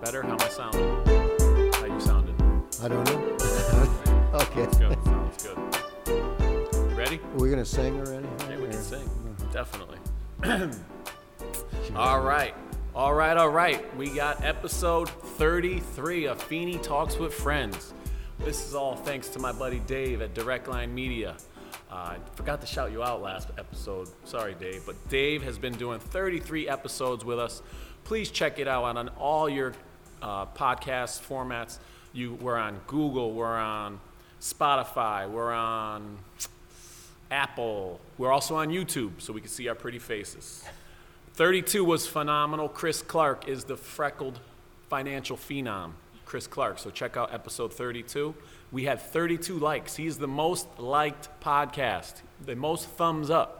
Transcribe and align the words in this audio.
Better? 0.00 0.22
How 0.22 0.32
am 0.32 0.40
I 0.40 0.48
sounding? 0.48 1.72
How 1.74 1.84
you 1.84 2.00
sounding? 2.00 2.34
I 2.82 2.88
don't 2.88 3.04
know. 3.04 3.36
okay. 4.34 4.64
Sounds 4.72 4.78
good. 4.78 5.04
Sounds 5.04 5.42
good. 6.06 6.96
Ready? 6.96 7.20
We're 7.34 7.44
we 7.44 7.50
gonna 7.50 7.64
sing 7.66 7.98
or 8.00 8.14
anything? 8.14 8.50
Yeah, 8.50 8.56
we 8.56 8.68
can 8.68 8.76
or- 8.76 8.82
sing. 8.82 9.10
Definitely. 9.52 9.98
all 11.94 12.20
right. 12.22 12.54
All 12.94 13.12
right, 13.12 13.36
all 13.36 13.50
right. 13.50 13.96
We 13.96 14.08
got 14.08 14.42
episode 14.42 15.10
33 15.10 16.26
of 16.26 16.42
Feeney 16.42 16.78
Talks 16.78 17.18
with 17.18 17.34
Friends. 17.34 17.92
This 18.38 18.66
is 18.66 18.74
all 18.74 18.96
thanks 18.96 19.28
to 19.28 19.38
my 19.38 19.52
buddy 19.52 19.80
Dave 19.80 20.22
at 20.22 20.34
Directline 20.34 20.92
Media. 20.92 21.36
Uh, 21.90 21.94
I 21.94 22.16
forgot 22.36 22.60
to 22.62 22.66
shout 22.66 22.90
you 22.90 23.02
out 23.02 23.20
last 23.20 23.48
episode. 23.58 24.08
Sorry, 24.24 24.54
Dave. 24.54 24.82
But 24.86 24.96
Dave 25.10 25.42
has 25.42 25.58
been 25.58 25.74
doing 25.74 26.00
33 26.00 26.68
episodes 26.68 27.22
with 27.24 27.38
us. 27.38 27.60
Please 28.04 28.30
check 28.30 28.58
it 28.58 28.66
out 28.66 28.84
on, 28.84 28.96
on 28.96 29.08
all 29.10 29.48
your 29.48 29.74
uh, 30.22 30.46
podcast 30.46 31.20
formats. 31.26 31.78
You, 32.12 32.34
we're 32.34 32.56
on 32.56 32.80
Google, 32.86 33.32
we're 33.32 33.46
on 33.46 34.00
Spotify, 34.40 35.28
we're 35.28 35.52
on 35.52 36.18
Apple. 37.30 38.00
We're 38.18 38.32
also 38.32 38.56
on 38.56 38.68
YouTube, 38.68 39.20
so 39.20 39.32
we 39.32 39.40
can 39.40 39.50
see 39.50 39.68
our 39.68 39.74
pretty 39.74 39.98
faces. 39.98 40.64
32 41.34 41.84
was 41.84 42.06
phenomenal. 42.06 42.68
Chris 42.68 43.02
Clark 43.02 43.48
is 43.48 43.64
the 43.64 43.76
freckled 43.76 44.40
financial 44.88 45.36
phenom. 45.36 45.92
Chris 46.24 46.46
Clark. 46.46 46.78
So 46.78 46.90
check 46.90 47.16
out 47.16 47.32
episode 47.32 47.72
32. 47.72 48.34
We 48.72 48.84
had 48.84 49.00
32 49.00 49.58
likes. 49.58 49.96
He's 49.96 50.18
the 50.18 50.28
most 50.28 50.66
liked 50.78 51.28
podcast, 51.40 52.22
the 52.44 52.54
most 52.54 52.88
thumbs 52.88 53.30
up. 53.30 53.59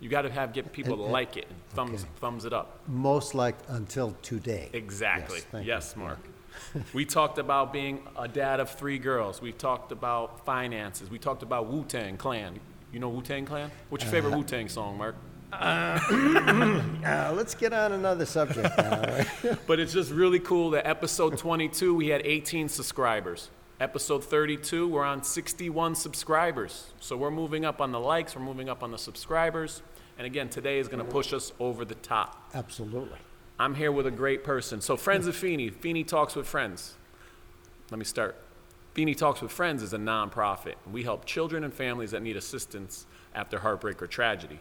You 0.00 0.08
got 0.08 0.22
to 0.22 0.30
have 0.30 0.52
get 0.52 0.72
people 0.72 0.96
to 0.96 1.02
like 1.02 1.36
it 1.36 1.46
and 1.48 1.58
thumbs 1.70 2.02
okay. 2.02 2.10
thumbs 2.20 2.44
it 2.44 2.52
up. 2.52 2.80
Most 2.86 3.34
liked 3.34 3.64
until 3.68 4.14
today. 4.22 4.70
Exactly. 4.72 5.38
Yes, 5.38 5.46
thank 5.50 5.66
Yes. 5.66 5.96
Mark. 5.96 6.18
we 6.92 7.04
talked 7.04 7.38
about 7.38 7.72
being 7.72 8.06
a 8.16 8.28
dad 8.28 8.60
of 8.60 8.70
three 8.70 8.98
girls. 8.98 9.40
We 9.40 9.52
talked 9.52 9.92
about 9.92 10.44
finances. 10.44 11.10
We 11.10 11.18
talked 11.18 11.42
about 11.42 11.66
Wu 11.66 11.84
Tang 11.84 12.16
Clan. 12.16 12.60
You 12.92 13.00
know 13.00 13.08
Wu 13.08 13.22
Tang 13.22 13.44
Clan? 13.44 13.70
What's 13.88 14.04
your 14.04 14.12
favorite 14.12 14.36
Wu 14.36 14.44
Tang 14.44 14.68
song, 14.68 14.98
Mark? 14.98 15.16
Uh, 17.08 17.32
let's 17.34 17.54
get 17.54 17.72
on 17.72 17.92
another 17.92 18.26
subject 18.26 18.76
now. 18.76 19.00
right? 19.00 19.26
But 19.66 19.80
it's 19.80 19.94
just 19.94 20.10
really 20.10 20.40
cool 20.40 20.70
that 20.70 20.86
episode 20.86 21.38
22, 21.38 21.94
we 21.94 22.08
had 22.08 22.20
18 22.24 22.68
subscribers. 22.68 23.48
Episode 23.80 24.24
32, 24.24 24.88
we're 24.88 25.04
on 25.04 25.22
61 25.22 25.94
subscribers. 25.94 26.92
So 26.98 27.16
we're 27.16 27.30
moving 27.30 27.64
up 27.64 27.80
on 27.80 27.92
the 27.92 28.00
likes, 28.00 28.34
we're 28.34 28.42
moving 28.42 28.68
up 28.68 28.82
on 28.82 28.90
the 28.90 28.98
subscribers. 28.98 29.82
And 30.18 30.26
again, 30.26 30.48
today 30.48 30.80
is 30.80 30.88
going 30.88 30.98
to 30.98 31.08
push 31.08 31.32
us 31.32 31.52
over 31.60 31.84
the 31.84 31.94
top. 31.94 32.50
Absolutely. 32.54 33.18
I'm 33.56 33.76
here 33.76 33.92
with 33.92 34.04
a 34.08 34.10
great 34.10 34.42
person. 34.42 34.80
So, 34.80 34.96
Friends 34.96 35.28
of 35.28 35.36
Feeney, 35.36 35.70
Feeney 35.70 36.02
Talks 36.02 36.34
with 36.34 36.48
Friends. 36.48 36.96
Let 37.92 38.00
me 38.00 38.04
start. 38.04 38.34
Feeney 38.94 39.14
Talks 39.14 39.40
with 39.40 39.52
Friends 39.52 39.80
is 39.80 39.92
a 39.92 39.98
nonprofit. 39.98 40.74
We 40.90 41.04
help 41.04 41.24
children 41.24 41.62
and 41.62 41.72
families 41.72 42.10
that 42.10 42.22
need 42.22 42.36
assistance 42.36 43.06
after 43.32 43.60
heartbreak 43.60 44.02
or 44.02 44.08
tragedy. 44.08 44.58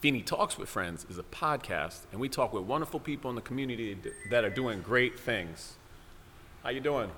Feeney 0.00 0.20
Talks 0.20 0.58
with 0.58 0.68
Friends 0.68 1.06
is 1.08 1.16
a 1.16 1.22
podcast, 1.22 2.00
and 2.12 2.20
we 2.20 2.28
talk 2.28 2.52
with 2.52 2.64
wonderful 2.64 3.00
people 3.00 3.30
in 3.30 3.34
the 3.34 3.42
community 3.42 3.96
that 4.30 4.44
are 4.44 4.50
doing 4.50 4.82
great 4.82 5.18
things. 5.18 5.76
How 6.62 6.68
you 6.68 6.80
doing? 6.80 7.10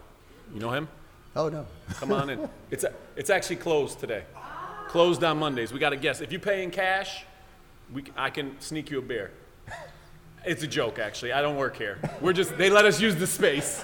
You 0.53 0.61
know 0.61 0.71
him? 0.71 0.89
Oh 1.37 1.49
no. 1.49 1.67
Come 1.95 2.13
on 2.13 2.31
in. 2.31 2.49
It's, 2.71 2.85
a, 2.85 2.93
it's 3.17 3.31
actually 3.31 3.57
closed 3.57 3.99
today. 3.99 4.23
Closed 4.89 5.25
on 5.25 5.39
Mondays. 5.39 5.73
We 5.73 5.81
got 5.81 5.91
to 5.91 5.97
guess. 5.97 6.21
If 6.21 6.31
you 6.31 6.39
pay 6.39 6.63
in 6.63 6.71
cash, 6.71 7.25
we, 7.93 8.05
I 8.17 8.31
can 8.31 8.61
sneak 8.61 8.91
you 8.91 8.99
a 8.99 9.03
beer. 9.03 9.33
It's 10.45 10.63
a 10.63 10.67
joke, 10.67 10.99
actually. 10.99 11.33
I 11.33 11.43
don't 11.43 11.57
work 11.57 11.77
here. 11.77 11.99
We're 12.21 12.33
just, 12.33 12.57
they 12.57 12.71
let 12.71 12.85
us 12.85 13.01
use 13.01 13.17
the 13.17 13.27
space. 13.27 13.83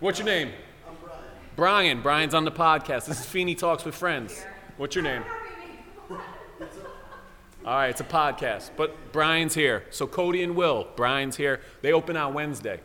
What's 0.00 0.18
your 0.18 0.26
name? 0.26 0.50
I'm 0.88 0.96
Brian. 1.04 1.22
Brian. 1.54 2.02
Brian's 2.02 2.34
on 2.34 2.44
the 2.44 2.50
podcast. 2.50 3.06
This 3.06 3.20
is 3.20 3.26
Feeney 3.26 3.54
Talks 3.54 3.84
with 3.84 3.94
Friends. 3.94 4.44
What's 4.78 4.94
your 4.94 5.04
name? 5.04 5.22
All 6.10 7.74
right, 7.74 7.88
it's 7.88 8.00
a 8.00 8.04
podcast, 8.04 8.70
but 8.76 9.12
Brian's 9.12 9.54
here. 9.54 9.84
So 9.90 10.06
Cody 10.06 10.42
and 10.42 10.54
Will, 10.54 10.86
Brian's 10.96 11.36
here. 11.36 11.60
They 11.82 11.92
open 11.92 12.16
on 12.16 12.32
Wednesday. 12.32 12.80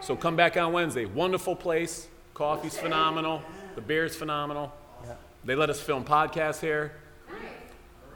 So 0.00 0.16
come 0.16 0.36
back 0.36 0.56
on 0.56 0.72
Wednesday. 0.72 1.06
Wonderful 1.06 1.56
place. 1.56 2.08
Coffee's 2.42 2.76
phenomenal. 2.76 3.40
The 3.76 3.80
beer's 3.80 4.16
phenomenal. 4.16 4.72
They 5.44 5.54
let 5.54 5.70
us 5.70 5.80
film 5.80 6.04
podcasts 6.04 6.60
here. 6.60 6.90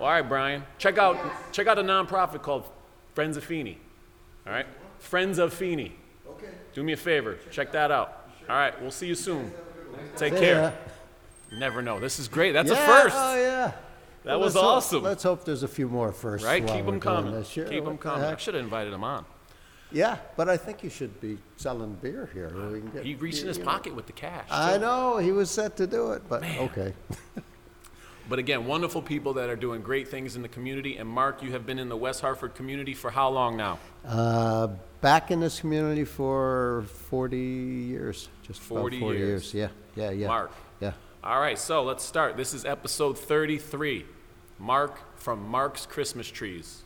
All 0.01 0.09
right, 0.09 0.29
Brian. 0.29 0.65
Check 0.79 0.99
out 0.99 1.17
check 1.53 1.69
out 1.69 1.79
a 1.79 1.83
nonprofit 1.83 2.43
called 2.43 2.69
Friends 3.15 3.37
of 3.37 3.45
Feeney. 3.45 3.79
All 4.45 4.53
right, 4.53 4.67
Friends 4.99 5.39
of 5.39 5.55
Feeney. 5.55 5.95
Okay. 6.29 6.49
Do 6.75 6.83
me 6.83 6.93
a 6.93 6.97
favor. 6.97 7.39
Check 7.53 7.71
that 7.71 7.93
out. 7.93 8.29
All 8.51 8.57
right, 8.57 8.75
we'll 8.83 8.91
see 8.91 9.07
you 9.07 9.15
soon. 9.15 9.53
Take 10.17 10.33
See 10.35 10.41
care. 10.41 10.75
ya. 11.53 11.57
Never 11.57 11.81
know. 11.81 12.01
This 12.01 12.19
is 12.19 12.27
great. 12.27 12.51
That's 12.51 12.69
yeah, 12.71 12.83
a 12.83 13.03
first. 13.03 13.17
Oh 13.17 13.37
yeah. 13.41 13.73
That 14.25 14.41
was 14.41 14.57
let's 14.57 14.65
hope- 14.65 14.77
awesome. 14.77 15.03
let's 15.05 15.23
hope 15.23 15.45
there's 15.45 15.63
a 15.63 15.69
few 15.69 15.89
more 15.89 16.11
firsts. 16.11 16.45
Right? 16.45 16.65
while 16.65 16.75
Keep 16.77 16.85
we're 16.87 16.91
them 16.93 17.01
doing 17.01 17.15
coming. 17.17 17.33
this. 17.33 17.49
Sure, 17.49 17.65
Keep 17.65 17.85
them 17.85 17.95
what 17.95 18.03
the 18.03 18.09
coming. 18.11 18.25
I 18.25 18.37
should 18.37 18.55
have 18.55 18.65
invited 18.65 18.93
him 18.93 19.05
on. 19.05 19.25
Yeah, 19.93 20.19
but 20.37 20.49
I 20.49 20.57
think 20.57 20.83
you 20.83 20.91
should 20.91 21.21
be 21.21 21.39
selling 21.57 21.95
beer 22.03 22.29
here. 22.33 22.49
We 22.49 22.81
can 22.81 22.91
get, 22.91 23.05
He 23.05 23.15
reached 23.15 23.43
in 23.43 23.49
his 23.49 23.59
pocket 23.59 23.95
with 23.95 24.07
the 24.07 24.13
cash. 24.13 24.49
I 24.51 24.75
too. 24.75 24.81
know 24.81 25.19
he 25.19 25.33
was 25.33 25.51
set 25.51 25.77
to 25.77 25.87
do 25.87 26.13
it, 26.13 26.23
but 26.29 26.45
okay. 26.45 26.93
But 28.29 28.41
again, 28.41 28.67
wonderful 28.67 29.03
people 29.03 29.35
that 29.35 29.49
are 29.49 29.57
doing 29.57 29.83
great 29.83 30.09
things 30.09 30.35
in 30.35 30.43
the 30.43 30.49
community. 30.49 30.97
And 30.97 31.09
Mark, 31.09 31.43
you 31.43 31.53
have 31.53 31.65
been 31.65 31.79
in 31.79 31.89
the 31.89 31.97
West 31.97 32.21
Hartford 32.21 32.55
community 32.57 32.93
for 32.93 33.11
how 33.11 33.29
long 33.29 33.57
now? 33.57 33.79
Uh, 34.05 34.69
back 35.01 35.31
in 35.31 35.39
this 35.39 35.61
community 35.61 36.05
for 36.05 36.85
40 37.09 37.39
years, 37.39 38.29
just 38.43 38.61
40 38.61 38.97
about 38.97 39.05
40 39.07 39.19
years. 39.19 39.55
years. 39.55 39.73
Yeah, 39.97 40.05
yeah, 40.05 40.11
yeah. 40.11 40.27
Mark. 40.27 40.51
Yeah. 40.81 40.93
All 41.23 41.41
right, 41.41 41.59
so 41.59 41.85
let's 41.85 42.03
start. 42.03 42.37
This 42.37 42.53
is 42.53 42.65
episode 42.65 43.17
33. 43.17 44.05
Mark 44.59 44.99
from 45.17 45.47
Mark's 45.49 45.87
Christmas 45.87 46.29
Trees. 46.29 46.83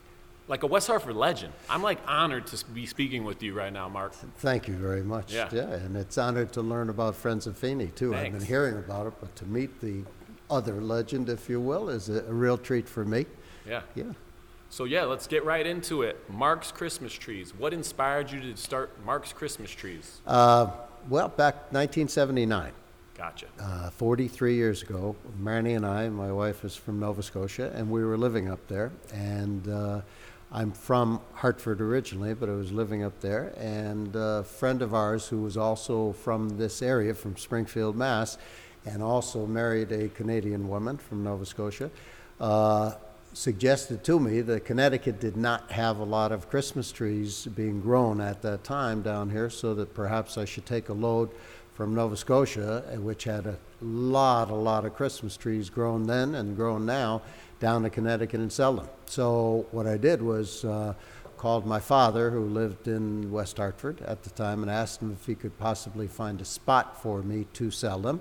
Like 0.47 0.63
a 0.63 0.67
West 0.67 0.87
Hartford 0.87 1.15
legend. 1.15 1.53
I'm 1.69 1.81
like 1.81 1.99
honored 2.07 2.47
to 2.47 2.65
be 2.65 2.85
speaking 2.85 3.23
with 3.23 3.41
you 3.41 3.53
right 3.53 3.71
now, 3.71 3.87
Mark. 3.87 4.13
Thank 4.13 4.67
you 4.67 4.75
very 4.75 5.03
much. 5.03 5.33
Yeah. 5.33 5.49
yeah 5.51 5.71
and 5.73 5.95
it's 5.95 6.17
honored 6.17 6.51
to 6.53 6.61
learn 6.61 6.89
about 6.89 7.15
Friends 7.15 7.47
of 7.47 7.57
Feeney 7.57 7.87
too. 7.87 8.11
Thanks. 8.11 8.25
I've 8.25 8.39
been 8.39 8.47
hearing 8.47 8.77
about 8.77 9.07
it, 9.07 9.13
but 9.21 9.35
to 9.37 9.45
meet 9.45 9.79
the 9.79 10.03
other 10.49 10.81
legend, 10.81 11.29
if 11.29 11.49
you 11.49 11.61
will, 11.61 11.89
is 11.89 12.09
a, 12.09 12.21
a 12.25 12.33
real 12.33 12.57
treat 12.57 12.89
for 12.89 13.05
me. 13.05 13.25
Yeah. 13.67 13.81
Yeah. 13.95 14.03
So 14.69 14.85
yeah, 14.85 15.03
let's 15.03 15.27
get 15.27 15.43
right 15.45 15.65
into 15.65 16.01
it. 16.03 16.17
Mark's 16.29 16.71
Christmas 16.71 17.13
Trees. 17.13 17.53
What 17.57 17.73
inspired 17.73 18.31
you 18.31 18.39
to 18.41 18.55
start 18.55 18.89
Mark's 19.05 19.33
Christmas 19.33 19.69
Trees? 19.69 20.21
Uh, 20.25 20.71
well, 21.09 21.27
back 21.27 21.55
1979. 21.73 22.71
Gotcha. 23.17 23.47
Uh, 23.59 23.89
43 23.91 24.55
years 24.55 24.81
ago, 24.81 25.15
Marnie 25.39 25.75
and 25.75 25.85
I, 25.85 26.09
my 26.09 26.31
wife 26.31 26.63
is 26.63 26.75
from 26.75 26.99
Nova 26.99 27.21
Scotia, 27.21 27.71
and 27.75 27.91
we 27.91 28.03
were 28.03 28.17
living 28.17 28.49
up 28.49 28.65
there. 28.67 28.91
And 29.13 29.67
uh, 29.67 30.01
I'm 30.53 30.73
from 30.73 31.21
Hartford 31.35 31.79
originally, 31.79 32.33
but 32.33 32.49
I 32.49 32.53
was 32.53 32.73
living 32.73 33.03
up 33.03 33.21
there. 33.21 33.53
And 33.57 34.13
a 34.15 34.43
friend 34.43 34.81
of 34.81 34.93
ours 34.93 35.27
who 35.27 35.41
was 35.41 35.55
also 35.55 36.11
from 36.11 36.57
this 36.57 36.81
area, 36.81 37.13
from 37.13 37.37
Springfield, 37.37 37.95
Mass., 37.95 38.37
and 38.85 39.01
also 39.01 39.45
married 39.45 39.91
a 39.91 40.09
Canadian 40.09 40.67
woman 40.67 40.97
from 40.97 41.23
Nova 41.23 41.45
Scotia, 41.45 41.89
uh, 42.39 42.93
suggested 43.33 44.03
to 44.03 44.19
me 44.19 44.41
that 44.41 44.65
Connecticut 44.65 45.21
did 45.21 45.37
not 45.37 45.71
have 45.71 45.99
a 45.99 46.03
lot 46.03 46.33
of 46.33 46.49
Christmas 46.49 46.91
trees 46.91 47.45
being 47.55 47.79
grown 47.79 48.19
at 48.19 48.41
that 48.41 48.65
time 48.65 49.01
down 49.01 49.29
here, 49.29 49.49
so 49.49 49.73
that 49.75 49.93
perhaps 49.93 50.37
I 50.37 50.43
should 50.43 50.65
take 50.65 50.89
a 50.89 50.93
load 50.93 51.29
from 51.73 51.95
Nova 51.95 52.17
Scotia, 52.17 52.83
uh, 52.93 52.99
which 52.99 53.23
had 53.23 53.45
a 53.45 53.57
lot, 53.81 54.49
a 54.49 54.55
lot 54.55 54.83
of 54.83 54.95
Christmas 54.95 55.37
trees 55.37 55.69
grown 55.69 56.07
then 56.07 56.35
and 56.35 56.57
grown 56.57 56.85
now, 56.85 57.21
down 57.61 57.83
to 57.83 57.89
Connecticut 57.89 58.41
and 58.41 58.51
sell 58.51 58.73
them. 58.73 58.89
So 59.05 59.65
what 59.71 59.87
I 59.87 59.95
did 59.95 60.21
was 60.21 60.65
uh, 60.65 60.93
called 61.37 61.65
my 61.65 61.79
father, 61.79 62.29
who 62.29 62.45
lived 62.45 62.89
in 62.89 63.31
West 63.31 63.57
Hartford 63.57 64.01
at 64.01 64.23
the 64.23 64.29
time, 64.31 64.61
and 64.61 64.69
asked 64.69 65.01
him 65.01 65.15
if 65.17 65.25
he 65.25 65.35
could 65.35 65.57
possibly 65.57 66.07
find 66.07 66.41
a 66.41 66.45
spot 66.45 67.01
for 67.01 67.21
me 67.21 67.47
to 67.53 67.71
sell 67.71 67.99
them. 67.99 68.19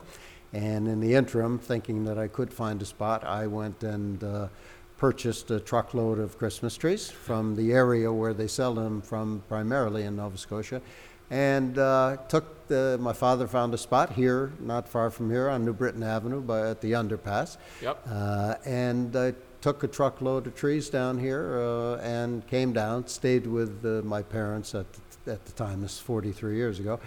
And 0.52 0.86
in 0.86 1.00
the 1.00 1.14
interim, 1.14 1.58
thinking 1.58 2.04
that 2.04 2.18
I 2.18 2.28
could 2.28 2.52
find 2.52 2.80
a 2.82 2.84
spot, 2.84 3.24
I 3.24 3.46
went 3.46 3.82
and 3.82 4.22
uh, 4.22 4.48
purchased 4.96 5.50
a 5.50 5.58
truckload 5.58 6.18
of 6.18 6.36
Christmas 6.36 6.76
trees 6.76 7.10
from 7.10 7.56
the 7.56 7.72
area 7.72 8.12
where 8.12 8.34
they 8.34 8.46
sell 8.46 8.74
them 8.74 9.00
from, 9.00 9.42
primarily 9.48 10.04
in 10.04 10.16
Nova 10.16 10.36
Scotia. 10.36 10.82
And 11.30 11.78
uh, 11.78 12.16
took 12.28 12.66
the, 12.66 12.98
my 13.00 13.12
father 13.12 13.46
found 13.46 13.72
a 13.74 13.78
spot 13.78 14.12
here, 14.12 14.52
not 14.60 14.88
far 14.88 15.10
from 15.10 15.30
here, 15.30 15.48
on 15.48 15.64
New 15.64 15.72
Britain 15.72 16.02
Avenue, 16.02 16.40
by, 16.40 16.70
at 16.70 16.80
the 16.80 16.92
underpass. 16.92 17.56
Yep. 17.82 18.06
Uh, 18.08 18.54
and 18.64 19.14
I 19.14 19.34
took 19.60 19.84
a 19.84 19.88
truckload 19.88 20.46
of 20.46 20.54
trees 20.54 20.88
down 20.88 21.18
here 21.18 21.60
uh, 21.60 21.96
and 21.96 22.46
came 22.46 22.72
down, 22.72 23.06
stayed 23.06 23.46
with 23.46 23.84
uh, 23.84 24.02
my 24.06 24.22
parents 24.22 24.74
at 24.74 24.86
the, 25.24 25.32
at 25.32 25.44
the 25.44 25.52
time, 25.52 25.82
this 25.82 25.94
is 25.94 25.98
43 26.00 26.56
years 26.56 26.80
ago, 26.80 26.98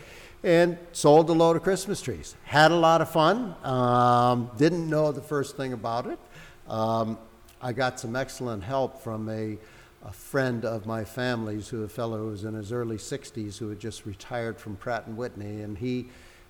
and 0.43 0.77
sold 0.91 1.29
a 1.29 1.33
load 1.33 1.55
of 1.55 1.63
Christmas 1.63 2.01
trees. 2.01 2.35
Had 2.43 2.71
a 2.71 2.75
lot 2.75 3.01
of 3.01 3.09
fun. 3.09 3.55
Um, 3.63 4.51
didn't 4.57 4.89
know 4.89 5.11
the 5.11 5.21
first 5.21 5.57
thing 5.57 5.73
about 5.73 6.07
it. 6.07 6.19
Um, 6.67 7.17
I 7.61 7.73
got 7.73 7.99
some 7.99 8.15
excellent 8.15 8.63
help 8.63 9.01
from 9.01 9.29
a 9.29 9.57
a 10.03 10.11
friend 10.11 10.65
of 10.65 10.85
my 10.85 11.03
family's, 11.03 11.69
who 11.69 11.83
a 11.83 11.87
fellow 11.87 12.17
who 12.17 12.27
was 12.27 12.43
in 12.43 12.53
his 12.53 12.71
early 12.71 12.97
60s, 12.97 13.57
who 13.57 13.69
had 13.69 13.79
just 13.79 14.05
retired 14.05 14.59
from 14.59 14.75
Pratt 14.75 15.07
and 15.07 15.15
Whitney, 15.15 15.61
and 15.61 15.77
he 15.77 16.09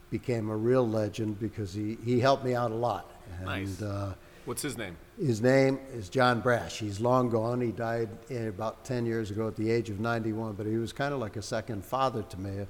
became 0.09 0.49
a 0.49 0.55
real 0.57 0.87
legend 0.87 1.39
because 1.39 1.73
he, 1.73 1.97
he 2.03 2.19
helped 2.19 2.43
me 2.43 2.55
out 2.55 2.71
a 2.71 2.75
lot. 2.75 3.11
And, 3.37 3.45
Nice. 3.45 3.81
Uh, 3.81 4.13
What's 4.45 4.61
his 4.61 4.77
name? 4.77 4.97
his 5.17 5.41
name 5.41 5.79
is 5.93 6.09
John 6.09 6.41
Brash. 6.41 6.79
He's 6.79 6.99
long 6.99 7.29
gone. 7.29 7.61
He 7.61 7.71
died 7.71 8.09
eh, 8.29 8.47
about 8.47 8.83
10 8.83 9.05
years 9.05 9.31
ago 9.31 9.47
at 9.47 9.55
the 9.55 9.71
age 9.71 9.89
of 9.89 9.99
91, 9.99 10.53
but 10.53 10.65
he 10.65 10.75
was 10.77 10.91
kind 10.91 11.13
of 11.13 11.19
like 11.19 11.37
a 11.37 11.41
second 11.41 11.85
father 11.85 12.23
to 12.23 12.39
me. 12.39 12.65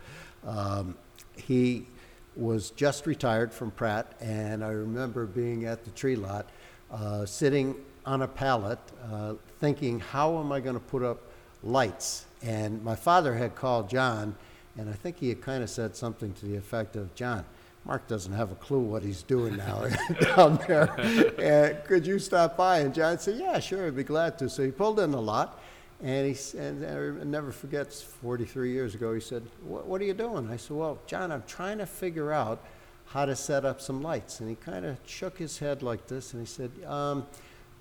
Um, 0.46 0.96
he 1.36 1.88
was 2.36 2.72
just 2.72 3.06
retired 3.08 3.52
from 3.52 3.72
Pratt, 3.72 4.14
and 4.20 4.64
I 4.64 4.70
remember 4.70 5.26
being 5.26 5.66
at 5.66 5.84
the 5.84 5.92
tree 5.92 6.16
lot, 6.16 6.50
uh, 6.92 7.26
sitting 7.26 7.76
on 8.06 8.22
a 8.22 8.28
pallet, 8.28 8.80
uh, 9.12 9.34
thinking, 9.64 9.98
how 9.98 10.40
am 10.40 10.52
I 10.52 10.60
going 10.60 10.76
to 10.76 10.82
put 10.82 11.02
up 11.02 11.22
lights? 11.64 12.26
And 12.42 12.84
my 12.84 12.98
father 12.98 13.34
had 13.34 13.56
called 13.56 13.90
John, 13.90 14.36
and 14.78 14.90
I 14.90 14.92
think 14.92 15.20
he 15.20 15.30
had 15.30 15.42
kind 15.42 15.64
of 15.64 15.70
said 15.70 15.96
something 15.96 16.34
to 16.34 16.46
the 16.46 16.58
effect 16.58 16.98
of, 16.98 17.16
John, 17.16 17.46
Mark 17.86 18.06
doesn't 18.10 18.34
have 18.34 18.52
a 18.52 18.56
clue 18.56 18.82
what 18.82 19.04
he's 19.04 19.24
doing 19.24 19.56
now 19.56 19.88
down 20.36 20.60
there. 20.68 20.94
And 21.40 21.82
could 21.86 22.06
you 22.06 22.20
stop 22.20 22.58
by? 22.58 22.80
And 22.80 22.94
John 22.94 23.18
said, 23.20 23.40
Yeah, 23.40 23.58
sure, 23.60 23.88
I'd 23.88 23.96
be 23.96 24.04
glad 24.04 24.38
to. 24.40 24.50
So 24.50 24.66
he 24.66 24.72
pulled 24.72 25.00
in 25.00 25.12
the 25.12 25.22
lot, 25.22 25.62
and 26.04 26.36
he 26.36 26.58
and 26.58 26.86
I 26.86 27.24
never 27.24 27.54
forgets. 27.54 28.02
43 28.02 28.70
years 28.70 28.96
ago, 28.96 29.14
he 29.14 29.22
said, 29.22 29.44
"What 29.66 29.86
what 29.88 30.02
are 30.02 30.06
you 30.06 30.14
doing?" 30.14 30.50
I 30.52 30.58
said, 30.58 30.76
"Well, 30.76 30.98
John, 31.08 31.32
I'm 31.32 31.44
trying 31.48 31.78
to 31.78 31.86
figure 31.86 32.34
out 32.34 32.60
how 33.06 33.24
to 33.24 33.36
set 33.36 33.64
up 33.64 33.80
some 33.80 34.02
lights." 34.02 34.42
And 34.42 34.50
he 34.50 34.56
kind 34.56 34.86
of 34.86 34.98
shook 35.06 35.38
his 35.38 35.60
head 35.60 35.82
like 35.82 36.08
this, 36.08 36.34
and 36.34 36.42
he 36.42 36.48
said, 36.48 36.72
um, 36.86 37.26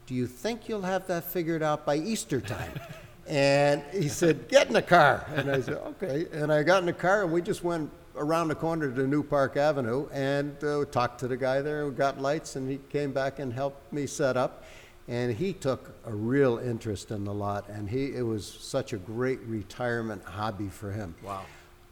"Do 0.06 0.14
you 0.14 0.26
think 0.26 0.68
you'll 0.68 0.82
have 0.82 1.06
that 1.08 1.24
figured 1.24 1.62
out 1.62 1.86
by 1.86 1.96
Easter 1.96 2.40
time?" 2.40 2.72
And 3.26 3.82
he 3.92 4.08
said, 4.08 4.48
Get 4.48 4.66
in 4.66 4.72
the 4.72 4.82
car. 4.82 5.26
And 5.34 5.50
I 5.50 5.60
said, 5.60 5.74
Okay. 5.74 6.26
And 6.32 6.52
I 6.52 6.62
got 6.62 6.80
in 6.80 6.86
the 6.86 6.92
car 6.92 7.22
and 7.22 7.32
we 7.32 7.40
just 7.40 7.62
went 7.62 7.90
around 8.16 8.48
the 8.48 8.54
corner 8.54 8.90
to 8.90 9.06
New 9.06 9.22
Park 9.22 9.56
Avenue 9.56 10.08
and 10.12 10.62
uh, 10.62 10.84
talked 10.86 11.20
to 11.20 11.28
the 11.28 11.36
guy 11.36 11.62
there 11.62 11.84
who 11.84 11.92
got 11.92 12.20
lights 12.20 12.56
and 12.56 12.68
he 12.68 12.78
came 12.90 13.12
back 13.12 13.38
and 13.38 13.52
helped 13.52 13.92
me 13.92 14.06
set 14.06 14.36
up. 14.36 14.64
And 15.08 15.34
he 15.34 15.52
took 15.52 15.94
a 16.04 16.14
real 16.14 16.58
interest 16.58 17.10
in 17.10 17.24
the 17.24 17.34
lot 17.34 17.68
and 17.68 17.88
he, 17.88 18.14
it 18.14 18.22
was 18.22 18.46
such 18.46 18.92
a 18.92 18.98
great 18.98 19.40
retirement 19.40 20.24
hobby 20.24 20.68
for 20.68 20.92
him. 20.92 21.14
Wow. 21.22 21.42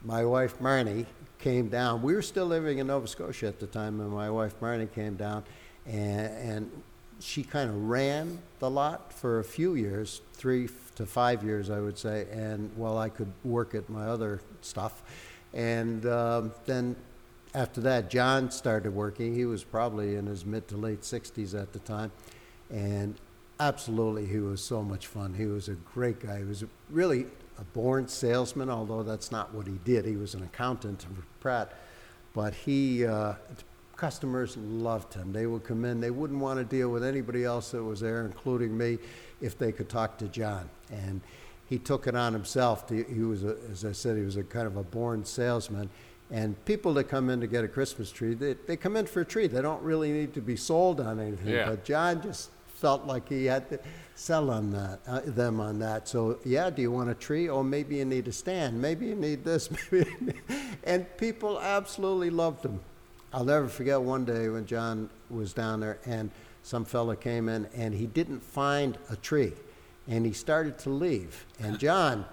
My 0.05 0.25
wife 0.25 0.59
Marnie 0.59 1.07
came 1.39 1.69
down. 1.69 2.03
We 2.03 2.15
were 2.15 2.23
still 2.23 2.47
living 2.47 2.79
in 2.79 2.87
Nova 2.87 3.07
Scotia 3.07 3.49
at 3.49 3.61
the 3.61 3.67
time, 3.67 4.01
and 4.01 4.11
my 4.11 4.31
wife 4.31 4.59
Marnie 4.61 4.91
came 4.91 5.15
down, 5.15 5.45
and, 5.87 6.51
and 6.51 6.83
she 7.21 7.43
kind 7.43 7.71
of 7.71 7.89
ran 7.89 8.39
the 8.59 8.71
lot 8.71 9.13
for 9.13 9.39
a 9.39 9.45
few 9.45 9.75
years, 9.75 10.21
three 10.33 10.69
to 10.97 11.07
five 11.07 11.45
years, 11.45 11.71
I 11.71 11.81
would 11.81 11.99
say, 11.99 12.27
and 12.33 12.71
while 12.77 12.99
I 12.99 13.09
could 13.09 13.31
work 13.45 13.75
at 13.75 13.89
my 13.89 14.07
other 14.07 14.41
stuff. 14.63 15.03
And 15.53 16.07
um, 16.07 16.53
then 16.67 16.97
after 17.55 17.81
that, 17.83 18.11
John 18.11 18.51
started 18.51 18.95
working. 18.95 19.35
He 19.35 19.45
was 19.45 19.65
probably 19.65 20.17
in 20.17 20.27
his 20.27 20.45
mid 20.45 20.69
to 20.69 20.77
late 20.77 21.03
60s 21.03 21.61
at 21.61 21.73
the 21.73 21.81
time. 21.81 22.13
And 22.71 23.17
absolutely, 23.59 24.27
he 24.27 24.39
was 24.39 24.63
so 24.63 24.83
much 24.83 25.07
fun. 25.07 25.35
He 25.35 25.47
was 25.47 25.69
a 25.69 25.75
great 25.75 26.21
guy. 26.21 26.39
He 26.39 26.45
was 26.45 26.65
really 26.89 27.27
a 27.59 27.65
born 27.65 28.09
salesman, 28.09 28.71
although 28.71 29.03
that's 29.03 29.33
not 29.33 29.53
what 29.53 29.67
he 29.67 29.79
did. 29.85 30.05
He 30.05 30.17
was 30.17 30.35
an 30.35 30.43
accountant 30.43 31.03
for 31.03 31.23
Pratt. 31.41 31.75
But 32.33 32.55
he, 32.55 33.05
uh, 33.05 33.35
customers 34.01 34.57
loved 34.57 35.13
him. 35.13 35.31
They 35.31 35.47
would 35.47 35.63
come 35.63 35.85
in, 35.85 36.01
they 36.01 36.11
wouldn't 36.11 36.41
want 36.41 36.59
to 36.59 36.65
deal 36.65 36.89
with 36.89 37.05
anybody 37.05 37.45
else 37.45 37.73
that 37.73 37.85
was 37.85 38.01
there, 38.01 38.25
including 38.25 38.77
me, 38.77 38.97
if 39.43 39.59
they 39.59 39.73
could 39.73 39.91
talk 39.91 40.17
to 40.19 40.29
John. 40.29 40.71
And 40.91 41.21
he 41.69 41.79
took 41.79 42.07
it 42.07 42.17
on 42.17 42.33
himself. 42.33 42.89
He 42.89 43.03
was, 43.21 43.45
a, 43.45 43.59
as 43.71 43.85
I 43.85 43.93
said, 43.93 44.17
he 44.17 44.25
was 44.25 44.37
a 44.37 44.43
kind 44.43 44.67
of 44.67 44.79
a 44.79 44.83
born 44.83 45.23
salesman. 45.27 45.91
And 46.31 46.65
people 46.65 46.95
that 46.95 47.05
come 47.05 47.29
in 47.29 47.41
to 47.43 47.47
get 47.47 47.63
a 47.63 47.69
Christmas 47.69 48.11
tree, 48.11 48.33
they, 48.33 48.55
they 48.55 48.77
come 48.77 48.97
in 48.97 49.05
for 49.05 49.21
a 49.21 49.25
tree. 49.25 49.47
They 49.49 49.61
don't 49.61 49.83
really 49.83 50.13
need 50.13 50.33
to 50.33 50.41
be 50.41 50.57
sold 50.57 51.01
on 51.03 51.21
anything. 51.21 51.53
Yeah. 51.53 51.69
But 51.69 51.85
John 51.85 52.23
just 52.23 52.51
felt 52.69 53.05
like 53.05 53.29
he 53.29 53.45
had 53.45 53.69
to 53.69 53.79
sell 54.15 54.49
on 54.49 54.71
that, 54.71 55.01
uh, 55.07 55.21
them 55.27 55.61
on 55.61 55.79
that. 55.81 56.09
So, 56.09 56.39
yeah, 56.47 56.71
do 56.71 56.81
you 56.81 56.91
want 56.91 57.11
a 57.11 57.15
tree? 57.15 57.51
Oh, 57.51 57.63
maybe 57.63 57.97
you 57.97 58.07
need 58.07 58.29
a 58.29 58.33
stand. 58.33 58.81
Maybe 58.81 59.07
you 59.07 59.15
need 59.15 59.45
this. 59.45 59.69
Maybe 59.93 60.11
need... 60.21 60.41
And 60.85 61.07
people 61.19 61.61
absolutely 61.61 62.31
loved 62.31 62.65
him. 62.65 62.81
I'll 63.33 63.45
never 63.45 63.69
forget 63.69 64.01
one 64.01 64.25
day 64.25 64.49
when 64.49 64.67
John 64.67 65.09
was 65.29 65.53
down 65.53 65.81
there 65.81 65.99
and 66.05 66.31
some 66.63 66.85
fella 66.85 67.17
came 67.17 67.49
in 67.49 67.69
and 67.75 67.95
he 67.95 68.07
didn't 68.07 68.43
find 68.43 68.99
a 69.09 69.17
tree 69.17 69.53
and 70.09 70.27
he 70.27 70.33
started 70.33 70.79
to 70.81 70.91
leave. 70.91 71.47
And 71.61 71.79
John 71.79 72.25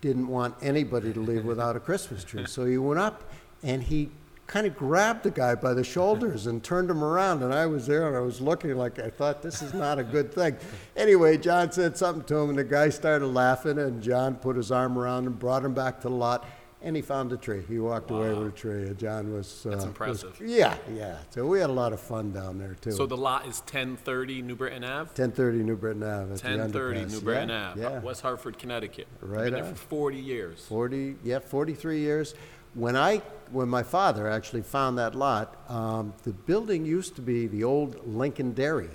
didn't 0.00 0.28
want 0.28 0.54
anybody 0.62 1.12
to 1.12 1.20
leave 1.20 1.44
without 1.44 1.74
a 1.74 1.80
Christmas 1.80 2.22
tree. 2.22 2.44
So 2.46 2.66
he 2.66 2.78
went 2.78 3.00
up 3.00 3.24
and 3.62 3.82
he 3.82 4.10
kind 4.46 4.66
of 4.66 4.76
grabbed 4.76 5.24
the 5.24 5.30
guy 5.30 5.54
by 5.54 5.74
the 5.74 5.82
shoulders 5.82 6.46
and 6.46 6.62
turned 6.62 6.88
him 6.88 7.02
around. 7.02 7.42
And 7.42 7.52
I 7.52 7.66
was 7.66 7.86
there 7.86 8.06
and 8.06 8.16
I 8.16 8.20
was 8.20 8.40
looking 8.40 8.76
like 8.76 8.98
I 8.98 9.10
thought 9.10 9.42
this 9.42 9.62
is 9.62 9.74
not 9.74 9.98
a 9.98 10.04
good 10.04 10.32
thing. 10.32 10.56
Anyway, 10.96 11.38
John 11.38 11.72
said 11.72 11.96
something 11.96 12.24
to 12.24 12.36
him 12.36 12.50
and 12.50 12.58
the 12.58 12.64
guy 12.64 12.90
started 12.90 13.26
laughing 13.26 13.78
and 13.78 14.02
John 14.02 14.36
put 14.36 14.56
his 14.56 14.70
arm 14.70 14.98
around 14.98 15.26
him, 15.26 15.32
brought 15.32 15.64
him 15.64 15.74
back 15.74 16.00
to 16.02 16.08
the 16.08 16.14
lot. 16.14 16.46
And 16.82 16.94
he 16.94 17.00
found 17.02 17.32
a 17.32 17.36
tree. 17.38 17.64
He 17.66 17.78
walked 17.78 18.10
away 18.10 18.32
with 18.34 18.48
a 18.48 18.50
tree. 18.50 18.82
And 18.86 18.98
John 18.98 19.32
was. 19.32 19.64
Uh, 19.64 19.70
That's 19.70 19.76
was- 19.76 19.84
impressive. 19.86 20.40
yeah, 20.44 20.76
yeah. 20.94 21.16
So 21.30 21.46
we 21.46 21.58
had 21.58 21.70
a 21.70 21.72
lot 21.72 21.92
of 21.92 22.00
fun 22.00 22.32
down 22.32 22.58
there 22.58 22.76
too. 22.80 22.92
So 22.92 23.06
the 23.06 23.16
lot 23.16 23.42
is 23.46 23.60
1030 23.60 24.42
New 24.42 24.54
Britain 24.56 24.84
Ave? 24.84 25.08
1030 25.08 25.58
New 25.62 25.76
Britain 25.76 26.02
Ave. 26.02 26.32
At 26.34 26.38
the 26.40 26.48
1030 26.48 27.00
underpass. 27.00 27.10
New 27.12 27.20
Britain 27.22 27.48
yeah, 27.48 27.70
Ave, 27.70 27.80
Yeah. 27.80 27.98
West 28.00 28.20
Hartford, 28.22 28.58
Connecticut. 28.58 29.06
Right 29.22 29.44
Been 29.44 29.54
there 29.54 29.64
on. 29.64 29.74
for 29.74 29.88
40 29.88 30.18
years. 30.18 30.64
40, 30.66 31.16
yeah, 31.24 31.38
43 31.38 32.00
years. 32.00 32.34
When 32.74 32.94
I, 32.94 33.22
when 33.52 33.70
my 33.70 33.82
father 33.82 34.28
actually 34.28 34.60
found 34.62 34.98
that 34.98 35.14
lot, 35.14 35.56
um, 35.70 36.12
the 36.24 36.32
building 36.32 36.84
used 36.84 37.16
to 37.16 37.22
be 37.22 37.46
the 37.46 37.64
old 37.64 38.06
Lincoln 38.06 38.52
Dairy 38.52 38.90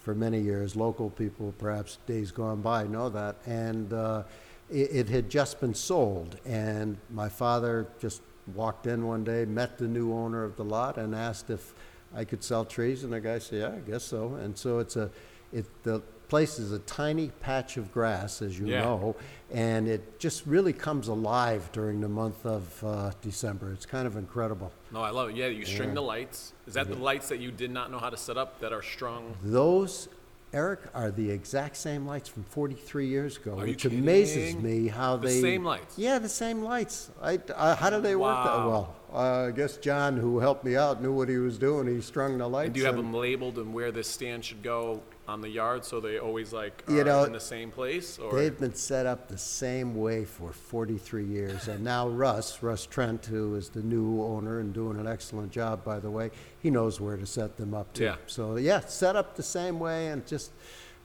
for 0.00 0.12
many 0.12 0.40
years. 0.40 0.74
Local 0.74 1.08
people, 1.08 1.54
perhaps 1.56 1.98
days 2.08 2.32
gone 2.32 2.62
by, 2.62 2.82
know 2.88 3.08
that. 3.10 3.36
And 3.46 3.92
uh, 3.92 4.24
it, 4.72 4.90
it 4.92 5.08
had 5.08 5.30
just 5.30 5.60
been 5.60 5.74
sold. 5.74 6.36
And 6.44 6.96
my 7.10 7.28
father 7.28 7.86
just 8.00 8.22
walked 8.54 8.86
in 8.86 9.06
one 9.06 9.22
day, 9.24 9.44
met 9.44 9.78
the 9.78 9.86
new 9.88 10.12
owner 10.12 10.42
of 10.44 10.56
the 10.56 10.64
lot, 10.64 10.96
and 10.98 11.14
asked 11.14 11.50
if 11.50 11.74
I 12.14 12.24
could 12.24 12.42
sell 12.42 12.64
trees. 12.64 13.04
And 13.04 13.12
the 13.12 13.20
guy 13.20 13.38
said, 13.38 13.60
"Yeah, 13.60 13.76
I 13.76 13.90
guess 13.90 14.04
so." 14.04 14.34
And 14.34 14.56
so 14.56 14.78
it's 14.80 14.96
a, 14.96 15.10
it 15.52 15.66
the 15.84 16.00
place 16.28 16.58
is 16.58 16.72
a 16.72 16.78
tiny 16.80 17.28
patch 17.40 17.76
of 17.76 17.92
grass, 17.92 18.40
as 18.40 18.58
you 18.58 18.66
Yeah. 18.66 18.80
know, 18.80 19.14
and 19.50 19.86
it 19.86 20.18
just 20.18 20.46
really 20.46 20.72
comes 20.72 21.08
alive 21.08 21.68
during 21.72 22.00
the 22.00 22.08
month 22.08 22.46
of 22.46 22.82
uh, 22.82 23.10
December. 23.20 23.70
It's 23.72 23.84
kind 23.84 24.06
of 24.06 24.16
incredible. 24.16 24.72
No, 24.90 25.02
I 25.02 25.10
love 25.10 25.28
it. 25.28 25.36
Yeah, 25.36 25.48
you 25.48 25.66
string 25.66 25.92
the 25.92 26.00
lights. 26.00 26.54
Is 26.66 26.72
that 26.72 26.88
the 26.88 26.94
lights 26.96 27.28
that 27.28 27.38
you 27.38 27.50
did 27.50 27.70
not 27.70 27.90
know 27.90 27.98
how 27.98 28.08
to 28.08 28.16
set 28.16 28.38
up 28.38 28.60
that 28.60 28.72
are 28.72 28.80
strung? 28.82 29.36
Those, 29.42 30.08
Eric, 30.54 30.80
are 30.92 31.10
the 31.10 31.30
exact 31.30 31.76
same 31.78 32.06
lights 32.06 32.28
from 32.28 32.42
43 32.44 33.06
years 33.06 33.38
ago, 33.38 33.52
Are 33.58 33.64
you 33.66 33.72
which 33.72 33.86
amazes 33.86 34.54
kidding? 34.54 34.62
me 34.62 34.88
how 34.88 35.16
they 35.16 35.28
The 35.28 35.34
they. 35.34 35.40
same 35.40 35.64
lights? 35.64 35.96
Yeah, 35.98 36.18
the 36.18 36.28
same 36.28 36.62
lights. 36.62 37.10
I, 37.22 37.38
uh, 37.54 37.74
how 37.74 37.88
do 37.88 38.02
they 38.02 38.14
work 38.16 38.36
that 38.44 38.58
Wow. 38.58 38.68
well? 38.68 38.96
Uh, 39.14 39.46
I 39.48 39.50
guess 39.52 39.78
John, 39.78 40.18
who 40.18 40.40
helped 40.40 40.62
me 40.64 40.76
out, 40.76 41.02
knew 41.02 41.12
what 41.12 41.30
he 41.30 41.38
was 41.38 41.56
doing. 41.56 41.86
He 41.86 42.02
strung 42.02 42.36
the 42.36 42.46
lights. 42.48 42.66
And 42.66 42.74
do 42.74 42.80
you 42.80 42.86
have 42.86 42.96
and- 42.96 43.04
them 43.04 43.14
labeled 43.14 43.56
and 43.58 43.72
where 43.72 43.90
this 43.92 44.08
stand 44.08 44.44
should 44.44 44.62
go 44.62 45.00
on 45.28 45.40
the 45.40 45.48
yard 45.48 45.84
so 45.84 46.00
they 46.00 46.18
always 46.18 46.52
like 46.52 46.82
are 46.88 46.96
You 46.96 47.04
know, 47.04 47.24
in 47.24 47.32
the 47.32 47.40
same 47.40 47.70
place? 47.70 48.18
Or 48.18 48.34
They've 48.34 48.58
been 48.58 48.74
set 48.74 49.06
up 49.06 49.28
the 49.28 49.38
same 49.38 49.94
way 49.94 50.24
for 50.24 50.52
43 50.52 51.24
years. 51.24 51.68
And 51.68 51.84
now 51.84 52.08
Russ, 52.08 52.62
Russ 52.62 52.86
Trent, 52.86 53.26
who 53.26 53.54
is 53.54 53.68
the 53.68 53.82
new 53.82 54.22
owner 54.22 54.60
and 54.60 54.72
doing 54.72 54.98
an 54.98 55.06
excellent 55.06 55.52
job, 55.52 55.84
by 55.84 56.00
the 56.00 56.10
way, 56.10 56.30
he 56.60 56.70
knows 56.70 57.00
where 57.00 57.16
to 57.16 57.26
set 57.26 57.56
them 57.56 57.72
up 57.72 57.92
too. 57.92 58.04
Yeah. 58.04 58.16
So, 58.26 58.56
yeah, 58.56 58.80
set 58.80 59.14
up 59.14 59.36
the 59.36 59.42
same 59.42 59.78
way 59.78 60.08
and 60.08 60.26
just, 60.26 60.50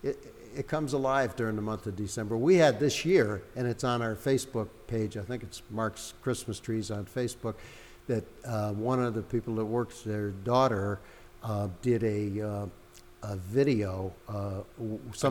it, 0.01 0.17
it 0.55 0.67
comes 0.67 0.93
alive 0.93 1.35
during 1.35 1.55
the 1.55 1.61
month 1.61 1.85
of 1.85 1.95
December. 1.95 2.35
We 2.35 2.55
had 2.55 2.79
this 2.79 3.05
year, 3.05 3.43
and 3.55 3.67
it's 3.67 3.83
on 3.83 4.01
our 4.01 4.15
Facebook 4.15 4.69
page, 4.87 5.15
I 5.15 5.21
think 5.21 5.43
it's 5.43 5.61
Mark's 5.69 6.15
Christmas 6.23 6.59
Trees 6.59 6.89
on 6.89 7.05
Facebook, 7.05 7.55
that 8.07 8.23
uh, 8.45 8.71
one 8.71 9.03
of 9.03 9.13
the 9.13 9.21
people 9.21 9.55
that 9.55 9.65
works, 9.65 10.01
their 10.01 10.31
daughter, 10.31 10.99
uh, 11.43 11.67
did 11.81 12.03
a, 12.03 12.41
uh, 12.41 12.65
a 13.23 13.35
video. 13.35 14.13
Uh, 14.27 14.61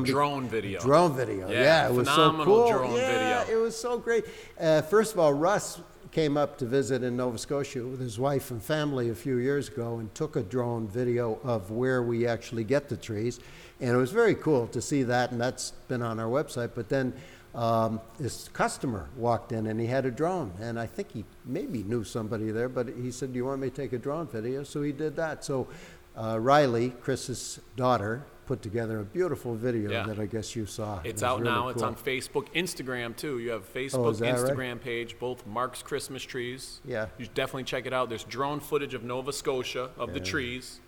drone 0.02 0.48
video. 0.48 0.80
Drone 0.80 1.14
video. 1.16 1.48
Yeah, 1.48 1.62
Yeah, 1.62 1.88
it 1.88 1.94
was 1.94 2.08
so 2.08 2.44
cool. 2.44 2.68
drone 2.70 2.94
yeah, 2.94 3.44
video. 3.44 3.58
it 3.58 3.60
was 3.60 3.76
so 3.76 3.98
great. 3.98 4.24
Uh, 4.58 4.82
first 4.82 5.12
of 5.14 5.20
all, 5.20 5.32
Russ 5.32 5.80
came 6.12 6.36
up 6.36 6.56
to 6.58 6.64
visit 6.64 7.02
in 7.02 7.16
Nova 7.16 7.36
Scotia 7.36 7.84
with 7.84 8.00
his 8.00 8.18
wife 8.18 8.50
and 8.50 8.62
family 8.62 9.10
a 9.10 9.14
few 9.14 9.36
years 9.36 9.68
ago 9.68 9.98
and 9.98 10.14
took 10.14 10.36
a 10.36 10.42
drone 10.42 10.88
video 10.88 11.38
of 11.44 11.70
where 11.70 12.02
we 12.02 12.26
actually 12.26 12.64
get 12.64 12.88
the 12.88 12.96
trees, 12.96 13.38
and 13.80 13.90
it 13.90 13.96
was 13.96 14.12
very 14.12 14.34
cool 14.34 14.66
to 14.68 14.80
see 14.80 15.02
that, 15.02 15.30
and 15.30 15.40
that's 15.40 15.72
been 15.88 16.02
on 16.02 16.18
our 16.20 16.28
website. 16.28 16.70
But 16.74 16.88
then. 16.88 17.12
Um, 17.54 18.02
this 18.18 18.48
customer 18.48 19.08
walked 19.16 19.50
in 19.50 19.66
and 19.66 19.80
he 19.80 19.86
had 19.86 20.04
a 20.04 20.10
drone, 20.10 20.52
and 20.60 20.78
I 20.78 20.84
think 20.84 21.10
he 21.12 21.24
maybe 21.46 21.82
knew 21.84 22.04
somebody 22.04 22.50
there, 22.50 22.68
but 22.68 22.86
he 22.86 23.10
said, 23.10 23.32
"Do 23.32 23.38
you 23.38 23.46
want 23.46 23.62
me 23.62 23.70
to 23.70 23.74
take 23.74 23.94
a 23.94 23.98
drone 23.98 24.26
video?" 24.26 24.62
So 24.62 24.82
he 24.82 24.92
did 24.92 25.16
that. 25.16 25.42
So 25.42 25.66
uh, 26.16 26.38
Riley, 26.40 26.90
Chris's 27.00 27.60
daughter, 27.76 28.24
put 28.46 28.62
together 28.62 29.00
a 29.00 29.04
beautiful 29.04 29.54
video 29.56 29.90
Yeah. 29.90 30.04
that 30.06 30.18
I 30.20 30.26
guess 30.26 30.54
you 30.54 30.66
saw. 30.66 31.00
It's 31.02 31.14
was 31.14 31.22
out 31.24 31.40
really 31.40 31.50
now. 31.50 31.68
It's 31.68 31.82
on 31.82 31.96
Facebook, 31.96 32.46
Instagram 32.54 33.16
too. 33.16 33.38
You 33.40 33.50
have 33.50 33.64
Oh, 33.74 33.76
Facebook, 33.78 34.12
is 34.12 34.18
that 34.20 34.38
right? 34.40 34.50
Instagram 34.56 34.80
page, 34.80 35.18
both 35.18 35.44
Mark's 35.46 35.82
Christmas 35.82 36.22
trees. 36.22 36.80
Yeah. 36.84 37.06
You 37.18 37.24
should 37.24 37.34
definitely 37.34 37.64
check 37.64 37.86
it 37.86 37.92
out. 37.92 38.08
There's 38.08 38.22
drone 38.24 38.60
footage 38.60 38.94
of 38.94 39.02
Nova 39.02 39.32
Scotia 39.32 39.90
of 39.98 40.14
the 40.14 40.20
trees, 40.20 40.80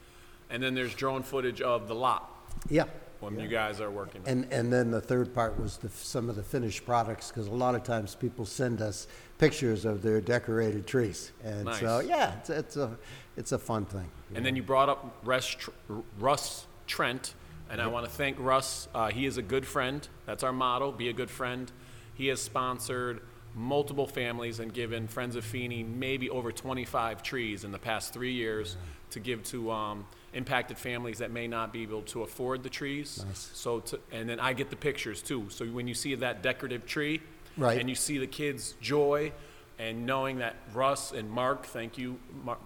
and 0.51 0.63
then 0.63 0.75
there's 0.75 0.95
drone 0.95 1.23
footage 1.25 1.61
of 1.61 1.89
the 1.89 1.97
lot 1.97 2.31
Yeah. 2.69 2.85
when 3.19 3.39
you 3.41 3.49
guys 3.49 3.81
are 3.81 3.91
working. 3.91 4.23
And, 4.25 4.47
and 4.53 4.73
then 4.73 4.93
the 4.93 5.01
third 5.01 5.35
part 5.35 5.61
was 5.61 5.79
the, 5.79 5.89
some 5.89 6.29
of 6.31 6.37
the 6.37 6.45
finished 6.45 6.87
products, 6.87 7.29
because 7.33 7.49
a 7.49 7.53
lot 7.53 7.75
of 7.75 7.83
times 7.83 8.15
people 8.15 8.47
send 8.47 8.81
us 8.81 9.09
pictures 9.39 9.85
of 9.85 10.03
their 10.03 10.21
decorated 10.21 10.87
trees. 10.87 11.33
And 11.43 11.69
so, 11.75 11.99
yeah, 11.99 12.35
it's, 12.39 12.51
it's 12.51 12.77
a, 12.77 12.97
it's 13.37 13.51
a 13.51 13.59
fun 13.59 13.85
thing. 13.85 14.09
And 14.35 14.45
then 14.45 14.57
you 14.57 14.63
brought 14.63 14.89
up 14.89 15.17
Russ, 15.25 15.47
Tr- 15.47 15.71
Russ 16.19 16.67
Trent, 16.87 17.35
and 17.71 17.81
I 17.81 17.87
want 17.87 18.05
to 18.07 18.11
thank 18.11 18.37
Russ. 18.39 18.89
Uh, 18.95 19.11
he 19.11 19.27
is 19.27 19.37
a 19.37 19.43
good 19.43 19.67
friend. 19.67 20.07
That's 20.27 20.43
our 20.43 20.53
motto: 20.53 20.93
be 20.93 21.09
a 21.09 21.13
good 21.13 21.31
friend. 21.31 21.71
He 22.15 22.27
has 22.29 22.41
sponsored 22.41 23.21
multiple 23.55 24.07
families 24.07 24.61
and 24.61 24.73
given 24.73 25.09
Friends 25.09 25.35
of 25.35 25.45
Feeney 25.45 25.83
maybe 25.83 26.29
over 26.31 26.53
25 26.53 27.23
trees 27.23 27.65
in 27.65 27.73
the 27.73 27.79
past 27.79 28.13
three 28.13 28.33
years 28.33 28.77
to 29.11 29.21
give 29.21 29.43
to 29.45 29.71
um, 29.71 30.07
impacted 30.35 30.77
families 30.77 31.19
that 31.19 31.31
may 31.31 31.49
not 31.49 31.73
be 31.73 31.83
able 31.83 32.03
to 32.03 32.23
afford 32.23 32.63
the 32.63 32.69
trees. 32.69 33.25
Nice. 33.27 33.51
So, 33.55 33.81
to, 33.81 33.99
and 34.13 34.29
then 34.29 34.39
I 34.39 34.53
get 34.53 34.69
the 34.71 34.77
pictures 34.77 35.23
too. 35.23 35.47
So 35.49 35.65
when 35.67 35.89
you 35.89 35.95
see 35.95 36.15
that 36.17 36.43
decorative 36.43 36.87
tree, 36.87 37.21
Right. 37.57 37.81
and 37.81 37.89
you 37.89 37.97
see 37.97 38.19
the 38.19 38.27
kids' 38.29 38.75
joy 38.81 39.33
and 39.79 40.07
knowing 40.07 40.39
that 40.39 40.57
Russ 40.75 41.13
and 41.13 41.31
Mark, 41.31 41.67
thank 41.67 41.97
you, 41.97 42.19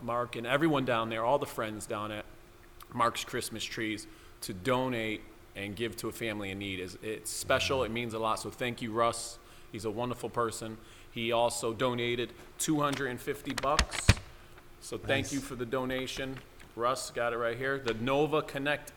Mark, 0.02 0.36
and 0.36 0.46
everyone 0.46 0.84
down 0.84 1.10
there, 1.10 1.24
all 1.24 1.38
the 1.38 1.46
friends 1.46 1.86
down 1.86 2.10
at 2.10 2.24
Mark's 2.92 3.24
Christmas 3.24 3.62
Trees, 3.62 4.06
to 4.42 4.54
donate 4.54 5.22
and 5.54 5.76
give 5.76 5.96
to 5.96 6.08
a 6.08 6.12
family 6.12 6.50
in 6.50 6.58
need 6.58 6.80
is 6.80 6.96
it's 7.02 7.30
special. 7.30 7.84
It 7.84 7.90
means 7.90 8.14
a 8.14 8.18
lot. 8.18 8.40
So 8.40 8.50
thank 8.50 8.80
you, 8.80 8.92
Russ. 8.92 9.38
He's 9.70 9.84
a 9.84 9.90
wonderful 9.90 10.30
person. 10.30 10.78
He 11.10 11.32
also 11.32 11.74
donated 11.74 12.32
250 12.58 13.54
bucks. 13.54 14.06
So 14.80 14.96
thank 14.96 15.26
Nice. 15.26 15.32
you 15.34 15.40
for 15.40 15.54
the 15.54 15.66
donation. 15.66 16.38
Russ 16.74 17.10
got 17.10 17.34
it 17.34 17.36
right 17.36 17.56
here. 17.56 17.78
The 17.78 17.94
Nova 17.94 18.40
Connect. 18.42 18.92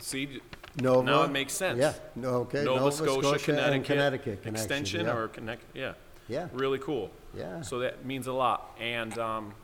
See, 0.00 0.40
Nova. 0.80 1.02
now 1.04 1.22
it 1.22 1.30
makes 1.30 1.54
sense. 1.54 1.78
Yeah, 1.78 1.94
no, 2.14 2.28
okay. 2.40 2.64
Nova, 2.64 2.92
Scotia, 2.92 3.72
and 3.72 3.84
Connecticut, 3.84 4.42
connection, 4.42 4.54
extension 4.54 5.06
yeah. 5.06 5.16
or 5.16 5.28
connect, 5.28 5.62
yeah. 5.74 5.94
Yeah. 6.28 6.48
Really 6.52 6.78
cool. 6.78 7.10
Yeah. 7.36 7.62
So 7.62 7.80
that 7.80 8.04
means 8.04 8.26
a 8.26 8.32
lot. 8.32 8.76
And 8.80 9.16
um, 9.18 9.54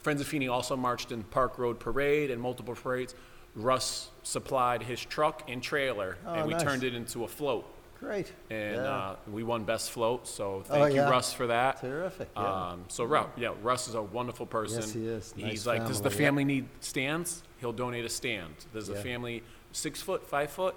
Friends 0.00 0.20
of 0.20 0.26
Feeney 0.26 0.48
also 0.48 0.76
marched 0.76 1.12
in 1.12 1.22
Park 1.24 1.58
Road 1.58 1.78
Parade 1.80 2.30
and 2.30 2.40
multiple 2.40 2.74
parades. 2.74 3.14
Russ 3.54 4.08
supplied 4.22 4.82
his 4.82 5.04
truck 5.04 5.42
and 5.48 5.62
trailer, 5.62 6.16
Oh, 6.26 6.32
and 6.34 6.46
we 6.46 6.54
nice. 6.54 6.62
turned 6.62 6.84
it 6.84 6.94
into 6.94 7.24
a 7.24 7.28
float. 7.28 7.66
Great. 8.00 8.32
And 8.50 8.76
Yeah. 8.76 8.82
uh, 8.82 9.16
we 9.30 9.42
won 9.44 9.64
best 9.64 9.90
float. 9.90 10.26
So 10.26 10.54
Oh, 10.54 10.62
thank 10.62 10.94
yeah. 10.94 11.04
you, 11.04 11.10
Russ, 11.10 11.32
for 11.34 11.46
that. 11.48 11.80
Terrific, 11.80 12.30
yeah. 12.34 12.70
Um, 12.70 12.84
so 12.88 13.04
Russ, 13.04 13.28
yeah, 13.36 13.52
Russ 13.62 13.88
is 13.88 13.94
a 13.94 14.02
wonderful 14.02 14.46
person. 14.46 14.80
Yes, 14.80 14.92
he 14.92 15.06
is. 15.06 15.36
Nice 15.36 15.50
He's 15.50 15.66
like, 15.66 15.86
does 15.86 16.00
the 16.00 16.10
family, 16.10 16.44
need 16.44 16.66
stands? 16.80 17.42
He'll 17.60 17.72
donate 17.72 18.04
a 18.04 18.08
stand. 18.08 18.54
Does 18.72 18.88
the 18.88 18.96
family 18.96 19.42
six 19.72 20.00
foot, 20.00 20.26
five 20.26 20.50
foot, 20.50 20.74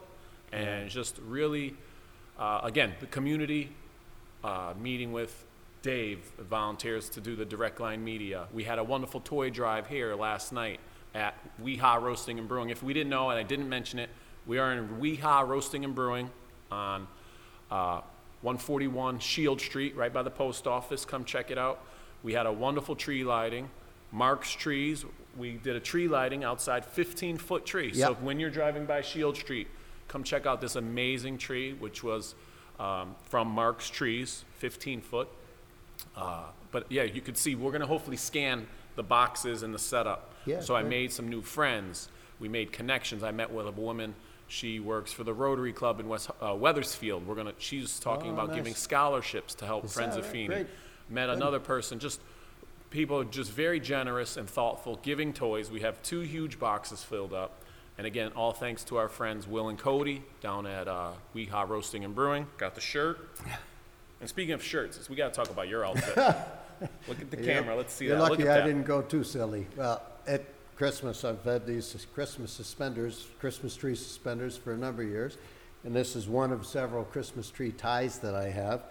and 0.52 0.90
just 0.90 1.18
really, 1.26 1.76
uh, 2.38 2.60
again, 2.64 2.94
the 3.00 3.08
community 3.08 3.72
uh, 4.44 4.74
meeting 4.80 5.12
with 5.14 5.45
Dave 5.86 6.32
volunteers 6.40 7.10
to 7.10 7.22
do 7.22 7.36
the 7.36 7.46
direct 7.46 7.80
line 7.80 8.04
media. 8.04 8.48
We 8.52 8.64
had 8.64 8.80
a 8.80 8.84
wonderful 8.84 9.20
toy 9.20 9.52
drive 9.52 9.86
here 9.86 10.16
last 10.16 10.52
night 10.52 10.80
at 11.14 11.36
WeHa 11.64 12.02
Roasting 12.02 12.40
and 12.40 12.48
Brewing. 12.48 12.72
If 12.72 12.82
we 12.82 12.92
didn't 12.92 13.12
know 13.12 13.30
and 13.30 13.38
I 13.38 13.44
didn't 13.44 13.70
mention 13.70 14.00
it, 14.00 14.10
we 14.48 14.58
are 14.58 14.74
in 14.74 14.88
WeHa 15.00 15.48
Roasting 15.48 15.86
and 15.86 15.94
Brewing 15.94 16.32
on 16.72 17.08
uh, 17.70 18.02
141 18.42 19.20
Shield 19.20 19.62
Street, 19.62 19.96
right 19.96 20.12
by 20.12 20.24
the 20.24 20.32
post 20.32 20.66
office. 20.66 21.06
Come 21.06 21.24
check 21.24 21.52
it 21.52 21.60
out. 21.60 21.82
We 22.24 22.34
had 22.34 22.48
a 22.48 22.52
wonderful 22.52 22.96
tree 22.96 23.24
lighting. 23.24 23.70
Mark's 24.12 24.54
Trees, 24.54 25.06
we 25.38 25.52
did 25.52 25.76
a 25.76 25.80
tree 25.80 26.08
lighting 26.08 26.44
outside, 26.44 26.84
15 26.84 27.38
foot 27.38 27.64
tree. 27.64 27.94
So 27.94 28.10
Yep. 28.10 28.22
when 28.24 28.40
you're 28.40 28.50
driving 28.50 28.88
by 28.88 29.02
Shield 29.02 29.38
Street, 29.38 29.68
come 30.08 30.24
check 30.24 30.48
out 30.48 30.62
this 30.62 30.78
amazing 30.78 31.38
tree, 31.38 31.74
which 31.74 32.04
was 32.04 32.34
um, 32.80 33.16
from 33.22 33.48
Mark's 33.50 33.88
Trees, 33.88 34.46
15 34.58 35.02
foot. 35.02 35.30
Uh, 36.16 36.44
but 36.72 36.86
yeah, 36.92 37.04
you 37.04 37.22
could 37.22 37.38
see 37.38 37.56
we're 37.56 37.72
going 37.72 37.82
to 37.82 37.88
hopefully 37.88 38.18
scan 38.18 38.68
the 38.96 39.04
boxes 39.04 39.64
and 39.64 39.74
the 39.74 39.80
setup. 39.80 40.34
Yeah, 40.46 40.60
so 40.62 40.76
I 40.76 40.84
made 40.84 41.12
some 41.12 41.28
new 41.30 41.42
friends. 41.42 42.10
We 42.40 42.48
made 42.50 42.72
connections. 42.72 43.24
I 43.24 43.32
met 43.32 43.52
with 43.52 43.68
a 43.68 43.72
woman. 43.72 44.14
She 44.48 44.80
works 44.80 45.12
for 45.12 45.24
the 45.24 45.34
Rotary 45.34 45.74
Club 45.74 46.00
in 46.00 46.08
West 46.08 46.30
uh, 46.42 46.54
Wethersfield. 46.56 47.26
We're 47.26 47.36
gonna. 47.36 47.54
She's 47.58 48.00
talking 48.00 48.32
Oh, 48.32 48.34
about 48.34 48.48
nice. 48.50 48.58
giving 48.58 48.76
scholarships 48.76 49.56
to 49.56 49.66
help 49.66 49.86
Is 49.86 49.94
Friends 49.94 50.16
of 50.18 50.24
right? 50.24 50.32
Feeney. 50.32 50.48
Great. 50.48 50.68
Met 51.10 51.30
another 51.30 51.60
person. 51.60 51.98
Just 52.00 52.20
people 52.92 53.24
just 53.24 53.52
very 53.52 53.80
generous 53.80 54.38
and 54.38 54.48
thoughtful, 54.50 55.00
giving 55.02 55.34
toys. 55.34 55.72
We 55.72 55.82
have 55.82 56.02
two 56.04 56.22
huge 56.22 56.60
boxes 56.60 57.04
filled 57.04 57.34
up. 57.34 57.62
And 57.98 58.06
again, 58.06 58.32
all 58.36 58.52
thanks 58.54 58.84
to 58.86 58.98
our 58.98 59.08
friends 59.10 59.48
Will 59.48 59.70
and 59.70 59.80
Cody 59.80 60.22
down 60.42 60.68
at 60.68 60.88
uh, 60.88 61.12
WeHa 61.36 61.68
Roasting 61.68 62.04
and 62.06 62.14
Brewing. 62.14 62.46
Got 62.58 62.76
the 62.76 62.82
shirt. 62.82 63.30
And 64.26 64.30
speaking 64.32 64.56
of 64.56 64.64
shirts, 64.64 65.08
we 65.08 65.16
got 65.16 65.32
to 65.32 65.40
talk 65.40 65.52
about 65.52 65.68
your 65.68 65.86
outfit. 65.86 66.16
Look 67.08 67.22
at 67.22 67.30
the 67.30 67.38
camera. 67.38 67.76
Let's 67.76 67.94
see 67.94 68.06
You're 68.06 68.16
that. 68.16 68.24
Look 68.24 68.32
lucky 68.40 68.50
at 68.50 68.50
I 68.50 68.62
that. 68.62 68.66
didn't 68.66 68.88
go 68.88 69.04
too 69.04 69.24
silly. 69.24 69.68
Well, 69.78 70.02
at 70.26 70.44
Christmas, 70.76 71.24
I've 71.24 71.44
had 71.44 71.68
these 71.68 72.08
Christmas 72.12 72.52
suspenders, 72.52 73.28
Christmas 73.40 73.76
tree 73.76 73.94
suspenders 73.94 74.58
for 74.58 74.74
a 74.74 74.78
number 74.78 75.04
of 75.04 75.10
years. 75.10 75.38
And 75.84 75.96
this 75.96 76.16
is 76.16 76.28
one 76.28 76.52
of 76.52 76.66
several 76.66 77.04
Christmas 77.04 77.52
tree 77.52 77.72
ties 77.72 78.18
that 78.18 78.34
I 78.34 78.50
have. 78.50 78.86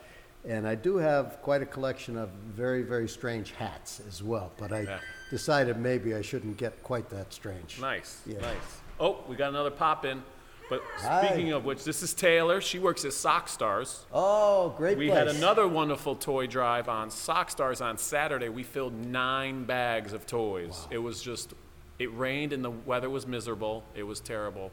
And 0.44 0.68
I 0.68 0.76
do 0.76 0.98
have 0.98 1.42
quite 1.42 1.62
a 1.62 1.66
collection 1.66 2.16
of 2.16 2.28
very, 2.54 2.82
very 2.82 3.08
strange 3.08 3.50
hats 3.54 4.00
as 4.06 4.22
well. 4.22 4.52
But 4.56 4.70
I 4.72 4.82
Yeah. 4.82 5.00
decided 5.30 5.76
maybe 5.78 6.14
I 6.14 6.22
shouldn't 6.22 6.58
get 6.58 6.80
quite 6.84 7.10
that 7.10 7.32
strange. 7.32 7.80
Nice, 7.80 8.20
Yeah. 8.24 8.38
nice. 8.38 8.80
Oh, 9.00 9.24
we 9.26 9.34
got 9.34 9.48
another 9.48 9.72
pop 9.72 10.04
in. 10.04 10.22
But 10.70 10.82
Hi. 10.98 11.26
speaking 11.26 11.52
of 11.52 11.64
which, 11.64 11.84
this 11.84 12.02
is 12.02 12.14
Taylor. 12.14 12.60
She 12.60 12.78
works 12.78 13.04
at 13.04 13.10
Sockstarz. 13.12 14.04
Oh, 14.12 14.70
great 14.76 14.96
We 14.96 15.08
place. 15.08 15.18
had 15.18 15.28
another 15.28 15.68
wonderful 15.68 16.16
toy 16.16 16.46
drive 16.46 16.88
on 16.88 17.10
Sockstarz 17.10 17.84
on 17.84 17.98
Saturday. 17.98 18.48
We 18.48 18.62
filled 18.62 18.94
nine 18.94 19.64
bags 19.64 20.12
of 20.14 20.26
toys. 20.26 20.86
It 20.90 20.98
was 20.98 21.20
just, 21.22 21.52
it 21.98 22.14
rained 22.16 22.52
and 22.54 22.64
the 22.64 22.70
weather 22.70 23.10
was 23.10 23.26
miserable. 23.26 23.84
It 23.94 24.04
was 24.04 24.20
terrible. 24.20 24.72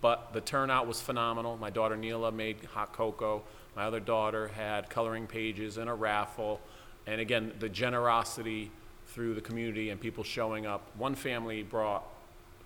But 0.00 0.32
the 0.32 0.40
turnout 0.40 0.86
was 0.86 1.00
phenomenal. 1.00 1.56
My 1.56 1.70
daughter 1.70 1.96
Neela 1.96 2.30
made 2.32 2.64
hot 2.72 2.92
cocoa. 2.92 3.42
My 3.74 3.84
other 3.84 4.00
daughter 4.00 4.48
had 4.48 4.90
coloring 4.90 5.26
pages 5.26 5.76
and 5.76 5.88
a 5.90 5.94
raffle. 5.94 6.60
And 7.06 7.20
again, 7.20 7.52
the 7.58 7.68
generosity 7.68 8.70
through 9.08 9.34
the 9.34 9.40
community 9.40 9.90
and 9.90 10.00
people 10.00 10.22
showing 10.24 10.66
up. 10.66 10.88
One 10.96 11.14
family 11.16 11.62
brought 11.64 12.04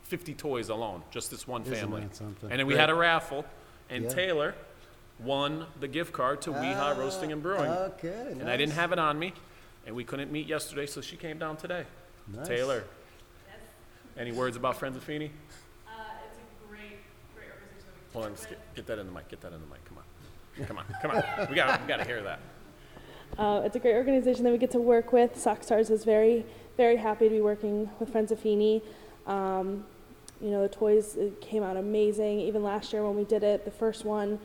50 0.06 0.34
toys 0.34 0.68
alone, 0.68 1.02
just 1.10 1.30
this 1.30 1.46
one 1.46 1.62
Isn't 1.62 1.74
family. 1.74 2.00
that 2.02 2.14
something? 2.16 2.50
And 2.50 2.58
then 2.60 2.66
we 2.66 2.74
Great. 2.74 2.80
had 2.80 2.90
a 2.90 2.94
raffle, 2.94 3.44
and 3.90 4.04
Yeah. 4.04 4.10
Taylor 4.10 4.54
won 5.18 5.66
the 5.80 5.88
gift 5.88 6.12
card 6.12 6.40
to 6.42 6.50
WeHa 6.50 6.96
Roasting 6.96 7.32
and 7.32 7.42
Brewing. 7.42 7.70
Ah, 7.70 7.84
Okay, 7.98 8.28
And 8.30 8.48
I 8.48 8.56
didn't 8.56 8.70
nice. 8.70 8.78
have 8.78 8.92
it 8.92 8.98
on 8.98 9.18
me, 9.18 9.32
and 9.86 9.94
we 9.96 10.04
couldn't 10.04 10.30
meet 10.30 10.46
yesterday, 10.46 10.86
so 10.86 11.00
she 11.00 11.16
came 11.16 11.38
down 11.38 11.56
today. 11.56 11.84
Nice. 12.28 12.46
Taylor, 12.48 12.84
any 14.16 14.32
words 14.32 14.56
about 14.56 14.76
Friends 14.76 14.96
of 14.96 15.02
Feeney? 15.04 15.30
Uh, 15.86 15.90
it's 16.26 16.38
a 16.38 16.68
great, 16.68 16.98
great 17.34 17.48
organization. 17.48 17.86
that 17.86 18.08
we 18.08 18.12
Hold 18.12 18.24
on, 18.26 18.34
just 18.36 18.48
get, 18.48 18.74
get 18.74 18.86
that 18.86 18.98
in 18.98 19.06
the 19.06 19.12
mic. 19.12 19.28
Get 19.28 19.40
that 19.42 19.52
in 19.52 19.60
the 19.60 19.66
mic. 19.66 19.84
Come 19.84 19.98
on, 19.98 20.04
come 20.66 20.78
on, 20.78 20.84
come 21.02 21.10
on. 21.10 21.48
We 21.50 21.56
got, 21.56 21.80
we 21.82 21.88
got 21.88 21.96
to 21.98 22.04
hear 22.04 22.22
that. 22.22 22.38
Uh, 23.38 23.62
it's 23.64 23.76
a 23.76 23.78
great 23.78 23.94
organization 23.96 24.44
that 24.44 24.52
we 24.52 24.58
get 24.58 24.70
to 24.70 24.78
work 24.78 25.12
with. 25.12 25.34
Sockstarz 25.34 25.90
is 25.90 26.04
very, 26.04 26.46
very 26.76 26.96
happy 26.96 27.28
to 27.28 27.34
be 27.34 27.40
working 27.40 27.90
with 27.98 28.10
Friends 28.10 28.30
of 28.32 28.38
Feeney. 28.40 28.82
Um, 29.26 29.84
you 30.40 30.50
know, 30.50 30.62
the 30.62 30.68
toys 30.68 31.16
it 31.16 31.40
came 31.40 31.62
out 31.62 31.76
amazing. 31.76 32.40
Even 32.40 32.62
last 32.62 32.92
year 32.92 33.04
when 33.04 33.16
we 33.16 33.24
did 33.24 33.42
it, 33.42 33.64
the 33.64 33.70
first 33.70 34.04
one, 34.04 34.38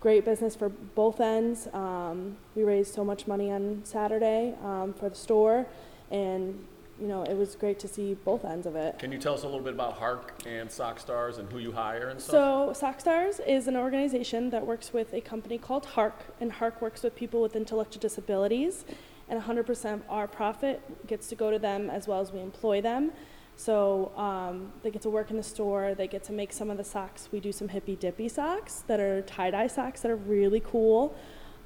great 0.00 0.24
business 0.24 0.54
for 0.56 0.68
both 0.68 1.20
ends. 1.20 1.68
Um, 1.72 2.36
we 2.54 2.62
raised 2.62 2.94
so 2.94 3.04
much 3.04 3.26
money 3.26 3.50
on 3.50 3.82
Saturday 3.84 4.54
um, 4.64 4.94
for 4.94 5.08
the 5.08 5.16
store, 5.16 5.66
and 6.10 6.64
you 7.00 7.06
know, 7.06 7.22
it 7.22 7.36
was 7.36 7.54
great 7.54 7.78
to 7.80 7.88
see 7.88 8.14
both 8.14 8.44
ends 8.44 8.66
of 8.66 8.74
it. 8.74 8.98
Can 8.98 9.12
you 9.12 9.18
tell 9.18 9.34
us 9.34 9.42
a 9.42 9.46
little 9.46 9.60
bit 9.60 9.74
about 9.74 9.98
HARC 9.98 10.32
and 10.46 10.68
Sockstarz 10.68 11.38
and 11.38 11.50
who 11.50 11.58
you 11.58 11.70
hire 11.70 12.08
and 12.08 12.20
stuff? 12.20 12.74
So, 12.74 12.86
Sockstarz 12.86 13.40
is 13.46 13.68
an 13.68 13.76
organization 13.76 14.50
that 14.50 14.66
works 14.66 14.92
with 14.92 15.12
a 15.14 15.20
company 15.20 15.58
called 15.58 15.86
HARC, 15.86 16.14
and 16.40 16.52
HARC 16.52 16.82
works 16.82 17.02
with 17.02 17.14
people 17.14 17.40
with 17.40 17.54
intellectual 17.54 18.00
disabilities, 18.00 18.84
and 19.28 19.40
100% 19.40 19.92
of 19.92 20.02
our 20.08 20.26
profit 20.26 21.06
gets 21.06 21.28
to 21.28 21.36
go 21.36 21.50
to 21.50 21.58
them 21.58 21.88
as 21.88 22.08
well 22.08 22.20
as 22.20 22.32
we 22.32 22.40
employ 22.40 22.80
them. 22.80 23.12
So, 23.58 24.12
um, 24.16 24.72
they 24.84 24.90
get 24.92 25.02
to 25.02 25.10
work 25.10 25.30
in 25.32 25.36
the 25.36 25.42
store, 25.42 25.92
they 25.92 26.06
get 26.06 26.22
to 26.24 26.32
make 26.32 26.52
some 26.52 26.70
of 26.70 26.76
the 26.76 26.84
socks. 26.84 27.28
We 27.32 27.40
do 27.40 27.50
some 27.50 27.68
hippy 27.68 27.96
dippy 27.96 28.28
socks 28.28 28.84
that 28.86 29.00
are 29.00 29.22
tie 29.22 29.50
dye 29.50 29.66
socks 29.66 30.00
that 30.02 30.12
are 30.12 30.16
really 30.16 30.60
cool. 30.60 31.16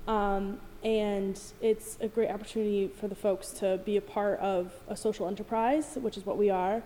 Um, 0.08 0.58
and 0.82 1.38
it's 1.60 1.98
a 2.00 2.08
great 2.08 2.30
opportunity 2.30 2.88
for 2.88 3.08
the 3.08 3.14
folks 3.14 3.50
to 3.60 3.78
be 3.84 3.98
a 3.98 4.00
part 4.00 4.40
of 4.40 4.72
a 4.88 4.96
social 4.96 5.28
enterprise, 5.28 5.98
which 6.00 6.16
is 6.16 6.24
what 6.24 6.38
we 6.38 6.48
are, 6.48 6.82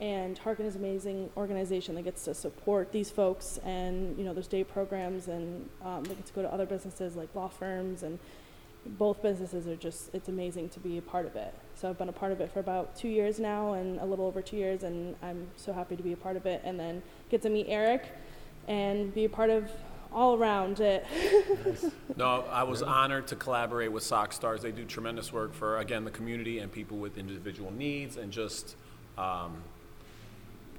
And 0.00 0.36
Harkin 0.36 0.66
is 0.66 0.74
an 0.74 0.84
amazing 0.84 1.30
organization 1.36 1.94
that 1.94 2.02
gets 2.02 2.24
to 2.24 2.34
support 2.34 2.92
these 2.92 3.10
folks, 3.10 3.58
and 3.64 4.16
you 4.18 4.24
know, 4.24 4.34
there's 4.34 4.46
day 4.46 4.62
programs, 4.62 5.28
and 5.28 5.68
um, 5.82 6.04
they 6.04 6.14
get 6.14 6.26
to 6.26 6.32
go 6.34 6.42
to 6.42 6.52
other 6.52 6.66
businesses 6.66 7.16
like 7.16 7.34
law 7.34 7.48
firms, 7.48 8.02
and 8.02 8.18
both 8.84 9.22
businesses 9.22 9.66
are 9.66 9.76
just, 9.76 10.14
it's 10.14 10.28
amazing 10.28 10.68
to 10.70 10.80
be 10.80 10.98
a 10.98 11.02
part 11.02 11.24
of 11.24 11.34
it. 11.34 11.54
So 11.76 11.90
I've 11.90 11.98
been 11.98 12.08
a 12.08 12.12
part 12.12 12.32
of 12.32 12.40
it 12.40 12.50
for 12.50 12.60
about 12.60 12.96
two 12.96 13.08
years 13.08 13.38
now, 13.38 13.74
and 13.74 14.00
a 14.00 14.04
little 14.06 14.26
over 14.26 14.40
two 14.40 14.56
years, 14.56 14.82
and 14.82 15.14
I'm 15.22 15.46
so 15.56 15.74
happy 15.74 15.94
to 15.94 16.02
be 16.02 16.14
a 16.14 16.16
part 16.16 16.36
of 16.36 16.46
it, 16.46 16.62
and 16.64 16.80
then 16.80 17.02
get 17.30 17.42
to 17.42 17.50
meet 17.50 17.66
Eric 17.68 18.08
and 18.66 19.14
be 19.14 19.26
a 19.26 19.28
part 19.28 19.50
of 19.50 19.70
all 20.10 20.36
around 20.36 20.80
it. 20.80 21.04
No, 22.18 22.44
I 22.50 22.62
was 22.62 22.82
honored 22.82 23.26
to 23.26 23.36
collaborate 23.36 23.92
with 23.92 24.02
Sockstarz. 24.02 24.62
They 24.62 24.72
do 24.72 24.86
tremendous 24.86 25.34
work 25.34 25.52
for, 25.52 25.76
again, 25.76 26.06
the 26.06 26.10
community 26.10 26.60
and 26.60 26.72
people 26.72 26.96
with 26.96 27.18
individual 27.18 27.70
needs 27.70 28.16
and 28.16 28.32
just 28.32 28.74
um, 29.18 29.62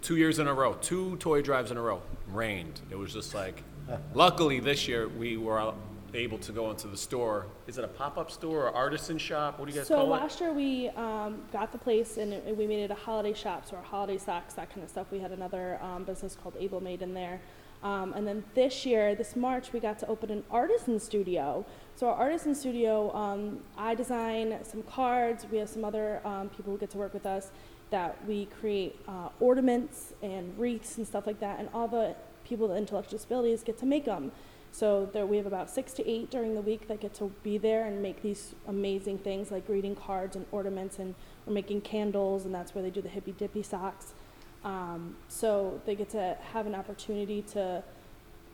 two 0.02 0.16
years 0.16 0.40
in 0.40 0.48
a 0.48 0.54
row, 0.56 0.74
two 0.82 1.16
toy 1.18 1.44
drives 1.44 1.70
in 1.70 1.78
a 1.78 1.82
row, 1.82 2.02
rained. 2.30 2.82
It 2.90 2.98
was 2.98 3.14
just 3.14 3.36
like, 3.36 3.62
luckily 4.16 4.60
this 4.60 4.88
year 4.88 5.08
we 5.08 5.38
were 5.38 5.74
able 6.14 6.38
to 6.40 6.52
go 6.52 6.70
into 6.72 6.88
the 6.88 6.98
store. 6.98 7.48
Is 7.68 7.78
it 7.78 7.84
a 7.84 7.88
pop 7.88 8.18
up 8.18 8.32
store 8.32 8.68
or 8.68 8.76
artisan 8.76 9.18
shop? 9.18 9.60
What 9.60 9.68
do 9.68 9.74
you 9.74 9.80
guys 9.80 9.88
so 9.88 9.96
call 9.96 10.06
it? 10.06 10.10
last 10.10 10.40
year 10.40 10.54
we 10.54 10.90
um, 10.90 11.42
got 11.52 11.72
the 11.72 11.78
place 11.78 12.18
and 12.18 12.34
it, 12.34 12.58
we 12.58 12.68
made 12.68 12.84
it 12.84 12.92
a 12.92 12.96
holiday 12.96 13.34
shop, 13.34 13.68
so 13.70 13.78
our 13.78 13.84
holiday 13.84 14.18
socks, 14.18 14.54
that 14.56 14.70
kind 14.70 14.84
of 14.84 14.90
stuff. 14.90 15.08
We 15.12 15.20
had 15.20 15.32
another 15.32 15.80
um, 15.82 16.04
business 16.04 16.36
called 16.42 16.56
Able 16.60 16.82
Made 16.82 17.02
in 17.02 17.14
there. 17.14 17.40
Um, 17.84 18.14
and 18.14 18.28
then 18.28 18.44
this 18.56 18.86
year, 18.86 19.14
this 19.16 19.36
March, 19.36 19.72
we 19.72 19.80
got 19.80 20.00
to 20.00 20.08
open 20.08 20.32
an 20.32 20.44
artisan 20.50 21.00
studio. 21.00 21.66
So 21.96 22.08
our 22.08 22.16
artisan 22.16 22.56
studio, 22.56 23.14
um, 23.16 23.60
I 23.78 23.94
design 23.94 24.58
some 24.64 24.84
cards. 24.84 25.46
We 25.52 25.60
have 25.60 25.70
some 25.70 25.86
other 25.86 26.22
um, 26.26 26.50
people 26.50 26.74
who 26.74 26.80
get 26.80 26.90
to 26.92 26.98
work 26.98 27.14
with 27.14 27.26
us 27.26 27.52
that 27.90 28.18
we 28.28 28.48
create 28.60 29.00
uh, 29.08 29.30
ornaments 29.40 30.14
and 30.22 30.58
wreaths 30.58 30.98
and 30.98 31.08
stuff 31.08 31.28
like 31.28 31.40
that. 31.40 31.60
And 31.60 31.70
all 31.74 31.88
the 31.88 32.16
people 32.44 32.68
with 32.68 32.78
intellectual 32.78 33.18
disabilities 33.18 33.64
get 33.64 33.78
to 33.80 33.86
make 33.86 34.06
them. 34.06 34.32
So 34.78 35.10
there, 35.12 35.26
we 35.26 35.38
have 35.38 35.48
about 35.48 35.72
six 35.72 35.92
to 35.94 36.08
eight 36.08 36.30
during 36.30 36.54
the 36.54 36.62
week 36.62 36.88
that 36.88 37.00
get 37.00 37.16
to 37.16 37.32
be 37.42 37.58
there 37.58 37.88
and 37.88 38.00
make 38.00 38.22
these 38.22 38.54
amazing 38.68 39.18
things 39.18 39.50
like 39.50 39.66
greeting 39.66 39.96
cards 39.96 40.36
and 40.36 40.46
ornaments, 40.52 41.00
and 41.00 41.16
we're 41.48 41.54
making 41.54 41.82
candles, 41.82 42.46
and 42.46 42.54
that's 42.54 42.76
where 42.76 42.84
they 42.84 42.92
do 42.92 43.02
the 43.02 43.10
hippy 43.10 43.32
dippy 43.32 43.64
socks. 43.64 44.14
Um, 44.64 45.16
so 45.30 45.82
they 45.88 45.96
get 45.96 46.12
to 46.12 46.38
have 46.54 46.68
an 46.68 46.76
opportunity 46.76 47.42
to, 47.54 47.84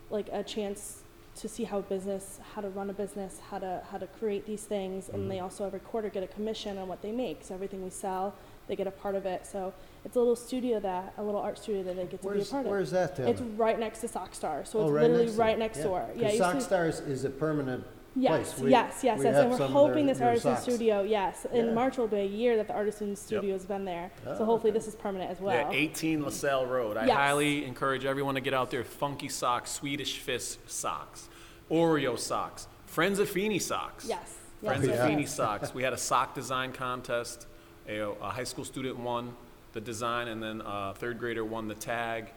like, 0.10 0.30
a 0.32 0.44
chance 0.44 1.01
to 1.36 1.50
see 1.50 1.65
how 1.65 1.80
a 1.80 1.82
business, 1.82 2.39
how 2.53 2.62
to 2.62 2.70
run 2.70 2.89
a 2.89 2.94
business, 2.94 3.42
how 3.50 3.60
to 3.60 3.82
how 3.92 3.98
to 3.98 4.08
create 4.08 4.46
these 4.46 4.63
things, 4.63 5.10
and 5.10 5.30
they 5.30 5.42
also 5.42 5.65
every 5.65 5.82
quarter 5.82 6.08
get 6.08 6.24
a 6.24 6.27
commission 6.27 6.77
on 6.77 6.88
what 6.88 7.01
they 7.01 7.12
make. 7.12 7.44
So 7.44 7.53
everything 7.53 7.84
we 7.84 7.89
sell, 7.89 8.34
they 8.67 8.75
get 8.75 8.88
a 8.88 8.91
part 8.91 9.15
of 9.15 9.25
it. 9.25 9.46
So 9.46 9.74
it's 10.05 10.15
a 10.15 10.20
little 10.20 10.36
studio 10.36 10.79
that, 10.79 11.13
a 11.17 11.24
little 11.24 11.41
art 11.41 11.58
studio 11.58 11.84
that 11.84 11.96
they 11.96 12.05
get 12.05 12.22
to 12.22 12.27
Where's, 12.27 12.43
be 12.46 12.50
a 12.50 12.51
part 12.51 12.65
of. 12.65 12.72
where's 12.72 12.91
that, 12.91 13.15
Taylor? 13.15 13.29
It's 13.29 13.41
right 13.41 13.79
next 13.79 14.00
to 14.01 14.08
Sock 14.08 14.34
Star, 14.36 14.63
so 14.65 14.79
Oh, 14.79 14.84
it's 14.84 14.91
right 14.91 15.01
literally 15.03 15.24
next 15.25 15.36
to 15.36 15.39
right 15.41 15.60
next 15.60 15.77
Yeah. 15.79 15.84
door. 15.84 16.00
'Cause 16.12 16.17
Yeah, 16.22 16.32
you 16.51 16.60
see- 16.60 16.65
Stars 16.65 17.00
is 17.01 17.25
a 17.25 17.29
permanent 17.29 17.84
Yes, 18.15 18.53
place. 18.53 18.63
We- 18.63 18.70
yes, 18.72 19.03
yes, 19.03 19.20
we 19.20 19.25
yes, 19.25 19.34
have 19.36 19.43
and 19.43 19.51
we're 19.51 19.58
some 19.58 19.65
of 19.65 19.72
hoping 19.72 20.05
their- 20.05 20.13
this 20.13 20.20
their 20.20 20.27
artisan 20.29 20.51
socks. 20.55 20.63
studio, 20.63 21.01
yes, 21.01 21.46
in 21.51 21.65
Yeah. 21.67 21.74
March 21.74 21.98
will 21.98 22.08
be 22.08 22.17
a 22.20 22.25
year 22.25 22.55
that 22.58 22.67
the 22.67 22.74
artisan 22.74 23.15
studio's 23.15 23.65
been 23.65 23.86
there. 23.86 24.12
Oh, 24.27 24.38
So 24.38 24.46
hopefully 24.46 24.70
okay. 24.72 24.77
this 24.79 24.88
is 24.88 24.96
permanent 24.96 25.32
as 25.32 25.41
well 25.41 25.55
Yeah, 25.55 25.63
well. 25.63 25.74
18 25.74 26.24
LaSalle 26.24 26.65
Road. 26.67 26.96
I 26.96 27.08
Yes. 27.08 27.17
highly 27.17 27.65
encourage 27.65 28.05
everyone 28.05 28.36
to 28.36 28.41
get 28.41 28.53
out 28.53 28.70
there. 28.70 28.84
Funky 28.84 29.29
socks, 29.29 29.72
Swedish 29.72 30.20
Fish 30.20 30.58
socks, 30.67 31.27
Oreo 31.72 32.17
socks, 32.17 32.67
Friends 32.86 33.17
of 33.17 33.27
Feeney 33.29 33.58
socks. 33.60 34.05
Yes. 34.08 34.38
Friends 34.63 34.86
yes, 34.86 34.93
of 34.93 35.00
yes, 35.00 35.08
Feeney 35.08 35.22
yes. 35.24 35.36
socks. 35.36 35.74
We 35.74 35.82
had 35.84 35.93
a 35.93 35.98
sock 35.98 36.36
design 36.36 36.72
contest. 36.72 37.48
A, 37.88 38.00
a 38.00 38.30
high 38.30 38.44
school 38.44 38.66
student 38.66 39.00
won 39.00 39.36
the 39.74 39.82
design, 39.82 40.28
and 40.28 40.42
then 40.42 40.62
a 40.66 40.94
third 40.96 41.20
grader 41.20 41.44
won 41.44 41.68
the 41.68 41.75
tag. 41.75 42.28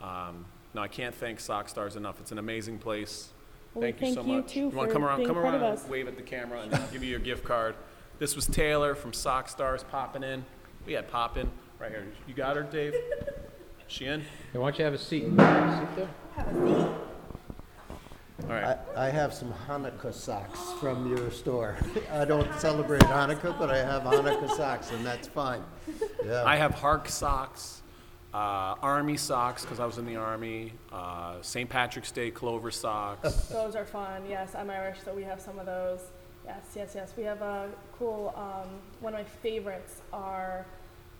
Um, 0.00 0.44
no, 0.74 0.82
I 0.82 0.88
can't 0.88 1.14
thank 1.14 1.38
Sockstarz 1.38 1.96
enough. 1.96 2.20
It's 2.20 2.32
an 2.32 2.38
amazing 2.38 2.78
place. 2.78 3.28
Well, 3.74 3.82
thank 3.82 4.00
you 4.00 4.08
so 4.08 4.22
thank 4.22 4.26
you, 4.28 4.34
much. 4.34 4.52
too, 4.52 4.68
want 4.76 4.88
to 4.90 4.92
come 4.92 5.04
around? 5.04 5.24
Come 5.24 5.38
around, 5.38 5.62
us. 5.62 5.86
wave 5.86 6.08
at 6.08 6.16
the 6.16 6.22
camera, 6.22 6.60
and 6.60 6.70
give 6.92 7.02
you 7.02 7.10
your 7.10 7.20
gift 7.20 7.44
card. 7.44 7.74
This 8.18 8.36
was 8.36 8.46
Taylor 8.46 8.94
from 8.94 9.12
Sockstarz 9.12 9.86
popping 9.88 10.22
in. 10.22 10.44
We 10.86 10.92
had 10.92 11.10
pop 11.10 11.36
in 11.36 11.50
right 11.78 11.90
here. 11.90 12.06
You 12.26 12.34
got 12.34 12.56
her, 12.56 12.62
Dave? 12.62 12.94
She 13.88 14.06
in? 14.06 14.20
Hey, 14.20 14.58
why 14.58 14.70
don't 14.70 14.78
you 14.78 14.84
have 14.86 14.94
a 14.94 14.98
seat? 14.98 15.24
Sit 15.24 15.36
there. 15.36 16.98
All 18.52 18.60
right. 18.60 18.78
I, 18.94 19.06
I 19.06 19.08
have 19.08 19.32
some 19.32 19.50
Hanukkah 19.66 20.12
socks 20.12 20.60
from 20.78 21.08
your 21.08 21.30
store. 21.30 21.74
I 22.12 22.26
don't 22.26 22.52
celebrate 22.60 23.00
Hanukkah, 23.02 23.58
but 23.58 23.70
I 23.70 23.78
have 23.78 24.02
Hanukkah 24.02 24.50
socks, 24.56 24.90
and 24.90 25.06
that's 25.06 25.26
fine. 25.26 25.62
Yeah. 26.22 26.44
I 26.44 26.56
have 26.56 26.72
HARC 26.72 27.08
socks, 27.08 27.80
uh, 28.34 28.76
Army 28.82 29.16
socks 29.16 29.62
because 29.62 29.80
I 29.80 29.86
was 29.86 29.96
in 29.96 30.04
the 30.04 30.16
Army, 30.16 30.74
uh, 30.92 31.36
St. 31.40 31.70
Patrick's 31.70 32.12
Day 32.12 32.30
Clover 32.30 32.70
socks. 32.70 33.46
Those 33.48 33.74
are 33.74 33.86
fun. 33.86 34.22
Yes, 34.28 34.54
I'm 34.54 34.68
Irish, 34.68 34.98
so 35.02 35.14
we 35.14 35.22
have 35.22 35.40
some 35.40 35.58
of 35.58 35.64
those. 35.64 36.00
Yes, 36.44 36.66
yes, 36.76 36.92
yes. 36.94 37.14
We 37.16 37.22
have 37.22 37.40
a 37.40 37.70
cool. 37.98 38.34
Um, 38.36 38.68
one 39.00 39.14
of 39.14 39.20
my 39.20 39.24
favorites 39.24 40.02
are 40.12 40.66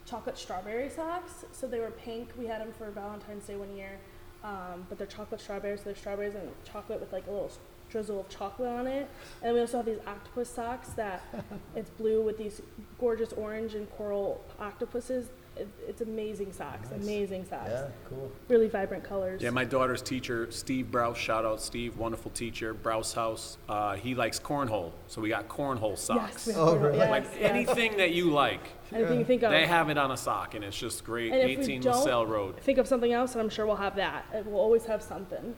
chocolate 0.04 0.36
strawberry 0.36 0.90
socks. 0.90 1.46
So 1.52 1.66
they 1.66 1.80
were 1.80 1.92
pink. 1.92 2.28
We 2.38 2.46
had 2.46 2.60
them 2.60 2.72
for 2.76 2.90
Valentine's 2.90 3.46
Day 3.46 3.56
one 3.56 3.74
year, 3.74 3.98
um, 4.44 4.86
but 4.88 4.98
they're 4.98 5.06
chocolate 5.06 5.40
strawberries. 5.40 5.80
So 5.80 5.86
they're 5.86 5.96
strawberries 5.96 6.34
and 6.34 6.48
chocolate 6.64 7.00
with 7.00 7.12
like 7.12 7.26
a 7.26 7.30
little 7.30 7.50
drizzle 7.90 8.20
of 8.20 8.28
chocolate 8.28 8.68
on 8.68 8.86
it. 8.86 9.08
And 9.42 9.54
we 9.54 9.60
also 9.60 9.76
have 9.78 9.86
these 9.86 10.00
octopus 10.06 10.48
socks 10.48 10.88
that 10.90 11.22
it's 11.76 11.90
blue 11.90 12.22
with 12.22 12.38
these 12.38 12.62
gorgeous 12.98 13.32
orange 13.32 13.74
and 13.74 13.90
coral 13.92 14.42
octopuses. 14.58 15.28
It, 15.54 15.68
it's 15.86 16.00
amazing 16.00 16.50
socks. 16.52 16.90
Nice. 16.90 17.02
Amazing 17.02 17.44
socks. 17.44 17.68
Yeah, 17.70 17.88
cool. 18.08 18.32
Really 18.48 18.68
vibrant 18.68 19.04
colors. 19.04 19.42
Yeah, 19.42 19.50
my 19.50 19.64
daughter's 19.64 20.00
teacher, 20.00 20.50
Steve 20.50 20.90
Brouse. 20.90 21.18
shout 21.18 21.44
out 21.44 21.60
Steve, 21.60 21.98
wonderful 21.98 22.30
teacher, 22.30 22.72
Brouse 22.72 23.12
House. 23.12 23.58
Uh, 23.68 23.94
he 23.96 24.14
likes 24.14 24.40
cornhole, 24.40 24.92
so 25.08 25.20
we 25.20 25.28
got 25.28 25.48
cornhole 25.48 25.98
socks. 25.98 26.46
Yes, 26.46 26.56
Oh, 26.56 26.74
cornhole- 26.74 26.82
really? 26.82 26.98
yes, 26.98 27.10
Like 27.10 27.24
yes. 27.38 27.50
anything 27.50 27.96
that 27.98 28.12
you 28.12 28.30
like, 28.30 28.60
Anything 28.92 29.18
you 29.18 29.24
think 29.26 29.42
of. 29.42 29.50
they 29.50 29.66
have 29.66 29.90
it 29.90 29.98
on 29.98 30.10
a 30.10 30.16
sock, 30.16 30.54
and 30.54 30.64
it's 30.64 30.78
just 30.78 31.04
great. 31.04 31.32
And 31.32 31.42
if 31.50 31.58
we 31.58 31.64
18 31.64 31.82
don't- 31.82 31.96
LaSalle 31.96 32.26
Road. 32.26 32.56
think 32.60 32.78
of 32.78 32.88
something 32.88 33.12
else, 33.12 33.32
and 33.32 33.42
I'm 33.42 33.50
sure 33.50 33.66
we'll 33.66 33.76
have 33.76 33.96
that. 33.96 34.24
It 34.32 34.46
will 34.46 34.58
always 34.58 34.86
have 34.86 35.02
something. 35.02 35.54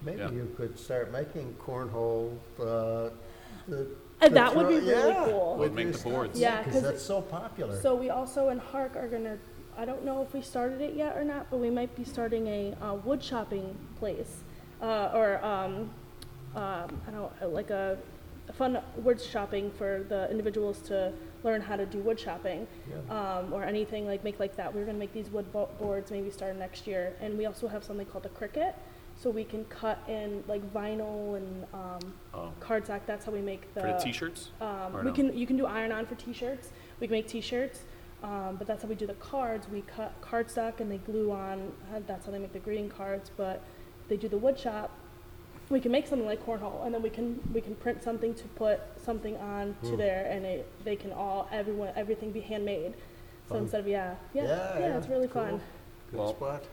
Maybe 0.00 0.18
Yeah. 0.20 0.30
you 0.30 0.50
could 0.56 0.78
start 0.78 1.12
making 1.12 1.56
cornhole, 1.60 2.36
uh, 2.58 3.10
the. 3.68 3.86
And 4.20 4.34
that 4.34 4.54
would 4.56 4.68
be 4.68 4.74
really 4.76 4.86
yeah, 5.10 5.24
cool. 5.26 5.56
with 5.58 5.72
Make 5.74 5.84
your 5.84 5.92
the 5.92 5.98
stuff. 5.98 6.12
boards. 6.12 6.40
Yeah, 6.40 6.58
Because 6.58 6.72
'cause 6.74 6.82
that's 6.82 7.02
so 7.02 7.20
popular. 7.20 7.78
So 7.80 7.94
we 7.94 8.10
also 8.10 8.48
in 8.48 8.58
HARC 8.58 8.96
are 8.96 9.08
gonna. 9.08 9.36
I 9.78 9.84
don't 9.84 10.04
know 10.06 10.22
if 10.22 10.32
we 10.32 10.40
started 10.40 10.80
it 10.80 10.94
yet 10.94 11.16
or 11.18 11.24
not, 11.24 11.50
but 11.50 11.58
we 11.58 11.68
might 11.68 11.94
be 11.94 12.04
starting 12.04 12.46
a 12.46 12.74
uh, 12.82 12.94
wood 12.94 13.22
shopping 13.22 13.76
place, 13.98 14.38
uh, 14.80 15.10
or 15.12 15.44
um, 15.44 15.90
um, 16.54 16.88
I 17.06 17.10
don't 17.12 17.30
uh, 17.42 17.48
like 17.48 17.68
a, 17.68 17.98
a 18.48 18.52
fun 18.54 18.80
wood 18.96 19.20
shopping 19.20 19.70
for 19.72 20.02
the 20.08 20.30
individuals 20.30 20.78
to 20.88 21.12
learn 21.44 21.60
how 21.60 21.76
to 21.76 21.84
do 21.84 21.98
wood 21.98 22.18
shopping, 22.18 22.66
Yeah. 22.88 23.36
um, 23.38 23.52
or 23.52 23.64
anything 23.64 24.06
like 24.06 24.24
make 24.24 24.40
like 24.40 24.56
that. 24.56 24.74
We're 24.74 24.86
gonna 24.86 24.96
make 24.98 25.12
these 25.12 25.28
wood 25.28 25.52
bo- 25.52 25.68
boards 25.78 26.10
maybe 26.10 26.30
starting 26.30 26.58
next 26.58 26.86
year, 26.86 27.12
and 27.20 27.36
we 27.36 27.44
also 27.44 27.68
have 27.68 27.84
something 27.84 28.06
called 28.06 28.24
a 28.24 28.30
Cricut, 28.30 28.72
so 29.18 29.30
we 29.30 29.44
can 29.44 29.64
cut 29.66 29.98
in 30.08 30.44
like 30.46 30.62
vinyl 30.74 31.36
and 31.36 31.64
um, 31.72 32.12
Oh, 32.34 32.52
cardstock. 32.60 33.00
That's 33.06 33.24
how 33.24 33.32
we 33.32 33.40
make 33.40 33.72
the 33.74 33.80
for 33.80 33.86
the 33.88 33.98
t-shirts? 33.98 34.50
um, 34.60 34.92
we 34.94 35.02
no? 35.02 35.12
can 35.12 35.36
you 35.36 35.46
can 35.46 35.56
do 35.56 35.66
iron 35.66 35.92
on 35.92 36.04
for 36.06 36.14
T-shirts. 36.16 36.70
We 37.00 37.06
can 37.06 37.12
make 37.14 37.26
T-shirts, 37.28 37.80
um, 38.22 38.56
but 38.56 38.66
that's 38.66 38.82
how 38.82 38.88
we 38.88 38.94
do 38.94 39.06
the 39.06 39.14
cards. 39.14 39.68
We 39.68 39.82
cut 39.82 40.12
cardstock 40.20 40.80
and 40.80 40.90
they 40.90 40.98
glue 40.98 41.30
on. 41.32 41.72
uh, 41.94 42.00
That's 42.06 42.26
how 42.26 42.32
they 42.32 42.38
make 42.38 42.52
the 42.52 42.58
greeting 42.58 42.88
cards. 42.88 43.30
But 43.36 43.62
they 44.08 44.16
do 44.16 44.28
the 44.28 44.38
wood 44.38 44.58
shop. 44.58 44.90
We 45.68 45.80
can 45.80 45.90
make 45.90 46.06
something 46.06 46.26
like 46.26 46.44
cornhole, 46.46 46.84
and 46.86 46.94
then 46.94 47.02
we 47.02 47.10
can 47.10 47.40
we 47.52 47.60
can 47.60 47.74
print 47.74 48.02
something 48.02 48.34
to 48.34 48.44
put 48.48 48.80
something 49.02 49.36
on 49.38 49.74
to 49.84 49.96
there, 49.96 50.26
and 50.30 50.44
it, 50.46 50.68
they 50.84 50.94
can 50.94 51.12
all 51.12 51.48
everyone 51.50 51.90
everything 51.96 52.30
be 52.32 52.40
handmade. 52.40 52.94
So 53.48 53.56
instead 53.56 53.80
of 53.80 53.88
yeah 53.88 54.14
yeah 54.34 54.42
Yeah, 54.44 54.78
yeah, 54.78 54.78
yeah, 54.88 54.98
it's 54.98 55.08
really 55.08 55.26
cool. 55.28 55.42
fun. 55.42 55.60
Good 56.12 56.18
Well, 56.20 56.28
spot. 56.36 56.64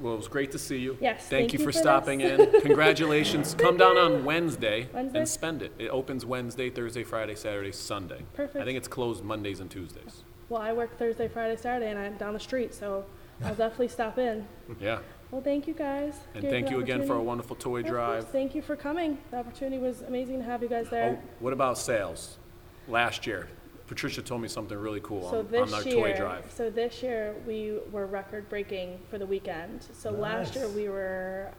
Well, 0.00 0.14
it 0.14 0.16
was 0.16 0.28
great 0.28 0.50
to 0.52 0.58
see 0.58 0.78
you. 0.78 0.96
Yes, 1.00 1.18
Thank, 1.20 1.30
thank 1.30 1.52
you 1.52 1.58
you 1.58 1.64
for 1.64 1.72
for 1.72 1.78
stopping 1.78 2.20
this. 2.20 2.54
in. 2.54 2.60
Congratulations. 2.62 3.54
Come 3.54 3.76
down 3.76 3.98
on 3.98 4.24
Wednesday, 4.24 4.88
Wednesday? 4.94 5.18
and 5.18 5.28
spend 5.28 5.62
it. 5.62 5.72
It 5.78 5.88
opens 5.88 6.24
Wednesday, 6.24 6.70
Thursday, 6.70 7.04
Friday, 7.04 7.34
Saturday, 7.34 7.72
Sunday. 7.72 8.22
Perfect. 8.32 8.62
I 8.62 8.64
think 8.64 8.78
it's 8.78 8.88
closed 8.88 9.22
Mondays 9.22 9.60
and 9.60 9.70
Tuesdays. 9.70 10.24
Well, 10.48 10.62
I 10.62 10.72
work 10.72 10.98
Thursday, 10.98 11.28
Friday, 11.28 11.56
Saturday, 11.56 11.90
and 11.90 11.98
I'm 11.98 12.16
down 12.16 12.32
the 12.32 12.40
street, 12.40 12.72
so 12.74 13.04
I'll 13.44 13.54
definitely 13.54 13.88
stop 13.88 14.18
in. 14.18 14.46
Yeah. 14.80 15.00
Well, 15.30 15.42
thank 15.42 15.68
you 15.68 15.74
guys. 15.74 16.14
And 16.34 16.42
thank 16.44 16.70
you 16.70 16.80
again 16.80 17.06
for 17.06 17.14
a 17.14 17.22
wonderful 17.22 17.54
toy 17.54 17.82
drive. 17.82 18.28
Thank 18.28 18.54
you 18.54 18.62
for 18.62 18.74
coming. 18.76 19.18
The 19.30 19.36
opportunity 19.36 19.78
was 19.78 20.00
amazing 20.02 20.38
to 20.38 20.44
have 20.44 20.62
you 20.62 20.68
guys 20.68 20.88
there. 20.90 21.20
Oh, 21.22 21.28
what 21.38 21.52
about 21.52 21.78
sales? 21.78 22.38
Last 22.88 23.26
year, 23.26 23.48
Patricia 23.90 24.22
told 24.22 24.40
me 24.40 24.46
something 24.46 24.78
really 24.78 25.00
cool 25.00 25.28
so 25.28 25.40
on, 25.40 25.46
on 25.46 25.50
this 25.50 25.72
our 25.74 25.82
year, 25.82 25.94
toy 25.96 26.16
drive. 26.16 26.44
so 26.54 26.70
this 26.70 27.02
year 27.02 27.34
we 27.44 27.76
were 27.90 28.06
record 28.06 28.48
breaking 28.48 29.00
for 29.10 29.18
the 29.18 29.26
weekend. 29.26 29.84
So 29.92 30.12
last 30.12 30.54
year 30.54 30.66
Nice. 30.66 30.76
we 30.76 30.88
were 30.88 31.50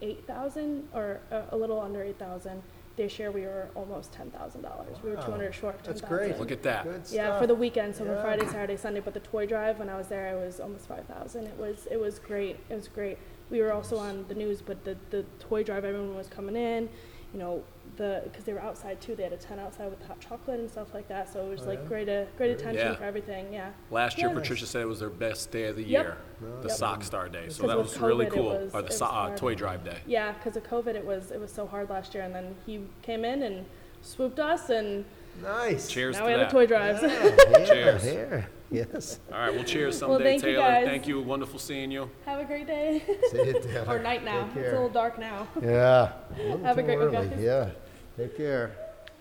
eight 0.00 0.24
thousand 0.24 0.86
or 0.94 1.18
a, 1.32 1.42
a 1.50 1.56
little 1.56 1.80
under 1.80 2.00
eight 2.00 2.16
thousand. 2.16 2.62
this 2.94 3.18
year 3.18 3.32
we 3.32 3.40
were 3.42 3.66
almost 3.74 4.12
ten 4.12 4.30
thousand 4.30 4.62
dollars. 4.62 4.98
We 5.02 5.10
were 5.10 5.16
Wow. 5.16 5.24
two 5.24 5.30
hundred 5.32 5.52
short 5.52 5.74
of 5.74 5.82
ten 5.82 5.94
That's 5.94 6.00
thousand. 6.02 6.16
great. 6.28 6.38
Look 6.38 6.52
at 6.52 6.62
that. 6.62 6.84
Good 6.84 7.02
Yeah, 7.10 7.26
stuff. 7.26 7.40
for 7.40 7.48
the 7.48 7.56
weekend, 7.56 7.96
so 7.96 8.04
Yeah. 8.04 8.14
for 8.14 8.20
Friday, 8.22 8.46
Saturday, 8.46 8.76
Sunday. 8.76 9.00
But 9.00 9.14
the 9.14 9.20
toy 9.34 9.44
drive, 9.44 9.80
when 9.80 9.88
I 9.88 9.96
was 9.98 10.06
there, 10.06 10.28
it 10.28 10.38
was 10.46 10.60
almost 10.60 10.86
five 10.86 11.06
thousand. 11.06 11.46
It 11.48 11.58
was 11.58 11.88
it 11.90 11.98
was 11.98 12.20
great. 12.20 12.56
It 12.70 12.74
was 12.76 12.86
great. 12.86 13.18
We 13.50 13.62
were 13.62 13.72
also 13.72 13.96
on 13.98 14.26
the 14.28 14.34
news, 14.36 14.62
but 14.62 14.84
the 14.84 14.96
the 15.10 15.24
toy 15.40 15.64
drive, 15.64 15.84
everyone 15.84 16.14
was 16.14 16.28
coming 16.28 16.54
in. 16.54 16.88
You 17.32 17.40
know, 17.40 17.64
the 17.98 18.22
because 18.24 18.44
they 18.44 18.52
were 18.54 18.62
outside 18.62 19.00
too. 19.00 19.14
They 19.14 19.24
had 19.24 19.32
a 19.32 19.36
tent 19.36 19.60
outside 19.60 19.90
with 19.90 20.02
hot 20.06 20.18
chocolate 20.20 20.58
and 20.60 20.70
stuff 20.70 20.94
like 20.94 21.06
that. 21.08 21.30
So 21.32 21.44
it 21.46 21.50
was 21.50 21.62
Oh, 21.62 21.66
like 21.68 21.80
yeah? 21.82 21.88
great, 21.88 22.08
uh, 22.08 22.24
great 22.38 22.52
attention 22.52 22.86
Yeah. 22.86 22.94
for 22.94 23.04
everything. 23.04 23.52
Yeah. 23.52 23.70
Last 23.90 24.16
year, 24.18 24.28
Yeah. 24.28 24.34
Patricia 24.34 24.64
said 24.66 24.80
it 24.82 24.86
was 24.88 25.00
their 25.00 25.10
best 25.10 25.50
day 25.50 25.64
of 25.64 25.76
the 25.76 25.82
Yep. 25.84 26.04
year, 26.06 26.16
the 26.62 26.68
Yep. 26.68 26.76
Sock 26.78 27.04
Star 27.04 27.28
Day. 27.28 27.50
So 27.50 27.66
that 27.66 27.76
was 27.76 27.98
really 28.00 28.24
COVID, 28.26 28.28
it 28.28 28.32
cool. 28.34 28.44
was- 28.62 28.74
or 28.74 28.82
the 28.82 28.90
so- 28.92 29.04
uh. 29.06 29.36
Toy 29.36 29.54
Drive 29.54 29.84
Day. 29.84 29.98
Yeah, 30.06 30.32
because 30.32 30.56
of 30.56 30.62
COVID, 30.64 30.94
it 30.94 31.04
was 31.04 31.30
it 31.30 31.40
was 31.40 31.52
so 31.52 31.66
hard 31.66 31.90
last 31.90 32.14
year, 32.14 32.24
and 32.24 32.34
then 32.34 32.54
he 32.64 32.86
came 33.02 33.24
in 33.24 33.42
and 33.42 33.66
swooped 34.00 34.38
us, 34.40 34.70
and 34.70 35.04
Nice. 35.42 35.88
Cheers 35.88 36.16
now 36.16 36.22
to 36.22 36.26
we 36.26 36.32
have 36.32 36.40
that. 36.40 36.48
the 36.50 36.52
toy 36.52 36.66
drives. 36.66 37.00
Yeah, 37.02 37.64
Cheers. 37.66 38.02
Here. 38.02 38.48
Yes. 38.70 39.18
All 39.32 39.38
right, 39.38 39.54
well, 39.54 39.64
cheers 39.64 39.98
Well, 40.02 40.10
someday, 40.10 40.24
thank 40.32 40.42
you, 40.42 40.50
Taylor. 40.56 40.62
guys. 40.68 40.84
Thank 40.86 41.06
you. 41.08 41.22
Wonderful 41.22 41.58
seeing 41.58 41.90
you. 41.90 42.10
have 42.26 42.38
a 42.40 42.44
great 42.44 42.66
day 42.66 43.02
See 43.30 43.38
you, 43.46 43.60
Taylor. 43.62 43.84
or 43.96 43.98
night 44.00 44.24
now. 44.24 44.46
It's 44.54 44.68
a 44.68 44.72
little 44.72 44.88
dark 44.90 45.18
now. 45.18 45.46
Yeah. 45.62 46.12
little 46.36 46.58
Have 46.64 46.76
a 46.76 46.82
great 46.82 46.98
one, 46.98 47.14
early. 47.14 47.28
guys. 47.28 47.40
Yeah. 47.40 47.70
Take 48.18 48.36
care. 48.36 48.72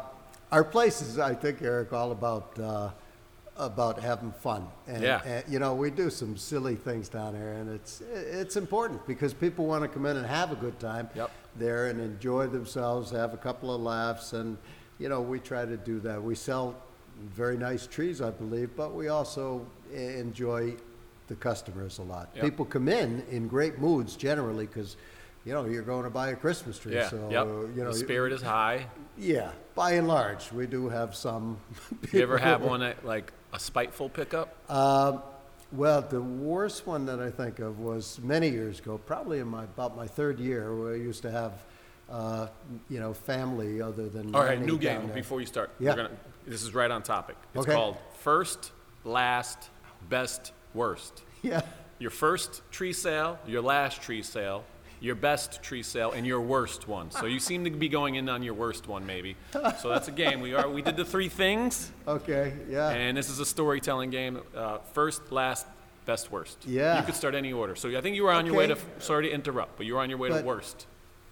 our 0.50 0.64
place 0.64 1.02
is, 1.02 1.18
I 1.18 1.34
think, 1.34 1.62
Eric, 1.62 1.92
all 1.92 2.12
about 2.12 2.58
uh, 2.58 2.90
about 3.56 3.98
having 4.00 4.30
fun. 4.30 4.68
And, 4.87 5.02
Yeah. 5.02 5.20
and, 5.24 5.44
you 5.52 5.58
know, 5.58 5.74
we 5.74 5.90
do 5.90 6.11
some 6.11 6.37
silly 6.37 6.76
things 6.76 7.08
down 7.08 7.34
here, 7.34 7.52
and 7.54 7.68
it's 7.74 8.00
it's 8.12 8.56
important 8.56 9.04
because 9.06 9.34
people 9.34 9.66
want 9.66 9.82
to 9.82 9.88
come 9.88 10.06
in 10.06 10.16
and 10.16 10.24
have 10.26 10.52
a 10.52 10.56
good 10.56 10.78
time 10.78 11.08
Yep. 11.14 11.30
there 11.56 11.87
and 11.87 12.00
enjoy 12.00 12.46
themselves, 12.46 13.11
have 13.11 13.34
a 13.34 13.37
couple 13.38 13.74
of 13.74 13.80
laughs, 13.80 14.32
and 14.32 14.56
you 14.98 15.08
know, 15.08 15.20
we 15.20 15.38
try 15.40 15.64
to 15.64 15.76
do 15.76 16.00
that. 16.00 16.22
We 16.22 16.34
sell 16.34 16.74
very 17.34 17.56
nice 17.56 17.87
trees, 17.87 18.20
I 18.22 18.30
believe, 18.30 18.70
but 18.76 18.94
we 18.94 19.08
also 19.08 19.66
enjoy 19.92 20.76
the 21.26 21.34
customers 21.34 21.98
a 21.98 22.02
lot. 22.02 22.30
Yep. 22.34 22.44
People 22.44 22.64
come 22.64 22.88
in 22.88 23.22
in 23.30 23.48
great 23.48 23.78
moods 23.78 24.16
generally 24.16 24.66
because. 24.66 24.96
You 25.44 25.55
know, 25.55 25.64
you're 25.64 25.83
going 25.83 26.05
to 26.05 26.11
buy 26.11 26.29
a 26.31 26.37
Christmas 26.37 26.79
tree, 26.79 26.94
yeah, 26.94 27.09
so 27.09 27.29
yep. 27.31 27.46
you 27.77 27.83
know. 27.85 27.92
the 27.92 27.98
spirit 27.98 28.33
is 28.33 28.42
high. 28.42 28.87
yeah, 29.16 29.51
by 29.74 29.92
and 29.92 30.07
large, 30.09 30.53
we 30.53 30.66
do 30.66 30.88
have 30.88 31.14
some. 31.14 31.59
You 32.12 32.22
ever 32.22 32.38
have 32.38 32.61
one 32.62 32.83
at 32.83 33.05
like 33.05 33.33
a 33.53 33.59
spiteful 33.61 34.09
pickup? 34.09 34.55
Um, 34.70 35.22
well, 35.72 36.03
the 36.03 36.20
worst 36.20 36.87
one 36.87 37.07
that 37.07 37.20
I 37.20 37.31
think 37.31 37.59
of 37.61 37.79
was 37.79 38.18
many 38.22 38.48
years 38.48 38.79
ago, 38.81 38.98
probably 38.98 39.38
in 39.38 39.48
my 39.48 39.64
about 39.64 39.96
my 39.96 40.07
third 40.07 40.38
year, 40.40 40.74
where 40.74 40.92
I 40.94 40.96
used 40.96 41.22
to 41.22 41.31
have, 41.31 41.53
uh, 42.11 42.48
you 42.90 43.01
know, 43.01 43.14
family 43.14 43.81
other 43.81 44.09
than. 44.09 44.35
All 44.35 44.42
right, 44.42 44.61
new 44.61 44.79
game. 44.79 45.07
there. 45.07 45.14
Before 45.14 45.40
you 45.40 45.46
start, 45.46 45.70
Yeah. 45.79 45.94
gonna, 45.96 46.11
this 46.46 46.62
is 46.62 46.74
right 46.74 46.90
on 46.90 47.03
topic. 47.03 47.37
It's 47.55 47.62
Okay. 47.62 47.72
called 47.74 47.96
first, 48.20 48.72
last, 49.05 49.70
best, 50.09 50.53
worst. 50.74 51.22
Yeah, 51.42 51.61
Your 52.01 52.11
first 52.11 52.62
tree 52.72 52.92
sale, 52.92 53.38
your 53.46 53.62
last 53.62 54.03
tree 54.03 54.22
sale, 54.22 54.64
your 55.00 55.14
best 55.14 55.62
tree 55.62 55.82
sale, 55.82 56.12
and 56.12 56.26
your 56.26 56.40
worst 56.40 56.88
one. 56.88 57.11
So 57.11 57.26
you 57.26 57.38
seem 57.38 57.64
to 57.64 57.70
be 57.70 57.88
going 57.88 58.16
in 58.16 58.28
on 58.28 58.42
your 58.42 58.54
worst 58.54 58.88
one, 58.88 59.06
maybe. 59.06 59.37
So 59.52 59.88
that's 59.88 60.08
a 60.08 60.12
game. 60.12 60.40
We 60.40 60.54
are. 60.54 60.68
We 60.68 60.82
did 60.82 60.96
the 60.96 61.04
three 61.04 61.28
things, 61.28 61.90
okay, 62.06 62.54
yeah. 62.68 62.90
and 62.90 63.16
this 63.16 63.28
is 63.28 63.38
a 63.38 63.46
storytelling 63.46 64.11
game. 64.11 64.40
Uh, 64.54 64.78
first, 64.92 65.30
last, 65.30 65.66
best, 66.06 66.30
worst. 66.32 66.58
Yeah. 66.66 66.98
You 66.98 67.06
could 67.06 67.14
start 67.14 67.34
any 67.34 67.52
order. 67.52 67.76
So 67.76 67.96
I 67.96 68.00
think 68.00 68.16
you 68.16 68.24
were 68.24 68.32
on 68.32 68.46
your 68.46 68.54
way 68.54 68.66
to. 68.66 68.76
Sorry 68.98 69.28
to 69.28 69.32
interrupt, 69.32 69.76
but 69.76 69.87
you 69.87 69.94
were 69.94 70.00
on 70.00 70.11
your 70.11 70.18
way 70.18 70.28
to 70.28 70.42
worst. 70.42 70.87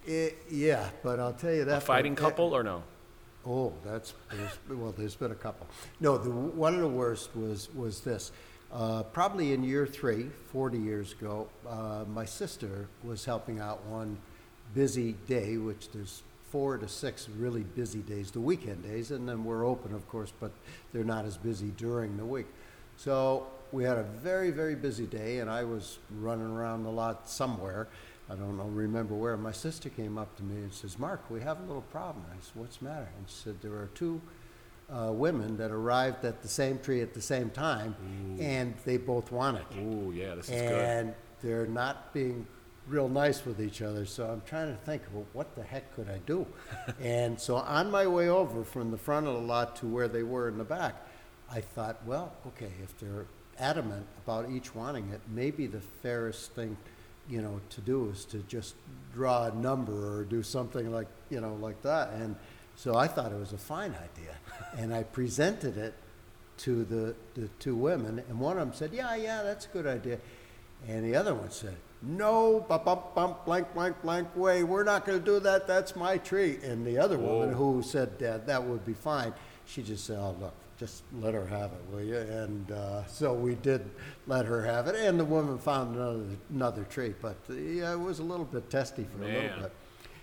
Eh, 0.07 0.31
yeah, 0.50 0.88
but 1.02 1.18
I'll 1.18 1.33
tell 1.33 1.52
you 1.52 1.64
that. 1.64 1.79
A 1.79 1.81
fighting 1.81 2.14
but- 2.14 2.20
couple 2.20 2.55
or 2.55 2.62
no? 2.62 2.83
Oh, 3.48 3.72
that's, 3.85 4.12
there's, 4.33 4.59
well, 4.68 4.92
there's 4.96 5.14
been 5.14 5.31
a 5.31 5.37
couple. 5.37 5.68
No, 6.00 6.18
the, 6.18 6.31
one 6.31 6.74
of 6.74 6.81
the 6.81 6.88
worst 6.88 7.35
was, 7.37 7.72
was 7.76 8.00
this. 8.00 8.33
Uh, 8.76 9.02
probably 9.04 9.54
in 9.54 9.64
year 9.64 9.86
three, 9.86 10.26
40 10.52 10.76
years 10.76 11.12
ago, 11.12 11.48
uh, 11.66 12.04
my 12.12 12.26
sister 12.26 12.86
was 13.02 13.24
helping 13.24 13.58
out 13.58 13.82
one 13.86 14.18
busy 14.74 15.14
day, 15.26 15.56
which 15.56 15.90
there's 15.92 16.22
four 16.50 16.76
to 16.76 16.86
six 16.86 17.26
really 17.38 17.62
busy 17.62 18.00
days, 18.00 18.30
the 18.30 18.38
weekend 18.38 18.82
days, 18.82 19.12
and 19.12 19.26
then 19.26 19.44
we're 19.44 19.66
open, 19.66 19.94
of 19.94 20.06
course, 20.10 20.30
but 20.40 20.50
they're 20.92 21.04
not 21.04 21.24
as 21.24 21.38
busy 21.38 21.72
during 21.78 22.18
the 22.18 22.24
week. 22.24 22.44
So 22.98 23.46
we 23.72 23.82
had 23.82 23.96
a 23.96 24.02
very, 24.02 24.50
very 24.50 24.74
busy 24.74 25.06
day, 25.06 25.38
and 25.38 25.48
I 25.48 25.64
was 25.64 25.98
running 26.20 26.46
around 26.46 26.82
the 26.82 26.90
lot 26.90 27.30
somewhere. 27.30 27.88
I 28.28 28.34
don't 28.34 28.58
know, 28.58 28.64
remember 28.64 29.14
where. 29.14 29.38
My 29.38 29.52
sister 29.52 29.88
came 29.88 30.18
up 30.18 30.36
to 30.36 30.42
me 30.42 30.56
and 30.56 30.72
says, 30.74 30.98
Mark, 30.98 31.30
we 31.30 31.40
have 31.40 31.60
a 31.60 31.62
little 31.62 31.80
problem. 31.80 32.26
I 32.30 32.34
said, 32.42 32.52
What's 32.56 32.76
the 32.76 32.84
matter? 32.84 33.08
And 33.16 33.26
she 33.26 33.36
said, 33.36 33.62
There 33.62 33.72
are 33.72 33.88
two 33.94 34.20
uh, 34.90 35.11
women 35.12 35.57
that 35.57 35.70
arrived 35.70 36.25
at 36.25 36.42
the 36.42 36.49
same 36.49 36.79
tree 36.79 37.01
at 37.01 37.12
the 37.14 37.20
same 37.20 37.51
time, 37.51 37.94
and 38.40 38.75
they 38.85 38.96
both 38.96 39.33
want 39.33 39.59
it. 39.59 39.79
Ooh, 39.79 40.12
yeah, 40.14 40.35
this 40.35 40.49
is 40.49 40.62
good. 40.62 40.72
And 40.72 41.14
they're 41.42 41.66
not 41.66 42.12
being 42.12 42.46
real 42.88 43.09
nice 43.09 43.44
with 43.44 43.61
each 43.61 43.83
other. 43.83 44.07
So 44.07 44.27
I'm 44.27 44.42
trying 44.42 44.70
to 44.70 44.79
think, 44.83 45.03
well, 45.12 45.27
what 45.33 45.55
the 45.57 45.62
heck 45.62 45.94
could 45.94 46.09
I 46.09 46.18
do? 46.27 46.46
and 47.01 47.38
so 47.40 47.57
on 47.57 47.90
my 47.90 48.07
way 48.07 48.29
over 48.29 48.64
from 48.64 48.90
the 48.90 48.99
front 48.99 49.27
of 49.27 49.35
the 49.35 49.40
lot 49.40 49.77
to 49.77 49.87
where 49.87 50.09
they 50.09 50.22
were 50.22 50.49
in 50.49 50.59
the 50.59 50.64
back, 50.64 50.94
I 51.51 51.61
thought, 51.61 51.96
well, 52.07 52.33
okay, 52.49 52.70
if 52.83 52.99
they're 52.99 53.27
adamant 53.59 54.07
about 54.25 54.51
each 54.51 54.75
wanting 54.75 55.09
it, 55.11 55.20
maybe 55.33 55.66
the 55.66 55.81
fairest 55.81 56.53
thing, 56.53 56.77
you 57.29 57.42
know, 57.42 57.61
to 57.70 57.81
do 57.81 58.11
is 58.11 58.25
to 58.27 58.38
just 58.49 58.75
draw 59.12 59.46
a 59.46 59.55
number 59.55 60.18
or 60.18 60.25
do 60.25 60.42
something 60.42 60.92
like, 60.92 61.09
you 61.31 61.40
know, 61.40 61.55
like 61.55 61.81
that. 61.83 62.11
And 62.11 62.37
so 62.76 62.94
I 62.94 63.08
thought 63.08 63.32
it 63.32 63.38
was 63.38 63.52
a 63.52 63.58
fine 63.58 63.94
idea. 63.94 64.36
and 64.76 64.94
I 64.94 65.02
presented 65.02 65.76
it 65.76 65.94
to 66.58 66.84
the, 66.84 67.14
the 67.34 67.48
two 67.58 67.74
women, 67.74 68.22
and 68.28 68.38
one 68.38 68.58
of 68.58 68.66
them 68.66 68.74
said, 68.74 68.92
"Yeah, 68.92 69.14
yeah, 69.16 69.42
that's 69.42 69.66
a 69.66 69.68
good 69.68 69.86
idea." 69.86 70.18
And 70.88 71.04
the 71.04 71.16
other 71.16 71.34
one 71.34 71.50
said, 71.50 71.76
no, 72.02 72.60
bump, 72.68 72.84
bump, 72.84 73.14
bump, 73.14 73.44
blank, 73.44 73.72
blank, 73.74 74.00
blank 74.02 74.36
way. 74.36 74.62
We're 74.62 74.84
not 74.84 75.04
going 75.04 75.18
to 75.18 75.24
do 75.24 75.40
that. 75.40 75.66
That's 75.66 75.96
my 75.96 76.18
tree. 76.18 76.58
And 76.62 76.86
the 76.86 76.98
other 76.98 77.18
woman 77.18 77.52
who 77.52 77.82
said 77.82 78.18
that 78.20 78.46
that 78.46 78.62
would 78.62 78.84
be 78.84 78.92
fine, 78.92 79.32
she 79.64 79.82
just 79.82 80.04
said, 80.04 80.18
oh, 80.18 80.36
look, 80.38 80.54
just 80.78 81.02
let 81.20 81.34
her 81.34 81.46
have 81.46 81.72
it, 81.72 81.80
will 81.90 82.02
you? 82.02 82.18
And 82.18 82.70
uh, 82.70 83.06
so 83.06 83.32
we 83.32 83.54
did 83.56 83.88
let 84.26 84.44
her 84.44 84.62
have 84.64 84.86
it. 84.86 84.94
And 84.94 85.18
the 85.18 85.24
woman 85.24 85.58
found 85.58 85.96
another, 85.96 86.24
another 86.50 86.84
tree. 86.84 87.14
But 87.20 87.36
yeah, 87.48 87.92
it 87.92 88.00
was 88.00 88.18
a 88.18 88.24
little 88.24 88.44
bit 88.44 88.70
testy 88.70 89.04
for 89.04 89.24
a 89.24 89.26
little 89.26 89.62
bit. 89.62 89.72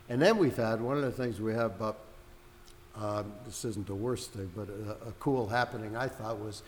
And 0.10 0.22
then 0.22 0.38
we've 0.38 0.56
had 0.56 0.80
one 0.80 0.98
of 0.98 1.04
the 1.04 1.12
things 1.12 1.42
we 1.42 1.54
have 1.54 1.82
up 1.82 2.03
this 3.46 3.66
isn't 3.66 3.88
the 3.88 3.96
worst 3.96 4.34
thing, 4.34 4.52
but 4.56 4.70
a, 4.70 5.10
a 5.10 5.12
cool 5.20 5.48
happening 5.48 5.96
I 5.96 6.08
thought 6.08 6.40
was 6.40 6.64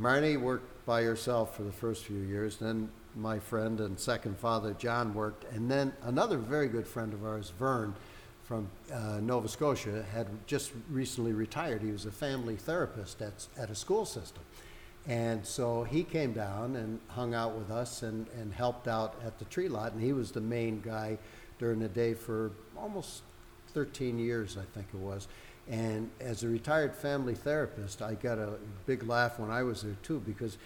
Marnie 0.00 0.40
worked 0.40 0.86
by 0.86 1.02
herself 1.02 1.56
for 1.56 1.62
the 1.62 1.72
first 1.72 2.04
few 2.04 2.20
years. 2.20 2.56
Then 2.56 2.90
my 3.16 3.38
friend 3.38 3.80
and 3.80 3.98
second 3.98 4.38
father 4.38 4.74
John 4.74 5.14
worked, 5.14 5.44
and 5.52 5.70
then 5.70 5.92
another 6.02 6.36
very 6.38 6.68
good 6.68 6.86
friend 6.86 7.12
of 7.12 7.24
ours, 7.24 7.52
Vern, 7.58 7.94
from 8.42 8.68
uh, 8.92 9.20
Nova 9.22 9.48
Scotia, 9.48 10.04
had 10.12 10.26
just 10.46 10.72
recently 10.90 11.32
retired. 11.32 11.80
He 11.80 11.92
was 11.92 12.06
a 12.06 12.10
family 12.10 12.56
therapist 12.56 13.22
at 13.22 13.46
at 13.56 13.70
a 13.70 13.74
school 13.74 14.04
system, 14.04 14.42
and 15.06 15.46
so 15.46 15.84
he 15.84 16.02
came 16.02 16.32
down 16.32 16.76
and 16.76 16.98
hung 17.08 17.34
out 17.34 17.54
with 17.54 17.70
us 17.70 18.02
and, 18.02 18.26
and 18.38 18.52
helped 18.52 18.88
out 18.88 19.14
at 19.24 19.38
the 19.38 19.44
tree 19.46 19.68
lot, 19.68 19.92
and 19.92 20.02
he 20.02 20.12
was 20.12 20.30
the 20.30 20.40
main 20.40 20.80
guy 20.80 21.18
during 21.58 21.78
the 21.78 21.88
day 21.88 22.14
for 22.14 22.52
almost 22.76 23.22
13 23.74 24.18
years, 24.18 24.56
I 24.56 24.64
think 24.74 24.86
it 24.92 24.98
was. 24.98 25.28
And 25.68 26.10
as 26.20 26.42
a 26.42 26.48
retired 26.48 26.94
family 26.94 27.34
therapist, 27.34 28.02
I 28.02 28.14
got 28.14 28.38
a 28.38 28.54
big 28.86 29.06
laugh 29.06 29.38
when 29.38 29.50
I 29.50 29.62
was 29.62 29.82
there 29.82 29.96
too, 30.02 30.22
because 30.26 30.58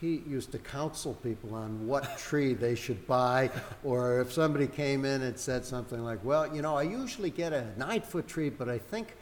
he 0.00 0.22
used 0.28 0.52
to 0.52 0.58
counsel 0.58 1.14
people 1.14 1.54
on 1.54 1.86
what 1.86 2.18
tree 2.18 2.54
they 2.54 2.74
should 2.74 3.06
buy, 3.06 3.50
or 3.84 4.20
if 4.20 4.32
somebody 4.32 4.66
came 4.66 5.04
in 5.04 5.22
and 5.22 5.38
said 5.38 5.64
something 5.64 6.02
like, 6.02 6.24
well, 6.24 6.54
you 6.54 6.62
know, 6.62 6.76
I 6.76 6.82
usually 6.82 7.30
get 7.30 7.52
a 7.52 7.66
nine 7.76 8.00
foot 8.00 8.26
tree, 8.26 8.48
but 8.48 8.68
I 8.68 8.78
think 8.78 9.16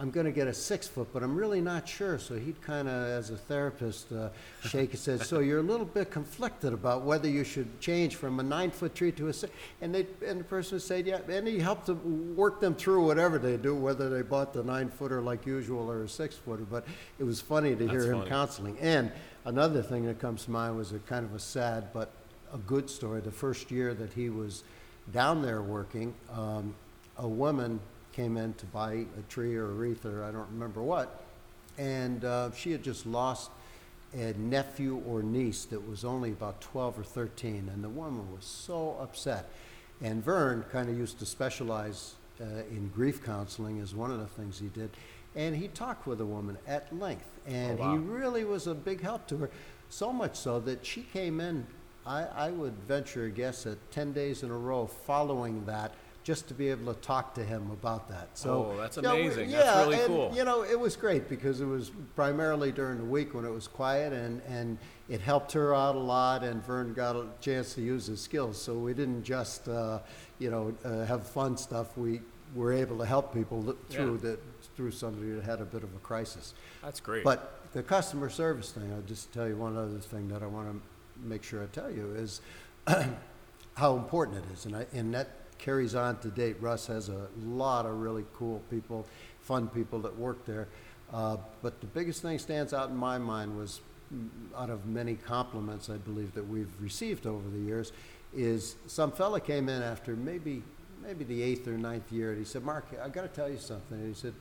I'm 0.00 0.10
going 0.10 0.26
to 0.26 0.32
get 0.32 0.46
a 0.46 0.54
six 0.54 0.86
foot, 0.86 1.08
but 1.12 1.24
I'm 1.24 1.34
really 1.34 1.60
not 1.60 1.88
sure. 1.88 2.18
So 2.20 2.36
he'd 2.36 2.62
kind 2.62 2.88
of, 2.88 2.94
as 2.94 3.30
a 3.30 3.36
therapist, 3.36 4.12
uh, 4.12 4.28
shake 4.64 4.90
and 4.90 4.98
say, 4.98 5.18
"So 5.18 5.40
you're 5.40 5.58
a 5.58 5.62
little 5.62 5.86
bit 5.86 6.10
conflicted 6.10 6.72
about 6.72 7.02
whether 7.02 7.28
you 7.28 7.42
should 7.42 7.80
change 7.80 8.14
from 8.14 8.38
a 8.38 8.42
nine 8.42 8.70
foot 8.70 8.94
tree 8.94 9.10
to 9.12 9.28
a 9.28 9.32
six. 9.32 9.52
And 9.80 9.92
they 9.94 10.06
and 10.24 10.40
the 10.40 10.44
person 10.44 10.76
would 10.76 10.82
say, 10.82 11.02
"Yeah," 11.02 11.18
and 11.28 11.48
he 11.48 11.58
helped 11.58 11.86
them 11.86 12.36
work 12.36 12.60
them 12.60 12.74
through 12.74 13.04
whatever 13.06 13.38
they 13.38 13.56
do, 13.56 13.74
whether 13.74 14.08
they 14.08 14.22
bought 14.22 14.52
the 14.52 14.62
nine 14.62 14.88
footer 14.88 15.20
like 15.20 15.44
usual 15.44 15.90
or 15.90 16.04
a 16.04 16.08
six 16.08 16.36
footer. 16.36 16.64
But 16.64 16.84
it 17.18 17.24
was 17.24 17.40
funny 17.40 17.74
to 17.74 17.88
hear 17.88 18.06
him 18.06 18.18
funny. 18.18 18.30
counseling. 18.30 18.78
And 18.78 19.10
another 19.44 19.82
thing 19.82 20.06
that 20.06 20.20
comes 20.20 20.44
to 20.44 20.52
mind 20.52 20.76
was 20.76 20.92
a 20.92 21.00
kind 21.00 21.24
of 21.24 21.34
a 21.34 21.40
sad 21.40 21.92
but 21.92 22.12
a 22.54 22.58
good 22.58 22.88
story. 22.88 23.20
The 23.20 23.32
first 23.32 23.70
year 23.70 23.94
that 23.94 24.12
he 24.12 24.30
was 24.30 24.62
down 25.12 25.42
there 25.42 25.62
working, 25.62 26.14
um, 26.32 26.74
a 27.16 27.26
woman 27.26 27.80
came 28.18 28.36
in 28.36 28.52
to 28.54 28.66
buy 28.66 29.04
a 29.16 29.22
tree 29.28 29.54
or 29.54 29.66
a 29.66 29.72
wreath 29.72 30.04
or 30.04 30.24
I 30.24 30.32
don't 30.32 30.48
remember 30.50 30.82
what, 30.82 31.22
and 31.78 32.24
uh, 32.24 32.50
she 32.50 32.72
had 32.72 32.82
just 32.82 33.06
lost 33.06 33.48
a 34.12 34.32
nephew 34.36 35.00
or 35.06 35.22
niece 35.22 35.66
that 35.66 35.88
was 35.88 36.04
only 36.04 36.30
about 36.32 36.60
12 36.60 36.98
or 36.98 37.04
13, 37.04 37.70
and 37.72 37.84
the 37.84 37.88
woman 37.88 38.32
was 38.34 38.44
so 38.44 38.96
upset. 39.00 39.48
And 40.02 40.24
Vern 40.24 40.64
kind 40.72 40.88
of 40.88 40.96
used 40.98 41.20
to 41.20 41.26
specialize 41.26 42.14
uh, 42.40 42.44
in 42.72 42.90
grief 42.92 43.22
counseling 43.24 43.78
as 43.80 43.94
one 43.94 44.10
of 44.10 44.18
the 44.18 44.26
things 44.26 44.58
he 44.58 44.66
did, 44.66 44.90
and 45.36 45.54
he 45.54 45.68
talked 45.68 46.04
with 46.08 46.18
the 46.18 46.26
woman 46.26 46.58
at 46.66 46.92
length, 46.98 47.28
and 47.46 47.78
Oh, 47.78 47.82
wow. 47.84 47.92
he 47.92 47.98
really 47.98 48.42
was 48.44 48.66
a 48.66 48.74
big 48.74 49.00
help 49.00 49.28
to 49.28 49.36
her, 49.36 49.50
so 49.90 50.12
much 50.12 50.34
so 50.36 50.58
that 50.60 50.84
she 50.84 51.02
came 51.12 51.38
in, 51.40 51.68
I, 52.04 52.24
I 52.24 52.50
would 52.50 52.74
venture 52.88 53.26
a 53.26 53.30
guess 53.30 53.64
at 53.64 53.78
10 53.92 54.12
days 54.12 54.42
in 54.42 54.50
a 54.50 54.58
row 54.58 54.86
following 54.88 55.64
that, 55.66 55.94
just 56.28 56.46
to 56.46 56.52
be 56.52 56.68
able 56.68 56.92
to 56.92 57.00
talk 57.00 57.34
to 57.34 57.42
him 57.42 57.70
about 57.70 58.06
that. 58.06 58.28
So 58.34 58.72
Oh, 58.74 58.76
that's 58.76 58.98
amazing. 58.98 59.50
That's 59.50 59.64
yeah, 59.64 59.80
really 59.80 59.96
and, 59.96 60.06
cool. 60.06 60.30
You 60.36 60.44
know, 60.44 60.62
it 60.62 60.78
was 60.78 60.94
great 60.94 61.26
because 61.26 61.62
it 61.62 61.64
was 61.64 61.90
primarily 62.14 62.70
during 62.70 62.98
the 62.98 63.04
week 63.04 63.32
when 63.32 63.46
it 63.46 63.50
was 63.50 63.66
quiet, 63.66 64.12
and, 64.12 64.42
and 64.46 64.76
it 65.08 65.22
helped 65.22 65.52
her 65.52 65.74
out 65.74 65.94
a 65.94 65.98
lot, 65.98 66.44
and 66.44 66.62
Vern 66.62 66.92
got 66.92 67.16
a 67.16 67.24
chance 67.40 67.72
to 67.76 67.80
use 67.80 68.04
his 68.04 68.20
skills. 68.20 68.60
So 68.60 68.74
we 68.74 68.92
didn't 68.92 69.22
just, 69.24 69.70
uh, 69.70 70.00
you 70.38 70.50
know, 70.50 70.74
uh, 70.84 71.06
have 71.06 71.26
fun 71.26 71.56
stuff. 71.56 71.96
We 71.96 72.20
were 72.54 72.74
able 72.74 72.98
to 72.98 73.06
help 73.06 73.32
people 73.32 73.74
through 73.88 74.16
Yeah. 74.16 74.30
that 74.32 74.40
through 74.76 74.90
somebody 74.90 75.30
that 75.32 75.44
had 75.44 75.62
a 75.62 75.64
bit 75.64 75.82
of 75.82 75.94
a 75.94 75.98
crisis. 76.00 76.52
That's 76.82 77.00
great. 77.00 77.24
But 77.24 77.58
the 77.72 77.82
customer 77.82 78.28
service 78.28 78.70
thing, 78.70 78.92
I'll 78.92 79.00
just 79.00 79.32
tell 79.32 79.48
you 79.48 79.56
one 79.56 79.78
other 79.78 79.98
thing 79.98 80.28
that 80.28 80.42
I 80.42 80.46
want 80.46 80.68
to 80.68 81.26
make 81.26 81.42
sure 81.42 81.62
I 81.62 81.66
tell 81.68 81.90
you 81.90 82.12
is 82.16 82.42
how 83.76 83.96
important 83.96 84.44
it 84.44 84.52
is. 84.52 84.66
And, 84.66 84.76
I, 84.76 84.86
and 84.92 85.14
that 85.14 85.28
carries 85.58 85.94
on 85.94 86.18
to 86.18 86.28
date. 86.28 86.56
Russ 86.60 86.86
has 86.86 87.08
a 87.08 87.28
lot 87.44 87.86
of 87.86 88.00
really 88.00 88.24
cool 88.34 88.62
people, 88.70 89.06
fun 89.40 89.68
people 89.68 89.98
that 90.00 90.16
work 90.16 90.44
there. 90.46 90.68
Uh, 91.12 91.36
but 91.62 91.80
the 91.80 91.86
biggest 91.86 92.22
thing 92.22 92.38
stands 92.38 92.72
out 92.72 92.90
in 92.90 92.96
my 92.96 93.18
mind 93.18 93.56
was, 93.56 93.80
mm, 94.14 94.28
out 94.56 94.70
of 94.70 94.86
many 94.86 95.14
compliments 95.14 95.88
I 95.88 95.96
believe 95.96 96.34
that 96.34 96.46
we've 96.46 96.70
received 96.80 97.26
over 97.26 97.48
the 97.48 97.58
years, 97.58 97.92
is 98.34 98.76
some 98.86 99.10
fella 99.10 99.40
came 99.40 99.68
in 99.68 99.82
after 99.82 100.14
maybe 100.14 100.62
maybe 101.02 101.24
the 101.24 101.42
eighth 101.42 101.66
or 101.66 101.78
ninth 101.78 102.10
year, 102.12 102.30
and 102.30 102.38
he 102.38 102.44
said, 102.44 102.62
"Mark, 102.64 102.86
I 103.02 103.08
got 103.08 103.22
to 103.22 103.28
tell 103.28 103.48
you 103.48 103.56
something." 103.56 103.98
And 103.98 104.08
he 104.08 104.20
said, 104.20 104.34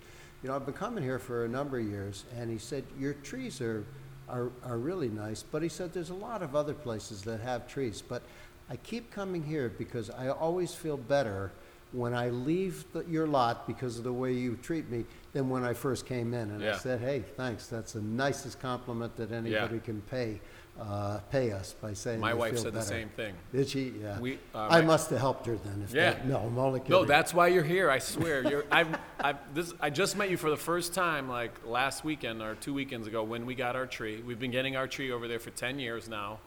"You 0.43 0.49
know, 0.49 0.55
I've 0.55 0.65
been 0.65 0.73
coming 0.73 1.03
here 1.03 1.19
for 1.19 1.45
a 1.45 1.47
number 1.47 1.79
of 1.79 1.85
years, 1.85 2.25
and 2.37 2.49
he 2.49 2.57
said 2.57 2.83
your 2.99 3.13
trees 3.13 3.61
are 3.61 3.85
are 4.27 4.51
are 4.63 4.77
really 4.77 5.09
nice, 5.09 5.43
but 5.43 5.61
he 5.61 5.69
said 5.69 5.93
there's 5.93 6.09
a 6.09 6.15
lot 6.15 6.41
of 6.41 6.55
other 6.55 6.73
places 6.73 7.21
that 7.23 7.39
have 7.39 7.67
trees, 7.67 8.03
but 8.05 8.23
I 8.69 8.75
keep 8.77 9.11
coming 9.11 9.43
here 9.43 9.69
because 9.77 10.09
I 10.09 10.29
always 10.29 10.73
feel 10.73 10.97
better." 10.97 11.51
When 11.93 12.13
I 12.13 12.27
leave 12.31 12.83
the, 12.91 13.05
your 13.05 13.25
lot 13.25 13.65
because 13.65 13.97
of 13.97 14.03
the 14.03 14.11
way 14.11 14.33
you 14.33 14.57
treat 14.61 14.89
me, 14.89 15.05
than 15.31 15.49
when 15.49 15.63
I 15.63 15.71
first 15.73 16.05
came 16.05 16.33
in, 16.33 16.51
and 16.51 16.61
I 16.61 16.65
Yeah. 16.67 16.77
said, 16.77 16.99
"Hey, 16.99 17.23
thanks. 17.37 17.67
That's 17.67 17.93
the 17.93 18.01
nicest 18.01 18.59
compliment 18.59 19.15
that 19.15 19.31
anybody 19.31 19.79
can 19.79 20.01
pay 20.01 20.41
uh, 20.81 21.19
pay 21.31 21.53
us 21.53 21.73
by 21.81 21.93
saying." 21.93 22.19
My 22.19 22.33
they 22.33 22.37
wife 22.39 22.53
feel 22.55 22.63
said 22.63 22.73
the 22.73 22.79
better." 22.79 22.89
same 22.89 23.09
thing. 23.09 23.35
Did 23.53 23.69
she? 23.69 23.93
Yeah. 24.01 24.19
We, 24.19 24.33
uh, 24.53 24.67
I 24.69 24.81
my- 24.81 24.87
must 24.87 25.09
have 25.11 25.19
helped 25.19 25.45
her 25.45 25.55
then. 25.55 25.81
If 25.81 25.93
Yeah. 25.93 26.11
That, 26.11 26.27
no, 26.27 26.39
I'm 26.39 26.57
only 26.59 26.81
kidding. 26.81 26.91
No, 26.91 27.05
that's 27.05 27.33
why 27.33 27.47
you're 27.47 27.63
here. 27.63 27.89
I 27.89 27.99
swear. 27.99 28.43
You're. 28.45 28.65
I've. 28.71 28.89
I've. 29.21 29.37
This. 29.55 29.73
I 29.79 29.89
just 29.89 30.17
met 30.17 30.29
you 30.29 30.35
for 30.35 30.49
the 30.49 30.57
first 30.57 30.93
time, 30.93 31.29
like 31.29 31.51
last 31.65 32.03
weekend 32.03 32.41
or 32.41 32.55
two 32.55 32.73
weekends 32.73 33.07
ago, 33.07 33.23
when 33.23 33.45
we 33.45 33.55
got 33.55 33.77
our 33.77 33.87
tree. 33.87 34.21
We've 34.21 34.37
been 34.39 34.51
getting 34.51 34.75
our 34.75 34.87
tree 34.89 35.09
over 35.13 35.25
there 35.29 35.39
for 35.39 35.51
ten 35.51 35.79
years 35.79 36.09
now, 36.09 36.39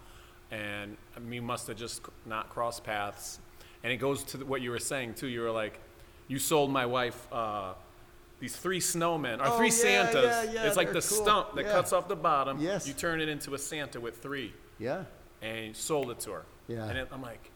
and 0.51 0.97
we 1.29 1.41
must 1.41 1.67
have 1.69 1.77
just 1.77 2.03
not 2.27 2.49
crossed 2.51 2.85
paths. 2.85 3.39
And 3.83 3.93
it 3.93 3.97
goes 3.97 4.25
to 4.25 4.39
what 4.39 4.61
you 4.61 4.71
were 4.71 4.79
saying 4.79 5.15
too. 5.15 5.29
You 5.29 5.41
were 5.43 5.51
like, 5.51 5.81
you 6.29 6.39
sold 6.39 6.71
my 6.71 6.87
wife. 6.87 7.27
Uh, 7.33 7.73
these 8.41 8.57
three 8.57 8.81
snowmen 8.81 9.39
or 9.41 9.47
Oh, 9.49 9.57
three 9.59 9.67
yeah, 9.69 9.73
Santas. 9.73 10.25
yeah, 10.25 10.53
yeah, 10.53 10.67
it's 10.67 10.77
like 10.77 10.89
the 10.89 10.95
cool. 10.95 11.03
stump 11.03 11.55
that 11.57 11.65
cuts 11.67 11.93
off 11.93 12.09
the 12.09 12.17
bottom. 12.17 12.59
Yes. 12.59 12.89
You 12.89 12.95
turn 12.95 13.21
it 13.21 13.29
into 13.29 13.55
a 13.55 13.59
Santa 13.59 14.01
with 14.01 14.19
three, 14.23 14.55
Yeah. 14.79 15.05
and 15.43 15.77
sold 15.77 16.11
it 16.11 16.21
to 16.21 16.31
her. 16.33 16.45
Yeah. 16.67 16.87
And 16.89 16.97
it, 16.99 17.09
I'm 17.13 17.21
like, 17.21 17.51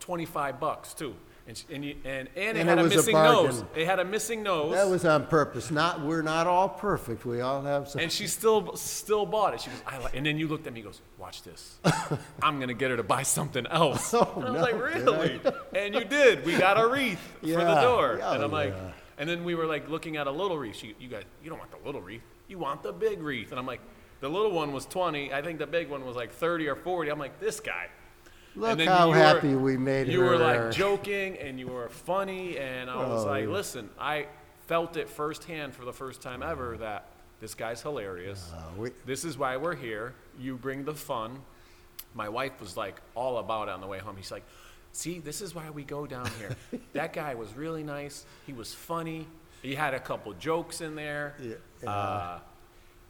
25 0.00 0.58
bucks 0.60 0.94
too. 0.94 1.14
And, 1.46 1.56
she, 1.58 1.66
and, 1.70 1.84
you, 1.84 1.94
and, 2.06 2.28
and 2.36 2.56
it 2.56 2.60
And 2.60 2.68
had 2.68 2.78
it 2.78 2.80
a 2.80 2.84
was 2.84 2.92
a 2.92 2.96
missing 2.96 3.14
nose. 3.14 3.64
It 3.74 3.86
had 3.86 4.00
a 4.00 4.04
missing 4.04 4.42
nose. 4.42 4.72
That 4.72 4.88
was 4.88 5.04
on 5.04 5.26
purpose. 5.26 5.70
Not 5.70 6.00
we're 6.00 6.22
not 6.22 6.46
all 6.46 6.70
perfect. 6.70 7.26
We 7.26 7.42
all 7.42 7.60
have 7.62 7.86
some. 7.88 8.00
and 8.00 8.10
she 8.10 8.26
still 8.26 8.74
still 8.76 9.26
bought 9.26 9.52
it. 9.52 9.60
She 9.60 9.68
goes, 9.68 9.82
I 9.86 9.98
like. 9.98 10.16
And 10.16 10.24
then 10.24 10.38
you 10.38 10.48
looked 10.48 10.66
at 10.66 10.72
me. 10.72 10.80
and 10.80 10.88
Goes, 10.88 11.02
watch 11.18 11.42
this. 11.42 11.78
I'm 12.42 12.60
gonna 12.60 12.72
get 12.72 12.90
her 12.90 12.96
to 12.96 13.02
buy 13.02 13.24
something 13.24 13.66
else. 13.66 14.14
Oh, 14.14 14.32
and 14.36 14.44
I 14.46 14.50
was 14.50 14.60
no, 14.60 14.62
like, 14.62 14.94
really? 14.94 15.40
And 15.76 15.94
you 15.94 16.04
did. 16.04 16.46
We 16.46 16.56
got 16.56 16.80
a 16.80 16.88
wreath 16.88 17.20
for 17.40 17.46
the 17.46 17.80
door. 17.82 18.20
Oh, 18.22 18.32
and 18.32 18.42
I'm 18.42 18.50
like, 18.50 18.74
and 19.18 19.28
then 19.28 19.44
we 19.44 19.54
were 19.54 19.66
like 19.66 19.88
looking 19.90 20.16
at 20.16 20.26
a 20.26 20.30
little 20.30 20.56
wreath. 20.56 20.76
She, 20.76 20.94
you 20.98 21.08
guys, 21.08 21.24
you 21.42 21.50
don't 21.50 21.58
want 21.58 21.70
the 21.70 21.84
little 21.84 22.00
wreath. 22.00 22.22
You 22.48 22.58
want 22.58 22.82
the 22.82 22.92
big 22.92 23.22
wreath. 23.22 23.50
And 23.50 23.58
I'm 23.58 23.66
like, 23.66 23.80
the 24.20 24.28
little 24.28 24.50
one 24.50 24.72
was 24.72 24.86
20. 24.86 25.32
I 25.32 25.42
think 25.42 25.58
the 25.58 25.66
big 25.66 25.90
one 25.90 26.06
was 26.06 26.16
like 26.16 26.32
30 26.32 26.68
or 26.68 26.76
40. 26.76 27.10
I'm 27.10 27.18
like, 27.18 27.38
this 27.38 27.60
guy. 27.60 27.88
Look 28.56 28.78
And 28.78 28.88
how 28.88 29.06
you 29.06 29.10
were- 29.12 29.16
happy 29.16 29.54
we 29.56 29.76
made 29.76 30.06
You 30.08 30.20
her. 30.20 30.24
You 30.26 30.30
were 30.32 30.38
like 30.38 30.70
joking 30.70 31.36
and 31.38 31.58
you 31.58 31.66
were 31.68 31.88
funny, 31.88 32.56
and 32.58 32.88
I 32.88 32.96
was 32.96 33.24
Oh, 33.24 33.28
like, 33.28 33.44
yeah. 33.44 33.50
listen, 33.50 33.90
I 33.98 34.26
felt 34.66 34.96
it 34.96 35.08
firsthand 35.08 35.74
for 35.74 35.84
the 35.84 35.92
first 35.92 36.22
time 36.22 36.42
ever 36.42 36.76
that 36.78 37.06
this 37.40 37.54
guy's 37.54 37.82
hilarious. 37.82 38.50
Uh, 38.54 38.62
we, 38.78 38.90
This 39.04 39.24
is 39.24 39.36
why 39.36 39.56
we're 39.56 39.74
here. 39.74 40.14
You 40.38 40.56
bring 40.56 40.84
the 40.84 40.94
fun. 40.94 41.42
My 42.14 42.28
wife 42.28 42.60
was 42.60 42.76
like 42.76 43.00
all 43.14 43.38
about 43.38 43.68
it 43.68 43.72
on 43.72 43.80
the 43.80 43.86
way 43.88 43.98
home. 43.98 44.16
He's 44.16 44.30
like, 44.30 44.44
see, 44.92 45.18
this 45.18 45.40
is 45.40 45.54
why 45.54 45.68
we 45.70 45.82
go 45.82 46.06
down 46.06 46.30
here. 46.38 46.56
that 46.92 47.12
guy 47.12 47.34
was 47.34 47.52
really 47.54 47.82
nice. 47.82 48.24
He 48.46 48.52
was 48.52 48.72
funny. 48.72 49.26
He 49.62 49.74
had 49.74 49.94
a 49.94 50.00
couple 50.00 50.32
jokes 50.34 50.80
in 50.80 50.94
there. 50.94 51.34
Yeah, 51.40 51.88
Uh, 51.90 52.38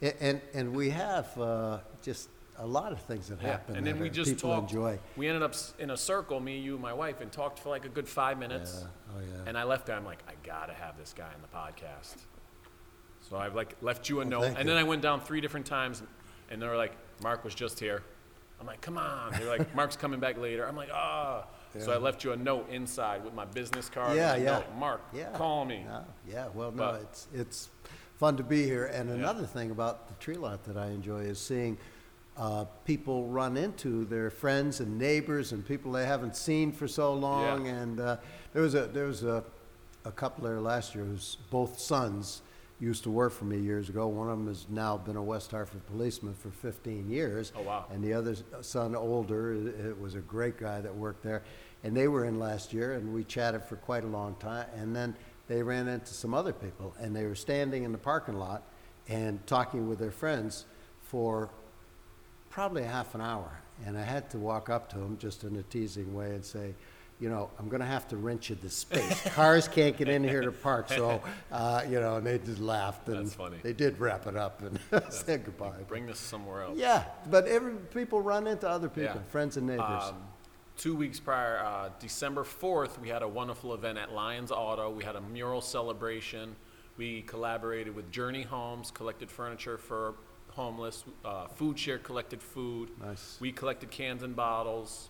a- 0.01 0.23
and 0.23 0.41
and 0.53 0.73
we 0.75 0.89
have 0.89 1.37
uh, 1.39 1.79
just 2.01 2.29
a 2.57 2.65
lot 2.65 2.91
of 2.91 2.99
things 3.01 3.27
that 3.27 3.41
yeah. 3.41 3.49
happen. 3.51 3.75
And 3.75 3.85
then 3.85 3.99
we 3.99 4.09
just 4.09 4.37
talked. 4.39 4.71
enjoy. 4.71 4.99
We 5.17 5.27
ended 5.27 5.43
up 5.43 5.55
in 5.79 5.89
a 5.91 5.97
circle, 5.97 6.39
me, 6.39 6.57
you, 6.59 6.77
my 6.77 6.93
wife, 6.93 7.21
and 7.21 7.31
talked 7.31 7.59
for 7.59 7.69
like 7.69 7.85
a 7.85 7.89
good 7.89 8.07
five 8.07 8.39
minutes. 8.39 8.79
Yeah. 8.81 8.87
Oh 9.15 9.19
yeah. 9.19 9.43
And 9.49 9.57
I 9.57 9.63
left 9.63 9.87
there. 9.87 9.95
I'm 9.95 10.05
like, 10.05 10.23
I 10.27 10.33
gotta 10.45 10.73
have 10.73 10.97
this 10.97 11.13
guy 11.15 11.29
in 11.35 11.41
the 11.41 11.47
podcast. 11.47 12.15
So 13.21 13.37
I've 13.37 13.55
like 13.55 13.75
left 13.81 14.09
you 14.09 14.17
a 14.17 14.19
Well, 14.19 14.41
note, 14.41 14.43
and 14.43 14.59
you. 14.59 14.63
then 14.65 14.77
I 14.77 14.83
went 14.83 15.01
down 15.01 15.19
three 15.21 15.41
different 15.41 15.65
times, 15.65 16.03
and 16.49 16.61
they 16.61 16.67
were 16.67 16.77
like, 16.77 16.93
Mark 17.23 17.43
was 17.43 17.55
just 17.55 17.79
here. 17.79 18.03
I'm 18.59 18.67
like, 18.67 18.81
come 18.81 18.97
on. 18.97 19.33
They're 19.33 19.49
like, 19.49 19.75
Mark's 19.75 19.95
coming 19.97 20.19
back 20.19 20.37
later. 20.37 20.65
I'm 20.67 20.75
like, 20.77 20.89
ah. 20.93 21.45
So 21.77 21.91
I 21.91 21.97
left 21.97 22.23
you 22.23 22.31
a 22.31 22.37
note 22.37 22.69
inside 22.69 23.25
with 23.25 23.33
my 23.33 23.43
business 23.43 23.89
card. 23.89 24.15
Yeah, 24.15 24.37
yeah. 24.37 24.43
note, 24.45 24.65
Mark, 24.79 25.01
Yeah. 25.13 25.31
call 25.31 25.65
me. 25.65 25.83
Yeah, 25.85 26.01
yeah, 26.25 26.47
well, 26.53 26.71
no, 26.71 26.77
But- 26.77 27.01
it's, 27.01 27.27
it's 27.33 27.69
fun 28.17 28.37
to 28.37 28.43
be 28.43 28.63
here. 28.63 28.85
And 28.85 29.09
another 29.09 29.45
thing 29.45 29.71
about 29.71 30.07
the 30.07 30.13
tree 30.13 30.35
lot 30.37 30.63
that 30.65 30.77
I 30.77 30.87
enjoy 30.87 31.19
is 31.23 31.37
seeing 31.37 31.77
uh, 32.37 32.65
people 32.83 33.27
run 33.27 33.55
into 33.57 34.05
their 34.05 34.29
friends 34.29 34.79
and 34.79 34.97
neighbors 34.97 35.51
and 35.51 35.65
people 35.65 35.91
they 35.91 36.05
haven't 36.05 36.35
seen 36.35 36.71
for 36.71 36.87
so 36.87 37.13
long. 37.13 37.67
And 37.67 37.99
uh, 37.99 38.17
there 38.53 38.61
was 38.61 38.75
a, 38.75 38.87
there 38.87 39.05
was 39.05 39.23
a, 39.23 39.43
a 40.03 40.11
couple 40.11 40.43
there 40.43 40.59
last 40.59 40.95
year 40.95 41.05
whose 41.05 41.37
both 41.49 41.79
sons 41.79 42.41
used 42.79 43.03
to 43.03 43.09
work 43.09 43.31
for 43.31 43.45
me 43.45 43.57
years 43.57 43.87
ago. 43.87 44.07
One 44.07 44.29
of 44.29 44.37
them 44.37 44.47
has 44.47 44.65
now 44.69 44.97
been 44.97 45.15
a 45.15 45.23
West 45.23 45.51
Hartford 45.51 45.85
policeman 45.87 46.33
for 46.33 46.49
15 46.49 47.09
years. 47.09 47.53
Oh, 47.55 47.61
wow. 47.61 47.85
And 47.89 48.03
the 48.03 48.13
other 48.13 48.35
son, 48.61 48.95
older, 48.95 49.53
it 49.53 49.99
was 49.99 50.15
a 50.15 50.19
great 50.19 50.57
guy 50.57 50.81
that 50.81 50.93
worked 50.93 51.23
there. 51.23 51.43
And 51.83 51.95
they 51.95 52.07
were 52.07 52.25
in 52.25 52.37
last 52.37 52.73
year, 52.73 52.93
and 52.93 53.13
we 53.13 53.23
chatted 53.23 53.63
for 53.63 53.77
quite 53.77 54.03
a 54.03 54.07
long 54.07 54.35
time. 54.35 54.67
And 54.75 54.93
then 54.93 55.15
they 55.47 55.61
ran 55.63 55.87
into 55.87 56.13
some 56.13 56.33
other 56.33 56.51
people, 56.51 56.93
and 56.99 57.15
they 57.15 57.25
were 57.25 57.35
standing 57.35 57.83
in 57.83 57.91
the 57.91 57.97
parking 57.97 58.37
lot 58.37 58.63
and 59.07 59.45
talking 59.47 59.87
with 59.87 59.99
their 59.99 60.11
friends 60.11 60.65
for 61.01 61.49
probably 62.55 62.83
a 62.83 62.87
half 62.87 63.13
an 63.15 63.19
hour. 63.21 63.51
And 63.85 63.97
I 63.97 64.01
had 64.01 64.29
to 64.29 64.37
walk 64.37 64.69
up 64.69 64.87
to 64.91 64.97
them 64.97 65.17
just 65.17 65.43
in 65.43 65.57
a 65.57 65.63
teasing 65.63 66.15
way 66.15 66.27
and 66.35 66.43
say, 66.43 66.73
you 67.19 67.27
know, 67.29 67.49
I'm 67.59 67.67
going 67.67 67.81
to 67.81 67.85
have 67.85 68.07
to 68.07 68.17
rent 68.17 68.49
you 68.49 68.55
the 68.55 68.69
space. 68.69 69.21
Cars 69.35 69.67
can't 69.67 69.97
get 69.97 70.07
in 70.07 70.23
here 70.23 70.39
to 70.41 70.53
park, 70.53 70.87
so, 70.87 71.21
uh, 71.51 71.81
you 71.89 71.99
know, 71.99 72.15
and 72.15 72.25
they 72.25 72.37
just 72.37 72.61
laughed. 72.61 73.09
And 73.09 73.25
That's 73.25 73.35
funny. 73.35 73.57
They 73.61 73.73
did 73.73 73.99
wrap 73.99 74.25
it 74.25 74.37
up 74.37 74.61
and 74.61 74.79
said 75.09 75.43
goodbye. 75.43 75.81
Bring 75.89 76.05
this 76.05 76.17
somewhere 76.17 76.63
else. 76.63 76.77
Yeah, 76.79 77.03
but 77.29 77.45
every, 77.45 77.73
people 77.73 78.21
run 78.21 78.47
into 78.47 78.69
other 78.69 78.87
people, 78.87 79.15
Yeah. 79.15 79.31
friends 79.31 79.57
and 79.57 79.67
neighbors. 79.67 80.03
Um, 80.05 80.15
two 80.77 80.95
weeks 80.95 81.19
prior, 81.19 81.57
uh, 81.59 81.89
December 81.99 82.45
4th, 82.45 82.99
we 83.01 83.09
had 83.09 83.21
a 83.21 83.27
wonderful 83.27 83.73
event 83.73 83.97
at 83.97 84.13
Lyon's 84.13 84.51
Auto. 84.51 84.89
We 84.89 85.03
had 85.03 85.17
a 85.17 85.21
mural 85.21 85.59
celebration. 85.59 86.55
We 86.95 87.21
collaborated 87.23 87.93
with 87.93 88.09
Journey 88.13 88.43
Homes, 88.43 88.91
collected 88.91 89.29
furniture 89.29 89.77
for 89.77 90.15
homeless. 90.55 91.03
Uh, 91.23 91.47
food 91.47 91.77
Share 91.77 91.97
collected 91.97 92.41
food. 92.41 92.89
Nice. 92.99 93.37
We 93.39 93.51
collected 93.51 93.91
cans 93.91 94.23
and 94.23 94.35
bottles. 94.35 95.09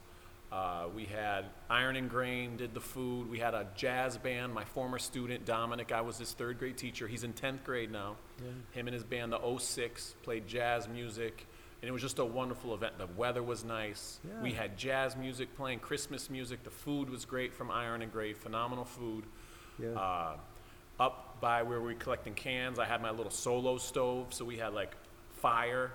Uh, 0.52 0.86
we 0.96 1.06
had 1.06 1.46
Iron 1.70 1.96
and 1.96 2.10
Grain 2.10 2.56
did 2.56 2.74
the 2.74 2.80
food. 2.80 3.30
We 3.30 3.40
had 3.40 3.54
a 3.54 3.68
jazz 3.76 4.18
band. 4.18 4.54
My 4.54 4.64
former 4.64 5.00
student 5.00 5.46
Dominic, 5.46 5.92
I 5.92 6.02
was 6.02 6.18
his 6.18 6.34
third 6.34 6.60
grade 6.60 6.78
teacher. 6.78 7.08
He's 7.08 7.24
in 7.24 7.34
10th 7.34 7.64
grade 7.64 7.92
now. 7.92 8.16
Yeah. 8.40 8.52
Him 8.72 8.88
and 8.88 8.94
his 8.94 9.04
band, 9.04 9.34
the 9.34 9.58
06, 9.60 10.16
played 10.24 10.48
jazz 10.48 10.88
music. 10.88 11.46
And 11.82 11.90
it 11.90 11.92
was 11.92 12.02
just 12.02 12.20
a 12.20 12.26
wonderful 12.26 12.74
event. 12.74 12.98
The 12.98 13.08
weather 13.18 13.44
was 13.44 13.66
nice. 13.66 14.20
Yeah. 14.24 14.42
We 14.42 14.54
had 14.54 14.78
jazz 14.78 15.18
music 15.18 15.56
playing, 15.58 15.80
Christmas 15.80 16.30
music. 16.30 16.64
The 16.64 16.70
food 16.70 17.10
was 17.10 17.26
great 17.26 17.54
from 17.54 17.70
Iron 17.70 18.02
and 18.02 18.12
Grain. 18.12 18.36
Phenomenal 18.36 18.86
food. 18.86 19.26
Yeah. 19.78 19.90
Uh, 19.90 20.38
up 21.00 21.42
by 21.42 21.64
where 21.64 21.82
we 21.82 21.94
were 21.94 22.00
collecting 22.00 22.34
cans, 22.34 22.80
I 22.80 22.86
had 22.86 23.02
my 23.02 23.12
little 23.12 23.32
solo 23.32 23.78
stove, 23.78 24.34
so 24.34 24.46
we 24.46 24.58
had 24.58 24.74
like 24.74 24.96
fire. 25.50 25.92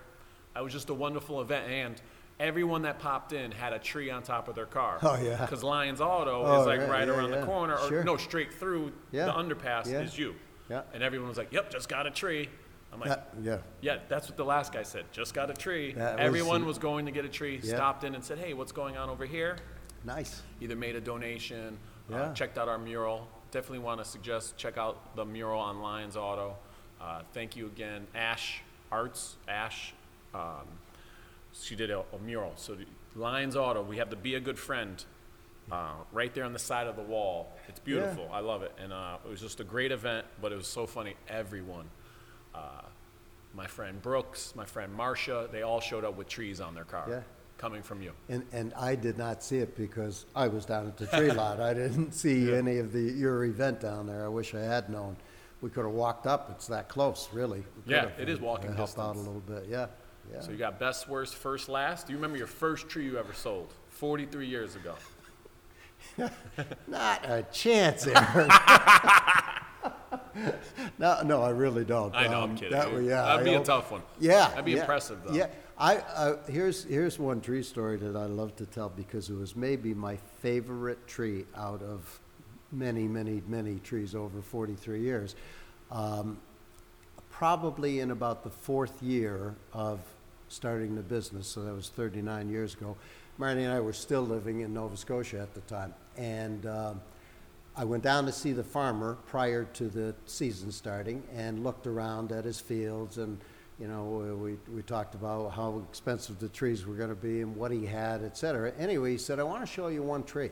It 0.56 0.62
was 0.62 0.72
just 0.72 0.90
a 0.90 0.94
wonderful 0.94 1.40
event, 1.40 1.68
and 1.68 2.00
everyone 2.38 2.82
that 2.82 3.00
popped 3.00 3.32
in 3.32 3.50
had 3.50 3.72
a 3.72 3.80
tree 3.80 4.08
on 4.08 4.22
top 4.22 4.46
of 4.46 4.54
their 4.54 4.66
car. 4.66 4.98
Oh, 5.02 5.18
yeah. 5.20 5.36
Because 5.40 5.64
Lyon's 5.64 6.00
Auto 6.00 6.44
Oh, 6.44 6.60
is 6.60 6.66
like 6.68 6.78
right, 6.80 6.88
right 6.88 7.08
yeah, 7.08 7.14
around 7.14 7.30
yeah. 7.30 7.40
the 7.40 7.46
corner, 7.46 7.76
or 7.76 7.88
Sure. 7.88 8.04
no, 8.04 8.16
straight 8.16 8.52
through 8.54 8.92
Yeah, 9.10 9.26
the 9.26 9.32
underpass 9.32 9.92
is 9.92 10.16
you. 10.16 10.36
yeah. 10.68 10.82
And 10.94 11.02
everyone 11.02 11.28
was 11.28 11.36
like, 11.38 11.52
"Yep, 11.52 11.70
just 11.70 11.88
got 11.88 12.06
a 12.06 12.10
tree." 12.12 12.48
I'm 12.92 13.00
like, 13.00 13.08
Yeah, 13.08 13.22
yeah. 13.42 13.58
yeah, 13.80 13.98
that's 14.08 14.28
what 14.28 14.36
the 14.36 14.44
last 14.44 14.72
guy 14.72 14.82
said. 14.84 15.04
Just 15.12 15.34
got 15.34 15.50
a 15.50 15.54
tree. 15.54 15.92
That 15.94 16.18
Everyone 16.20 16.60
the- 16.62 16.66
was 16.68 16.78
going 16.78 17.06
to 17.06 17.12
get 17.12 17.24
a 17.24 17.28
tree. 17.28 17.58
Yeah. 17.62 17.74
Stopped 17.74 18.04
in 18.04 18.14
and 18.14 18.24
said, 18.24 18.38
"Hey, 18.38 18.54
what's 18.54 18.72
going 18.72 18.96
on 18.96 19.08
over 19.10 19.24
here?" 19.26 19.56
Nice. 20.04 20.42
Either 20.60 20.76
made 20.76 20.94
a 20.96 21.00
donation, 21.00 21.76
uh, 22.12 22.32
checked 22.34 22.56
out 22.58 22.68
our 22.68 22.78
mural. 22.78 23.26
Definitely 23.50 23.80
want 23.80 23.98
to 24.02 24.04
suggest 24.04 24.56
check 24.56 24.78
out 24.78 25.14
the 25.16 25.24
mural 25.24 25.60
on 25.60 25.80
Lyon's 25.82 26.16
Auto. 26.16 26.56
Uh, 27.00 27.22
thank 27.32 27.56
you 27.56 27.66
again, 27.66 28.06
Ash 28.14 28.62
Arts. 28.90 29.36
Ash, 29.48 29.94
um, 30.34 30.66
she 31.52 31.76
did 31.76 31.90
a, 31.90 32.00
a 32.12 32.18
mural. 32.24 32.52
So 32.56 32.74
the 32.74 32.86
Lyon's 33.14 33.56
Auto, 33.56 33.82
we 33.82 33.98
have 33.98 34.10
the 34.10 34.16
Be 34.16 34.34
a 34.34 34.40
Good 34.40 34.58
Friend 34.58 35.02
uh, 35.70 35.92
right 36.12 36.32
there 36.34 36.44
on 36.44 36.52
the 36.52 36.58
side 36.58 36.86
of 36.86 36.96
the 36.96 37.02
wall. 37.02 37.52
It's 37.68 37.80
beautiful. 37.80 38.28
I 38.32 38.40
love 38.40 38.62
it, 38.62 38.72
and 38.82 38.92
uh, 38.92 39.18
it 39.24 39.30
was 39.30 39.40
just 39.40 39.60
a 39.60 39.64
great 39.64 39.92
event. 39.92 40.26
But 40.40 40.52
it 40.52 40.56
was 40.56 40.66
so 40.66 40.86
funny. 40.86 41.14
Everyone, 41.28 41.88
uh, 42.54 42.82
my 43.54 43.66
friend 43.66 44.00
Brooks, 44.02 44.54
my 44.56 44.64
friend 44.64 44.92
Marcia, 44.92 45.48
they 45.52 45.62
all 45.62 45.80
showed 45.80 46.04
up 46.04 46.16
with 46.16 46.28
trees 46.28 46.60
on 46.60 46.74
their 46.74 46.84
car. 46.84 47.06
Yeah. 47.08 47.20
Coming 47.58 47.82
from 47.82 48.00
you. 48.00 48.12
And, 48.30 48.42
and 48.52 48.72
I 48.72 48.94
did 48.94 49.18
not 49.18 49.42
see 49.42 49.58
it 49.58 49.76
because 49.76 50.24
I 50.34 50.48
was 50.48 50.64
down 50.64 50.86
at 50.86 50.96
the 50.96 51.06
tree 51.06 51.30
lot. 51.32 51.60
I 51.60 51.74
didn't 51.74 52.12
see 52.12 52.54
any 52.54 52.78
of 52.78 52.90
the, 52.92 53.02
your 53.02 53.44
event 53.44 53.80
down 53.80 54.06
there. 54.06 54.24
I 54.24 54.28
wish 54.28 54.54
I 54.54 54.60
had 54.60 54.88
known. 54.88 55.16
We 55.60 55.68
could 55.70 55.84
have 55.84 55.92
walked 55.94 56.26
up. 56.26 56.50
It's 56.52 56.66
that 56.68 56.88
close, 56.88 57.28
really. 57.32 57.64
We 57.86 57.92
Yeah, 57.94 58.08
it 58.18 58.28
is 58.28 58.38
uh, 58.38 58.42
walking 58.42 58.72
Helped 58.74 58.98
out 58.98 59.10
a 59.10 59.14
distance. 59.14 59.26
little 59.26 59.40
bit, 59.60 59.66
yeah, 59.68 59.86
yeah. 60.32 60.40
So 60.40 60.50
you 60.52 60.56
got 60.56 60.78
best, 60.78 61.08
worst, 61.08 61.34
first, 61.34 61.68
last. 61.68 62.06
Do 62.06 62.12
you 62.12 62.16
remember 62.18 62.38
your 62.38 62.46
first 62.46 62.88
tree 62.88 63.04
you 63.04 63.18
ever 63.18 63.32
sold? 63.34 63.72
43 63.90 64.46
years 64.46 64.76
ago. 64.76 64.94
Not 66.88 67.24
a 67.28 67.42
chance, 67.52 68.06
Aaron. 68.06 68.50
No, 70.98 71.22
no, 71.22 71.42
I 71.42 71.50
really 71.50 71.84
don't. 71.84 72.14
I 72.14 72.26
know, 72.26 72.40
I'm 72.42 72.50
Um, 72.50 72.56
kidding. 72.56 72.72
that 72.72 72.92
would- 72.92 73.04
yeah, 73.04 73.22
That'd 73.22 73.40
I 73.40 73.44
be 73.44 73.54
a 73.54 73.56
hope- 73.58 73.66
tough 73.66 73.90
one. 73.90 74.02
Yeah. 74.18 74.48
That'd 74.48 74.64
be 74.64 74.72
yeah, 74.72 74.80
impressive, 74.80 75.18
though. 75.24 75.32
Yeah, 75.32 75.46
I, 75.78 75.96
uh, 75.98 76.36
here's, 76.46 76.84
here's 76.84 77.18
one 77.18 77.40
tree 77.40 77.62
story 77.62 77.96
that 77.98 78.16
I 78.16 78.24
love 78.26 78.54
to 78.56 78.66
tell 78.66 78.88
because 78.90 79.28
it 79.30 79.34
was 79.34 79.56
maybe 79.56 79.92
my 79.94 80.16
favorite 80.40 81.06
tree 81.06 81.46
out 81.56 81.82
of 81.82 82.20
many, 82.72 83.06
many, 83.06 83.42
many 83.46 83.78
trees 83.80 84.14
over 84.14 84.40
43 84.40 85.00
years. 85.00 85.34
Um, 85.90 86.38
probably 87.30 88.00
in 88.00 88.10
about 88.10 88.44
the 88.44 88.50
fourth 88.50 89.02
year 89.02 89.54
of 89.72 90.00
starting 90.48 90.94
the 90.94 91.02
business, 91.02 91.46
so 91.46 91.62
that 91.62 91.74
was 91.74 91.88
39 91.88 92.50
years 92.50 92.74
ago, 92.74 92.96
Marty 93.38 93.62
and 93.62 93.72
I 93.72 93.80
were 93.80 93.92
still 93.92 94.22
living 94.22 94.60
in 94.60 94.74
Nova 94.74 94.96
Scotia 94.96 95.40
at 95.40 95.54
the 95.54 95.60
time. 95.62 95.94
And 96.18 96.66
um, 96.66 97.00
I 97.76 97.84
went 97.84 98.02
down 98.02 98.26
to 98.26 98.32
see 98.32 98.52
the 98.52 98.64
farmer 98.64 99.16
prior 99.26 99.64
to 99.64 99.88
the 99.88 100.14
season 100.26 100.70
starting 100.70 101.22
and 101.34 101.64
looked 101.64 101.86
around 101.86 102.32
at 102.32 102.44
his 102.44 102.60
fields 102.60 103.16
and, 103.16 103.38
you 103.78 103.88
know, 103.88 104.36
we, 104.38 104.58
we 104.74 104.82
talked 104.82 105.14
about 105.14 105.52
how 105.52 105.82
expensive 105.88 106.38
the 106.38 106.48
trees 106.48 106.84
were 106.84 106.94
gonna 106.94 107.14
be 107.14 107.40
and 107.40 107.56
what 107.56 107.70
he 107.70 107.86
had, 107.86 108.22
et 108.22 108.36
cetera. 108.36 108.72
Anyway, 108.78 109.12
he 109.12 109.18
said, 109.18 109.38
I 109.38 109.44
wanna 109.44 109.64
show 109.64 109.88
you 109.88 110.02
one 110.02 110.24
tree. 110.24 110.50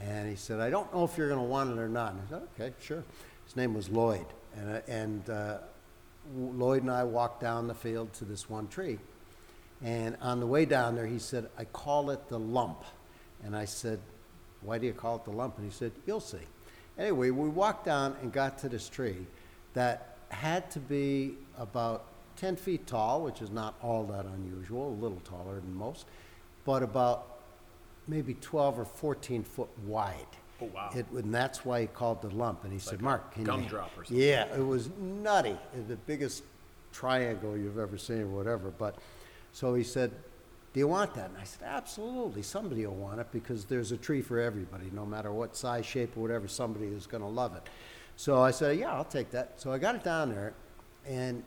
And 0.00 0.28
he 0.28 0.36
said, 0.36 0.60
I 0.60 0.70
don't 0.70 0.92
know 0.92 1.04
if 1.04 1.16
you're 1.16 1.28
gonna 1.28 1.42
want 1.42 1.70
it 1.70 1.78
or 1.78 1.88
not. 1.88 2.12
And 2.12 2.22
I 2.26 2.30
said, 2.30 2.42
okay, 2.54 2.74
sure. 2.80 3.04
His 3.44 3.56
name 3.56 3.74
was 3.74 3.88
Lloyd. 3.88 4.26
And, 4.56 4.76
uh, 4.76 4.80
and 4.88 5.30
uh, 5.30 5.58
Lloyd 6.36 6.82
and 6.82 6.90
I 6.90 7.04
walked 7.04 7.40
down 7.40 7.66
the 7.66 7.74
field 7.74 8.12
to 8.14 8.24
this 8.24 8.48
one 8.48 8.68
tree. 8.68 8.98
And 9.82 10.16
on 10.20 10.40
the 10.40 10.46
way 10.46 10.64
down 10.64 10.94
there, 10.94 11.06
he 11.06 11.18
said, 11.18 11.48
I 11.58 11.64
call 11.64 12.10
it 12.10 12.28
the 12.28 12.38
lump. 12.38 12.84
And 13.44 13.54
I 13.56 13.66
said, 13.66 14.00
Why 14.62 14.78
do 14.78 14.86
you 14.86 14.92
call 14.92 15.16
it 15.16 15.24
the 15.24 15.32
lump? 15.32 15.58
And 15.58 15.66
he 15.66 15.72
said, 15.72 15.92
You'll 16.06 16.20
see. 16.20 16.38
Anyway, 16.98 17.30
we 17.30 17.48
walked 17.48 17.84
down 17.84 18.16
and 18.22 18.32
got 18.32 18.58
to 18.58 18.68
this 18.68 18.88
tree 18.88 19.26
that 19.74 20.16
had 20.28 20.70
to 20.70 20.78
be 20.78 21.34
about 21.58 22.04
10 22.36 22.56
feet 22.56 22.86
tall, 22.86 23.22
which 23.22 23.42
is 23.42 23.50
not 23.50 23.74
all 23.82 24.04
that 24.04 24.26
unusual, 24.26 24.88
a 24.88 24.98
little 25.02 25.20
taller 25.20 25.56
than 25.56 25.74
most, 25.74 26.06
but 26.64 26.82
about 26.82 27.33
maybe 28.06 28.34
12 28.34 28.78
or 28.80 28.84
14 28.84 29.42
foot 29.42 29.70
wide. 29.84 30.26
Oh, 30.60 30.66
wow. 30.66 30.90
It, 30.94 31.06
and 31.10 31.34
that's 31.34 31.64
why 31.64 31.82
he 31.82 31.86
called 31.86 32.22
the 32.22 32.30
lump. 32.30 32.64
And 32.64 32.72
he 32.72 32.78
said, 32.78 33.02
Mark, 33.02 33.32
can 33.32 33.42
you? 33.42 33.46
gumdrop 33.46 33.90
or 33.98 34.04
something. 34.04 34.24
Yeah, 34.24 34.54
it 34.54 34.64
was 34.64 34.90
nutty. 34.98 35.56
The 35.88 35.96
biggest 35.96 36.44
triangle 36.92 37.56
you've 37.56 37.78
ever 37.78 37.98
seen, 37.98 38.22
or 38.22 38.28
whatever. 38.28 38.70
But 38.70 38.96
so 39.52 39.74
he 39.74 39.82
said, 39.82 40.12
Do 40.72 40.80
you 40.80 40.88
want 40.88 41.14
that? 41.14 41.30
And 41.30 41.38
I 41.38 41.44
said, 41.44 41.66
Absolutely. 41.66 42.42
Somebody 42.42 42.86
will 42.86 42.94
want 42.94 43.20
it 43.20 43.26
because 43.32 43.64
there's 43.64 43.92
a 43.92 43.96
tree 43.96 44.22
for 44.22 44.38
everybody, 44.38 44.90
no 44.92 45.04
matter 45.04 45.32
what 45.32 45.56
size, 45.56 45.84
shape, 45.84 46.16
or 46.16 46.20
whatever, 46.20 46.48
somebody 46.48 46.86
is 46.86 47.06
going 47.06 47.22
to 47.22 47.28
love 47.28 47.56
it. 47.56 47.62
So 48.16 48.40
I 48.40 48.52
said, 48.52 48.78
Yeah, 48.78 48.92
I'll 48.94 49.04
take 49.04 49.30
that. 49.32 49.60
So 49.60 49.72
I 49.72 49.78
got 49.78 49.96
it 49.96 50.04
down 50.04 50.30
there. 50.30 50.54
And, 51.06 51.42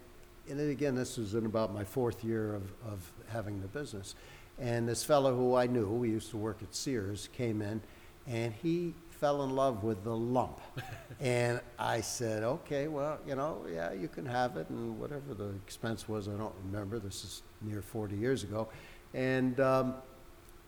and 0.49 0.59
then 0.59 0.69
again, 0.69 0.95
this 0.95 1.17
was 1.17 1.33
in 1.33 1.45
about 1.45 1.73
my 1.73 1.83
fourth 1.83 2.23
year 2.23 2.55
of, 2.55 2.63
of 2.85 3.11
having 3.29 3.61
the 3.61 3.67
business. 3.67 4.15
And 4.59 4.87
this 4.87 5.03
fellow 5.03 5.35
who 5.35 5.55
I 5.55 5.67
knew, 5.67 5.87
we 5.87 6.09
used 6.09 6.31
to 6.31 6.37
work 6.37 6.63
at 6.63 6.73
Sears, 6.73 7.29
came 7.33 7.61
in 7.61 7.81
and 8.25 8.53
he 8.53 8.93
fell 9.19 9.43
in 9.43 9.55
love 9.55 9.83
with 9.83 10.03
the 10.03 10.15
lump. 10.15 10.59
and 11.19 11.59
I 11.79 12.01
said, 12.01 12.43
okay, 12.43 12.87
well, 12.87 13.19
you 13.27 13.35
know, 13.35 13.65
yeah, 13.71 13.91
you 13.93 14.07
can 14.07 14.25
have 14.25 14.57
it, 14.57 14.69
and 14.69 14.99
whatever 14.99 15.33
the 15.33 15.49
expense 15.65 16.07
was, 16.07 16.27
I 16.27 16.33
don't 16.33 16.53
remember. 16.65 16.99
This 16.99 17.23
is 17.23 17.41
near 17.61 17.81
40 17.81 18.15
years 18.15 18.43
ago. 18.43 18.67
And 19.13 19.59
um, 19.59 19.95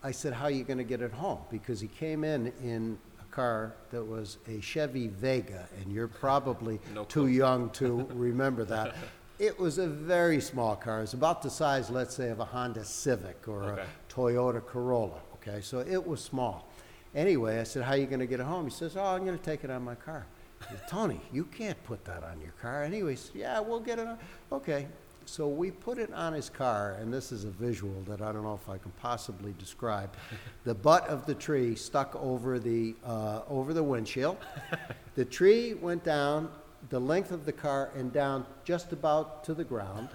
I 0.01 0.11
said, 0.11 0.33
how 0.33 0.45
are 0.45 0.51
you 0.51 0.63
going 0.63 0.77
to 0.77 0.83
get 0.83 1.01
it 1.01 1.11
home? 1.11 1.39
Because 1.51 1.79
he 1.79 1.87
came 1.87 2.23
in 2.23 2.51
in 2.63 2.97
a 3.19 3.35
car 3.35 3.75
that 3.91 4.03
was 4.03 4.37
a 4.47 4.59
Chevy 4.61 5.07
Vega, 5.07 5.67
and 5.79 5.91
you're 5.91 6.07
probably 6.25 6.79
No 6.93 7.03
too 7.03 7.27
young 7.27 7.69
to 7.71 8.07
remember 8.13 8.63
that. 8.65 8.95
It 9.39 9.57
was 9.57 9.77
a 9.77 9.87
very 9.87 10.41
small 10.41 10.75
car. 10.75 10.97
It 10.97 11.01
was 11.01 11.13
about 11.13 11.41
the 11.41 11.49
size, 11.49 11.89
let's 11.89 12.13
say, 12.13 12.29
of 12.29 12.39
a 12.41 12.45
Honda 12.45 12.83
Civic 12.83 13.47
or 13.47 13.63
Okay. 13.63 13.81
a 13.83 14.13
Toyota 14.13 14.65
Corolla. 14.65 15.21
Okay, 15.35 15.61
so 15.61 15.79
it 15.79 16.05
was 16.05 16.19
small. 16.21 16.67
Anyway, 17.15 17.59
I 17.59 17.63
said, 17.63 17.83
"How 17.83 17.93
are 17.93 17.97
you 17.97 18.05
going 18.05 18.19
to 18.19 18.27
get 18.27 18.39
it 18.41 18.45
home?" 18.45 18.65
He 18.65 18.71
says, 18.71 18.97
"Oh, 18.97 19.03
I'm 19.03 19.25
going 19.25 19.37
to 19.37 19.43
take 19.43 19.63
it 19.63 19.71
on 19.71 19.83
my 19.83 19.95
car." 19.95 20.25
I 20.61 20.71
said, 20.71 20.81
Tony, 20.89 21.21
you 21.31 21.45
can't 21.45 21.81
put 21.85 22.03
that 22.03 22.21
on 22.21 22.41
your 22.41 22.51
car. 22.61 22.83
Anyway, 22.83 23.11
he 23.11 23.15
said, 23.15 23.33
yeah, 23.33 23.61
we'll 23.61 23.79
get 23.79 23.97
it 23.97 24.05
on. 24.05 24.17
Okay, 24.51 24.87
so 25.25 25.47
we 25.47 25.71
put 25.71 25.97
it 25.97 26.13
on 26.13 26.33
his 26.33 26.49
car, 26.49 26.97
and 26.99 27.13
this 27.13 27.31
is 27.31 27.45
a 27.45 27.49
visual 27.49 28.01
that 28.07 28.21
I 28.21 28.33
don't 28.33 28.43
know 28.43 28.55
if 28.61 28.67
I 28.67 28.77
can 28.77 28.91
possibly 29.01 29.53
describe. 29.57 30.13
The 30.65 30.75
butt 30.75 31.07
of 31.07 31.25
the 31.25 31.33
tree 31.33 31.75
stuck 31.75 32.13
over 32.17 32.59
the 32.59 32.93
uh, 33.05 33.41
over 33.47 33.73
the 33.73 33.83
windshield. 33.83 34.37
The 35.15 35.23
tree 35.25 35.73
went 35.75 36.03
down 36.03 36.49
the 36.89 36.99
length 36.99 37.31
of 37.31 37.45
the 37.45 37.51
car 37.51 37.89
and 37.95 38.11
down 38.13 38.45
just 38.63 38.91
about 38.93 39.43
to 39.45 39.53
the 39.53 39.63
ground. 39.63 40.09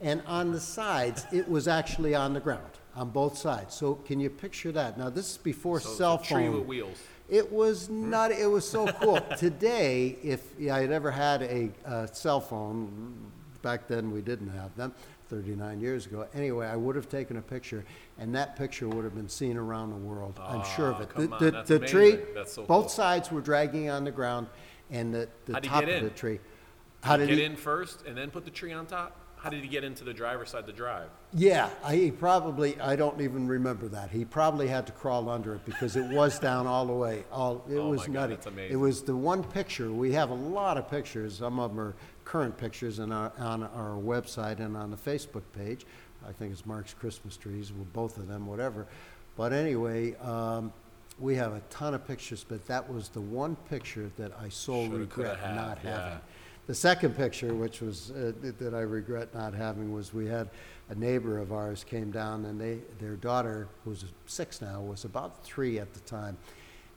And 0.00 0.22
on 0.26 0.52
the 0.52 0.60
sides, 0.60 1.26
it 1.32 1.48
was 1.48 1.68
actually 1.68 2.14
on 2.14 2.32
the 2.32 2.40
ground 2.40 2.64
on 2.94 3.10
both 3.10 3.36
sides. 3.36 3.74
So 3.74 3.94
can 3.94 4.18
you 4.20 4.30
picture 4.30 4.72
that? 4.72 4.98
Now 4.98 5.10
this 5.10 5.30
is 5.32 5.36
before 5.38 5.80
So 5.80 5.88
it's 5.88 5.98
cell 5.98 6.20
a 6.22 6.26
tree 6.26 6.48
with 6.48 6.66
wheels. 6.66 6.98
It 7.28 7.52
was 7.52 7.88
not. 7.88 8.32
It 8.32 8.46
was 8.46 8.68
so 8.68 8.86
cool. 8.86 9.20
Today, 9.38 10.16
if 10.22 10.42
I 10.70 10.80
had 10.80 10.90
ever 10.90 11.10
had 11.10 11.42
a, 11.42 11.70
uh 11.86 12.06
cell 12.06 12.40
phone, 12.40 13.14
back 13.62 13.86
then 13.88 14.10
we 14.10 14.20
didn't 14.20 14.50
have 14.50 14.74
them. 14.76 14.92
39 15.28 15.80
years 15.80 16.06
ago. 16.06 16.26
Anyway, 16.34 16.66
I 16.66 16.74
would 16.74 16.96
have 16.96 17.08
taken 17.08 17.36
a 17.36 17.40
picture, 17.42 17.84
and 18.18 18.34
that 18.34 18.56
picture 18.56 18.88
would 18.88 19.04
have 19.04 19.14
been 19.14 19.28
seen 19.28 19.56
around 19.56 19.90
the 19.90 19.96
world. 19.96 20.40
I'm 20.42 20.64
sure 20.74 20.88
of 20.88 20.96
Ah, 20.96 21.02
it. 21.02 21.08
come 21.10 21.26
the 21.28 21.32
on, 21.32 21.44
the, 21.44 21.50
that's 21.52 21.68
the 21.68 21.78
tree, 21.78 22.14
amazing. 22.14 22.34
That's 22.34 22.52
so 22.54 22.62
both 22.64 22.86
cool. 22.86 22.88
sides 22.88 23.30
were 23.30 23.40
dragging 23.40 23.88
on 23.90 24.02
the 24.02 24.10
ground, 24.10 24.48
and 24.90 25.14
the, 25.14 25.28
the 25.46 25.52
How'd 25.54 25.64
he 25.64 25.68
top 25.70 25.80
get 25.84 25.94
of 25.96 26.00
the 26.02 26.08
in? 26.08 26.14
tree. 26.14 26.40
How 27.02 27.16
did 27.16 27.28
get 27.28 27.38
he? 27.38 27.44
in 27.44 27.56
first 27.56 28.04
and 28.06 28.16
then 28.16 28.30
put 28.30 28.44
the 28.44 28.50
tree 28.50 28.72
on 28.72 28.86
top? 28.86 29.16
How 29.36 29.48
did 29.48 29.62
he 29.62 29.68
get 29.68 29.84
into 29.84 30.04
the 30.04 30.12
driver's 30.12 30.50
side 30.50 30.66
to 30.66 30.72
drive? 30.72 31.08
Yeah, 31.32 31.70
I, 31.82 31.96
he 31.96 32.10
probably. 32.10 32.78
I 32.78 32.94
don't 32.94 33.22
even 33.22 33.48
remember 33.48 33.88
that. 33.88 34.10
He 34.10 34.26
probably 34.26 34.68
had 34.68 34.86
to 34.88 34.92
crawl 34.92 35.30
under 35.30 35.54
it 35.54 35.64
because 35.64 35.96
it 35.96 36.04
was 36.10 36.38
down 36.38 36.66
all 36.66 36.84
the 36.84 36.92
way. 36.92 37.24
All 37.32 37.64
it 37.70 37.76
Oh 37.76 37.88
was 37.88 38.00
my 38.00 38.06
God, 38.06 38.30
nutty. 38.30 38.34
that's 38.34 38.70
It 38.70 38.76
was 38.76 39.02
the 39.02 39.16
one 39.16 39.42
picture. 39.42 39.90
We 39.90 40.12
have 40.12 40.28
a 40.28 40.34
lot 40.34 40.76
of 40.76 40.90
pictures. 40.90 41.38
Some 41.38 41.58
of 41.58 41.70
them 41.70 41.80
are 41.80 41.94
current 42.26 42.58
pictures 42.58 42.98
in 42.98 43.12
our, 43.12 43.32
on 43.38 43.62
our 43.62 43.96
website 43.96 44.60
and 44.60 44.76
on 44.76 44.90
the 44.90 44.96
Facebook 44.98 45.44
page. 45.56 45.86
I 46.28 46.32
think 46.32 46.52
it's 46.52 46.66
Mark's 46.66 46.92
Christmas 46.92 47.38
trees. 47.38 47.72
Well, 47.72 47.86
both 47.94 48.18
of 48.18 48.28
them, 48.28 48.46
whatever. 48.46 48.86
But 49.38 49.54
anyway, 49.54 50.16
um, 50.16 50.70
we 51.20 51.36
have 51.36 51.52
a 51.52 51.60
ton 51.70 51.94
of 51.94 52.06
pictures. 52.06 52.44
But 52.48 52.66
that 52.66 52.92
was 52.92 53.08
the 53.10 53.20
one 53.20 53.56
picture 53.68 54.10
that 54.16 54.32
I 54.40 54.48
so 54.48 54.72
Shoulda, 54.72 54.88
coulda 54.88 54.98
regret 54.98 55.38
had, 55.38 55.56
not 55.56 55.78
yeah. 55.84 55.90
having. 55.90 56.20
The 56.66 56.74
second 56.74 57.16
picture, 57.16 57.54
which 57.54 57.80
was 57.80 58.10
uh, 58.10 58.32
th- 58.40 58.54
that 58.58 58.74
I 58.74 58.80
regret 58.80 59.34
not 59.34 59.54
having, 59.54 59.92
was 59.92 60.14
we 60.14 60.26
had 60.26 60.48
a 60.88 60.94
neighbor 60.94 61.38
of 61.38 61.52
ours 61.52 61.84
came 61.84 62.10
down, 62.10 62.44
and 62.46 62.60
they 62.60 62.78
their 62.98 63.16
daughter, 63.16 63.68
who's 63.84 64.04
six 64.26 64.60
now, 64.60 64.80
was 64.80 65.04
about 65.04 65.44
three 65.44 65.78
at 65.78 65.92
the 65.94 66.00
time, 66.00 66.36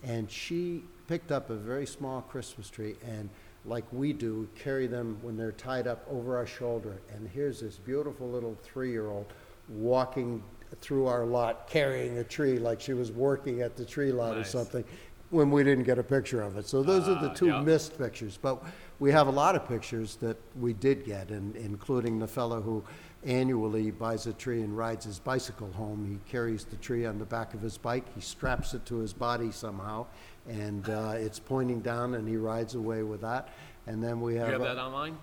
and 0.03 0.30
she 0.30 0.84
picked 1.07 1.32
up 1.32 1.49
a 1.49 1.55
very 1.55 1.86
small 1.86 2.21
Christmas 2.21 2.69
tree 2.69 2.95
and. 3.05 3.30
Like 3.65 3.86
we 3.93 4.11
do, 4.11 4.49
carry 4.55 4.88
them 4.88 5.17
when 5.21 5.38
they're 5.38 5.53
tied 5.53 5.88
up 5.88 6.05
over 6.11 6.36
our 6.36 6.45
shoulder. 6.45 6.99
And 7.15 7.30
here's 7.30 7.61
this 7.61 7.78
beautiful 7.78 8.30
little 8.30 8.57
three-year-old 8.61 9.28
walking 9.69 10.43
through 10.82 11.07
our 11.07 11.26
lot 11.26 11.67
carrying 11.69 12.17
a 12.17 12.24
tree 12.24 12.57
like 12.59 12.80
she 12.82 12.93
was 12.93 13.11
working 13.11 13.61
at 13.61 13.76
the 13.76 13.86
tree 13.86 14.11
lot 14.11 14.34
or 14.34 14.38
Nice. 14.39 14.51
something 14.51 14.84
when 15.30 15.49
we 15.49 15.63
didn't 15.63 15.84
get 15.86 15.97
a 15.97 16.03
picture 16.03 16.41
of 16.41 16.57
it. 16.57 16.67
So 16.67 16.84
those 16.84 17.07
are 17.07 17.15
the 17.19 17.32
Ah, 17.32 17.34
two 17.34 17.47
yeah. 17.47 17.61
missed 17.61 17.97
pictures. 17.97 18.38
But 18.41 18.63
we 18.99 19.11
have 19.11 19.28
a 19.28 19.32
lot 19.32 19.55
of 19.55 19.67
pictures 19.67 20.15
that 20.17 20.38
we 20.59 20.74
did 20.74 21.05
get, 21.05 21.30
and 21.30 21.55
including 21.55 22.19
the 22.19 22.28
fellow 22.28 22.61
who 22.61 22.84
annually 23.26 23.89
buys 23.89 24.28
a 24.28 24.34
tree 24.34 24.61
and 24.61 24.78
rides 24.78 25.05
his 25.05 25.17
bicycle 25.17 25.71
home. 25.71 26.05
He 26.05 26.19
carries 26.32 26.65
the 26.65 26.76
tree 26.76 27.05
on 27.05 27.17
the 27.17 27.26
back 27.26 27.53
of 27.53 27.61
his 27.61 27.78
bike. 27.78 28.03
He 28.13 28.21
straps 28.21 28.74
it 28.74 28.86
to 28.88 28.97
his 28.97 29.13
body 29.13 29.49
somehow, 29.51 30.05
and 30.47 30.88
uh, 30.89 31.13
it's 31.15 31.39
pointing 31.39 31.80
down, 31.80 32.13
and 32.15 32.28
he 32.28 32.38
rides 32.38 32.76
away 32.76 33.01
with 33.01 33.21
that. 33.21 33.49
And 33.88 34.03
then 34.03 34.21
we 34.21 34.34
You 34.34 34.39
have. 34.39 34.49
have 34.49 34.61
a- 34.61 34.65
that 34.65 34.78
online? 34.78 35.17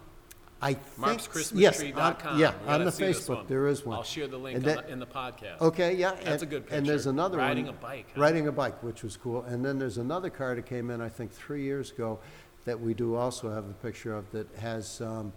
I 0.62 0.74
think, 0.74 1.20
MarksChristmasTree.com. 1.20 2.38
yes, 2.38 2.52
on, 2.56 2.66
yeah, 2.68 2.74
on 2.74 2.84
the 2.84 2.90
Facebook 2.90 3.46
there 3.48 3.66
is 3.66 3.84
one. 3.86 3.96
I'll 3.96 4.02
share 4.02 4.26
the 4.28 4.36
link 4.36 4.56
And 4.58 4.66
on 4.68 4.74
that- 4.76 4.86
the, 4.86 4.92
in 4.92 4.98
the 5.00 5.06
podcast. 5.06 5.61
Okay, 5.61 5.94
yeah. 5.96 6.11
That's 6.22 6.26
and- 6.26 6.42
a 6.42 6.46
good 6.46 6.64
And 6.70 6.86
there's 6.86 7.02
picture. 7.02 7.11
another 7.11 7.38
one. 7.38 7.46
Riding 7.46 7.68
a 7.68 7.72
bike, 7.72 8.06
huh? 8.14 8.20
Riding 8.20 8.46
a 8.48 8.52
bike, 8.52 8.82
which 8.82 9.02
was 9.02 9.16
cool. 9.16 9.42
And 9.44 9.64
then 9.64 9.78
there's 9.78 9.96
another 9.98 10.28
car 10.30 10.54
that 10.54 10.66
came 10.66 10.90
in, 10.90 11.00
I 11.00 11.08
think, 11.08 11.32
three 11.32 11.62
years 11.62 11.90
ago, 11.92 12.18
that 12.66 12.78
we 12.78 12.92
do 12.92 13.14
also 13.14 13.50
have 13.50 13.64
a 13.70 13.72
picture 13.74 14.14
of 14.14 14.30
that 14.32 14.54
has, 14.56 15.00
um, 15.00 15.32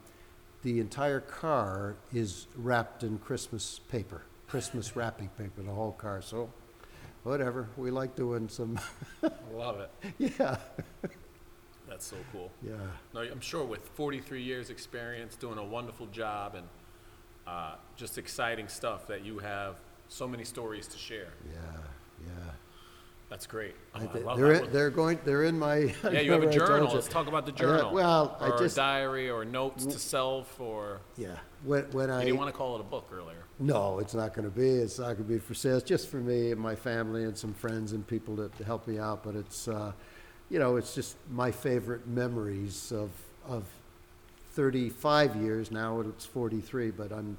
the 0.63 0.79
entire 0.81 1.21
car 1.21 1.95
is 2.13 2.47
wrapped 2.57 3.03
in 3.03 3.17
Christmas 3.19 3.79
paper, 3.89 4.23
Christmas 4.47 4.95
wrapping 4.97 5.29
paper, 5.37 5.61
the 5.61 5.71
whole 5.71 5.93
car. 5.93 6.21
So, 6.21 6.49
whatever, 7.23 7.69
we 7.77 7.91
like 7.91 8.15
doing 8.15 8.49
some, 8.49 8.77
I 9.23 9.29
love 9.53 9.79
it. 9.79 9.89
yeah, 10.39 10.57
That's 11.87 12.05
so 12.05 12.15
cool. 12.31 12.49
yeah. 12.65 12.73
No, 13.13 13.21
I'm 13.21 13.41
sure 13.41 13.63
with 13.65 13.81
43 13.89 14.41
years 14.41 14.69
experience, 14.69 15.35
doing 15.35 15.57
a 15.57 15.63
wonderful 15.63 16.07
job 16.07 16.55
and 16.55 16.65
uh, 17.45 17.75
just 17.95 18.17
exciting 18.17 18.67
stuff 18.67 19.05
that 19.07 19.23
you 19.25 19.39
have 19.39 19.75
so 20.07 20.27
many 20.27 20.43
stories 20.45 20.87
to 20.87 20.97
share. 20.97 21.33
Yeah, 21.51 21.59
yeah. 22.25 22.31
That's 23.29 23.47
great. 23.47 23.73
Oh, 23.95 23.99
I 23.99 24.01
I 24.17 24.21
love 24.21 24.37
They're, 24.37 24.53
that. 24.53 24.63
in- 24.65 24.73
they're 24.73 24.89
going, 24.91 25.19
they're 25.25 25.43
in 25.45 25.57
my. 25.57 25.75
yeah, 26.03 26.19
you 26.21 26.31
have 26.31 26.43
a 26.43 26.49
I 26.49 26.51
journal. 26.51 26.93
Let's 26.93 27.07
talk 27.07 27.27
about 27.27 27.45
the 27.47 27.51
journal. 27.51 27.85
have- 27.85 27.91
well, 27.93 28.37
I 28.39 28.49
just- 28.59 28.77
a 28.77 28.81
diary 28.81 29.29
or 29.29 29.43
notes 29.43 29.85
to 29.85 29.97
self 29.99 30.59
or 30.59 31.01
Yeah, 31.17 31.35
when, 31.63 31.83
when 31.91 32.09
I. 32.11 32.19
you 32.19 32.25
didn't 32.27 32.37
want 32.37 32.51
to 32.51 32.57
call 32.57 32.75
it 32.75 32.81
a 32.81 32.83
book 32.85 33.09
earlier. 33.11 33.43
No, 33.59 33.99
it's 33.99 34.13
not 34.13 34.33
going 34.33 34.45
to 34.45 34.55
be. 34.55 34.69
It's 34.69 34.99
not 34.99 35.05
going 35.05 35.17
to 35.17 35.23
be 35.23 35.39
for 35.39 35.53
sale. 35.53 35.77
It's 35.77 35.87
just 35.87 36.09
for 36.09 36.17
me 36.17 36.51
and 36.51 36.59
my 36.61 36.75
family 36.75 37.23
and 37.23 37.35
some 37.37 37.53
friends 37.53 37.93
and 37.93 38.05
people 38.05 38.35
that 38.37 38.53
help 38.65 38.87
me 38.87 38.99
out. 38.99 39.23
But 39.23 39.35
it's, 39.35 39.67
uh, 39.67 39.93
you 40.49 40.59
know, 40.59 40.75
it's 40.75 40.93
just 40.93 41.15
my 41.31 41.51
favorite 41.51 42.07
memories 42.07 42.91
of 42.91 43.09
of 43.47 43.63
35 44.53 45.35
years 45.37 45.71
now. 45.71 45.99
It's 46.01 46.25
43, 46.25 46.91
but 46.91 47.11
I'm, 47.11 47.37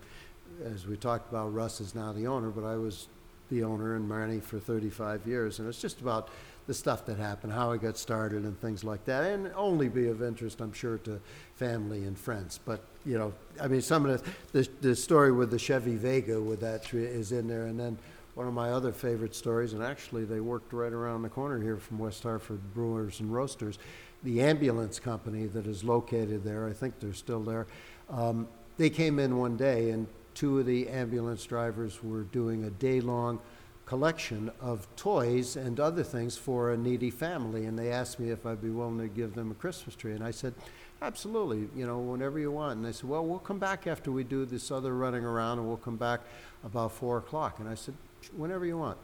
as 0.64 0.86
we 0.86 0.96
talked 0.96 1.30
about, 1.30 1.54
Russ 1.54 1.80
is 1.80 1.94
now 1.94 2.12
the 2.12 2.26
owner, 2.26 2.50
but 2.50 2.64
I 2.64 2.76
was 2.76 3.08
the 3.50 3.62
owner 3.62 3.94
and 3.94 4.10
Marnie 4.10 4.42
for 4.42 4.58
35 4.58 5.26
years, 5.26 5.58
and 5.58 5.68
it's 5.68 5.80
just 5.80 6.00
about 6.00 6.28
the 6.66 6.74
stuff 6.74 7.04
that 7.06 7.18
happened, 7.18 7.52
how 7.52 7.70
I 7.70 7.76
got 7.76 7.98
started, 7.98 8.44
and 8.44 8.58
things 8.60 8.82
like 8.84 9.04
that, 9.04 9.24
and 9.24 9.52
only 9.54 9.88
be 9.88 10.08
of 10.08 10.22
interest, 10.22 10.60
I'm 10.60 10.72
sure, 10.72 10.98
to 10.98 11.20
family 11.56 12.04
and 12.04 12.18
friends. 12.18 12.58
But 12.64 12.82
you 13.04 13.18
know, 13.18 13.32
I 13.60 13.68
mean, 13.68 13.82
some 13.82 14.06
of 14.06 14.22
the 14.52 14.62
the, 14.62 14.68
the 14.80 14.96
story 14.96 15.30
with 15.30 15.50
the 15.50 15.58
Chevy 15.58 15.96
Vega 15.96 16.40
with 16.40 16.60
that 16.60 16.84
tree 16.84 17.04
is 17.04 17.32
in 17.32 17.46
there, 17.46 17.66
and 17.66 17.78
then 17.78 17.98
one 18.34 18.48
of 18.48 18.54
my 18.54 18.70
other 18.70 18.92
favorite 18.92 19.34
stories, 19.34 19.72
and 19.72 19.82
actually 19.82 20.24
they 20.24 20.40
worked 20.40 20.72
right 20.72 20.92
around 20.92 21.22
the 21.22 21.28
corner 21.28 21.60
here 21.60 21.76
from 21.76 21.98
West 21.98 22.22
Hartford 22.22 22.74
Brewers 22.74 23.20
and 23.20 23.32
Roasters, 23.32 23.78
the 24.22 24.40
ambulance 24.40 24.98
company 24.98 25.46
that 25.46 25.66
is 25.66 25.84
located 25.84 26.44
there. 26.44 26.66
I 26.66 26.72
think 26.72 26.98
they're 26.98 27.12
still 27.12 27.42
there. 27.42 27.66
Um, 28.10 28.48
they 28.76 28.90
came 28.90 29.18
in 29.18 29.38
one 29.38 29.56
day, 29.56 29.90
and 29.90 30.06
two 30.34 30.58
of 30.58 30.66
the 30.66 30.88
ambulance 30.88 31.44
drivers 31.44 32.02
were 32.02 32.22
doing 32.22 32.64
a 32.64 32.70
day-long 32.70 33.38
collection 33.86 34.50
of 34.60 34.88
toys 34.96 35.56
and 35.56 35.78
other 35.78 36.02
things 36.02 36.36
for 36.36 36.72
a 36.72 36.76
needy 36.76 37.10
family, 37.10 37.66
and 37.66 37.78
they 37.78 37.92
asked 37.92 38.18
me 38.18 38.30
if 38.30 38.46
I'd 38.46 38.62
be 38.62 38.70
willing 38.70 38.98
to 38.98 39.08
give 39.08 39.34
them 39.34 39.50
a 39.50 39.54
Christmas 39.54 39.94
tree, 39.94 40.12
and 40.12 40.24
I 40.24 40.32
said, 40.32 40.54
absolutely, 41.02 41.68
you 41.76 41.86
know, 41.86 41.98
whenever 41.98 42.38
you 42.38 42.50
want. 42.50 42.78
And 42.78 42.84
they 42.84 42.92
said, 42.92 43.08
well, 43.08 43.24
we'll 43.24 43.38
come 43.38 43.58
back 43.58 43.86
after 43.86 44.10
we 44.10 44.24
do 44.24 44.46
this 44.46 44.70
other 44.70 44.94
running 44.94 45.24
around, 45.24 45.58
and 45.58 45.68
we'll 45.68 45.76
come 45.76 45.96
back 45.96 46.20
about 46.64 46.92
four 46.92 47.18
o'clock. 47.18 47.58
And 47.60 47.68
I 47.68 47.74
said, 47.74 47.94
whenever 48.36 48.64
you 48.64 48.78
want. 48.78 48.98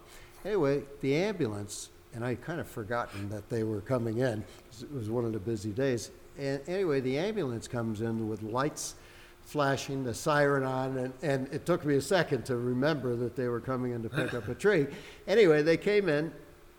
Anyway, 0.45 0.83
the 1.01 1.14
ambulance, 1.14 1.91
and 2.14 2.25
I 2.25 2.35
kind 2.35 2.61
of 2.61 2.68
forgotten 2.68 3.29
that 3.31 3.49
they 3.49 3.62
were 3.62 3.81
coming 3.81 4.18
in. 4.18 4.45
it 4.81 4.93
was 4.93 5.11
one 5.11 5.25
of 5.25 5.33
the 5.33 5.39
busy 5.39 5.71
days. 5.71 6.11
And 6.39 6.61
anyway, 6.66 7.01
the 7.01 7.18
ambulance 7.18 7.68
comes 7.68 8.01
in 8.01 8.29
with 8.29 8.43
lights 8.43 8.95
flashing, 9.43 10.05
the 10.05 10.14
siren 10.14 10.62
on, 10.62 10.97
and, 10.97 11.12
and 11.23 11.53
it 11.53 11.66
took 11.66 11.85
me 11.85 11.97
a 11.97 12.01
second 12.01 12.45
to 12.47 12.57
remember 12.57 13.16
that 13.16 13.35
they 13.35 13.49
were 13.49 13.61
coming 13.61 13.93
in 13.93 14.03
to 14.03 14.09
pick 14.09 14.33
up 14.33 14.49
a 14.49 14.55
tree. 14.66 14.87
Anyway, 15.27 15.62
they 15.62 15.77
came 15.77 16.09
in, 16.09 16.33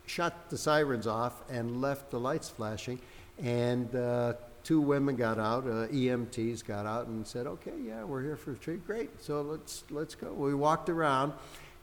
shut 0.06 0.50
the 0.50 0.58
sirens 0.58 1.06
off, 1.06 1.44
and 1.50 1.82
left 1.82 2.12
the 2.12 2.20
lights 2.20 2.50
flashing. 2.50 3.00
And 3.44 3.94
uh, 3.96 4.34
two 4.64 4.80
women 4.80 5.16
got 5.16 5.38
out, 5.38 5.66
uh, 5.66 5.88
EMTs 5.88 6.66
got 6.66 6.86
out, 6.86 7.08
and 7.08 7.26
said, 7.26 7.48
"Okay, 7.48 7.74
yeah, 7.84 8.04
we're 8.04 8.22
here 8.22 8.38
for 8.38 8.52
a 8.52 8.56
tree. 8.56 8.78
Great, 8.78 9.10
so 9.22 9.42
let's 9.42 9.84
let's 9.90 10.16
go." 10.16 10.32
We 10.32 10.54
walked 10.54 10.90
around 10.90 11.34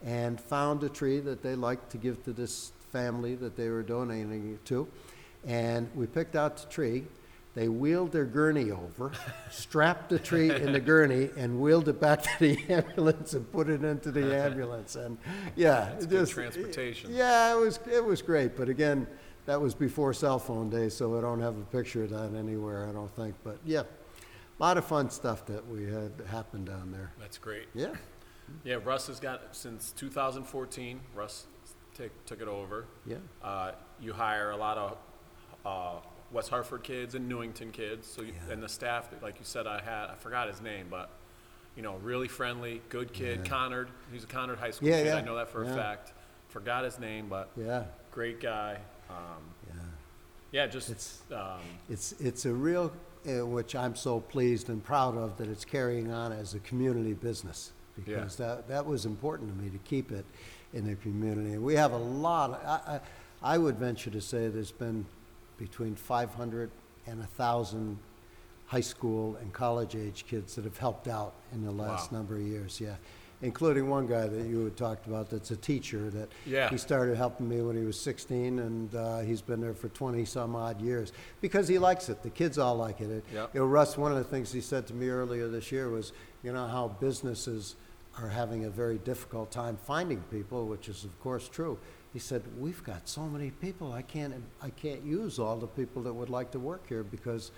and 0.05 0.41
found 0.41 0.83
a 0.85 0.89
tree 0.89 1.21
that 1.21 1.43
they 1.43 1.55
liked 1.55 1.91
to 1.91 1.99
give 1.99 2.23
to 2.25 2.33
this 2.33 2.73
family 2.93 3.35
that 3.37 3.57
they 3.57 3.69
were 3.69 3.83
donating 3.83 4.55
it 4.55 4.65
to, 4.67 4.89
and 5.47 5.89
we 5.95 6.07
picked 6.07 6.37
out 6.37 6.57
the 6.57 6.67
tree. 6.69 7.05
They 7.55 7.69
wheeled 7.69 8.13
their 8.13 8.25
gurney 8.27 8.71
over, 8.71 9.11
strapped 9.51 10.11
the 10.11 10.19
tree 10.19 10.51
in 10.51 10.71
the 10.73 10.79
gurney, 10.81 11.31
and 11.37 11.61
wheeled 11.61 11.89
it 11.89 12.01
back 12.01 12.23
to 12.23 12.31
the 12.39 12.59
ambulance 12.73 13.33
and 13.33 13.51
put 13.51 13.69
it 13.69 13.83
into 13.83 14.13
the 14.13 14.37
ambulance. 14.45 14.95
And 14.95 15.19
yeah, 15.57 15.91
That's 15.93 16.07
just- 16.07 16.33
transportation. 16.33 17.13
Yeah, 17.13 17.55
it 17.55 17.59
was 17.59 17.81
it 17.91 18.05
was 18.05 18.23
great. 18.23 18.57
But 18.57 18.69
again, 18.69 19.09
that 19.47 19.61
was 19.61 19.75
before 19.75 20.13
cell 20.13 20.39
phone 20.39 20.71
days, 20.71 20.95
so 20.95 21.19
I 21.19 21.21
don't 21.21 21.41
have 21.41 21.57
a 21.57 21.63
picture 21.65 22.05
of 22.05 22.11
that 22.11 22.33
anywhere. 22.39 22.87
I 22.89 22.93
don't 22.93 23.11
think. 23.17 23.35
But 23.43 23.59
yeah, 23.65 23.81
a 23.81 24.63
lot 24.63 24.79
of 24.79 24.85
fun 24.85 25.11
stuff 25.11 25.45
that 25.47 25.67
we 25.67 25.85
had 25.91 26.13
happened 26.31 26.67
down 26.67 26.93
there. 26.93 27.11
That's 27.19 27.39
great. 27.39 27.67
Yeah, 27.75 27.95
Yeah, 28.65 28.77
Russ 28.85 29.07
has 29.09 29.21
got 29.21 29.55
since 29.55 29.93
2014. 29.93 31.01
Russ 31.15 31.47
take, 31.95 32.11
took 32.27 32.41
it 32.41 32.49
over. 32.49 32.85
yeah, 33.07 33.17
Uh, 33.43 33.73
you 34.01 34.13
hire 34.13 34.51
a 34.51 34.57
lot 34.57 34.79
of 34.79 34.99
uh, 35.67 36.01
West 36.33 36.51
Hartford 36.51 36.83
kids 36.83 37.15
and 37.15 37.29
Newington 37.29 37.71
kids. 37.73 38.07
So 38.07 38.23
you, 38.23 38.33
Yeah. 38.47 38.53
and 38.55 38.63
the 38.63 38.69
staff, 38.69 39.09
like 39.23 39.39
you 39.39 39.45
said, 39.45 39.67
I 39.67 39.81
had 39.83 40.11
I 40.11 40.15
forgot 40.17 40.49
his 40.49 40.61
name, 40.61 40.87
but 40.91 41.11
you 41.77 41.83
know, 41.83 41.97
really 42.03 42.29
friendly, 42.29 42.83
good 42.89 43.13
kid. 43.13 43.41
Yeah. 43.45 43.51
Conard, 43.51 43.89
he's 44.13 44.25
a 44.25 44.27
Conard 44.27 44.59
High 44.59 44.71
School 44.73 44.89
Yeah, 44.89 45.03
kid. 45.03 45.13
I 45.15 45.21
know 45.21 45.37
that 45.37 45.49
for 45.49 45.65
yeah. 45.65 45.73
a 45.73 45.77
fact. 45.77 46.13
Forgot 46.49 46.85
his 46.85 46.99
name, 46.99 47.29
but 47.29 47.51
yeah, 47.57 47.85
great 48.11 48.41
guy. 48.41 48.79
Um, 49.11 49.43
yeah. 49.67 49.75
yeah, 50.53 50.67
just 50.67 50.91
It's- 50.91 51.23
um, 51.33 51.61
It's, 51.89 52.13
it's 52.21 52.45
a 52.47 52.53
real, 52.53 52.93
uh, 53.29 53.47
which 53.47 53.75
I'm 53.75 53.95
so 53.95 54.21
pleased 54.21 54.69
and 54.71 54.83
proud 54.83 55.17
of, 55.17 55.37
that 55.39 55.49
it's 55.49 55.65
carrying 55.65 56.11
on 56.11 56.33
as 56.33 56.55
a 56.55 56.59
community 56.61 57.13
business. 57.15 57.73
Because 58.05 58.37
that, 58.37 58.69
that 58.69 58.87
was 58.87 59.05
important 59.07 59.51
to 59.57 59.63
me, 59.63 59.71
to 59.71 59.79
keep 59.79 60.13
it 60.13 60.25
in 60.73 60.87
the 60.87 60.95
community. 60.97 61.53
And 61.53 61.63
we 61.63 61.75
have 61.75 61.93
a 61.93 61.97
lot, 61.99 62.51
of- 62.51 62.65
I, 62.67 63.01
I, 63.43 63.55
I 63.55 63.59
would 63.59 63.77
venture 63.77 64.11
to 64.11 64.21
say 64.21 64.49
there's 64.49 64.73
been 64.73 65.05
between 65.59 65.95
500 65.95 66.71
and 67.07 67.19
1,000 67.19 67.99
high 68.67 68.81
school 68.81 69.37
and 69.41 69.53
college-age 69.53 70.25
kids 70.29 70.55
that 70.57 70.65
have 70.65 70.77
helped 70.79 71.09
out 71.09 71.33
in 71.53 71.65
the 71.65 71.71
last 71.71 72.13
Wow. 72.13 72.19
number 72.19 72.35
of 72.37 72.43
years, 72.43 72.81
yeah. 72.81 72.97
Including 73.41 73.89
one 73.89 74.09
guy 74.09 74.27
that 74.27 74.47
you 74.47 74.65
had 74.65 74.77
talked 74.77 75.07
about 75.07 75.31
that's 75.31 75.53
a 75.53 75.57
teacher 75.57 76.11
that 76.11 76.29
Yeah. 76.45 76.69
he 76.69 76.77
started 76.77 77.17
helping 77.17 77.49
me 77.49 77.63
when 77.63 77.77
he 77.77 77.85
was 77.85 77.99
16, 77.99 78.59
and 78.59 78.95
uh, 78.95 79.21
he's 79.21 79.41
been 79.41 79.61
there 79.61 79.75
for 79.75 79.89
20 79.91 80.25
some 80.25 80.55
odd 80.57 80.81
years 80.81 81.13
because 81.41 81.67
he 81.69 81.79
likes 81.79 82.09
it. 82.09 82.23
The 82.23 82.31
kids 82.31 82.59
all 82.59 82.77
like 82.77 83.01
it. 83.01 83.11
It- 83.11 83.25
Yep. 83.33 83.55
You 83.55 83.61
know, 83.61 83.67
Russ, 83.67 83.97
one 83.97 84.11
of 84.13 84.19
the 84.19 84.25
things 84.25 84.53
he 84.53 84.61
said 84.61 84.87
to 84.89 84.95
me 84.95 85.09
earlier 85.09 85.49
this 85.49 85.71
year 85.73 85.89
was, 85.89 86.13
you 86.43 86.53
know, 86.53 86.67
how 86.67 86.89
businesses 87.01 87.77
are 88.23 88.29
having 88.29 88.64
a 88.64 88.71
very 88.71 88.99
difficult 88.99 89.51
time 89.51 89.77
finding 89.77 90.21
people, 90.31 90.66
which 90.66 90.89
is 90.89 91.05
of 91.05 91.19
course 91.21 91.49
true. 91.49 91.79
He 92.12 92.19
said, 92.19 92.43
"We've 92.59 92.83
got 92.85 93.09
so 93.09 93.23
many 93.23 93.51
people. 93.51 93.93
I 93.93 94.03
can't, 94.03 94.35
I 94.62 94.71
can't 94.71 95.05
use 95.05 95.39
all 95.39 95.57
the 95.57 95.66
people 95.66 96.03
that 96.03 96.12
would 96.12 96.31
like 96.31 96.51
to 96.53 96.59
work 96.59 96.89
here 96.89 97.03
because 97.03 97.53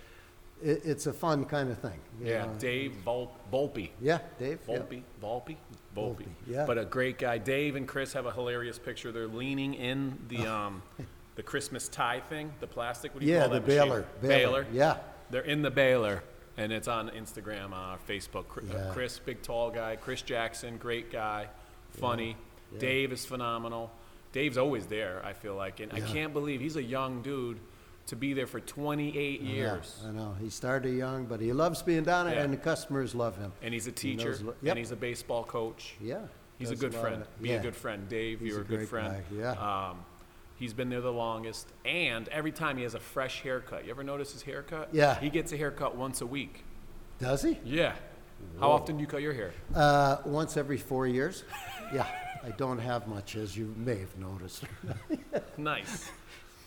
it, 0.62 0.82
it's 0.84 1.06
a 1.06 1.12
fun 1.12 1.44
kind 1.44 1.70
of 1.70 1.78
thing." 1.78 2.00
yeah, 2.22 2.46
know. 2.46 2.52
Dave 2.58 2.92
Vol- 3.04 3.32
Volpe. 3.52 3.90
Yeah, 4.00 4.18
Dave. 4.38 4.58
yeah. 4.68 4.78
Volpe, 4.78 5.02
Volpe, 5.22 5.56
Volpe. 5.96 6.16
Volpe, 6.16 6.26
yeah. 6.46 6.66
But 6.66 6.78
a 6.78 6.84
great 6.84 7.18
guy. 7.18 7.38
Dave 7.38 7.76
and 7.76 7.86
Chris 7.86 8.12
have 8.12 8.26
a 8.26 8.32
hilarious 8.32 8.78
picture. 8.78 9.12
They're 9.12 9.28
leaning 9.28 9.74
in 9.74 10.18
the 10.28 10.46
um, 10.46 10.82
the 11.36 11.42
Christmas 11.42 11.88
tie 11.88 12.20
thing, 12.28 12.52
the 12.60 12.66
plastic. 12.66 13.14
What 13.14 13.20
do 13.20 13.26
you 13.26 13.34
Yeah, 13.34 13.40
call 13.42 13.48
the 13.50 13.60
that 13.60 13.66
machine? 13.66 13.78
baler. 13.88 14.06
Baler. 14.20 14.66
Yeah. 14.72 14.96
They're 15.30 15.42
in 15.42 15.62
the 15.62 15.70
baler, 15.70 16.24
and 16.60 16.72
it's 16.72 16.88
on 16.88 17.10
Instagram, 17.10 17.72
uh, 17.72 17.96
Facebook. 18.08 18.48
Chris, 18.48 18.66
Yeah. 18.72 18.90
Chris, 18.92 19.18
big 19.18 19.42
tall 19.42 19.70
guy. 19.70 19.96
Chris 19.96 20.22
Jackson, 20.22 20.76
great 20.76 21.10
guy, 21.10 21.48
funny. 21.90 22.36
Yeah. 22.72 22.78
Dave 22.80 23.12
is 23.12 23.24
phenomenal. 23.26 23.90
Dave's 24.32 24.58
always 24.58 24.86
there. 24.86 25.20
I 25.24 25.32
feel 25.32 25.54
like, 25.56 25.80
and 25.80 25.92
I 25.92 26.00
can't 26.00 26.32
believe 26.32 26.60
he's 26.60 26.76
a 26.76 26.82
young 26.82 27.22
dude 27.22 27.58
to 28.06 28.16
be 28.16 28.32
there 28.32 28.46
for 28.46 28.60
28 28.60 29.40
years. 29.40 30.02
I 30.06 30.10
know. 30.12 30.34
He 30.40 30.50
started 30.50 30.94
young, 30.96 31.26
but 31.26 31.40
he 31.40 31.52
loves 31.52 31.82
being 31.82 32.04
down 32.04 32.26
there, 32.26 32.38
and 32.42 32.52
the 32.52 32.56
customers 32.56 33.14
love 33.14 33.36
him. 33.38 33.52
And 33.62 33.74
he's 33.74 33.86
a 33.86 33.90
He 33.90 33.94
teacher, 33.94 34.30
knows 34.30 34.42
lo- 34.42 34.54
and 34.64 34.78
he's 34.78 34.90
a 34.92 34.96
baseball 34.96 35.44
coach. 35.44 35.94
Yeah. 36.00 36.20
He's 36.58 36.70
a 36.70 36.76
good 36.76 36.94
friend. 36.94 37.24
Be 37.40 37.48
Yeah. 37.50 37.54
a 37.56 37.62
good 37.62 37.74
friend, 37.76 38.08
Dave. 38.08 38.40
He's 38.40 38.50
you're 38.50 38.58
a 38.58 38.62
a, 38.62 38.64
good 38.64 38.88
friend. 38.88 39.14
guy, 39.30 39.36
yeah. 39.36 39.88
Um, 39.90 40.04
he's 40.60 40.72
been 40.72 40.88
there 40.90 41.00
the 41.00 41.10
longest, 41.12 41.66
and 41.84 42.28
every 42.28 42.52
time 42.52 42.76
he 42.76 42.84
has 42.84 42.94
a 42.94 43.00
fresh 43.00 43.42
haircut. 43.42 43.84
You 43.84 43.90
ever 43.90 44.04
notice 44.04 44.32
his 44.32 44.42
haircut? 44.42 44.90
Yeah. 44.92 45.18
He 45.18 45.30
gets 45.30 45.52
a 45.52 45.56
haircut 45.56 45.96
once 45.96 46.20
a 46.20 46.26
week. 46.26 46.62
Does 47.18 47.42
he? 47.42 47.58
Yeah. 47.64 47.94
How 48.60 48.70
often 48.70 48.96
do 48.96 49.00
you 49.02 49.06
cut 49.08 49.20
your 49.22 49.32
hair? 49.34 49.52
Uh, 49.74 50.18
once 50.24 50.56
every 50.56 50.78
four 50.78 51.08
years. 51.08 51.42
Yeah, 51.92 52.06
I 52.46 52.50
don't 52.50 52.78
have 52.78 53.08
much, 53.08 53.34
as 53.34 53.56
you 53.56 53.74
may 53.76 53.98
have 53.98 54.16
noticed. 54.16 54.62
Nice. 55.56 56.08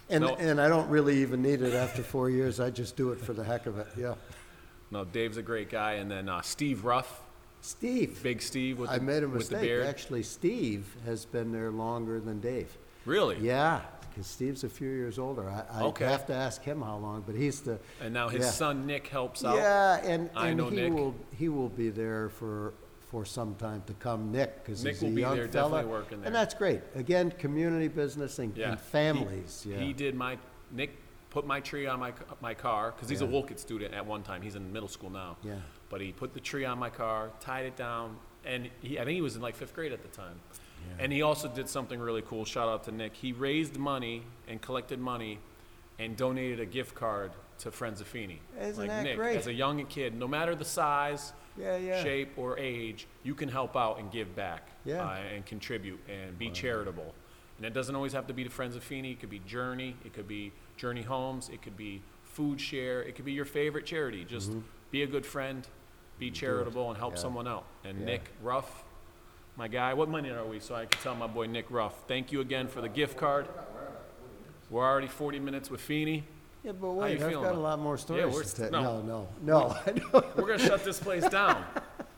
And, 0.10 0.26
No. 0.26 0.36
and 0.36 0.60
I 0.60 0.68
don't 0.68 0.90
really 0.90 1.22
even 1.22 1.42
need 1.42 1.62
it 1.62 1.74
after 1.74 2.04
four 2.04 2.30
years. 2.30 2.60
I 2.60 2.70
just 2.72 2.98
do 2.98 3.14
it 3.14 3.22
for 3.22 3.32
the 3.32 3.42
heck 3.46 3.66
of 3.66 3.78
it. 3.78 3.88
Yeah. 3.98 4.16
No, 4.92 5.06
Dave's 5.06 5.38
a 5.38 5.42
great 5.42 5.70
guy, 5.70 5.94
and 5.94 6.12
then 6.12 6.28
uh, 6.28 6.42
Steve 6.42 6.84
Ruff, 6.84 7.22
Steve. 7.62 8.22
Big 8.22 8.42
Steve 8.42 8.80
with 8.80 8.90
I 8.90 8.98
the, 8.98 9.04
made 9.06 9.24
a 9.24 9.30
mistake. 9.30 9.72
Actually, 9.88 10.24
Steve 10.24 10.86
has 11.06 11.24
been 11.24 11.54
there 11.54 11.72
longer 11.72 12.20
than 12.20 12.42
Dave. 12.42 12.78
Really? 13.06 13.38
Yeah, 13.40 13.82
because 14.10 14.28
Steve's 14.28 14.64
a 14.64 14.70
few 14.70 14.90
years 14.90 15.20
older. 15.20 15.50
I, 15.50 15.64
I 15.80 15.84
Okay. 15.84 16.06
have 16.06 16.26
to 16.28 16.34
ask 16.34 16.62
him 16.64 16.82
how 16.82 16.98
long, 16.98 17.24
but 17.26 17.36
he's 17.36 17.62
the. 17.62 17.80
And 18.02 18.14
now 18.14 18.30
his 18.30 18.46
yeah. 18.46 18.52
son 18.52 18.86
Nick 18.86 19.08
helps 19.08 19.44
out. 19.44 19.56
Yeah, 19.56 20.00
and, 20.04 20.30
I 20.36 20.50
and 20.50 20.58
know 20.58 20.70
he 20.70 20.76
Nick. 20.78 20.94
will 20.94 21.16
he 21.38 21.50
will 21.50 21.70
be 21.70 21.90
there 21.90 22.30
for 22.30 22.74
for 23.08 23.26
some 23.26 23.54
time 23.56 23.84
to 23.88 23.94
come. 23.96 24.32
Nick, 24.32 24.64
because 24.64 24.82
he's 24.82 25.02
a 25.02 25.06
will 25.06 25.12
be 25.14 25.22
young 25.22 25.36
there, 25.36 25.48
fella, 25.48 25.70
definitely 25.70 25.92
working 25.92 26.18
there. 26.20 26.28
and 26.28 26.36
that's 26.36 26.54
great. 26.56 26.82
Again, 26.96 27.32
community 27.38 27.88
business 27.88 28.40
and, 28.40 28.56
Yeah. 28.58 28.72
and 28.72 28.80
families. 28.80 29.62
He, 29.64 29.72
yeah. 29.72 29.80
he 29.80 29.94
did 29.94 30.16
my 30.16 30.38
Nick 30.72 30.98
put 31.30 31.46
my 31.46 31.60
tree 31.60 31.86
on 31.88 32.00
my 32.00 32.14
my 32.42 32.54
car 32.54 32.92
because 32.92 33.10
he's 33.10 33.22
a 33.22 33.26
Yeah. 33.26 33.32
Wolcott 33.32 33.60
student 33.60 33.94
at 33.94 34.06
one 34.06 34.24
time. 34.24 34.42
He's 34.42 34.56
in 34.56 34.72
middle 34.72 34.90
school 34.90 35.10
now. 35.10 35.38
Yeah. 35.44 35.56
But 35.90 36.02
he 36.02 36.12
put 36.12 36.34
the 36.34 36.40
tree 36.40 36.66
on 36.66 36.80
my 36.80 36.90
car, 36.90 37.30
tied 37.40 37.66
it 37.68 37.76
down, 37.76 38.18
and 38.46 38.70
he, 38.82 38.98
I 38.98 39.04
think 39.06 39.14
he 39.16 39.22
was 39.22 39.36
in 39.36 39.42
like 39.44 39.56
fifth 39.56 39.76
grade 39.76 39.92
at 39.92 40.02
the 40.02 40.08
time. 40.08 40.40
And 41.00 41.12
he 41.12 41.22
also 41.22 41.48
did 41.48 41.68
something 41.68 42.00
really 42.00 42.22
cool. 42.22 42.46
Shout 42.46 42.70
out 42.70 42.84
to 42.86 42.92
Nick. 42.92 43.14
He 43.16 43.34
raised 43.34 43.78
money 43.78 44.24
and 44.48 44.62
collected 44.62 45.00
money, 45.00 45.40
and 46.00 46.18
donated 46.18 46.60
a 46.60 46.66
gift 46.66 46.96
card 46.96 47.32
to 47.60 47.72
Friends 47.72 48.02
of 48.02 48.08
Feeney. 48.08 48.42
Isn't 48.60 48.78
like 48.82 48.90
that 48.90 49.04
Nick, 49.04 49.16
great? 49.16 49.38
as 49.38 49.46
a 49.48 49.54
young 49.54 49.86
kid, 49.86 50.16
no 50.18 50.28
matter 50.28 50.56
the 50.56 50.66
size, 50.66 51.34
Yeah, 51.56 51.78
yeah. 51.78 52.02
shape, 52.02 52.32
or 52.36 52.58
age, 52.58 53.06
you 53.24 53.36
can 53.36 53.48
help 53.48 53.78
out 53.78 54.00
and 54.00 54.12
give 54.12 54.36
back 54.36 54.70
Yeah. 54.86 55.04
uh, 55.06 55.18
and 55.36 55.46
contribute 55.46 56.00
and 56.10 56.38
be 56.38 56.50
charitable. 56.50 57.14
And 57.58 57.66
it 57.68 57.74
doesn't 57.74 57.96
always 57.96 58.12
have 58.14 58.26
to 58.28 58.34
be 58.34 58.44
to 58.44 58.50
Friends 58.50 58.76
of 58.76 58.84
Feeney. 58.84 59.12
It 59.12 59.20
could 59.20 59.30
be 59.30 59.40
Journey. 59.40 59.96
It 60.04 60.14
could 60.14 60.28
be 60.28 60.52
Journey 60.78 61.04
Homes. 61.04 61.50
It 61.50 61.62
could 61.62 61.78
be 61.78 62.02
Food 62.24 62.60
Share. 62.60 63.04
It 63.04 63.16
could 63.16 63.26
be 63.26 63.34
your 63.34 63.46
favorite 63.46 63.86
charity. 63.86 64.26
Just 64.26 64.52
be 64.90 65.04
a 65.04 65.08
good 65.08 65.26
friend, 65.28 65.66
be 66.18 66.32
charitable, 66.32 66.90
and 66.90 66.98
help 66.98 67.12
Mm-hmm. 67.14 67.18
Yeah. 67.18 67.22
someone 67.22 67.48
out. 67.48 67.66
And 67.86 68.00
Yeah. 68.00 68.06
Nick 68.06 68.32
Ruff, 68.42 68.84
my 69.56 69.68
guy, 69.68 69.94
what 69.94 70.10
money 70.10 70.30
are 70.30 70.46
we? 70.46 70.60
So 70.60 70.76
I 70.76 70.86
can 70.86 71.02
tell 71.02 71.16
my 71.16 71.28
boy 71.28 71.46
Nick 71.48 71.70
Ruff. 71.70 71.94
Thank 72.08 72.32
you 72.32 72.42
again 72.42 72.68
for 72.68 72.82
the 72.82 72.90
gift 72.90 73.18
card. 73.18 73.48
We're 74.70 74.84
already 74.84 75.08
40 75.08 75.40
minutes 75.40 75.70
with 75.70 75.82
Feeney. 75.82 76.24
yeah, 76.64 76.72
but 76.72 76.92
wait, 76.92 77.22
I've 77.22 77.34
got 77.34 77.54
a 77.56 77.60
lot 77.60 77.80
more 77.80 77.98
stories. 77.98 78.34
we're 78.34 78.44
to 78.44 78.72
no. 78.72 79.02
no, 79.02 79.28
no, 79.44 79.78
no. 80.14 80.24
We're 80.36 80.48
gonna 80.48 80.58
shut 80.60 80.84
this 80.84 81.00
place 81.00 81.28
down. 81.30 81.64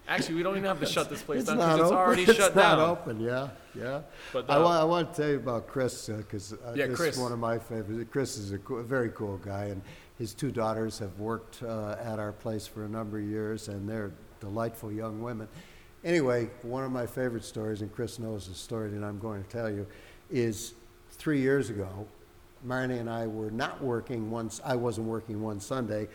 Actually, 0.07 0.35
we 0.35 0.43
don't 0.43 0.55
even 0.55 0.67
have 0.67 0.79
to 0.79 0.85
shut 0.85 1.09
this 1.09 1.23
place 1.23 1.39
It's 1.39 1.49
down 1.49 1.57
not 1.57 1.73
because 1.77 1.89
it's 1.89 1.97
already 1.97 2.23
it's 2.23 2.35
shut 2.35 2.55
not 2.55 2.75
down. 2.77 2.89
open. 2.89 3.19
Yeah, 3.19 3.49
yeah. 3.73 4.01
But, 4.31 4.45
I, 4.49 4.55
uh, 4.57 4.61
wa- 4.63 4.81
I 4.81 4.83
want 4.83 5.11
to 5.13 5.21
tell 5.21 5.31
you 5.31 5.37
about 5.37 5.67
Chris 5.67 6.07
because 6.07 6.53
uh, 6.53 6.73
Yeah, 6.75 6.85
this 6.87 6.95
Chris. 6.95 7.15
is 7.15 7.21
one 7.21 7.31
of 7.31 7.39
my 7.39 7.57
favorites. 7.57 8.07
Chris 8.11 8.37
is 8.37 8.51
a, 8.51 8.59
co- 8.59 8.75
a 8.75 8.83
very 8.83 9.09
cool 9.09 9.37
guy, 9.37 9.65
and 9.65 9.81
his 10.19 10.35
two 10.35 10.51
daughters 10.51 10.99
have 10.99 11.19
worked 11.19 11.63
uh, 11.63 11.95
at 11.99 12.19
our 12.19 12.31
place 12.31 12.67
for 12.67 12.85
a 12.85 12.87
number 12.87 13.17
of 13.17 13.25
years, 13.25 13.67
and 13.67 13.89
they're 13.89 14.11
delightful 14.39 14.91
young 14.91 15.21
women. 15.23 15.47
Anyway, 16.05 16.47
one 16.61 16.83
of 16.83 16.91
my 16.91 17.07
favorite 17.07 17.43
stories, 17.43 17.81
and 17.81 17.91
Chris 17.91 18.19
knows 18.19 18.47
the 18.47 18.53
story 18.53 18.91
that 18.91 19.03
I'm 19.03 19.17
going 19.17 19.43
to 19.43 19.49
tell 19.49 19.71
you, 19.71 19.87
is 20.29 20.75
three 21.09 21.41
years 21.41 21.71
ago. 21.71 22.05
Marnie 22.65 22.99
and 22.99 23.09
I 23.09 23.25
were 23.25 23.49
not 23.49 23.83
working 23.83 24.29
once. 24.29 24.61
I 24.63 24.75
wasn't 24.75 25.07
working 25.07 25.41
one 25.41 25.59
Sunday, 25.59 26.07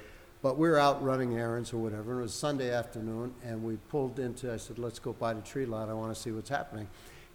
but 0.43 0.57
we 0.57 0.69
were 0.69 0.79
out 0.79 1.03
running 1.03 1.37
errands 1.37 1.73
or 1.73 1.79
whatever. 1.79 2.13
And 2.13 2.21
it 2.21 2.23
was 2.23 2.35
Sunday 2.35 2.73
afternoon, 2.73 3.35
and 3.45 3.65
we 3.65 3.79
pulled 3.89 4.21
into. 4.21 4.53
I 4.53 4.59
said, 4.59 4.79
"Let's 4.79 5.01
go 5.01 5.13
by 5.13 5.35
the 5.35 5.43
tree 5.43 5.67
lot. 5.67 5.89
I 5.89 5.95
want 5.95 6.15
to 6.15 6.21
see 6.21 6.31
what's 6.31 6.49
happening." 6.49 6.87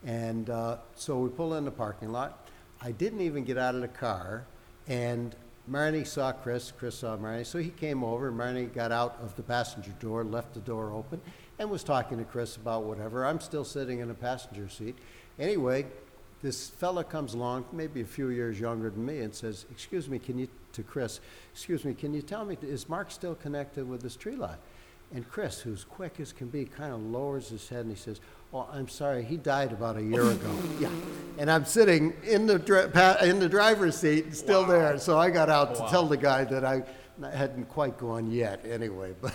And 0.05 0.49
uh, 0.49 0.77
so 0.95 1.19
we 1.19 1.29
pull 1.29 1.55
in 1.55 1.65
the 1.65 1.71
parking 1.71 2.13
lot. 2.13 2.47
I 2.81 2.91
didn't 2.93 3.19
even 3.19 3.43
get 3.43 3.57
out 3.57 3.75
of 3.75 3.81
the 3.81 3.89
car, 3.89 4.45
and 4.87 5.35
Marnie 5.69 6.07
saw 6.07 6.31
Chris. 6.31 6.71
Chris 6.71 6.99
saw 6.99 7.17
Marnie, 7.17 7.45
so 7.45 7.57
he 7.57 7.69
came 7.69 8.01
over. 8.01 8.31
Marnie 8.31 8.73
got 8.73 8.93
out 8.93 9.17
of 9.21 9.35
the 9.35 9.43
passenger 9.43 9.91
door, 9.99 10.23
left 10.23 10.53
the 10.53 10.59
door 10.61 10.91
open, 10.91 11.19
and 11.59 11.69
was 11.69 11.83
talking 11.83 12.17
to 12.17 12.23
Chris 12.23 12.55
about 12.55 12.83
whatever. 12.83 13.25
I'm 13.25 13.39
still 13.39 13.63
sitting 13.63 13.99
in 13.99 14.09
a 14.09 14.13
passenger 14.13 14.67
seat. 14.69 14.95
Anyway, 15.39 15.85
this 16.41 16.69
fella 16.69 17.03
comes 17.03 17.33
along, 17.33 17.65
maybe 17.71 18.01
a 18.01 18.05
few 18.05 18.29
years 18.29 18.59
younger 18.59 18.89
than 18.89 19.05
me, 19.05 19.19
and 19.19 19.33
says, 19.33 19.65
"Excuse 19.71 20.09
me, 20.09 20.19
can 20.19 20.37
you?" 20.37 20.47
To 20.73 20.83
Chris, 20.83 21.21
"Excuse 21.53 21.85
me, 21.85 21.93
can 21.93 22.13
you 22.13 22.21
tell 22.21 22.43
me 22.43 22.57
is 22.61 22.89
Mark 22.89 23.09
still 23.09 23.35
connected 23.35 23.87
with 23.87 24.01
this 24.01 24.15
tree 24.17 24.35
lot?" 24.35 24.59
And 25.13 25.27
Chris, 25.29 25.61
who's 25.61 25.85
quick 25.85 26.19
as 26.19 26.33
can 26.33 26.47
be, 26.47 26.65
kind 26.65 26.93
of 26.93 26.99
lowers 26.99 27.47
his 27.49 27.69
head 27.69 27.81
and 27.81 27.91
he 27.91 27.95
says, 27.95 28.19
"Oh, 28.53 28.67
I'm 28.71 28.89
sorry, 28.89 29.23
he 29.23 29.37
died 29.37 29.71
about 29.71 29.95
a 29.95 30.03
year 30.03 30.23
ago." 30.29 30.55
yeah, 30.79 30.89
and 31.37 31.49
I'm 31.49 31.63
sitting 31.63 32.13
in 32.23 32.45
the 32.47 32.59
dri- 32.59 32.89
pa- 32.89 33.19
in 33.21 33.39
the 33.39 33.47
driver's 33.47 33.95
seat, 33.95 34.35
still 34.35 34.65
there. 34.65 34.97
So 34.97 35.17
I 35.17 35.29
got 35.29 35.49
out 35.49 35.75
to 35.75 35.79
oh, 35.81 35.83
Wow. 35.85 35.89
tell 35.91 36.07
the 36.07 36.17
guy 36.17 36.43
that 36.43 36.65
I 36.65 36.83
hadn't 37.31 37.69
quite 37.69 37.97
gone 37.97 38.29
yet, 38.29 38.65
anyway. 38.65 39.15
But 39.21 39.33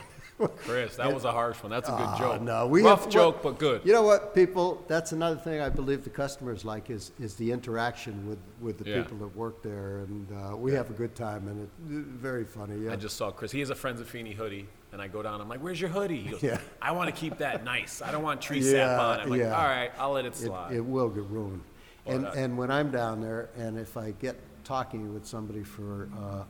Chris, 0.48 0.96
that 0.96 1.12
was 1.12 1.24
a 1.24 1.32
harsh 1.32 1.62
one. 1.62 1.70
That's 1.70 1.88
a 1.88 1.92
good 1.92 2.00
Ah, 2.00 2.18
joke. 2.18 2.42
no, 2.42 2.66
we 2.66 2.82
Rough 2.82 3.04
have- 3.04 3.12
joke, 3.12 3.42
but 3.42 3.58
good. 3.58 3.82
You 3.84 3.92
know 3.92 4.02
what, 4.02 4.34
people, 4.34 4.82
that's 4.88 5.12
another 5.12 5.36
thing 5.36 5.60
I 5.60 5.68
believe 5.68 6.04
the 6.04 6.10
customers 6.10 6.64
like 6.64 6.90
is, 6.90 7.12
is 7.20 7.34
the 7.36 7.50
interaction 7.52 8.28
with, 8.28 8.38
with 8.60 8.78
the 8.78 8.88
Yeah. 8.90 9.02
people 9.02 9.18
that 9.18 9.36
work 9.36 9.62
there. 9.62 9.98
And 9.98 10.26
uh, 10.32 10.56
we 10.56 10.72
have 10.72 10.90
a 10.90 10.94
good 10.94 11.14
time 11.14 11.48
and 11.48 11.62
it's 11.62 11.72
very 12.20 12.44
funny, 12.44 12.84
yeah. 12.84 12.92
I 12.92 12.96
just 12.96 13.16
saw 13.16 13.30
Chris. 13.30 13.52
He 13.52 13.60
has 13.60 13.70
a 13.70 13.74
Friends 13.74 14.00
of 14.00 14.08
Feeney 14.08 14.32
hoodie, 14.32 14.66
and 14.92 15.00
I 15.00 15.08
go 15.08 15.22
down. 15.22 15.40
I'm 15.40 15.48
like, 15.48 15.60
"Where's 15.62 15.80
your 15.80 15.90
hoodie?" 15.90 16.20
He 16.22 16.30
goes, 16.30 16.42
Yeah. 16.42 16.58
"I 16.82 16.92
want 16.92 17.14
to 17.14 17.18
keep 17.18 17.38
that 17.38 17.64
nice. 17.64 18.02
I 18.02 18.10
don't 18.10 18.22
want 18.22 18.40
tree 18.42 18.58
Yeah, 18.60 18.96
sap 18.96 19.00
on 19.00 19.18
it." 19.18 19.22
I'm 19.24 19.30
like, 19.30 19.38
yeah. 19.40 19.56
"All 19.56 19.64
right, 19.68 19.90
I'll 19.98 20.12
let 20.12 20.24
it 20.24 20.32
It, 20.32 20.36
slide." 20.36 20.72
it 20.72 20.80
will 20.84 21.08
get 21.08 21.24
ruined. 21.24 21.62
And, 22.06 22.24
that- 22.24 22.34
and 22.34 22.58
when 22.58 22.70
I'm 22.70 22.90
down 22.90 23.20
there, 23.20 23.50
and 23.56 23.78
if 23.78 23.96
I 23.96 24.12
get 24.12 24.36
talking 24.64 25.12
with 25.14 25.26
somebody 25.26 25.62
for 25.62 26.08
uh, 26.18 26.44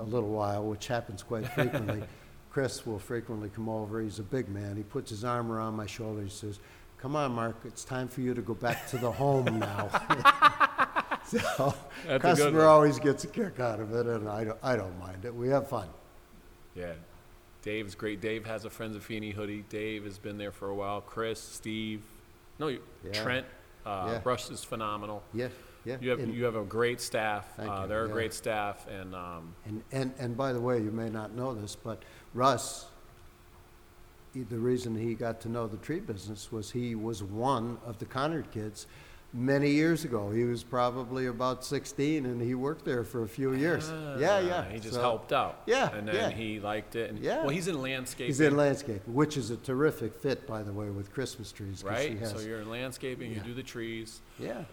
a 0.00 0.02
little 0.02 0.28
while, 0.30 0.64
which 0.64 0.86
happens 0.86 1.22
quite 1.22 1.46
frequently, 1.54 2.02
Chris 2.50 2.86
will 2.86 2.98
frequently 2.98 3.48
come 3.50 3.68
over. 3.68 4.00
He's 4.00 4.18
a 4.18 4.22
big 4.22 4.48
man. 4.48 4.76
He 4.76 4.82
puts 4.82 5.10
his 5.10 5.24
arm 5.24 5.50
around 5.52 5.74
my 5.74 5.86
shoulder. 5.86 6.22
He 6.22 6.28
says, 6.30 6.58
"Come 6.98 7.14
on, 7.16 7.32
Mark. 7.32 7.56
It's 7.64 7.84
time 7.84 8.08
for 8.08 8.20
you 8.20 8.34
to 8.34 8.42
go 8.42 8.54
back 8.54 8.88
to 8.88 8.98
the 8.98 9.10
home 9.12 9.58
now." 9.58 9.88
so, 11.26 11.74
That's 12.06 12.22
customer 12.22 12.64
always 12.64 12.98
gets 12.98 13.24
a 13.24 13.28
kick 13.28 13.60
out 13.60 13.80
of 13.80 13.94
it, 13.94 14.06
and 14.06 14.28
I 14.28 14.44
don't, 14.44 14.58
I 14.62 14.76
don't 14.76 14.98
mind 14.98 15.24
it. 15.24 15.34
We 15.34 15.48
have 15.48 15.68
fun. 15.68 15.88
yeah, 16.74 16.92
Dave's 17.62 17.94
great. 17.94 18.20
Dave 18.20 18.46
has 18.46 18.64
a 18.64 18.70
Friends 18.70 18.96
of 18.96 19.04
Feeney 19.04 19.30
hoodie. 19.30 19.64
Dave 19.68 20.04
has 20.04 20.18
been 20.18 20.38
there 20.38 20.52
for 20.52 20.68
a 20.70 20.74
while. 20.74 21.00
Chris, 21.00 21.40
Steve, 21.40 22.02
no, 22.58 22.68
you, 22.68 22.80
Yeah. 23.04 23.12
Trent. 23.22 23.46
Uh, 23.84 24.08
Yeah. 24.12 24.20
Russ 24.24 24.50
is 24.50 24.64
phenomenal. 24.64 25.22
Yeah, 25.32 25.48
yeah. 25.84 25.96
You 26.00 26.10
have 26.10 26.20
And- 26.20 26.34
you 26.34 26.44
have 26.44 26.56
a 26.56 26.64
great 26.64 27.00
staff. 27.00 27.46
Uh, 27.58 27.86
they're 27.86 28.04
a 28.04 28.08
great 28.08 28.32
staff, 28.34 28.86
and 28.88 29.14
um, 29.14 29.54
And, 29.66 29.82
and, 29.92 30.14
and 30.18 30.36
by 30.36 30.52
the 30.52 30.60
way, 30.60 30.78
you 30.80 30.90
may 30.90 31.08
not 31.10 31.34
know 31.34 31.54
this, 31.54 31.76
but 31.76 32.02
Russ, 32.34 32.86
he- 34.34 34.42
the 34.42 34.58
reason 34.58 34.94
he 34.96 35.14
got 35.14 35.40
to 35.42 35.48
know 35.48 35.66
the 35.66 35.76
tree 35.78 36.00
business 36.00 36.52
was 36.52 36.70
he 36.70 36.94
was 36.94 37.22
one 37.22 37.78
of 37.86 37.98
the 37.98 38.04
Conard 38.06 38.50
kids 38.50 38.86
many 39.32 39.70
years 39.70 40.04
ago. 40.04 40.30
He 40.30 40.44
was 40.44 40.62
probably 40.64 41.26
about 41.26 41.64
16 41.64 42.24
and 42.24 42.40
he 42.40 42.54
worked 42.54 42.84
there 42.84 43.04
for 43.04 43.22
a 43.24 43.28
few 43.28 43.52
years. 43.54 43.88
yeah, 44.18 44.36
ah, 44.36 44.38
yeah. 44.38 44.64
he 44.70 44.78
just 44.78 44.94
So, 44.94 45.00
helped 45.00 45.32
out. 45.32 45.62
Yeah, 45.66 45.94
and 45.94 46.08
then 46.08 46.14
yeah. 46.14 46.30
he 46.30 46.60
liked 46.60 46.96
it. 46.96 47.10
And, 47.10 47.18
Yeah. 47.18 47.40
well, 47.40 47.50
he's 47.50 47.68
in 47.68 47.80
landscaping. 47.82 48.26
He's 48.28 48.40
in 48.40 48.56
landscaping, 48.56 49.12
which 49.14 49.36
is 49.36 49.50
a 49.50 49.56
terrific 49.58 50.14
fit, 50.14 50.46
by 50.46 50.62
the 50.62 50.72
way, 50.72 50.88
with 50.90 51.12
Christmas 51.12 51.52
trees. 51.52 51.84
right? 51.84 52.18
has- 52.18 52.30
So 52.30 52.40
you're 52.40 52.60
in 52.60 52.70
landscaping. 52.70 53.30
You 53.32 53.40
do 53.40 53.54
the 53.54 53.62
trees. 53.62 54.20
yeah. 54.38 54.64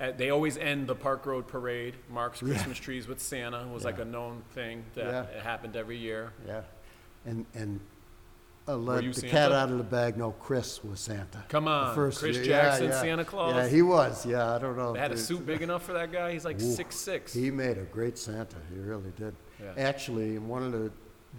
Uh, 0.00 0.12
they 0.12 0.30
always 0.30 0.56
end 0.56 0.86
the 0.86 0.94
Park 0.94 1.26
Road 1.26 1.48
Parade, 1.48 1.94
Mark's 2.08 2.40
Yeah. 2.40 2.50
Christmas 2.54 2.78
trees 2.78 3.08
with 3.08 3.20
Santa. 3.20 3.62
It 3.66 3.68
was 3.74 3.84
like 3.84 3.98
a 3.98 4.04
known 4.04 4.42
thing 4.52 4.84
that 4.94 5.04
Yeah. 5.06 5.22
it 5.24 5.42
happened 5.42 5.74
every 5.74 5.96
year. 5.98 6.32
Yeah. 6.46 6.62
And, 7.26 7.44
and 7.54 7.80
uh, 8.66 8.72
I'll 8.72 8.78
let 8.78 9.04
you 9.04 9.12
the 9.12 9.20
Santa? 9.20 9.30
cat 9.32 9.52
out 9.52 9.70
of 9.70 9.78
the 9.78 9.84
bag. 9.84 10.16
No, 10.16 10.32
Chris 10.32 10.82
was 10.84 11.00
Santa. 11.00 11.44
Come 11.48 11.64
The 11.64 11.70
on, 11.70 11.94
first 11.94 12.18
Chris 12.20 12.36
year. 12.36 12.44
Yeah, 12.46 12.62
Jackson, 12.62 12.86
yeah. 12.88 13.00
Santa 13.00 13.24
Claus. 13.24 13.54
Yeah, 13.54 13.68
he 13.68 13.82
was. 13.82 14.26
Yeah, 14.26 14.54
I 14.54 14.58
don't 14.58 14.76
know. 14.76 14.92
They 14.92 14.98
had 15.00 15.10
a 15.10 15.14
if 15.14 15.20
suit 15.20 15.46
big 15.46 15.62
enough 15.62 15.84
for 15.84 15.92
that 15.94 16.12
guy. 16.12 16.32
He's 16.32 16.44
like 16.44 16.56
Ooh, 16.60 16.74
six 16.74 16.96
six. 16.96 17.32
He 17.32 17.50
made 17.50 17.78
a 17.78 17.84
great 17.84 18.18
Santa. 18.18 18.56
He 18.72 18.78
really 18.78 19.12
did. 19.16 19.34
Yeah. 19.62 19.72
Actually, 19.76 20.36
in 20.36 20.46
one 20.48 20.62
of 20.62 20.72
the 20.72 20.90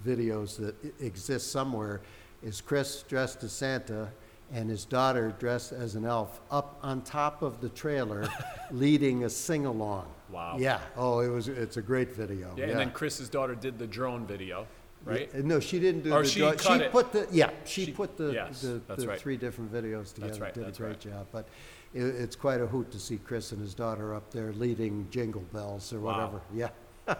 videos 0.05 0.57
that 0.57 0.75
i- 0.83 1.03
exists 1.03 1.49
somewhere 1.51 2.01
is 2.43 2.61
Chris 2.61 3.03
dressed 3.03 3.43
as 3.43 3.51
Santa 3.51 4.09
and 4.51 4.69
his 4.69 4.83
daughter 4.85 5.33
dressed 5.39 5.71
as 5.71 5.93
an 5.95 6.05
elf 6.05 6.41
up 6.49 6.79
on 6.81 7.01
top 7.03 7.41
of 7.43 7.61
the 7.61 7.69
trailer 7.69 8.27
leading 8.71 9.23
a 9.25 9.29
sing 9.29 9.65
along. 9.67 10.07
Wow. 10.31 10.55
Yeah. 10.59 10.79
Oh, 10.97 11.19
it 11.19 11.27
was. 11.29 11.47
It's 11.47 11.77
a 11.77 11.81
great 11.81 12.13
video. 12.15 12.53
yeah, 12.57 12.65
and 12.65 12.79
then 12.79 12.91
Chris's 12.91 13.29
daughter 13.29 13.53
did 13.55 13.77
the 13.79 13.87
drone 13.87 14.25
video, 14.25 14.65
right? 15.05 15.29
Yeah, 15.33 15.41
No, 15.43 15.59
she 15.59 15.79
didn't 15.79 16.03
do 16.03 16.13
Or 16.13 16.23
the 16.23 16.29
she 16.29 16.39
drawing. 16.39 16.57
cut 16.57 16.81
it. 16.81 16.91
put 16.91 17.11
the 17.11 17.27
yeah. 17.31 17.49
She, 17.65 17.85
She- 17.85 17.91
put 17.91 18.17
the 18.17 18.31
yes, 18.31 18.61
the, 18.61 18.81
that's 18.87 19.01
the 19.03 19.07
right. 19.09 19.19
three 19.19 19.37
different 19.37 19.71
videos 19.73 20.13
together. 20.13 20.39
right, 20.41 20.53
Did 20.53 20.65
that's 20.65 20.77
a 20.79 20.81
great 20.81 20.89
right. 20.89 20.99
job. 20.99 21.27
But 21.31 21.47
it, 21.93 22.03
it's 22.03 22.35
quite 22.35 22.61
a 22.61 22.67
hoot 22.67 22.91
to 22.91 22.99
see 22.99 23.17
Chris 23.17 23.51
and 23.51 23.61
his 23.61 23.73
daughter 23.73 24.13
up 24.13 24.31
there 24.31 24.51
leading 24.53 25.07
Jingle 25.09 25.43
Bells 25.53 25.91
or 25.93 25.99
Wow. 25.99 26.13
whatever. 26.13 26.41
Yeah. 26.53 26.69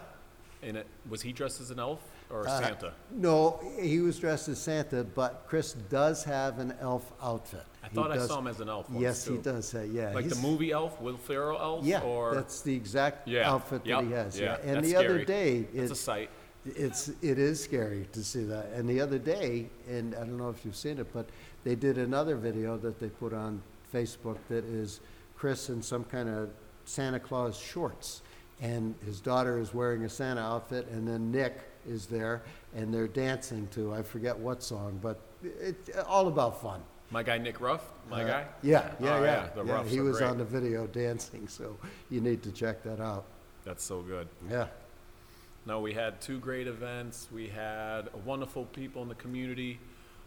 And 0.62 0.76
it, 0.76 0.88
was 1.10 1.22
he 1.22 1.32
dressed 1.32 1.62
as 1.62 1.72
an 1.72 1.80
elf 1.80 2.02
or 2.30 2.46
Uh, 2.46 2.60
Santa? 2.60 2.92
No, 3.12 3.62
he 3.80 4.02
was 4.02 4.20
dressed 4.20 4.50
as 4.50 4.60
Santa, 4.60 5.06
but 5.06 5.46
Chris 5.48 5.72
does 5.88 6.22
have 6.26 6.60
an 6.60 6.74
elf 6.82 7.14
outfit. 7.24 7.64
I 7.82 7.88
He 7.88 7.96
thought 7.96 8.12
I 8.12 8.16
does- 8.16 8.28
saw 8.28 8.40
him 8.40 8.48
as 8.48 8.60
an 8.60 8.68
elf. 8.68 8.90
Once 8.90 9.02
Yes, 9.02 9.24
too. 9.24 9.36
he 9.36 9.38
does. 9.38 9.74
Uh, 9.74 9.84
yeah, 9.90 10.08
Like 10.12 10.28
the 10.28 10.36
he's- 10.36 10.44
movie 10.44 10.74
Elf, 10.74 11.00
Will 11.00 11.16
Ferrell 11.16 11.58
Elf. 11.62 11.86
Yeah, 11.86 12.02
or 12.02 12.36
that's 12.36 12.60
the 12.62 12.76
exact 12.76 13.26
Yeah, 13.26 13.50
outfit 13.50 13.86
yep, 13.86 14.00
that 14.02 14.06
he 14.08 14.12
has. 14.12 14.38
yeah, 14.38 14.58
and 14.62 14.76
that's 14.76 14.88
the 14.90 14.98
other 14.98 15.24
scary. 15.24 15.26
day, 15.26 15.68
it's 15.74 15.94
a 15.94 15.96
sight. 15.96 16.30
It's 16.66 17.10
it 17.22 17.40
is 17.40 17.64
scary 17.64 18.08
to 18.14 18.24
see 18.24 18.44
that. 18.44 18.68
And 18.76 18.88
the 18.90 19.00
other 19.02 19.18
day, 19.20 19.70
and 19.90 20.14
I 20.16 20.20
don't 20.20 20.38
know 20.38 20.50
if 20.50 20.64
you've 20.66 20.76
seen 20.76 20.98
it, 21.00 21.08
but 21.14 21.28
they 21.64 21.76
did 21.76 21.98
another 21.98 22.36
video 22.36 22.78
that 22.78 23.00
they 23.00 23.10
put 23.10 23.34
on 23.34 23.62
Facebook 23.94 24.38
that 24.50 24.66
is 24.66 25.00
Chris 25.38 25.70
in 25.70 25.82
some 25.82 26.04
kind 26.04 26.30
of 26.30 26.50
Santa 26.86 27.20
Claus 27.20 27.58
shorts, 27.58 28.22
and 28.62 28.94
his 29.06 29.20
daughter 29.22 29.58
is 29.60 29.74
wearing 29.74 30.04
a 30.06 30.10
Santa 30.10 30.42
outfit, 30.42 30.88
and 30.92 31.08
then 31.08 31.32
Nick 31.32 31.60
is 31.88 32.06
there, 32.08 32.42
and 32.76 32.94
they're 32.94 33.08
dancing 33.08 33.68
to 33.72 33.94
I 33.94 34.02
forget 34.04 34.38
what 34.38 34.62
song, 34.62 35.00
but 35.02 35.20
it's 35.44 35.90
all 36.08 36.28
about 36.28 36.62
fun. 36.62 36.82
My 37.12 37.24
guy 37.24 37.38
Nick 37.40 37.60
Ruff, 37.62 37.90
my 38.10 38.24
Uh, 38.24 38.28
guy. 38.28 38.46
Yeah, 38.62 38.92
Oh, 39.00 39.06
yeah, 39.06 39.22
yeah. 39.22 39.50
The 39.56 39.64
yeah 39.66 39.84
he 39.86 40.00
was 40.02 40.18
great. 40.18 40.30
on 40.30 40.38
the 40.38 40.44
video 40.46 40.86
dancing, 40.88 41.48
so 41.48 41.76
you 42.12 42.22
need 42.22 42.44
to 42.44 42.52
check 42.52 42.84
that 42.84 43.00
out. 43.00 43.26
That's 43.64 43.84
so 43.84 44.02
good. 44.02 44.28
Yeah. 44.50 44.68
No, 45.70 45.80
we 45.82 45.94
had 45.94 46.20
two 46.20 46.40
great 46.40 46.66
events. 46.66 47.28
We 47.32 47.48
had 47.48 48.10
wonderful 48.26 48.66
people 48.66 49.04
in 49.04 49.08
the 49.08 49.14
community. 49.14 49.80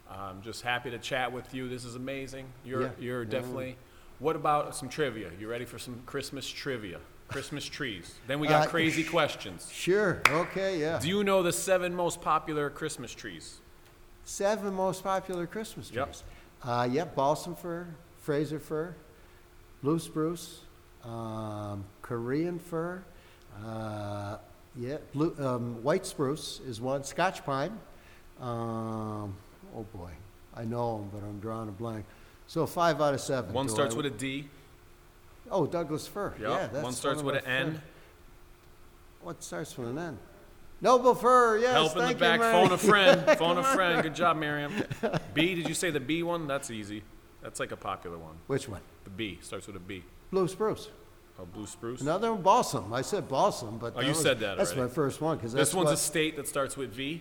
I'm 0.09 0.41
just 0.41 0.63
happy 0.63 0.89
to 0.93 0.99
chat 0.99 1.33
with 1.33 1.53
you. 1.53 1.69
This 1.69 1.85
is 1.85 1.97
amazing. 1.97 2.47
You're 2.65 2.83
Yeah. 2.83 2.91
you're 3.01 3.23
Yeah. 3.25 3.29
definitely. 3.31 3.77
What 4.21 4.37
about 4.37 4.77
some 4.77 4.89
trivia? 4.89 5.33
You 5.41 5.51
ready 5.51 5.65
for 5.65 5.81
some 5.81 6.01
Christmas 6.07 6.47
trivia? 6.49 7.01
Christmas 7.27 7.65
trees. 7.65 8.15
Then 8.29 8.39
we 8.39 8.47
got 8.57 8.69
Uh, 8.69 8.71
crazy 8.71 9.03
questions. 9.17 9.69
Sure. 9.73 10.23
Okay. 10.29 10.79
Yeah. 10.79 11.01
Do 11.01 11.09
you 11.09 11.25
know 11.25 11.43
the 11.43 11.53
seven 11.53 11.93
most 11.93 12.21
popular 12.23 12.71
Christmas 12.71 13.13
trees? 13.13 13.59
Seven 14.25 14.73
most 14.73 15.03
popular 15.03 15.49
Christmas 15.49 15.89
trees. 15.89 15.97
Yep. 15.97 16.15
Uh, 16.63 16.89
yep. 16.89 17.17
Balsam 17.17 17.57
fir, 17.57 17.89
Fraser 18.21 18.61
fir, 18.61 18.95
blue 19.83 19.99
spruce, 19.99 20.61
um, 21.03 21.85
Korean 22.01 22.61
fir. 22.61 23.03
Uh, 23.67 24.37
yeah. 24.77 24.97
Blue, 25.13 25.35
um, 25.39 25.83
white 25.83 26.07
spruce 26.07 26.61
is 26.67 26.81
one. 26.81 27.05
Scotch 27.05 27.45
pine. 27.45 27.79
Um, 28.41 29.35
oh 29.77 29.87
boy, 29.95 30.11
I 30.57 30.65
know 30.65 30.99
them, 30.99 31.11
but 31.13 31.27
I'm 31.27 31.39
drawing 31.41 31.69
a 31.69 31.73
blank. 31.73 32.05
So 32.47 32.67
five 32.67 33.01
out 33.01 33.15
of 33.15 33.21
seven. 33.21 33.53
One 33.53 33.67
Do 33.67 33.73
starts 33.73 33.95
I- 33.95 33.97
with 33.99 34.07
a 34.07 34.11
D. 34.11 34.49
Oh, 35.51 35.67
Douglas 35.67 36.07
fir. 36.07 36.35
Yep. 36.41 36.49
Yeah. 36.49 36.67
That's 36.73 36.83
One 36.85 36.93
starts 36.93 37.23
with 37.23 37.35
an 37.37 37.45
N. 37.45 37.75
fir- 37.75 37.81
What 39.23 39.43
starts 39.43 39.77
with 39.77 39.89
an 39.89 39.99
N? 39.99 40.19
Noble 40.81 41.15
fir. 41.15 41.59
Yes. 41.59 41.73
Help 41.75 41.93
in 41.93 41.99
the 41.99 42.05
thank 42.07 42.17
you, 42.17 42.21
back. 42.21 42.41
Mary. 42.41 42.53
Phone 42.53 42.73
a 42.73 42.79
friend. 42.79 43.21
Phone 43.39 43.59
a 43.59 43.63
friend. 43.63 44.03
Good 44.03 44.15
job, 44.15 44.37
Miriam. 44.39 44.73
B. 45.35 45.55
Did 45.55 45.69
you 45.69 45.75
say 45.75 45.91
the 45.91 46.01
B 46.01 46.23
one? 46.23 46.47
That's 46.47 46.71
easy. 46.71 47.03
That's 47.43 47.61
like 47.61 47.71
a 47.73 47.77
popular 47.77 48.19
one. 48.19 48.37
Which 48.47 48.69
one? 48.69 48.81
The 49.05 49.11
B 49.11 49.39
starts 49.43 49.67
with 49.67 49.77
a 49.77 49.81
B. 49.81 50.03
Blue 50.31 50.49
spruce. 50.49 50.89
Oh, 51.43 51.47
blue 51.53 51.67
spruce. 51.67 52.01
Another 52.01 52.33
one, 52.33 52.43
balsam. 52.43 52.93
I 52.93 53.03
said 53.03 53.29
balsam, 53.29 53.79
but 53.79 53.95
Oh, 53.95 53.99
that 53.99 54.03
you 54.05 54.11
was- 54.11 54.23
said 54.23 54.39
that 54.41 54.57
That's 54.59 54.71
already. 54.71 54.83
my 54.89 54.95
first 54.95 55.21
one 55.21 55.37
because 55.37 55.53
This 55.53 55.71
that's 55.71 55.75
one's 55.75 55.87
what, 55.87 55.95
a 55.95 55.97
state 55.97 56.37
that 56.37 56.47
starts 56.47 56.77
with 56.77 56.93
V. 56.93 57.21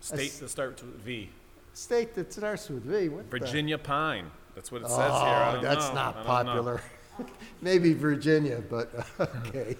State 0.00 0.16
That's- 0.16 0.38
that 0.38 0.48
starts 0.48 0.82
with 0.82 0.98
V. 1.00 1.30
state 1.74 2.14
that 2.14 2.32
starts 2.32 2.68
with 2.70 2.84
V. 2.84 3.08
What 3.10 3.30
the- 3.30 3.38
Virginia 3.38 3.76
pine. 3.78 4.30
That's 4.54 4.72
what 4.72 4.82
it 4.82 4.88
says 4.88 4.98
Oh, 4.98 5.24
here. 5.24 5.34
I 5.34 5.52
don't 5.52 5.62
that's 5.62 5.88
know. 5.88 5.94
not 5.94 6.14
don't 6.14 6.24
know. 6.24 6.30
popular. 6.30 6.82
Maybe 7.62 7.92
Virginia, 7.92 8.62
but 8.68 8.90
okay. 9.20 9.76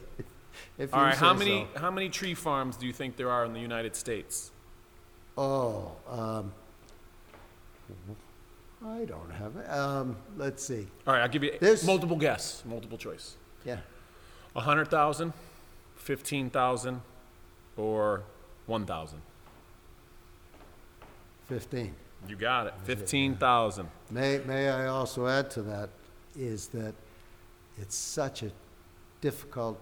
If 0.78 0.92
All 0.92 1.00
you 1.00 1.07
right, 1.07 1.14
how 1.16 1.32
say 1.32 1.38
many 1.38 1.68
so. 1.74 1.80
how 1.80 1.90
many 1.90 2.09
tree 2.11 2.34
farms 2.34 2.76
do 2.76 2.86
you 2.86 2.92
think 2.92 3.16
there 3.16 3.30
are 3.30 3.44
in 3.46 3.53
the 3.55 3.61
United 3.61 3.96
States? 3.96 4.50
Oh, 5.38 5.92
um, 6.09 6.53
I 8.85 9.05
don't 9.05 9.30
have 9.30 9.57
it. 9.57 9.68
Um, 9.70 10.16
let's 10.37 10.64
see. 10.64 10.87
All 11.07 11.14
right, 11.14 11.22
I'll 11.22 11.28
give 11.28 11.45
you 11.45 11.57
There's- 11.61 11.85
multiple 11.85 12.16
guess, 12.16 12.62
multiple 12.66 12.99
choice. 12.99 13.37
Yeah, 13.64 13.78
100,000, 14.55 15.33
15,000, 15.97 17.01
or 17.76 18.22
1,000. 18.66 19.22
fifteen. 21.49 21.95
You 22.28 22.37
got 22.37 22.68
it. 22.68 22.74
15,000. 22.85 23.89
May, 24.11 24.39
may 24.47 24.68
I 24.68 24.87
also 24.87 25.26
add 25.26 25.51
to 25.53 25.62
that 25.62 25.91
is 26.37 26.68
that 26.68 26.95
it's 27.78 27.97
such 27.97 28.43
a 28.45 28.53
difficult 29.20 29.78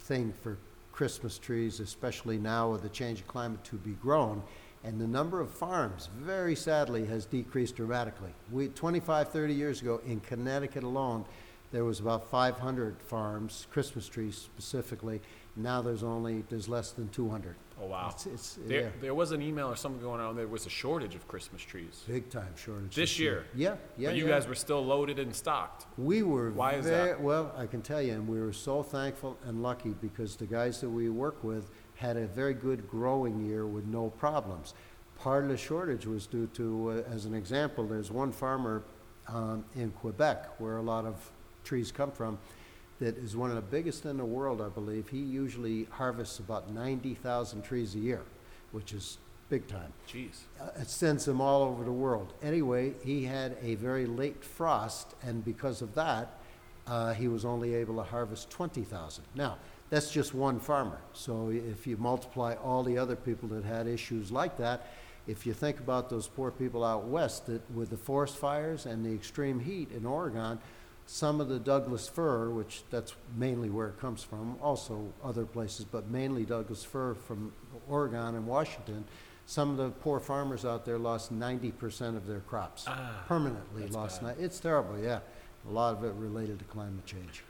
thing 0.00 0.32
for 0.42 0.56
Christmas 0.92 1.38
trees, 1.38 1.80
especially 1.80 2.38
now 2.38 2.70
with 2.70 2.82
the 2.82 2.88
change 2.88 3.20
of 3.20 3.26
climate, 3.26 3.62
to 3.64 3.76
be 3.76 3.92
grown. 3.92 4.42
And 4.82 4.98
the 5.00 5.06
number 5.06 5.40
of 5.40 5.50
farms, 5.50 6.08
very 6.18 6.56
sadly, 6.56 7.04
has 7.06 7.26
decreased 7.26 7.76
dramatically. 7.76 8.30
We, 8.50 8.68
25, 8.68 9.28
30 9.28 9.54
years 9.54 9.82
ago, 9.82 10.00
in 10.06 10.20
Connecticut 10.20 10.84
alone, 10.84 11.26
there 11.70 11.84
was 11.84 12.00
about 12.00 12.30
500 12.30 12.96
farms, 13.02 13.66
Christmas 13.70 14.08
trees 14.08 14.36
specifically. 14.36 15.20
Now 15.54 15.82
there's 15.82 16.02
only, 16.02 16.44
there's 16.48 16.68
less 16.68 16.92
than 16.92 17.08
200. 17.10 17.54
Oh, 17.82 17.86
wow. 17.86 18.08
It's, 18.12 18.26
it's, 18.26 18.58
yeah, 18.62 18.68
There, 18.68 18.92
there 19.00 19.14
was 19.14 19.32
an 19.32 19.42
email 19.42 19.68
or 19.68 19.76
something 19.76 20.00
going 20.02 20.20
on, 20.20 20.34
there 20.34 20.46
was 20.48 20.64
a 20.66 20.70
shortage 20.70 21.14
of 21.14 21.28
Christmas 21.28 21.60
trees. 21.62 22.02
big 22.08 22.30
time 22.30 22.52
shortage. 22.56 22.94
This 22.96 23.18
year? 23.18 23.44
Yeah, 23.54 23.76
yeah, 23.98 24.08
But 24.08 24.16
you 24.16 24.24
yeah. 24.26 24.30
guys 24.34 24.48
were 24.48 24.54
still 24.54 24.84
loaded 24.84 25.18
and 25.18 25.34
stocked. 25.34 25.86
We 25.98 26.22
were 26.22 26.50
Why 26.52 26.72
is 26.72 26.86
ver- 26.86 27.06
that? 27.08 27.20
Well, 27.20 27.52
I 27.56 27.66
can 27.66 27.82
tell 27.82 28.00
you, 28.02 28.12
and 28.14 28.26
we 28.26 28.40
were 28.40 28.52
so 28.52 28.82
thankful 28.82 29.36
and 29.44 29.62
lucky 29.62 29.94
because 30.00 30.36
the 30.36 30.46
guys 30.46 30.80
that 30.80 30.90
we 30.90 31.08
work 31.10 31.42
with 31.44 31.70
had 32.00 32.16
a 32.16 32.26
very 32.26 32.54
good 32.54 32.88
growing 32.88 33.44
year 33.44 33.66
with 33.66 33.84
no 33.84 34.08
problems. 34.08 34.72
Part 35.18 35.44
of 35.44 35.50
the 35.50 35.56
shortage 35.58 36.06
was 36.06 36.26
due 36.26 36.46
to, 36.54 37.04
uh, 37.06 37.12
as 37.12 37.26
an 37.26 37.34
example, 37.34 37.86
there's 37.86 38.10
one 38.10 38.32
farmer 38.32 38.82
um, 39.28 39.66
in 39.76 39.90
Quebec 39.90 40.58
where 40.58 40.78
a 40.78 40.82
lot 40.82 41.04
of 41.04 41.30
trees 41.62 41.92
come 41.92 42.10
from 42.10 42.38
that 43.00 43.18
is 43.18 43.36
one 43.36 43.50
of 43.50 43.56
the 43.56 43.62
biggest 43.62 44.06
in 44.06 44.16
the 44.16 44.24
world, 44.24 44.62
I 44.62 44.70
believe. 44.70 45.10
He 45.10 45.18
usually 45.18 45.88
harvests 45.90 46.38
about 46.38 46.72
90,000 46.72 47.60
trees 47.60 47.94
a 47.94 47.98
year, 47.98 48.22
which 48.72 48.94
is 48.94 49.18
big 49.50 49.66
time 49.68 49.92
Jeez. 50.08 50.44
uh, 50.58 50.68
it 50.80 50.88
sends 50.88 51.26
them 51.26 51.38
all 51.38 51.62
over 51.64 51.84
the 51.84 51.92
world. 51.92 52.32
Anyway, 52.42 52.94
he 53.04 53.24
had 53.24 53.58
a 53.60 53.74
very 53.74 54.06
late 54.06 54.42
frost, 54.42 55.14
and 55.22 55.44
because 55.44 55.82
of 55.82 55.94
that, 55.96 56.38
uh, 56.86 57.12
he 57.12 57.28
was 57.28 57.44
only 57.44 57.74
able 57.74 57.96
to 57.96 58.02
harvest 58.02 58.48
20,000. 58.48 59.22
Now, 59.34 59.58
that's 59.90 60.10
just 60.10 60.34
one 60.34 60.60
farmer. 60.60 60.98
So 61.12 61.50
if 61.50 61.86
you 61.86 61.96
multiply 61.96 62.54
all 62.54 62.82
the 62.82 62.96
other 62.98 63.16
people 63.16 63.48
that 63.50 63.64
had 63.64 63.86
issues 63.86 64.30
like 64.32 64.56
that, 64.58 64.86
if 65.26 65.44
you 65.46 65.52
think 65.52 65.78
about 65.80 66.08
those 66.08 66.26
poor 66.26 66.50
people 66.50 66.82
out 66.84 67.04
west 67.04 67.46
that 67.46 67.68
with 67.72 67.90
the 67.90 67.96
forest 67.96 68.36
fires 68.38 68.86
and 68.86 69.04
the 69.04 69.12
extreme 69.12 69.60
heat 69.60 69.90
in 69.92 70.06
Oregon, 70.06 70.58
some 71.06 71.40
of 71.40 71.48
the 71.48 71.58
Douglas 71.58 72.08
fir, 72.08 72.50
which 72.50 72.82
that's 72.90 73.14
mainly 73.36 73.68
where 73.68 73.88
it 73.88 74.00
comes 74.00 74.22
from, 74.22 74.56
also 74.62 75.12
other 75.24 75.44
places, 75.44 75.84
but 75.84 76.08
mainly 76.08 76.44
Douglas 76.44 76.84
fir 76.84 77.14
from 77.14 77.52
Oregon 77.88 78.36
and 78.36 78.46
Washington, 78.46 79.04
some 79.46 79.70
of 79.70 79.76
the 79.76 79.90
poor 79.90 80.20
farmers 80.20 80.64
out 80.64 80.84
there 80.84 80.98
lost 80.98 81.32
ninety 81.32 81.72
percent 81.72 82.16
of 82.16 82.26
their 82.28 82.38
crops. 82.40 82.84
Ah, 82.86 83.24
Permanently 83.26 83.88
lost, 83.88 84.22
ni- 84.22 84.30
it's 84.38 84.60
terrible, 84.60 84.96
yeah. 84.98 85.18
A 85.68 85.72
lot 85.72 85.96
of 85.96 86.04
it 86.04 86.14
related 86.14 86.60
to 86.60 86.64
climate 86.66 87.04
change. 87.04 87.42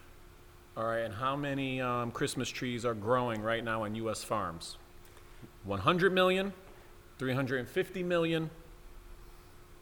All 0.77 0.85
right, 0.85 1.01
and 1.01 1.12
how 1.12 1.37
many 1.37 1.81
um, 1.81 2.11
Christmas 2.11 2.49
trees 2.49 2.85
are 2.85 2.95
growing 2.95 3.43
right 3.43 3.62
now 3.62 3.85
on 3.85 3.95
U.S. 3.97 4.23
farms? 4.23 4.79
100 5.64 6.12
million, 6.12 6.53
350 7.18 8.03
million, 8.03 8.51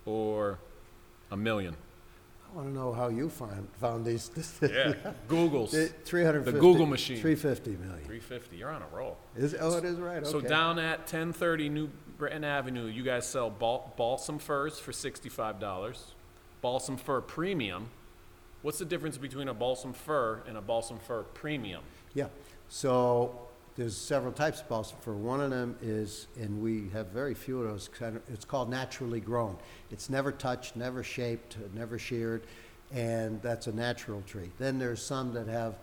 or 0.07 0.59
a 1.30 1.36
million? 1.36 1.76
I 2.51 2.57
wanna 2.57 2.70
know 2.70 2.93
how 2.93 3.09
you 3.09 3.28
find, 3.28 3.68
found 3.78 4.07
these. 4.07 4.30
Yeah, 4.62 4.95
Google's 5.28 5.76
Three 6.05 6.24
hundred 6.24 6.47
The. 6.47 6.53
Google 6.53 6.86
machine. 6.86 7.20
Three 7.20 7.34
fifty 7.34 7.72
million. 7.72 7.99
350. 8.07 8.57
You're 8.57 8.70
on 8.70 8.82
a 8.82 8.97
roll. 8.97 9.18
Is, 9.36 9.55
oh, 9.61 9.76
it 9.76 9.84
is 9.84 9.97
right, 9.99 10.22
okay. 10.22 10.30
So 10.30 10.41
down 10.41 10.78
at 10.78 11.01
1030 11.01 11.68
New 11.68 11.91
Britain 12.16 12.45
Avenue, 12.45 12.86
you 12.86 13.03
guys 13.03 13.26
sell 13.28 13.51
bal- 13.51 13.93
balsam 13.97 14.39
firs 14.39 14.78
for 14.78 14.93
$65. 14.93 15.99
Balsam 16.62 16.97
fir 16.97 17.20
premium. 17.20 17.91
What's 18.62 18.78
the 18.78 18.84
difference 18.84 19.16
between 19.16 19.48
a 19.48 19.54
balsam 19.54 19.92
fir 19.92 20.42
and 20.48 20.56
a 20.56 20.61
balsam 20.61 20.98
fir 20.98 21.22
premium? 21.22 21.82
Yeah, 22.14 22.26
so 22.68 23.38
there's 23.76 23.96
several 23.96 24.32
types 24.32 24.61
of 24.61 24.68
balsam 24.68 24.98
fir. 25.00 25.12
One 25.12 25.40
of 25.40 25.50
them 25.50 25.76
is, 25.80 26.26
and 26.40 26.61
we 26.61 26.88
have 26.88 27.09
very 27.09 27.34
few 27.34 27.62
of 27.62 27.68
those, 27.68 27.86
kind 27.86 28.16
of, 28.16 28.22
it's 28.28 28.44
called 28.44 28.68
naturally 28.68 29.20
grown. 29.20 29.56
It's 29.92 30.11
never 30.11 30.32
touched, 30.32 30.74
never 30.74 31.04
shaped, 31.04 31.56
never 31.72 31.98
sheared, 31.98 32.42
and 32.90 33.40
that's 33.42 33.68
a 33.68 33.72
natural 33.72 34.22
tree. 34.22 34.50
Then 34.59 34.78
there's 34.80 35.02
some 35.02 35.32
that 35.34 35.46
have 35.46 35.78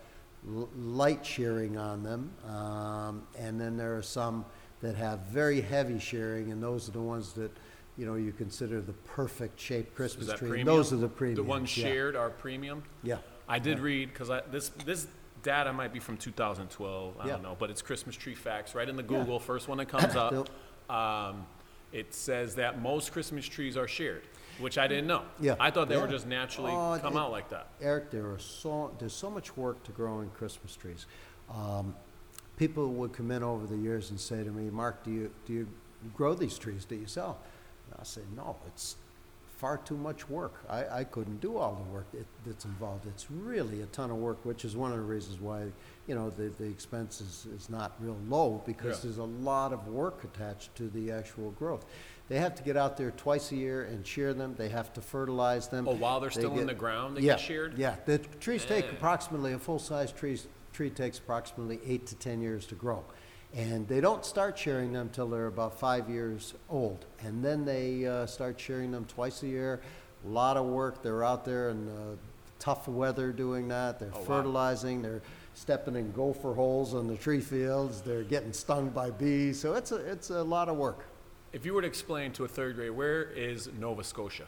l- 0.54 0.68
light 0.76 1.24
shearing 1.24 1.78
on 1.78 2.02
them, 2.02 2.30
um, 2.46 3.22
and 3.38 3.58
then 3.58 3.78
there 3.78 3.96
are 3.96 4.02
some 4.02 4.44
that 4.82 4.96
have 4.96 5.20
very 5.20 5.62
heavy 5.62 5.98
shearing, 5.98 6.52
and 6.52 6.62
those 6.62 6.90
are 6.90 6.92
the 6.92 7.00
ones 7.00 7.32
that, 7.32 7.50
you 7.96 8.04
know, 8.06 8.14
you 8.14 8.32
consider 8.32 8.80
the 8.80 8.92
perfect 8.92 9.58
shaped 9.58 9.94
Christmas 9.94 10.26
that 10.26 10.38
tree. 10.38 10.48
premium? 10.48 10.66
Those 10.66 10.92
are 10.92 10.96
the 10.96 11.08
premiums. 11.08 11.36
The 11.38 11.42
ones 11.44 11.76
yeah. 11.76 11.84
shared 11.86 12.16
are 12.16 12.30
premium? 12.30 12.82
Yeah. 13.02 13.18
I 13.48 13.58
did 13.58 13.78
read, 13.78 14.12
because 14.12 14.28
I, 14.30 14.40
this, 14.50 14.68
this 14.84 15.06
data 15.42 15.72
might 15.72 15.92
be 15.92 16.00
from 16.00 16.16
2012, 16.16 17.14
I 17.18 17.26
Yeah. 17.26 17.32
don't 17.32 17.42
know, 17.42 17.56
but 17.58 17.70
it's 17.70 17.80
Christmas 17.80 18.16
tree 18.16 18.34
facts, 18.34 18.74
right 18.74 18.88
in 18.88 18.96
the 18.96 19.02
Yeah. 19.02 19.08
Google, 19.20 19.38
first 19.40 19.68
one 19.68 19.78
that 19.78 19.86
comes 19.88 20.14
up. 20.16 20.48
Um, 20.90 21.46
it 21.92 22.12
says 22.12 22.56
that 22.56 22.82
most 22.82 23.12
Christmas 23.12 23.46
trees 23.46 23.76
are 23.76 23.88
shared, 23.88 24.22
which 24.58 24.76
I 24.76 24.86
didn't 24.88 25.06
know. 25.06 25.22
Yeah. 25.40 25.54
I 25.58 25.70
thought 25.70 25.88
they 25.88 25.96
were 25.96 26.04
Yeah. 26.04 26.10
just 26.10 26.26
naturally 26.26 26.72
Oh, 26.72 26.98
come 27.00 27.16
it- 27.16 27.18
out 27.18 27.30
like 27.30 27.48
that. 27.50 27.68
Eric, 27.80 28.10
there 28.10 28.26
are 28.30 28.38
so, 28.38 28.94
there's 28.98 29.14
so 29.14 29.30
much 29.30 29.56
work 29.56 29.82
to 29.84 29.92
growing 29.92 30.28
Christmas 30.30 30.74
trees. 30.76 31.06
Um, 31.48 31.94
people 32.58 32.88
would 32.94 33.12
come 33.14 33.30
in 33.30 33.42
over 33.42 33.66
the 33.66 33.76
years 33.76 34.10
and 34.10 34.20
say 34.20 34.42
to 34.44 34.50
me, 34.50 34.68
Mark, 34.70 35.02
do 35.04 35.10
you, 35.12 35.30
do 35.46 35.52
you 35.52 35.68
grow 36.14 36.34
these 36.34 36.58
trees? 36.58 36.84
Do 36.84 36.96
you 36.96 37.06
sell? 37.06 37.38
And 37.90 38.00
I 38.00 38.04
say, 38.04 38.22
no, 38.36 38.56
it's 38.66 38.96
far 39.58 39.78
too 39.78 39.96
much 39.96 40.28
work. 40.28 40.54
I, 40.68 40.98
I 41.00 41.04
couldn't 41.04 41.40
do 41.40 41.56
all 41.56 41.82
the 41.86 41.92
work 41.94 42.10
that, 42.12 42.26
that's 42.44 42.64
involved. 42.66 43.06
It's 43.06 43.30
really 43.30 43.80
a 43.82 43.86
ton 43.86 44.10
of 44.10 44.16
work, 44.18 44.44
which 44.44 44.64
is 44.64 44.76
one 44.76 44.90
of 44.92 44.98
the 44.98 45.04
reasons 45.04 45.40
why, 45.40 45.64
you 46.06 46.14
know, 46.14 46.28
the, 46.30 46.50
the 46.58 46.64
expense 46.64 47.20
is, 47.22 47.46
is 47.54 47.70
not 47.70 47.92
real 48.00 48.18
low 48.28 48.62
because 48.66 48.96
Yeah. 48.98 49.02
there's 49.04 49.18
a 49.18 49.24
lot 49.24 49.72
of 49.72 49.88
work 49.88 50.24
attached 50.24 50.74
to 50.76 50.88
the 50.90 51.10
actual 51.10 51.52
growth. 51.52 51.86
They 52.28 52.38
have 52.38 52.54
to 52.56 52.62
get 52.62 52.76
out 52.76 52.96
there 52.96 53.12
twice 53.12 53.50
a 53.52 53.56
year 53.56 53.84
and 53.84 54.06
shear 54.06 54.34
them. 54.34 54.54
They 54.58 54.68
have 54.68 54.92
to 54.94 55.00
fertilize 55.00 55.68
them. 55.68 55.86
Oh, 55.88 55.94
while 55.94 56.20
they're 56.20 56.28
They 56.28 56.40
still 56.40 56.50
in 56.52 56.58
get- 56.58 56.66
the 56.66 56.74
ground, 56.74 57.16
they 57.16 57.22
yeah, 57.22 57.34
get 57.34 57.40
sheared? 57.40 57.78
Yeah, 57.78 57.96
the 58.04 58.18
trees 58.18 58.64
take 58.64 58.90
approximately, 58.92 59.52
a 59.54 59.58
full-size 59.58 60.12
trees, 60.12 60.48
tree 60.74 60.90
takes 60.90 61.18
approximately 61.18 61.80
eight 61.86 62.06
to 62.08 62.14
10 62.16 62.42
years 62.42 62.66
to 62.66 62.74
grow. 62.74 63.04
And 63.54 63.88
they 63.88 64.00
don't 64.00 64.24
start 64.24 64.58
shearing 64.58 64.92
them 64.92 65.08
till 65.10 65.28
they're 65.28 65.46
about 65.46 65.78
five 65.78 66.10
years 66.10 66.54
old. 66.68 67.04
And 67.20 67.42
then 67.44 67.64
they 67.64 68.06
uh, 68.06 68.26
start 68.26 68.60
shearing 68.60 68.90
them 68.90 69.04
twice 69.06 69.42
a 69.42 69.46
year. 69.48 69.80
A 70.24 70.28
Lot 70.28 70.56
of 70.56 70.66
work, 70.66 71.02
they're 71.02 71.24
out 71.24 71.44
there 71.44 71.70
in 71.70 71.88
uh, 71.88 72.16
tough 72.58 72.86
weather 72.88 73.32
doing 73.32 73.68
that. 73.68 73.98
They're 73.98 74.10
Oh, 74.14 74.18
wow. 74.20 74.24
fertilizing, 74.24 75.00
they're 75.02 75.22
stepping 75.54 75.96
in 75.96 76.12
gopher 76.12 76.52
holes 76.52 76.92
on 76.94 77.06
the 77.06 77.16
tree 77.16 77.40
fields, 77.40 78.02
they're 78.02 78.24
getting 78.24 78.52
stung 78.52 78.90
by 78.90 79.10
bees. 79.10 79.58
So 79.58 79.72
it's 79.74 79.90
a, 79.92 79.96
it's 79.96 80.28
a 80.30 80.42
lot 80.42 80.68
of 80.68 80.76
work. 80.76 81.06
If 81.54 81.64
you 81.64 81.72
were 81.72 81.80
to 81.80 81.86
explain 81.88 82.32
to 82.32 82.44
a 82.44 82.48
third 82.48 82.74
grader, 82.76 82.92
where 82.92 83.22
is 83.30 83.70
Nova 83.78 84.04
Scotia? 84.04 84.44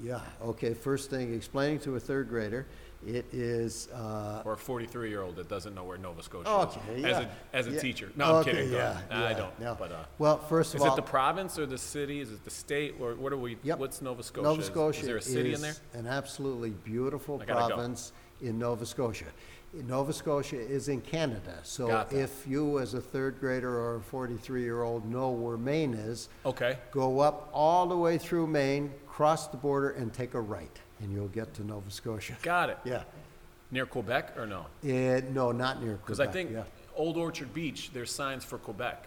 Yeah, 0.00 0.20
okay, 0.42 0.74
first 0.74 1.10
thing, 1.10 1.34
explaining 1.34 1.80
to 1.80 1.96
a 1.96 2.00
third 2.00 2.28
grader, 2.28 2.66
it 3.06 3.24
is, 3.32 3.88
uh, 3.94 4.42
Or 4.44 4.52
a 4.54 4.56
43 4.56 5.08
year 5.10 5.22
old 5.22 5.36
that 5.36 5.48
doesn't 5.48 5.74
know 5.74 5.84
where 5.84 5.98
Nova 5.98 6.22
Scotia 6.22 6.48
Okay, 6.50 6.80
is? 6.96 7.02
yeah. 7.02 7.08
As 7.08 7.18
a, 7.18 7.30
as 7.52 7.66
a 7.68 7.70
Yeah. 7.72 7.80
teacher. 7.80 8.10
No, 8.16 8.36
I'm 8.38 8.44
kidding. 8.44 8.70
Go 8.70 8.76
yeah. 8.76 9.00
I 9.10 9.32
don't. 9.32 9.58
no. 9.60 9.76
But 9.78 9.92
uh, 9.92 10.04
Well, 10.18 10.38
first 10.38 10.74
of 10.74 10.80
is 10.80 10.82
all. 10.82 10.88
Is 10.88 10.92
it 10.94 10.96
the 10.96 11.08
province 11.10 11.58
or 11.58 11.66
the 11.66 11.78
city? 11.78 12.20
Is 12.20 12.32
it 12.32 12.44
the 12.44 12.50
state? 12.50 12.94
Or 13.00 13.14
what 13.14 13.32
are 13.32 13.36
we? 13.36 13.56
Yep. 13.62 13.78
What's 13.78 14.02
Nova 14.02 14.22
Scotia? 14.22 14.42
Nova 14.48 14.62
Scotia 14.62 15.00
Is 15.00 15.06
there 15.06 15.16
a 15.16 15.22
city 15.22 15.54
in 15.54 15.60
there? 15.60 15.70
is 15.72 15.80
an 15.94 16.06
absolutely 16.06 16.70
beautiful 16.70 17.38
gotta 17.38 17.52
go. 17.52 17.66
province 17.68 18.12
in 18.40 18.58
Nova 18.58 18.84
Scotia. 18.84 19.26
Nova 19.72 20.12
Scotia 20.12 20.56
is 20.58 20.88
in 20.88 21.02
Canada, 21.02 21.58
so 21.62 22.06
if 22.10 22.46
you, 22.46 22.78
as 22.78 22.94
a 22.94 23.00
third 23.00 23.38
grader 23.38 23.68
or 23.78 23.96
a 23.96 24.00
43-year-old, 24.00 25.04
know 25.10 25.30
where 25.30 25.58
Maine 25.58 25.92
is, 25.92 26.28
Okay. 26.46 26.78
go 26.92 27.20
up 27.20 27.50
all 27.52 27.86
the 27.86 27.96
way 27.96 28.16
through 28.16 28.46
Maine, 28.46 28.90
cross 29.06 29.48
the 29.48 29.56
border, 29.58 29.90
and 29.90 30.14
take 30.14 30.32
a 30.32 30.40
right, 30.40 30.80
and 31.00 31.12
you'll 31.12 31.28
get 31.28 31.54
to 31.54 31.64
Nova 31.64 31.90
Scotia. 31.90 32.36
Got 32.42 32.70
it. 32.70 32.78
Yeah. 32.84 33.02
Near 33.70 33.86
Quebec 33.86 34.34
or 34.38 34.46
no? 34.46 34.66
Eh, 34.86 35.20
no, 35.32 35.52
not 35.52 35.82
near 35.82 35.96
Quebec. 35.96 36.06
Because 36.06 36.20
I 36.20 36.26
think 36.26 36.52
yeah. 36.52 36.62
Old 36.94 37.16
Orchard 37.16 37.52
Beach, 37.52 37.90
there's 37.92 38.12
signs 38.12 38.44
for 38.44 38.58
Quebec. 38.58 39.06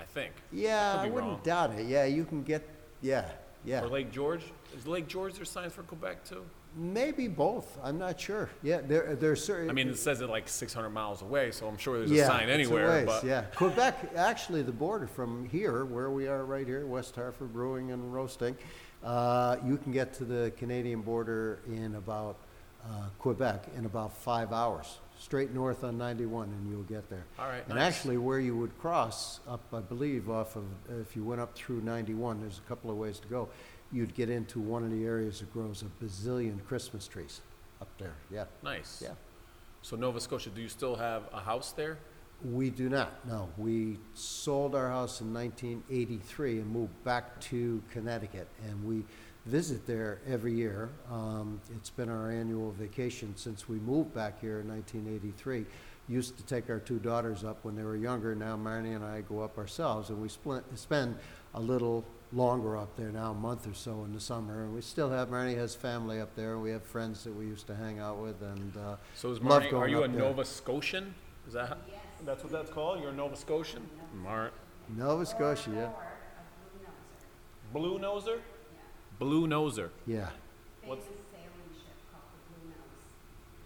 I 0.00 0.04
think. 0.04 0.32
Yeah, 0.52 0.92
could 0.92 1.00
I 1.00 1.10
wouldn't 1.10 1.32
wrong. 1.32 1.40
doubt 1.42 1.70
it. 1.72 1.86
Yeah, 1.86 2.04
you 2.04 2.24
can 2.24 2.42
get. 2.42 2.66
Yeah, 3.02 3.24
yeah. 3.64 3.82
Or 3.82 3.88
Lake 3.88 4.12
George. 4.12 4.42
Is 4.76 4.86
Lake 4.86 5.08
George 5.08 5.34
there 5.34 5.44
signs 5.44 5.72
for 5.72 5.82
Quebec 5.82 6.24
too? 6.24 6.44
Maybe 6.76 7.26
both. 7.26 7.78
I'm 7.82 7.98
not 7.98 8.20
sure. 8.20 8.50
Yeah, 8.62 8.80
there, 8.86 9.16
there's 9.16 9.44
certain. 9.44 9.70
I 9.70 9.72
mean, 9.72 9.88
it 9.88 9.98
says 9.98 10.20
it 10.20 10.28
like 10.28 10.48
600 10.48 10.90
miles 10.90 11.22
away, 11.22 11.50
so 11.50 11.66
I'm 11.66 11.78
sure 11.78 11.98
there's 11.98 12.10
yeah, 12.10 12.24
a 12.24 12.26
sign 12.26 12.48
anywhere. 12.48 12.88
ways, 12.88 13.06
but 13.06 13.24
yeah, 13.24 13.42
Quebec, 13.56 14.12
actually, 14.14 14.62
the 14.62 14.72
border 14.72 15.06
from 15.06 15.48
here, 15.48 15.84
where 15.84 16.10
we 16.10 16.28
are 16.28 16.44
right 16.44 16.66
here, 16.66 16.86
West 16.86 17.16
Hartford 17.16 17.52
Brewing 17.52 17.90
and 17.90 18.14
Roasting, 18.14 18.56
uh, 19.04 19.56
you 19.64 19.76
can 19.76 19.92
get 19.92 20.12
to 20.14 20.24
the 20.24 20.52
Canadian 20.56 21.02
border 21.02 21.60
in 21.66 21.94
about 21.94 22.36
uh, 22.84 23.08
Quebec 23.18 23.66
in 23.76 23.84
about 23.86 24.16
five 24.16 24.52
hours, 24.52 24.98
straight 25.18 25.52
north 25.52 25.84
on 25.84 25.98
91, 25.98 26.48
and 26.48 26.70
you'll 26.70 26.82
get 26.84 27.08
there. 27.10 27.24
All 27.38 27.46
right, 27.48 27.64
And 27.68 27.76
nice. 27.76 27.94
actually, 27.96 28.16
where 28.18 28.38
you 28.40 28.56
would 28.56 28.76
cross 28.78 29.40
up, 29.48 29.60
I 29.72 29.80
believe, 29.80 30.30
off 30.30 30.56
of 30.56 30.64
if 31.00 31.14
you 31.16 31.24
went 31.24 31.40
up 31.40 31.54
through 31.54 31.80
91, 31.82 32.40
there's 32.40 32.58
a 32.64 32.68
couple 32.68 32.90
of 32.90 32.96
ways 32.96 33.18
to 33.20 33.28
go. 33.28 33.48
You'd 33.92 34.14
get 34.14 34.30
into 34.30 34.60
one 34.60 34.84
of 34.84 34.90
the 34.90 35.04
areas 35.04 35.40
that 35.40 35.52
grows 35.52 35.82
a 35.82 36.04
bazillion 36.04 36.64
Christmas 36.66 37.08
trees 37.08 37.40
up 37.80 37.88
there. 37.98 38.14
Yeah, 38.30 38.44
nice. 38.62 39.00
yeah. 39.02 39.10
So 39.82 39.96
Nova 39.96 40.20
Scotia, 40.20 40.50
do 40.50 40.60
you 40.60 40.68
still 40.68 40.96
have 40.96 41.22
a 41.32 41.40
house 41.40 41.72
there? 41.72 41.98
We 42.44 42.70
do 42.70 42.88
not, 42.88 43.26
no. 43.26 43.48
We 43.58 43.98
sold 44.14 44.74
our 44.76 44.88
house 44.88 45.20
in 45.20 45.34
1983 45.34 46.60
and 46.60 46.70
moved 46.70 47.04
back 47.04 47.40
to 47.42 47.82
Connecticut. 47.90 48.46
And 48.68 48.84
we 48.84 49.04
visit 49.46 49.86
there 49.88 50.20
every 50.26 50.52
year. 50.52 50.88
Um, 51.10 51.60
it's 51.74 51.90
been 51.90 52.08
our 52.08 52.30
annual 52.30 52.70
vacation 52.72 53.34
since 53.36 53.68
we 53.68 53.78
moved 53.80 54.14
back 54.14 54.40
here 54.40 54.60
in 54.60 54.68
1983. 54.68 55.66
Used 56.08 56.36
to 56.38 56.44
take 56.44 56.70
our 56.70 56.78
two 56.78 57.00
daughters 57.00 57.42
up 57.42 57.58
when 57.64 57.74
they 57.74 57.82
were 57.82 57.96
younger. 57.96 58.34
Now 58.36 58.56
Marnie 58.56 58.94
and 58.94 59.04
I 59.04 59.22
go 59.22 59.40
up 59.40 59.58
ourselves, 59.58 60.08
and 60.10 60.22
we 60.22 60.28
split, 60.28 60.62
spend 60.76 61.16
a 61.54 61.60
little 61.60 62.04
longer 62.32 62.76
up 62.76 62.94
there 62.96 63.10
now, 63.10 63.32
a 63.32 63.34
month 63.34 63.66
or 63.66 63.74
so 63.74 64.04
in 64.04 64.14
the 64.14 64.20
summer. 64.20 64.62
And 64.62 64.74
we 64.74 64.80
still 64.80 65.10
have 65.10 65.28
Marnie 65.28 65.56
has 65.56 65.74
family 65.74 66.20
up 66.20 66.34
there. 66.36 66.58
We 66.58 66.70
have 66.70 66.84
friends 66.84 67.24
that 67.24 67.34
we 67.34 67.46
used 67.46 67.66
to 67.66 67.74
hang 67.74 67.98
out 67.98 68.18
with, 68.18 68.40
and 68.42 68.76
uh, 68.76 68.96
So 69.16 69.30
is 69.32 69.40
Love 69.40 69.64
Marnie, 69.64 69.66
are 69.66 69.70
going 69.72 69.90
you 69.90 69.98
a 70.02 70.04
up 70.04 70.12
there. 70.12 70.20
Nova 70.20 70.44
Scotian? 70.44 71.14
Is 71.48 71.54
that, 71.54 71.68
how- 71.68 71.76
that's 72.24 72.42
what 72.42 72.52
that's 72.52 72.70
called? 72.70 73.00
You're 73.00 73.10
a 73.10 73.14
Nova 73.14 73.36
Scotian? 73.36 73.82
Mar, 74.22 74.50
Nova 74.96 75.24
Scotia, 75.26 75.70
yeah, 75.70 75.88
blue 77.72 77.98
noser? 77.98 78.38
Blue 79.18 79.46
noser, 79.46 79.90
yeah. 80.06 80.28
Famous 80.82 81.04
sailing 81.04 81.52
ship 81.74 81.96
called 82.12 82.22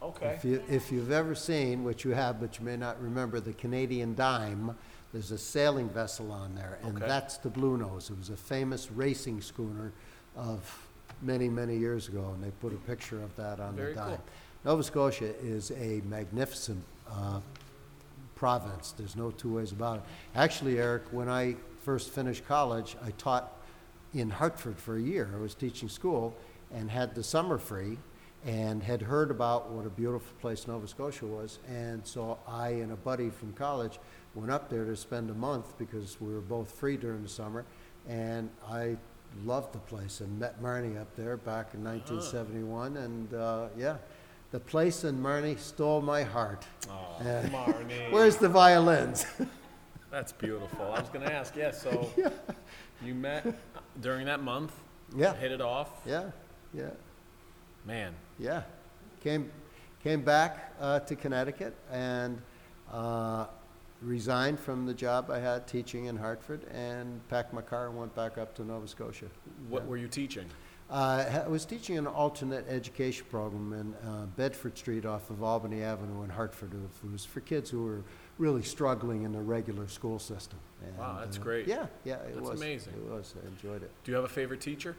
the 0.00 0.06
Bluenose. 0.08 0.16
okay. 0.16 0.34
If 0.36 0.44
you, 0.44 0.62
if 0.68 0.90
you've 0.92 1.12
ever 1.12 1.34
seen, 1.34 1.84
which 1.84 2.04
you 2.04 2.12
have, 2.12 2.40
but 2.40 2.58
you 2.58 2.64
may 2.64 2.76
not 2.76 3.00
remember, 3.02 3.38
the 3.40 3.52
Canadian 3.52 4.14
Dime, 4.14 4.76
there's 5.12 5.30
a 5.30 5.38
sailing 5.38 5.88
vessel 5.90 6.32
on 6.32 6.54
there, 6.54 6.78
and 6.82 6.96
Okay. 6.96 7.06
that's 7.06 7.36
the 7.36 7.50
Bluenose. 7.50 8.10
It 8.10 8.18
was 8.18 8.30
a 8.30 8.36
famous 8.36 8.90
racing 8.90 9.40
schooner 9.42 9.92
of 10.36 10.88
many, 11.20 11.48
many 11.48 11.76
years 11.76 12.08
ago, 12.08 12.32
and 12.34 12.42
they 12.42 12.50
put 12.62 12.72
a 12.72 12.76
picture 12.76 13.22
of 13.22 13.34
that 13.36 13.60
on 13.60 13.76
the 13.76 13.82
Very 13.82 13.94
dime. 13.94 14.08
cool. 14.08 14.20
Nova 14.64 14.82
Scotia 14.82 15.34
is 15.44 15.70
a 15.72 16.00
magnificent 16.08 16.82
uh, 17.10 17.40
province. 18.42 18.92
There's 18.98 19.14
no 19.14 19.30
two 19.30 19.54
ways 19.54 19.70
about 19.70 19.98
it. 19.98 20.02
Actually, 20.34 20.80
Eric, 20.80 21.04
when 21.12 21.28
I 21.28 21.54
first 21.84 22.10
finished 22.10 22.44
college, 22.44 22.96
I 23.00 23.12
taught 23.12 23.56
in 24.14 24.30
Hartford 24.30 24.80
for 24.80 24.96
a 24.96 25.00
year. 25.00 25.30
I 25.32 25.38
was 25.38 25.54
teaching 25.54 25.88
school 25.88 26.34
and 26.74 26.90
had 26.90 27.14
the 27.14 27.22
summer 27.22 27.56
free 27.56 27.98
and 28.44 28.82
had 28.82 29.00
heard 29.00 29.30
about 29.30 29.70
what 29.70 29.86
a 29.86 29.90
beautiful 29.90 30.34
place 30.40 30.66
Nova 30.66 30.88
Scotia 30.88 31.24
was. 31.24 31.60
And 31.68 32.04
so 32.04 32.36
I 32.48 32.70
and 32.70 32.90
a 32.90 32.96
buddy 32.96 33.30
from 33.30 33.52
college 33.52 34.00
went 34.34 34.50
up 34.50 34.68
there 34.68 34.86
to 34.86 34.96
spend 34.96 35.30
a 35.30 35.34
month 35.34 35.78
because 35.78 36.20
we 36.20 36.34
were 36.34 36.40
both 36.40 36.72
free 36.72 36.96
during 36.96 37.22
the 37.22 37.28
summer. 37.28 37.64
And 38.08 38.50
I 38.68 38.96
loved 39.44 39.72
the 39.72 39.78
place 39.78 40.20
and 40.20 40.36
met 40.40 40.60
Marnie 40.60 41.00
up 41.00 41.14
there 41.14 41.36
back 41.36 41.74
in 41.74 41.84
1971. 41.84 42.96
And 42.96 43.34
uh, 43.34 43.68
yeah, 43.78 43.98
the 44.52 44.60
place 44.60 45.02
and 45.04 45.22
Marnie 45.24 45.58
stole 45.58 46.00
my 46.02 46.22
heart. 46.22 46.64
Oh, 46.88 47.16
Uh, 47.20 47.42
Marnie. 47.48 48.10
Where's 48.12 48.36
the 48.36 48.48
violins? 48.48 49.26
That's 50.10 50.30
beautiful. 50.32 50.92
I 50.92 51.00
was 51.00 51.08
gonna 51.08 51.30
ask, 51.30 51.56
yeah, 51.56 51.70
so 51.70 52.10
you 53.04 53.14
met 53.14 53.46
during 54.02 54.26
that 54.26 54.42
month? 54.42 54.72
Yeah. 55.16 55.34
Hit 55.34 55.52
it 55.52 55.60
off? 55.60 55.88
yeah, 56.06 56.30
yeah. 56.72 56.90
Man, 57.84 58.14
Yeah, 58.38 58.62
came, 59.24 59.50
came 60.04 60.22
back 60.22 60.72
uh, 60.80 61.00
to 61.00 61.16
Connecticut 61.16 61.74
and 61.90 62.40
uh, 62.92 63.46
resigned 64.02 64.60
from 64.60 64.86
the 64.86 64.94
job 64.94 65.30
I 65.30 65.38
had 65.40 65.66
teaching 65.66 66.04
in 66.06 66.16
Hartford 66.16 66.64
and 66.72 67.26
packed 67.28 67.52
my 67.52 67.62
car 67.62 67.88
and 67.88 67.96
went 67.96 68.14
back 68.14 68.38
up 68.38 68.54
to 68.56 68.64
Nova 68.64 68.86
Scotia. 68.86 69.26
what 69.68 69.84
were 69.86 69.96
you 69.96 70.08
teaching? 70.08 70.44
Uh, 70.92 71.42
I 71.46 71.48
was 71.48 71.64
teaching 71.64 71.96
an 71.96 72.06
alternate 72.06 72.66
education 72.68 73.24
program 73.30 73.72
in 73.72 73.94
uh, 74.06 74.26
Bedford 74.36 74.76
Street 74.76 75.06
off 75.06 75.30
of 75.30 75.42
Albany 75.42 75.82
Avenue 75.82 76.22
in 76.22 76.28
Hartford. 76.28 76.72
It 76.74 77.10
was 77.10 77.24
for 77.24 77.40
kids 77.40 77.70
who 77.70 77.82
were 77.82 78.02
really 78.36 78.62
struggling 78.62 79.22
in 79.22 79.32
the 79.32 79.40
regular 79.40 79.88
school 79.88 80.18
system. 80.18 80.58
Wow, 80.98 81.16
that's 81.20 81.38
uh, 81.38 81.40
great. 81.40 81.66
Yeah, 81.66 81.86
yeah, 82.04 82.16
it 82.16 82.34
That's 82.34 82.50
was. 82.50 82.60
amazing. 82.60 82.92
It 82.92 83.10
was, 83.10 83.34
I 83.42 83.48
enjoyed 83.48 83.82
it. 83.82 83.90
Do 84.04 84.12
you 84.12 84.16
have 84.16 84.24
a 84.26 84.28
favorite 84.28 84.60
teacher? 84.60 84.94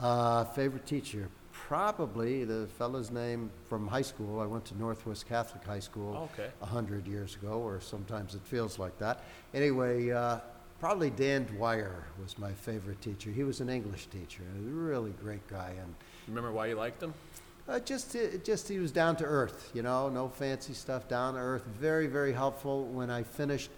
Uh, 0.00 0.44
favorite 0.44 0.86
teacher? 0.86 1.28
Probably 1.52 2.44
the 2.44 2.66
fellow's 2.78 3.10
name 3.10 3.50
from 3.68 3.86
high 3.86 4.02
school. 4.02 4.40
I 4.40 4.46
went 4.46 4.64
to 4.66 4.78
Northwest 4.78 5.28
Catholic 5.28 5.62
High 5.62 5.78
School 5.80 6.28
Okay. 6.32 6.48
a 6.62 6.66
hundred 6.66 7.06
years 7.06 7.34
ago, 7.36 7.60
or 7.60 7.80
sometimes 7.82 8.34
it 8.34 8.40
feels 8.44 8.78
like 8.78 8.98
that. 8.98 9.24
Anyway, 9.52 10.10
uh, 10.10 10.38
probably 10.80 11.10
Dan 11.10 11.44
Dwyer 11.44 12.04
was 12.22 12.38
my 12.38 12.52
favorite 12.52 13.00
teacher. 13.00 13.30
He 13.30 13.44
was 13.44 13.60
an 13.60 13.68
English 13.68 14.06
teacher, 14.06 14.42
a 14.56 14.60
really 14.60 15.12
great 15.22 15.46
guy, 15.48 15.74
and 15.80 15.94
Remember 16.28 16.52
why 16.52 16.66
you 16.66 16.74
liked 16.74 17.02
him? 17.02 17.12
uh, 17.68 17.78
just, 17.80 18.14
uh, 18.16 18.36
just 18.42 18.68
he 18.68 18.78
was 18.78 18.92
down 18.92 19.16
to 19.16 19.24
earth, 19.24 19.70
you 19.74 19.82
know, 19.82 20.08
no 20.08 20.28
fancy 20.28 20.72
stuff, 20.74 21.08
down 21.08 21.34
to 21.34 21.40
earth. 21.40 21.64
Very, 21.78 22.06
very 22.06 22.32
helpful. 22.32 22.84
When 22.84 23.10
I 23.10 23.22
finished 23.22 23.70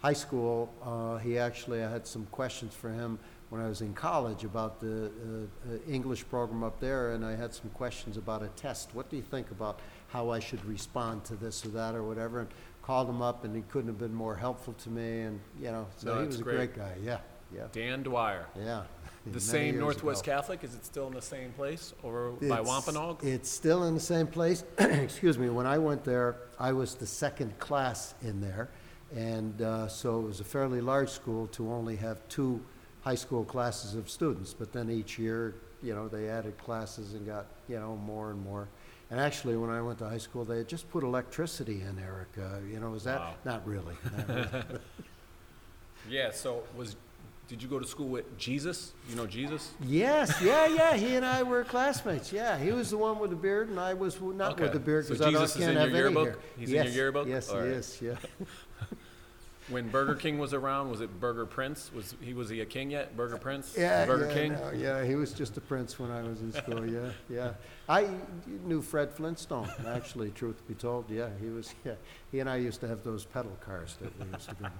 high 0.00 0.12
school, 0.12 0.72
uh, 0.82 1.18
he 1.18 1.38
actually, 1.38 1.82
I 1.82 1.90
had 1.90 2.06
some 2.06 2.26
questions 2.26 2.74
for 2.74 2.90
him 2.90 3.18
when 3.50 3.60
I 3.60 3.68
was 3.68 3.82
in 3.82 3.92
college 3.94 4.44
about 4.44 4.80
the 4.80 5.06
uh, 5.06 5.74
uh, 5.74 5.76
English 5.88 6.26
program 6.28 6.64
up 6.64 6.80
there, 6.80 7.12
and 7.12 7.24
I 7.24 7.36
had 7.36 7.52
some 7.52 7.68
questions 7.70 8.16
about 8.16 8.42
a 8.42 8.48
test. 8.48 8.90
What 8.94 9.10
do 9.10 9.16
you 9.16 9.22
think 9.22 9.50
about 9.50 9.78
how 10.08 10.30
I 10.30 10.40
should 10.40 10.64
respond 10.64 11.24
to 11.26 11.34
this 11.36 11.64
or 11.64 11.68
that 11.70 11.94
or 11.94 12.02
whatever? 12.02 12.40
And 12.40 12.48
called 12.82 13.08
him 13.08 13.22
up, 13.22 13.44
and 13.44 13.54
he 13.54 13.62
couldn't 13.62 13.88
have 13.88 13.98
been 13.98 14.14
more 14.14 14.34
helpful 14.36 14.72
to 14.74 14.90
me, 14.90 15.20
and 15.22 15.40
you 15.60 15.70
know, 15.70 15.86
so 15.96 16.08
No, 16.08 16.14
he 16.14 16.18
that's 16.24 16.36
was 16.36 16.40
a 16.40 16.42
great. 16.44 16.74
great 16.74 16.76
guy. 16.76 16.94
Yeah, 17.02 17.18
yeah, 17.54 17.66
Dan 17.72 18.02
Dwyer. 18.02 18.46
yeah. 18.58 18.82
The 19.24 19.38
same 19.38 19.74
years 19.74 19.80
Northwest 19.80 20.24
ago. 20.24 20.32
Catholic? 20.34 20.64
Is 20.64 20.74
it 20.74 20.84
still 20.84 21.06
in 21.06 21.14
the 21.14 21.22
same 21.22 21.52
place 21.52 21.94
over 22.02 22.32
by 22.32 22.46
It's- 22.46 22.66
Wampanoag? 22.66 23.22
It's 23.24 23.48
still 23.48 23.84
in 23.84 23.94
the 23.94 24.00
same 24.00 24.26
place. 24.26 24.64
Excuse 24.78 25.38
me, 25.38 25.48
when 25.48 25.64
I 25.64 25.78
went 25.78 26.02
there, 26.02 26.34
I 26.58 26.72
was 26.72 26.96
the 26.96 27.06
second 27.06 27.56
class 27.60 28.14
in 28.22 28.40
there. 28.40 28.68
And 29.14 29.62
uh, 29.62 29.86
so 29.86 30.18
it 30.18 30.24
was 30.26 30.40
a 30.40 30.44
fairly 30.44 30.80
large 30.80 31.08
school 31.10 31.46
to 31.48 31.70
only 31.70 31.94
have 31.96 32.18
two 32.28 32.60
high 33.02 33.14
school 33.14 33.44
classes 33.44 33.94
of 33.94 34.10
students. 34.10 34.54
But 34.54 34.72
then 34.72 34.90
each 34.90 35.20
year, 35.20 35.54
you 35.84 35.94
know, 35.94 36.08
they 36.08 36.28
added 36.28 36.58
classes 36.58 37.14
and 37.14 37.24
got, 37.24 37.46
you 37.68 37.78
know, 37.78 37.94
more 37.94 38.32
and 38.32 38.42
more. 38.42 38.66
And 39.12 39.20
actually, 39.20 39.58
when 39.58 39.68
I 39.68 39.82
went 39.82 39.98
to 39.98 40.08
high 40.08 40.16
school, 40.16 40.42
they 40.46 40.56
had 40.56 40.68
just 40.68 40.88
put 40.90 41.04
electricity 41.04 41.82
in, 41.82 41.98
Eric. 42.02 42.28
Uh, 42.38 42.60
You 42.66 42.80
know, 42.80 42.94
is 42.94 43.04
that, 43.04 43.20
Wow. 43.20 43.34
not 43.44 43.66
really. 43.68 43.94
not 44.16 44.26
really. 44.26 44.48
Yeah, 46.08 46.30
so 46.30 46.62
was, 46.74 46.96
did 47.46 47.62
you 47.62 47.68
go 47.68 47.78
to 47.78 47.86
school 47.86 48.08
with 48.08 48.38
Jesus? 48.38 48.92
You 49.10 49.16
know 49.16 49.26
Jesus? 49.26 49.72
Yes, 49.84 50.40
yeah, 50.40 50.66
yeah, 50.66 50.94
he 50.96 51.14
and 51.14 51.26
I 51.26 51.42
were 51.42 51.62
classmates, 51.62 52.32
yeah. 52.32 52.56
He 52.58 52.72
was 52.72 52.88
the 52.88 52.96
one 52.96 53.18
with 53.18 53.28
the 53.28 53.36
beard, 53.36 53.68
and 53.68 53.78
I 53.78 53.92
was 53.92 54.14
w- 54.14 54.32
not 54.34 54.58
with 54.58 54.72
the 54.72 54.80
beard, 54.80 55.04
So 55.04 55.10
because 55.12 55.20
I 55.26 55.30
don't, 55.30 55.34
Jesus 55.42 55.56
is 55.56 55.60
can't 55.60 55.72
in 55.72 55.76
have 55.76 55.90
your 55.90 56.06
any 56.06 56.14
yearbook? 56.14 56.28
hair. 56.28 56.38
He's 56.56 56.68
in 56.70 56.74
your 56.76 56.84
Yes, 56.86 56.94
yearbook? 56.96 57.28
Yes, 57.28 57.46
he 57.48 57.52
All 57.52 57.58
right. 57.60 57.68
is, 57.68 57.98
yeah. 58.00 58.16
When 59.72 59.88
Burger 59.88 60.14
King 60.14 60.38
was 60.38 60.52
around, 60.52 60.90
was 60.90 61.00
it 61.00 61.18
Burger 61.18 61.46
Prince? 61.46 61.90
Was 61.94 62.14
he 62.20 62.34
was 62.34 62.50
he 62.50 62.60
a 62.60 62.66
king 62.66 62.90
yet? 62.90 63.16
Burger 63.16 63.38
Prince? 63.38 63.74
Yeah, 63.76 64.04
Burger 64.04 64.28
yeah, 64.28 64.34
King? 64.34 64.52
no, 64.52 64.70
yeah, 64.72 65.04
he 65.04 65.14
was 65.14 65.32
just 65.32 65.56
a 65.56 65.60
prince 65.60 65.98
when 65.98 66.10
I 66.10 66.22
was 66.22 66.42
in 66.42 66.52
school, 66.52 66.86
yeah, 66.88 67.10
yeah. 67.30 67.52
I 67.88 68.08
knew 68.64 68.82
Fred 68.82 69.10
Flintstone, 69.10 69.70
actually, 69.88 70.30
truth 70.30 70.66
be 70.68 70.74
told, 70.74 71.08
yeah, 71.10 71.30
he 71.40 71.48
was, 71.48 71.74
yeah. 71.84 71.94
He 72.30 72.40
and 72.40 72.50
I 72.50 72.56
used 72.56 72.80
to 72.80 72.88
have 72.88 73.02
those 73.02 73.24
pedal 73.24 73.56
cars 73.64 73.96
that 74.02 74.12
we 74.18 74.32
used 74.32 74.48
to 74.50 74.54
go. 74.56 74.68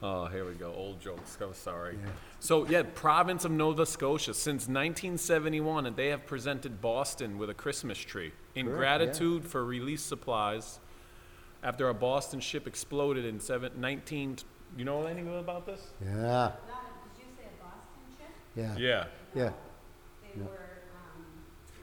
Oh, 0.00 0.26
here 0.26 0.44
we 0.44 0.52
go. 0.52 0.72
Old 0.74 1.00
jokes. 1.00 1.36
I'm 1.40 1.52
sorry. 1.54 1.98
Yeah. 2.00 2.10
So 2.38 2.68
yeah, 2.68 2.84
province 2.94 3.44
of 3.44 3.50
Nova 3.50 3.84
Scotia 3.84 4.32
since 4.32 4.68
1971, 4.68 5.86
and 5.86 5.96
they 5.96 6.06
have 6.10 6.24
presented 6.24 6.80
Boston 6.80 7.36
with 7.36 7.50
a 7.50 7.54
Christmas 7.54 7.98
tree 7.98 8.30
in 8.54 8.66
Correct, 8.66 8.76
yeah. 8.76 8.76
gratitude 8.76 9.44
for 9.44 9.64
released 9.64 10.06
supplies 10.06 10.78
after 11.62 11.88
a 11.88 11.94
Boston 11.94 12.40
ship 12.40 12.66
exploded 12.66 13.24
in 13.24 13.40
seven, 13.40 13.72
19. 13.76 14.38
You 14.76 14.84
know 14.84 15.04
anything 15.06 15.38
about 15.38 15.66
this? 15.66 15.80
Yeah, 16.04 16.12
Not, 16.14 16.52
a- 16.52 16.56
did 17.16 17.24
you 17.26 17.32
say 17.36 17.44
a 17.46 17.62
Boston 17.62 18.16
ship? 18.18 18.28
yeah, 18.54 18.76
Yeah. 18.76 19.04
yeah. 19.34 19.50
They 20.34 20.42
were, 20.42 20.48
um, 20.48 21.24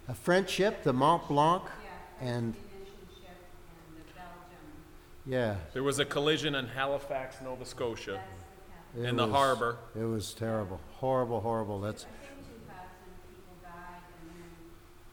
A 0.08 0.14
French 0.14 0.50
ship, 0.50 0.84
the 0.84 0.94
Mont 0.94 1.28
Blanc, 1.28 1.64
yeah, 1.66 2.28
and, 2.28 2.30
and 2.32 2.54
the 2.54 4.14
Belgium, 4.14 5.26
yeah. 5.26 5.56
There 5.74 5.84
was 5.84 6.00
a 6.00 6.06
collision 6.06 6.56
in 6.56 6.68
Halifax, 6.68 7.38
Nova 7.44 7.66
Scotia, 7.66 8.12
that's 8.14 8.24
the 8.24 9.02
capital. 9.02 9.06
it 9.06 9.10
in 9.10 9.16
the 9.18 9.28
harbor. 9.28 9.78
It 10.00 10.04
was 10.06 10.34
terrible, 10.34 10.80
horrible, 10.94 11.42
horrible, 11.42 11.82
that's, 11.82 12.04
I 12.04 12.08
think 12.08 12.38
two 12.46 12.62
thousand 12.68 13.12
people 13.28 13.56
died 13.64 14.06
and 14.22 14.30
then 14.30 14.52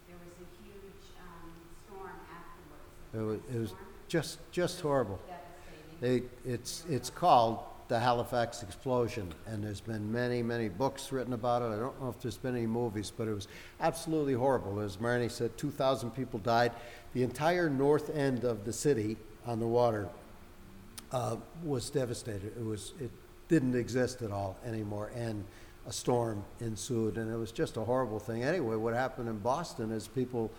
there 0.06 0.16
was 0.22 0.36
a 0.38 0.48
huge, 0.62 1.16
um, 1.18 1.50
storm 1.86 2.20
afterwards. 2.30 3.14
it 3.14 3.18
was, 3.50 3.56
it 3.56 3.60
was 3.60 3.68
Storm, 3.70 3.86
just, 4.12 4.38
just 4.52 4.82
horrible. 4.82 5.18
They, 6.02 6.24
it's, 6.44 6.84
it's 6.90 7.08
called 7.08 7.60
the 7.88 7.98
Halifax 7.98 8.62
Explosion, 8.62 9.32
and 9.46 9.64
there's 9.64 9.80
been 9.80 10.12
many, 10.12 10.42
many 10.42 10.68
books 10.68 11.12
written 11.12 11.32
about 11.32 11.62
it. 11.62 11.74
I 11.74 11.78
don't 11.78 11.98
know 11.98 12.10
if 12.10 12.20
there's 12.20 12.36
been 12.36 12.54
any 12.54 12.66
movies, 12.66 13.10
but 13.16 13.26
it 13.26 13.32
was 13.32 13.48
absolutely 13.80 14.34
horrible. 14.34 14.80
As 14.80 14.98
Marnie 14.98 15.30
said, 15.30 15.56
2,000 15.56 16.10
people 16.10 16.40
died. 16.40 16.72
The 17.14 17.22
entire 17.22 17.70
north 17.70 18.14
end 18.14 18.44
of 18.44 18.66
the 18.66 18.72
city 18.72 19.16
on 19.46 19.60
the 19.60 19.66
water 19.66 20.10
uh, 21.10 21.36
was 21.64 21.88
devastated. 21.88 22.52
It 22.54 22.64
was, 22.66 22.92
it 23.00 23.10
didn't 23.48 23.74
exist 23.74 24.20
at 24.20 24.30
all 24.30 24.58
anymore, 24.66 25.10
and 25.16 25.42
a 25.86 25.92
storm 25.92 26.44
ensued, 26.60 27.16
and 27.16 27.32
it 27.32 27.36
was 27.38 27.50
just 27.50 27.78
a 27.78 27.80
horrible 27.82 28.18
thing. 28.18 28.44
Anyway, 28.44 28.76
what 28.76 28.92
happened 28.92 29.30
in 29.30 29.38
Boston 29.38 29.90
is 29.90 30.06
people 30.06 30.50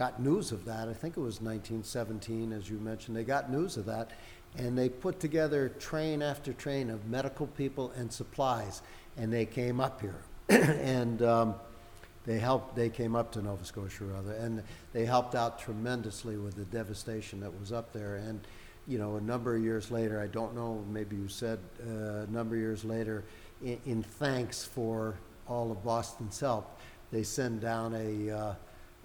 got 0.00 0.18
news 0.18 0.50
of 0.50 0.64
that. 0.64 0.88
I 0.88 0.94
think 0.94 1.18
it 1.18 1.20
was 1.20 1.42
1917, 1.42 2.54
as 2.54 2.70
you 2.70 2.78
mentioned. 2.78 3.14
They 3.14 3.22
got 3.22 3.52
news 3.52 3.76
of 3.76 3.84
that, 3.84 4.12
and 4.56 4.76
they 4.76 4.88
put 4.88 5.20
together 5.20 5.68
train 5.78 6.22
after 6.22 6.54
train 6.54 6.88
of 6.88 7.06
medical 7.06 7.46
people 7.48 7.92
and 7.94 8.10
supplies, 8.10 8.80
and 9.18 9.30
they 9.30 9.44
came 9.44 9.78
up 9.78 10.00
here. 10.00 10.22
and 10.48 11.20
um, 11.20 11.54
they 12.24 12.38
helped, 12.38 12.74
they 12.74 12.88
came 12.88 13.14
up 13.14 13.30
to 13.32 13.42
Nova 13.42 13.62
Scotia 13.62 14.04
rather, 14.04 14.32
and 14.32 14.62
they 14.94 15.04
helped 15.04 15.34
out 15.34 15.58
tremendously 15.58 16.38
with 16.38 16.54
the 16.54 16.64
devastation 16.64 17.38
that 17.40 17.60
was 17.60 17.70
up 17.70 17.92
there. 17.92 18.16
And, 18.16 18.40
you 18.88 18.96
know, 18.96 19.16
a 19.16 19.20
number 19.20 19.54
of 19.54 19.62
years 19.62 19.90
later, 19.90 20.18
I 20.18 20.28
don't 20.28 20.54
know, 20.54 20.82
maybe 20.90 21.14
you 21.14 21.28
said, 21.28 21.58
uh, 21.86 22.24
a 22.26 22.26
number 22.30 22.54
of 22.54 22.60
years 22.62 22.86
later, 22.86 23.22
in, 23.62 23.78
in 23.84 24.02
thanks 24.02 24.64
for 24.64 25.16
all 25.46 25.70
of 25.70 25.84
Boston's 25.84 26.40
help, 26.40 26.80
they 27.12 27.22
send 27.22 27.60
down 27.60 27.92
a, 27.94 28.30
uh, 28.30 28.54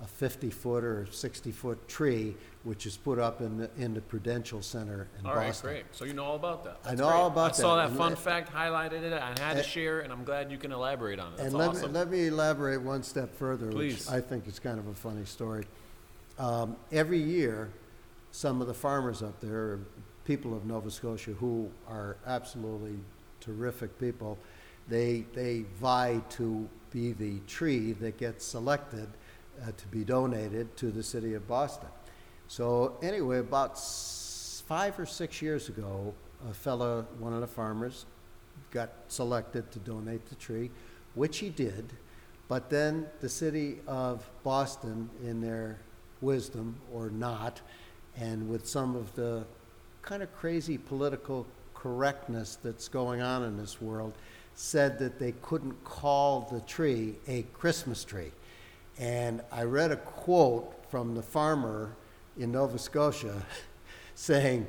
a 0.04 0.06
50-foot 0.24 0.84
or 0.84 1.08
60-foot 1.10 1.88
tree, 1.88 2.36
which 2.64 2.86
is 2.86 2.98
put 2.98 3.18
up 3.18 3.40
in 3.40 3.58
the, 3.58 3.70
in 3.78 3.94
the 3.94 4.02
Prudential 4.02 4.62
Center 4.62 5.08
in 5.20 5.26
All 5.26 5.36
right, 5.36 5.48
Boston. 5.48 5.70
great. 5.70 5.86
So 5.94 6.04
you 6.04 6.14
know 6.14 6.26
all 6.26 6.36
about 6.36 6.66
that. 6.66 6.80
I 6.84 6.90
That's 6.90 7.00
know 7.00 7.08
great. 7.08 7.16
all 7.18 7.28
about 7.28 7.54
that. 7.54 7.60
I 7.60 7.62
saw 7.62 7.76
that. 7.78 7.90
that 7.92 7.98
fun 7.98 8.16
fact, 8.16 8.54
highlighted 8.54 9.04
it, 9.04 9.14
I 9.14 9.34
had 9.40 9.56
to 9.56 9.64
share, 9.64 10.02
and 10.02 10.12
I'm 10.12 10.26
glad 10.26 10.52
you 10.52 10.58
can 10.58 10.74
elaborate 10.74 11.20
on 11.20 11.34
it. 11.34 11.38
That's 11.38 11.50
And 11.50 11.58
let, 11.58 11.70
awesome. 11.70 11.94
me, 11.94 11.98
let 12.00 12.10
me 12.10 12.28
elaborate 12.28 12.82
one 12.82 13.04
step 13.04 13.34
further, 13.38 13.72
Please. 13.72 14.06
which 14.08 14.10
I 14.16 14.20
think 14.20 14.48
is 14.48 14.60
kind 14.60 14.80
of 14.80 14.88
a 14.88 14.94
funny 14.94 15.24
story. 15.26 15.66
Um, 16.38 16.76
every 16.92 17.20
year, 17.22 17.70
some 18.32 18.60
of 18.62 18.68
the 18.68 18.74
farmers 18.74 19.24
up 19.24 19.40
there, 19.40 19.80
people 20.26 20.54
of 20.56 20.66
Nova 20.66 20.92
Scotia 20.92 21.32
who 21.32 21.72
are 21.88 22.18
absolutely 22.28 22.98
terrific 23.40 23.98
people, 23.98 24.38
they, 24.90 25.24
they 25.34 25.64
vie 25.80 26.22
to 26.32 26.68
be 26.92 27.14
the 27.14 27.40
tree 27.48 27.94
that 27.94 28.18
gets 28.18 28.44
selected 28.46 29.08
uh, 29.62 29.72
to 29.76 29.88
be 29.88 30.04
donated 30.04 30.76
to 30.78 30.92
the 30.92 31.04
city 31.04 31.34
of 31.34 31.48
Boston. 31.48 31.90
So 32.48 32.98
anyway, 33.02 33.40
about 33.40 33.72
s- 33.72 34.64
five 34.68 35.00
or 35.00 35.06
six 35.06 35.42
years 35.42 35.70
ago, 35.70 36.14
a 36.50 36.54
fellow, 36.54 37.06
one 37.20 37.34
of 37.34 37.42
the 37.42 37.48
farmers, 37.48 38.06
got 38.72 38.90
selected 39.08 39.72
to 39.72 39.80
donate 39.80 40.26
the 40.28 40.36
tree, 40.36 40.70
which 41.16 41.40
he 41.40 41.50
did. 41.50 41.94
But 42.48 42.70
then 42.70 43.08
the 43.22 43.30
city 43.30 43.80
of 43.88 44.28
Boston, 44.44 45.10
in 45.24 45.42
their 45.42 45.80
wisdom 46.22 46.76
or 46.94 47.10
not, 47.10 47.62
and 48.18 48.50
with 48.50 48.68
some 48.68 48.96
of 48.96 49.14
the 49.16 49.46
kind 50.02 50.22
of 50.22 50.34
crazy 50.36 50.78
political 50.78 51.48
correctness 51.74 52.58
that's 52.62 52.88
going 52.88 53.22
on 53.22 53.44
in 53.44 53.58
this 53.58 53.82
world, 53.82 54.14
said 54.54 55.00
that 55.00 55.20
they 55.20 55.34
couldn't 55.42 55.84
call 55.84 56.48
the 56.52 56.62
tree 56.62 57.16
a 57.28 57.44
Christmas 57.54 58.04
tree. 58.04 58.32
And 59.00 59.42
I 59.52 59.64
read 59.64 59.92
a 59.92 59.98
quote 59.98 60.74
from 60.90 61.16
the 61.16 61.22
farmer 61.22 61.96
in 62.38 62.52
Nova 62.52 62.78
Scotia 62.78 63.42
saying, 64.16 64.68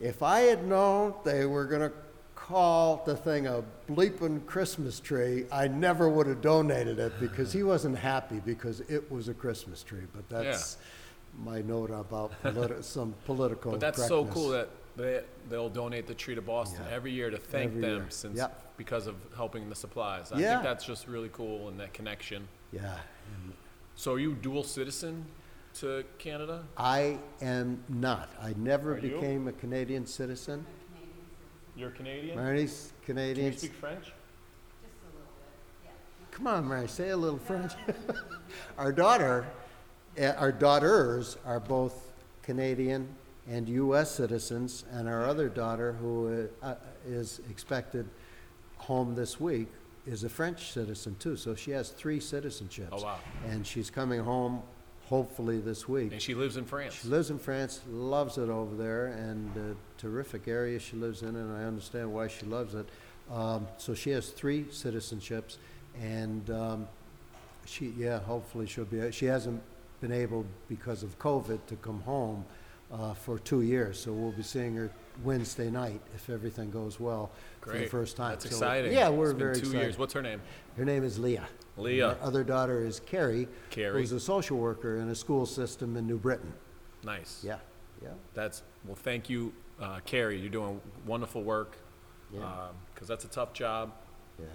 if 0.00 0.22
I 0.22 0.40
had 0.40 0.66
known 0.66 1.14
they 1.24 1.46
were 1.46 1.64
going 1.64 1.80
to 1.80 1.92
call 2.34 3.02
the 3.06 3.16
thing 3.16 3.46
a 3.46 3.62
bleeping 3.88 4.44
Christmas 4.46 5.00
tree, 5.00 5.46
I 5.50 5.66
never 5.68 6.08
would 6.08 6.26
have 6.26 6.40
donated 6.42 6.98
it 6.98 7.18
because 7.18 7.52
he 7.52 7.62
wasn't 7.62 7.96
happy 7.98 8.40
because 8.44 8.80
it 8.82 9.10
was 9.10 9.28
a 9.28 9.34
Christmas 9.34 9.82
tree. 9.82 10.02
But 10.14 10.28
that's 10.28 10.76
my 11.42 11.62
note 11.62 11.90
about 11.90 12.32
politi- 12.42 12.84
some 12.84 13.14
political 13.24 13.72
But 13.72 13.80
that's 13.80 14.06
so 14.06 14.26
cool 14.26 14.50
that 14.50 14.68
they, 14.96 15.22
they'll 15.48 15.70
donate 15.70 16.06
the 16.06 16.14
tree 16.14 16.34
to 16.36 16.42
Boston 16.42 16.80
Yeah. 16.88 16.94
every 16.94 17.10
year 17.12 17.30
to 17.30 17.38
thank 17.38 17.70
Every 17.70 17.80
them 17.80 17.96
year. 18.02 18.06
since, 18.10 18.36
Yep. 18.38 18.76
because 18.76 19.06
of 19.08 19.16
helping 19.36 19.68
the 19.68 19.74
supplies. 19.74 20.30
I 20.30 20.38
Yeah. 20.38 20.52
think 20.54 20.64
that's 20.64 20.84
just 20.84 21.08
really 21.08 21.30
cool 21.32 21.68
and 21.68 21.80
that 21.80 21.92
connection. 21.94 22.46
Yeah. 22.74 22.96
So 23.94 24.14
are 24.14 24.18
you 24.18 24.34
dual 24.34 24.64
citizen 24.64 25.24
to 25.74 26.04
Canada? 26.18 26.64
I 26.76 27.18
am 27.40 27.84
not. 27.88 28.30
I 28.42 28.52
never 28.56 28.94
Are 28.94 28.98
you? 28.98 29.14
became 29.14 29.46
a 29.46 29.52
Canadian 29.52 30.06
citizen. 30.06 30.66
You're 31.76 31.90
Canadian? 31.90 32.36
Marnie's 32.36 32.92
Can 33.04 33.14
Canadian. 33.14 33.52
you 33.52 33.58
speak 33.58 33.74
French? 33.74 34.04
Just 34.04 34.14
a 35.02 35.06
little 35.06 35.32
bit, 35.36 35.84
yeah. 35.84 35.90
Come 36.32 36.48
on, 36.48 36.68
Mary, 36.68 36.88
say 36.88 37.10
a 37.10 37.16
little 37.16 37.38
French. 37.38 37.72
our 38.78 38.92
daughter, 38.92 39.46
eh, 40.16 40.32
our 40.32 40.52
daughters 40.52 41.36
are 41.46 41.60
both 41.60 42.12
Canadian 42.42 43.08
and 43.48 43.68
U.S. 43.68 44.10
citizens, 44.10 44.84
and 44.90 45.08
our 45.08 45.26
other 45.26 45.48
daughter, 45.48 45.92
who 46.00 46.48
uh, 46.62 46.74
is 47.06 47.40
expected 47.50 48.08
home 48.78 49.14
this 49.14 49.38
week, 49.38 49.68
is 50.06 50.24
a 50.24 50.28
French 50.28 50.72
citizen 50.72 51.16
too. 51.18 51.36
So 51.36 51.54
she 51.54 51.70
has 51.72 51.90
three 51.90 52.20
citizenships. 52.20 52.88
Oh, 52.92 53.02
wow. 53.02 53.18
And 53.48 53.66
she's 53.66 53.90
coming 53.90 54.20
home 54.20 54.62
hopefully 55.06 55.60
this 55.60 55.88
week. 55.88 56.12
And 56.12 56.22
she 56.22 56.34
lives 56.34 56.56
in 56.56 56.64
France. 56.64 56.94
She 56.94 57.08
lives 57.08 57.30
in 57.30 57.38
France, 57.38 57.80
loves 57.90 58.38
it 58.38 58.48
over 58.48 58.74
there, 58.74 59.06
and 59.06 59.54
a 59.56 59.76
terrific 60.00 60.48
area 60.48 60.78
she 60.78 60.96
lives 60.96 61.22
in, 61.22 61.36
and 61.36 61.56
I 61.56 61.64
understand 61.64 62.12
why 62.12 62.28
she 62.28 62.46
loves 62.46 62.74
it. 62.74 62.86
Um, 63.30 63.66
so 63.78 63.94
she 63.94 64.10
has 64.10 64.30
three 64.30 64.64
citizenships, 64.64 65.56
and 66.00 66.48
um, 66.50 66.88
she, 67.66 67.92
yeah, 67.96 68.18
hopefully 68.20 68.66
she'll 68.66 68.84
be. 68.84 69.10
She 69.12 69.26
hasn't 69.26 69.62
been 70.00 70.12
able 70.12 70.44
because 70.68 71.02
of 71.02 71.18
COVID 71.18 71.58
to 71.66 71.76
come 71.76 72.00
home 72.02 72.44
uh, 72.92 73.14
for 73.14 73.38
two 73.38 73.62
years, 73.62 73.98
so 73.98 74.12
we'll 74.12 74.32
be 74.32 74.42
seeing 74.42 74.74
her 74.76 74.90
Wednesday 75.22 75.70
night 75.70 76.00
if 76.14 76.28
everything 76.28 76.70
goes 76.70 76.98
well 76.98 77.30
for 77.60 77.70
the 77.72 77.78
Great. 77.78 77.90
first 77.90 78.16
time. 78.16 78.30
That's 78.32 78.44
So, 78.44 78.48
exciting. 78.50 78.92
Yeah, 78.92 79.08
we're 79.10 79.26
It's 79.26 79.32
been 79.32 79.38
very 79.38 79.54
two 79.54 79.60
excited. 79.60 79.80
years. 79.82 79.98
What's 79.98 80.12
her 80.14 80.22
name? 80.22 80.40
Her 80.76 80.84
name 80.84 81.04
is 81.04 81.18
Leah. 81.18 81.46
Leah. 81.76 82.08
Our 82.08 82.16
other 82.22 82.44
daughter 82.44 82.80
is 82.84 83.00
Carrie, 83.00 83.48
Carrie. 83.70 84.00
who's 84.00 84.12
a 84.12 84.20
social 84.20 84.58
worker 84.58 84.96
in 84.96 85.08
a 85.08 85.14
school 85.14 85.46
system 85.46 85.96
in 85.96 86.06
New 86.06 86.18
Britain. 86.18 86.52
Nice. 87.04 87.42
Yeah, 87.44 87.58
yeah. 88.02 88.08
That's, 88.34 88.62
well, 88.84 88.96
thank 88.96 89.28
you, 89.30 89.52
uh, 89.80 90.00
Carrie. 90.04 90.38
You're 90.40 90.50
doing 90.50 90.80
wonderful 91.06 91.42
work. 91.42 91.76
Yeah. 92.32 92.68
Because 92.92 93.06
that's 93.06 93.24
a 93.24 93.28
tough 93.28 93.52
job, 93.52 93.92
Yeah, 94.40 94.46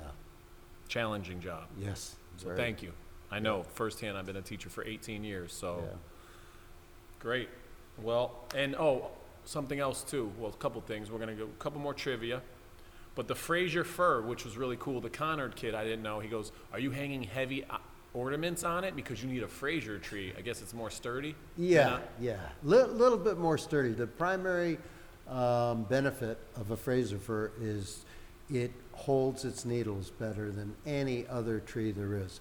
challenging 0.89 1.39
job. 1.39 1.68
yes. 1.78 2.16
So 2.38 2.45
very. 2.47 2.57
thank 2.57 2.82
you. 2.84 2.91
I 3.32 3.39
know 3.39 3.64
firsthand, 3.64 4.18
I've 4.18 4.26
been 4.26 4.38
a 4.38 4.41
teacher 4.41 4.70
for 4.70 4.84
18 4.84 5.24
years, 5.24 5.53
so 5.53 5.84
Yeah. 5.86 5.95
great. 7.20 7.49
Well, 8.01 8.34
and 8.55 8.76
oh, 8.76 9.12
something 9.45 9.79
else 9.79 10.03
too. 10.03 10.31
Well, 10.39 10.49
a 10.51 10.53
couple 10.57 10.81
things. 10.81 11.11
We're 11.11 11.19
gonna 11.19 11.33
go 11.35 11.45
a 11.45 11.61
couple 11.63 11.79
more 11.81 11.93
trivia. 11.93 12.41
But 13.15 13.27
the 13.27 13.35
Fraser 13.35 13.83
fir, 13.83 14.21
which 14.21 14.45
was 14.45 14.55
really 14.57 14.77
cool, 14.79 15.01
the 15.01 15.09
Connard 15.09 15.55
kid, 15.55 15.75
I 15.75 15.83
didn't 15.83 16.03
know. 16.03 16.19
He 16.19 16.29
goes, 16.29 16.51
"Are 16.71 16.79
you 16.79 16.91
hanging 16.91 17.23
heavy 17.23 17.65
uh, 17.65 17.77
ornaments 18.13 18.63
on 18.63 18.83
it 18.83 18.95
because 18.95 19.21
you 19.23 19.29
need 19.29 19.43
a 19.43 19.47
Fraser 19.47 19.99
tree? 19.99 20.33
I 20.37 20.41
guess 20.41 20.61
it's 20.61 20.73
more 20.73 20.89
sturdy." 20.89 21.35
Yeah, 21.57 21.89
Not- 21.89 22.01
yeah, 22.21 22.37
Li- 22.63 22.83
little 22.83 23.17
bit 23.17 23.37
more 23.37 23.57
sturdy. 23.57 23.89
The 23.89 24.07
primary 24.07 24.77
um, 25.27 25.83
benefit 25.83 26.37
of 26.55 26.71
a 26.71 26.77
Fraser 26.77 27.17
fir 27.17 27.51
is 27.59 28.05
it 28.49 28.71
holds 28.93 29.43
its 29.45 29.65
needles 29.65 30.11
better 30.11 30.51
than 30.51 30.75
any 30.85 31.27
other 31.27 31.59
tree 31.59 31.91
there 31.91 32.15
is. 32.15 32.39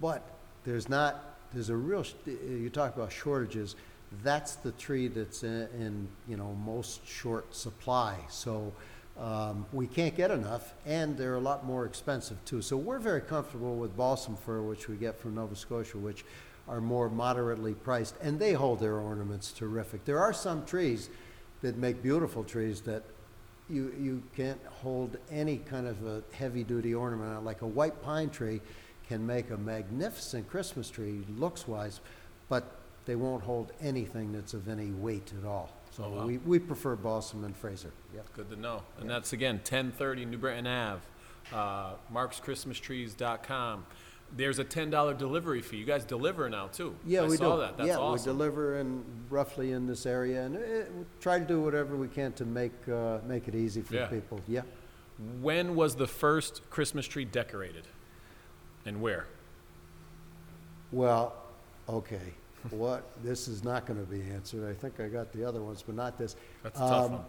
But 0.00 0.22
there's 0.64 0.88
not, 0.88 1.36
there's 1.52 1.68
a 1.70 1.76
real, 1.76 2.02
sh- 2.02 2.14
you 2.26 2.70
talk 2.70 2.96
about 2.96 3.12
shortages, 3.12 3.76
that's 4.22 4.56
the 4.56 4.72
tree 4.72 5.08
that's 5.08 5.42
in, 5.42 5.68
in 5.78 6.08
you 6.28 6.36
know, 6.36 6.56
most 6.64 7.06
short 7.06 7.54
supply. 7.54 8.16
So 8.28 8.72
um, 9.18 9.66
we 9.72 9.86
can't 9.86 10.16
get 10.16 10.30
enough, 10.30 10.74
and 10.84 11.16
they're 11.16 11.36
a 11.36 11.40
lot 11.40 11.64
more 11.64 11.86
expensive 11.86 12.44
too. 12.44 12.62
So 12.62 12.76
we're 12.76 12.98
very 12.98 13.20
comfortable 13.20 13.76
with 13.76 13.96
balsam 13.96 14.36
fir, 14.36 14.62
which 14.62 14.88
we 14.88 14.96
get 14.96 15.18
from 15.18 15.34
Nova 15.34 15.54
Scotia, 15.54 15.98
which 15.98 16.24
are 16.68 16.80
more 16.80 17.08
moderately 17.08 17.74
priced, 17.74 18.14
and 18.22 18.38
they 18.38 18.52
hold 18.52 18.80
their 18.80 18.96
ornaments 18.96 19.52
terrific. 19.52 20.04
There 20.04 20.18
are 20.18 20.32
some 20.32 20.64
trees 20.64 21.10
that 21.62 21.76
make 21.76 22.02
beautiful 22.02 22.44
trees 22.44 22.80
that 22.82 23.02
you, 23.68 23.94
you 24.00 24.22
can't 24.36 24.60
hold 24.82 25.16
any 25.30 25.58
kind 25.58 25.86
of 25.86 26.04
a 26.06 26.22
heavy-duty 26.32 26.94
ornament 26.94 27.36
on. 27.36 27.44
Like 27.44 27.62
a 27.62 27.66
white 27.66 28.02
pine 28.02 28.30
tree 28.30 28.60
can 29.08 29.24
make 29.26 29.50
a 29.50 29.56
magnificent 29.56 30.48
Christmas 30.48 30.90
tree, 30.90 31.24
looks-wise, 31.36 32.00
but 32.48 32.79
they 33.10 33.16
won't 33.16 33.42
hold 33.42 33.72
anything 33.80 34.30
that's 34.32 34.54
of 34.54 34.68
any 34.68 34.92
weight 34.92 35.32
at 35.36 35.44
all. 35.44 35.68
So 35.90 36.04
Oh, 36.04 36.10
wow. 36.10 36.26
we, 36.28 36.38
we 36.38 36.60
prefer 36.60 36.94
balsam 36.94 37.42
and 37.42 37.56
Fraser, 37.56 37.90
yep. 38.14 38.24
Good 38.34 38.48
to 38.50 38.54
know. 38.56 38.84
And 39.00 39.10
that's 39.10 39.32
again 39.32 39.56
1030 39.56 40.26
New 40.26 40.38
Britain 40.38 40.64
Ave, 40.68 41.00
uh, 41.52 41.94
markschristmastrees.com. 42.14 43.84
There's 44.36 44.60
a 44.60 44.64
$10 44.64 45.18
delivery 45.18 45.60
fee. 45.60 45.78
You 45.78 45.84
guys 45.84 46.04
deliver 46.04 46.48
now 46.48 46.68
too. 46.68 46.94
Yeah, 47.04 47.22
I 47.22 47.26
we 47.26 47.36
saw 47.36 47.56
do. 47.56 47.62
that. 47.62 47.76
That's 47.78 47.88
yeah, 47.88 47.96
awesome. 47.96 48.30
we 48.32 48.38
deliver 48.38 48.78
in 48.78 49.02
roughly 49.28 49.72
in 49.72 49.88
this 49.88 50.06
area, 50.06 50.44
and 50.44 50.56
uh, 50.56 50.60
we 50.96 51.04
try 51.20 51.40
to 51.40 51.44
do 51.44 51.60
whatever 51.60 51.96
we 51.96 52.06
can 52.06 52.32
to 52.34 52.44
make 52.44 52.70
uh, 52.88 53.18
make 53.26 53.48
it 53.48 53.56
easy 53.56 53.82
for 53.82 53.94
Yeah. 53.96 54.06
people. 54.06 54.40
Yeah. 54.46 54.62
When 55.40 55.74
was 55.74 55.96
the 55.96 56.06
first 56.06 56.62
Christmas 56.70 57.08
tree 57.08 57.24
decorated? 57.24 57.88
And 58.86 59.02
where? 59.02 59.26
Well, 60.92 61.34
okay. 61.88 62.34
What 62.70 63.04
this 63.24 63.48
is 63.48 63.64
not 63.64 63.86
going 63.86 63.98
to 63.98 64.06
be 64.10 64.20
answered. 64.30 64.68
I 64.68 64.74
think 64.74 65.00
I 65.00 65.08
got 65.08 65.32
the 65.32 65.44
other 65.44 65.62
ones, 65.62 65.82
but 65.86 65.94
not 65.94 66.18
this. 66.18 66.36
That's 66.62 66.78
a 66.78 66.82
tough 66.82 67.04
Um, 67.06 67.12
one. 67.12 67.24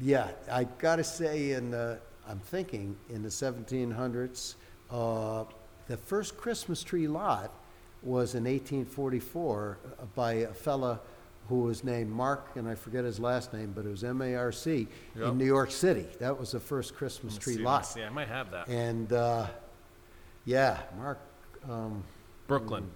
Yeah, 0.00 0.28
I 0.50 0.64
got 0.64 0.96
to 0.96 1.04
say, 1.04 1.52
in 1.52 1.70
the, 1.72 1.98
I'm 2.28 2.38
thinking 2.38 2.96
in 3.10 3.22
the 3.22 3.28
1700s, 3.28 4.54
uh, 4.90 5.44
the 5.88 5.96
first 5.96 6.36
Christmas 6.36 6.82
tree 6.82 7.08
lot 7.08 7.52
was 8.02 8.34
in 8.34 8.44
1844 8.44 9.78
uh, 10.00 10.04
by 10.14 10.32
a 10.34 10.52
fella 10.54 11.00
who 11.48 11.60
was 11.62 11.82
named 11.82 12.10
Mark, 12.10 12.46
and 12.54 12.68
I 12.68 12.76
forget 12.76 13.04
his 13.04 13.18
last 13.18 13.52
name, 13.52 13.72
but 13.74 13.84
it 13.84 13.88
was 13.88 14.04
M-A-R-C 14.04 14.86
Yep. 15.16 15.26
in 15.28 15.36
New 15.38 15.44
York 15.44 15.72
City. 15.72 16.06
That 16.20 16.38
was 16.38 16.52
the 16.52 16.60
first 16.60 16.94
Christmas 16.94 17.36
tree 17.36 17.56
lot. 17.56 17.78
let's. 17.78 17.96
I 17.96 18.08
might 18.08 18.28
have 18.28 18.50
that. 18.52 18.68
And, 18.68 19.12
uh, 19.12 19.48
yeah, 20.44 20.78
Mark, 20.96 21.18
um, 21.68 22.04
Brooklyn. 22.46 22.88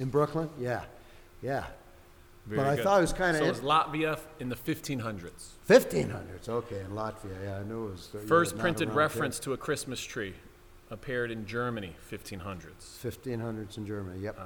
In 0.00 0.08
Brooklyn? 0.08 0.50
Yeah, 0.58 0.82
yeah. 1.44 1.66
Very 2.46 2.58
But 2.58 2.66
I 2.66 2.76
good. 2.76 2.84
thought 2.84 2.98
it 2.98 3.00
was 3.02 3.12
kinda 3.12 3.38
So 3.38 3.44
it 3.44 3.48
was 3.48 3.60
Latvia 3.60 4.18
in 4.40 4.48
the 4.48 4.56
1500s. 4.56 5.52
1500s, 5.68 6.48
okay, 6.48 6.80
in 6.80 6.90
Latvia, 6.90 7.42
yeah, 7.42 7.58
I 7.58 7.62
knew 7.62 7.88
it 7.88 7.90
was. 7.92 8.10
uh, 8.14 8.18
First 8.26 8.58
printed 8.58 8.90
reference 8.92 9.38
to 9.40 9.52
a 9.52 9.56
Christmas 9.56 10.00
tree 10.02 10.34
appeared 10.90 11.30
in 11.30 11.46
Germany, 11.46 11.96
1500s. 12.10 12.98
1500s 13.02 13.78
in 13.78 13.86
Germany, 13.86 14.20
yep, 14.20 14.38
uh, 14.38 14.44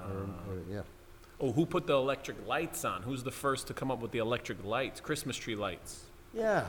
yeah. 0.71 0.83
Oh, 1.41 1.53
who 1.53 1.67
put 1.67 1.87
the 1.87 1.95
electric 1.95 2.37
lights 2.47 2.85
on? 2.85 3.03
Who's 3.03 3.23
the 3.23 3.31
first 3.33 3.67
to 3.69 3.75
come 3.75 3.91
up 3.91 4.01
with 4.01 4.11
the 4.13 4.19
electric 4.19 4.63
lights, 4.65 5.01
Christmas 5.01 5.37
tree 5.37 5.55
lights? 5.57 6.05
Yeah, 6.35 6.69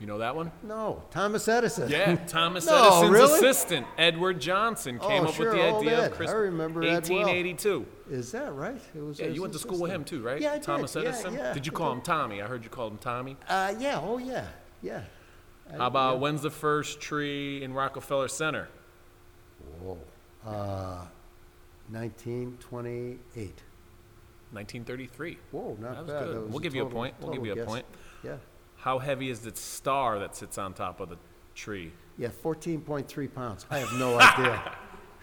You 0.00 0.06
know 0.06 0.18
that 0.18 0.36
one? 0.36 0.52
no, 0.62 1.02
Thomas 1.10 1.48
Edison. 1.48 1.90
Yeah, 1.90 2.14
Thomas 2.28 2.66
No, 2.66 2.86
Edison's 2.86 3.10
really? 3.10 3.34
assistant, 3.34 3.86
Edward 3.98 4.40
Johnson, 4.40 4.98
came 5.00 5.24
Oh, 5.24 5.28
up 5.28 5.34
sure, 5.34 5.46
with 5.46 5.56
the 5.56 5.62
idea 5.76 5.98
of 6.06 6.12
I 6.12 6.16
Christmas. 6.16 6.34
remember 6.34 6.82
Ed 6.82 6.86
well. 7.08 7.18
1882. 7.18 7.86
Is 8.10 8.30
that 8.32 8.52
right? 8.54 8.80
It 8.94 9.00
was 9.02 9.18
Yeah, 9.18 9.26
you 9.26 9.40
went 9.42 9.52
to 9.54 9.58
school 9.58 9.80
with 9.80 9.90
him 9.90 10.04
too, 10.04 10.22
right? 10.22 10.40
Yeah, 10.40 10.52
I. 10.52 10.58
Thomas 10.58 10.94
Yeah, 10.94 11.02
Edison. 11.02 11.34
yeah, 11.34 11.38
yeah. 11.48 11.52
did 11.52 11.66
you 11.66 11.72
call 11.72 11.90
him 11.90 12.00
Tommy? 12.00 12.40
I 12.40 12.46
heard 12.46 12.62
you 12.62 12.70
called 12.70 12.92
him 12.92 12.98
Tommy. 12.98 13.36
Uh, 13.48 13.74
yeah, 13.80 13.98
oh, 14.00 14.18
yeah, 14.18 14.46
yeah. 14.82 15.02
I- 15.72 15.76
How 15.78 15.86
about 15.88 16.14
yeah. 16.14 16.20
when's 16.20 16.42
the 16.42 16.50
first 16.50 17.00
tree 17.00 17.62
in 17.64 17.74
Rockefeller 17.74 18.28
Center? 18.28 18.68
Whoa, 19.82 19.98
uh, 20.46 21.06
1928. 21.90 23.62
1933. 24.52 25.38
Whoa, 25.50 25.76
not 25.80 25.80
That 25.80 25.98
was 26.04 26.06
bad. 26.12 26.24
good. 26.24 26.36
That 26.36 26.40
was 26.42 26.50
We'll 26.50 26.60
give 26.60 26.74
you 26.74 26.86
a 26.86 26.90
point. 26.90 27.14
We'll 27.20 27.32
give 27.32 27.44
you 27.44 27.52
a 27.60 27.66
point. 27.66 27.84
Yeah, 28.24 28.36
How 28.78 28.98
heavy 28.98 29.30
is 29.30 29.40
the 29.40 29.54
star 29.54 30.18
that 30.18 30.34
sits 30.36 30.58
on 30.58 30.74
top 30.74 31.00
of 31.00 31.08
the 31.08 31.18
tree? 31.54 31.92
yeah, 32.18 32.28
14.3 32.28 33.34
pounds. 33.34 33.64
I 33.70 33.78
have 33.78 33.92
no 33.94 34.18
idea. 34.20 34.72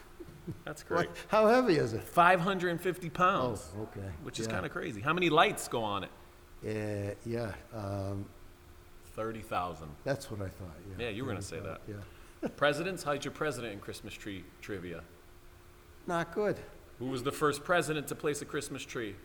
That's 0.65 0.83
great. 0.83 1.09
What, 1.09 1.17
how 1.27 1.47
heavy 1.47 1.75
is 1.75 1.93
it? 1.93 2.03
550 2.03 3.09
pounds. 3.09 3.67
Oh, 3.77 3.83
okay. 3.83 4.07
which 4.23 4.39
is 4.39 4.47
yeah. 4.47 4.53
kind 4.53 4.65
of 4.65 4.71
crazy. 4.71 5.01
How 5.01 5.13
many 5.13 5.29
lights 5.29 5.67
go 5.67 5.83
on 5.83 6.03
it? 6.03 6.09
Uh, 6.65 7.13
yeah, 7.25 7.51
um, 7.75 8.25
30,000. 9.15 9.87
that's 10.03 10.31
what 10.31 10.41
I 10.41 10.49
thought, 10.49 10.75
yeah. 10.89 11.05
Yeah, 11.05 11.09
you 11.11 11.23
were 11.23 11.31
gonna 11.31 11.41
say 11.41 11.59
that. 11.59 11.81
Yeah. 11.87 12.47
Presidents? 12.57 13.03
How'd 13.03 13.23
your 13.25 13.33
president 13.33 13.73
in 13.73 13.79
Christmas 13.79 14.13
tree 14.13 14.43
trivia? 14.61 15.01
Not 16.07 16.33
good. 16.33 16.57
Who 16.99 17.07
was 17.07 17.23
the 17.23 17.31
first 17.31 17.63
president 17.63 18.07
to 18.07 18.15
place 18.15 18.41
a 18.41 18.45
Christmas 18.45 18.83
tree? 18.83 19.15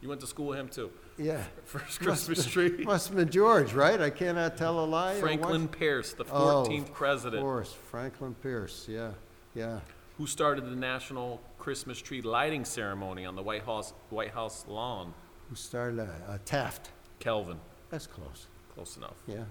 You 0.00 0.08
went 0.08 0.20
to 0.22 0.26
school 0.26 0.46
with 0.46 0.58
him 0.58 0.68
too. 0.68 0.90
Yeah. 1.18 1.42
First 1.64 2.00
Christmas 2.00 2.44
have- 2.44 2.52
tree. 2.52 2.70
Must 2.84 3.08
have 3.08 3.16
been 3.16 3.28
George, 3.30 3.72
right? 3.74 4.00
I 4.00 4.10
cannot 4.10 4.56
tell 4.56 4.82
a 4.82 4.86
lie. 4.86 5.20
Franklin 5.20 5.68
Pierce, 5.68 6.12
the 6.14 6.24
14th 6.24 6.30
Oh, 6.32 6.66
14th 6.68 6.80
Of 6.82 6.92
president. 6.94 7.42
course, 7.42 7.72
Franklin 7.90 8.34
Pierce, 8.42 8.86
yeah, 8.88 9.10
yeah. 9.54 9.80
Who 10.16 10.26
started 10.26 10.64
the 10.66 10.76
national 10.76 11.40
Christmas 11.58 12.00
tree 12.00 12.20
lighting 12.22 12.64
ceremony 12.64 13.24
on 13.26 13.36
the 13.36 13.42
White 13.42 13.64
House, 13.64 13.92
White 14.10 14.30
House 14.32 14.64
lawn? 14.68 15.12
Who 15.48 15.54
started 15.54 15.96
that? 15.98 16.22
Uh, 16.28 16.38
Taft. 16.44 16.90
Calvin. 17.18 17.58
That's 17.90 18.06
close, 18.06 18.46
Close 18.74 18.96
enough. 18.96 19.16
yeah. 19.26 19.44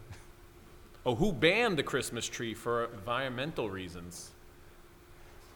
Oh, 1.06 1.16
who 1.16 1.32
banned 1.32 1.78
the 1.78 1.84
Christmas 1.84 2.28
tree 2.28 2.54
for 2.54 2.86
environmental 2.86 3.70
reasons? 3.70 4.32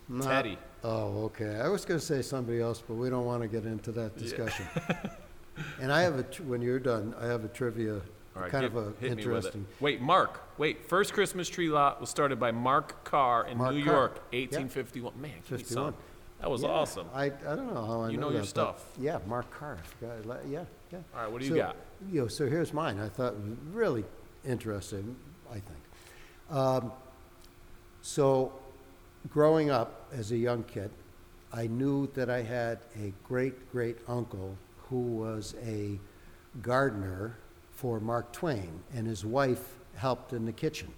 Not- 0.07 0.25
Teddy. 0.27 0.57
Oh, 0.84 1.23
okay. 1.25 1.59
I 1.61 1.67
was 1.69 1.86
gonna 1.86 1.99
say 1.99 2.21
somebody 2.21 2.59
else, 2.59 2.84
but 2.86 2.95
we 2.95 3.09
don't 3.09 3.25
wanna 3.25 3.47
get 3.47 3.65
into 3.65 3.91
that 3.93 4.17
discussion. 4.17 4.65
And 5.79 5.91
I 5.93 6.01
have 6.01 6.17
a, 6.17 6.23
tr- 6.23 6.41
when 6.41 6.63
you're 6.63 6.79
done, 6.79 7.13
I 7.21 7.27
have 7.27 7.45
a 7.45 7.47
trivia, 7.47 8.01
All 8.36 8.41
right, 8.41 8.49
kind 8.49 8.63
hit- 8.63 8.71
of 8.75 8.77
a 8.77 8.99
hit 8.99 9.01
me 9.01 9.09
with 9.09 9.11
it. 9.11 9.21
interesting. 9.21 9.67
Wait, 9.79 10.01
Mark. 10.01 10.41
Wait, 10.57 10.89
first 10.89 11.13
Christmas 11.13 11.47
tree 11.47 11.69
lot 11.69 12.01
was 12.01 12.09
started 12.09 12.39
by 12.39 12.49
Mark 12.49 13.03
Carr 13.03 13.45
in 13.45 13.59
Mark 13.59 13.75
New 13.75 13.84
Carr. 13.84 13.93
York, 13.93 14.13
Yeah. 14.31 14.39
1851. 14.39 15.13
Man, 15.21 15.29
give 15.43 15.51
me 15.51 15.57
51. 15.59 15.65
some. 15.93 15.93
That 16.41 16.49
was 16.49 16.63
Yeah, 16.63 16.69
awesome. 16.69 17.07
I, 17.13 17.25
I 17.25 17.29
don't 17.55 17.71
know 17.71 17.86
how 17.86 18.01
I 18.01 18.09
You 18.09 18.17
know 18.17 18.29
know 18.29 18.34
your 18.34 18.41
that, 18.41 18.55
but- 18.55 18.79
stuff. 18.79 18.86
Yeah, 18.99 19.19
Mark 19.27 19.51
Carr, 19.51 19.77
I 19.79 19.86
forgot, 19.86 20.25
Like, 20.25 20.39
yeah, 20.49 20.63
yeah. 20.91 20.99
All 21.15 21.21
right, 21.21 21.31
what 21.31 21.41
do 21.41 21.45
you 21.45 21.51
So, 21.51 21.57
got? 21.57 21.75
You 22.11 22.21
know, 22.21 22.27
so 22.27 22.47
here's 22.49 22.73
mine. 22.73 22.99
I 22.99 23.07
thought 23.09 23.36
was 23.36 23.43
really 23.71 24.05
interesting, 24.43 25.15
I 25.51 25.59
think. 25.59 25.79
Um, 26.49 26.91
so, 28.01 28.53
growing 29.30 29.69
up 29.69 30.07
as 30.11 30.32
a 30.32 30.38
young 30.38 30.63
kid, 30.63 30.91
I 31.51 31.67
knew 31.67 32.07
that 32.15 32.30
I 32.30 32.41
had 32.41 32.80
a 32.99 33.13
great 33.24 33.71
great 33.71 33.97
uncle 34.07 34.57
who 34.89 35.01
was 35.01 35.55
a 35.65 35.99
gardener 36.61 37.38
for 37.71 37.99
Mark 37.99 38.32
Twain, 38.32 38.82
and 38.93 39.07
his 39.07 39.26
wife 39.26 39.76
helped 39.95 40.34
in 40.34 40.45
the 40.45 40.51
kitchen. 40.51 40.91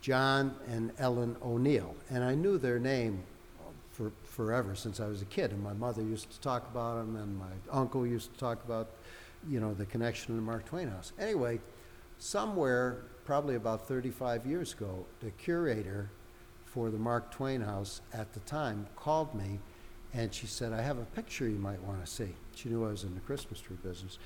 John 0.00 0.54
and 0.68 0.92
Ellen 0.98 1.36
O'Neill, 1.42 1.94
and 2.10 2.24
I 2.24 2.34
knew 2.34 2.58
their 2.58 2.78
name 2.78 3.22
for 3.90 4.12
forever 4.24 4.74
since 4.74 4.98
I 5.00 5.06
was 5.06 5.22
a 5.22 5.26
kid. 5.26 5.52
And 5.52 5.62
my 5.62 5.72
mother 5.72 6.02
used 6.02 6.30
to 6.30 6.40
talk 6.40 6.68
about 6.70 6.96
them, 6.96 7.16
and 7.16 7.38
my 7.38 7.52
uncle 7.70 8.06
used 8.06 8.32
to 8.32 8.38
talk 8.38 8.64
about, 8.64 8.90
you 9.48 9.60
know, 9.60 9.72
the 9.72 9.86
connection 9.86 10.26
to 10.28 10.32
the 10.32 10.40
Mark 10.40 10.66
Twain 10.66 10.88
house. 10.88 11.12
Anyway, 11.18 11.60
somewhere, 12.18 13.02
probably 13.24 13.54
about 13.54 13.86
35 13.86 14.46
years 14.46 14.72
ago, 14.72 15.06
the 15.20 15.30
curator 15.30 16.10
for 16.74 16.90
the 16.90 16.98
Mark 16.98 17.30
Twain 17.30 17.60
house 17.60 18.00
at 18.12 18.32
the 18.32 18.40
time 18.40 18.88
called 18.96 19.32
me, 19.32 19.60
and 20.12 20.34
she 20.34 20.48
said, 20.48 20.72
"I 20.72 20.82
have 20.82 20.98
a 20.98 21.04
picture 21.04 21.48
you 21.48 21.56
might 21.56 21.80
want 21.80 22.04
to 22.04 22.10
see." 22.10 22.34
She 22.56 22.68
knew 22.68 22.84
I 22.84 22.88
was 22.88 23.04
in 23.04 23.14
the 23.14 23.20
Christmas 23.20 23.60
tree 23.60 23.76
business, 23.80 24.18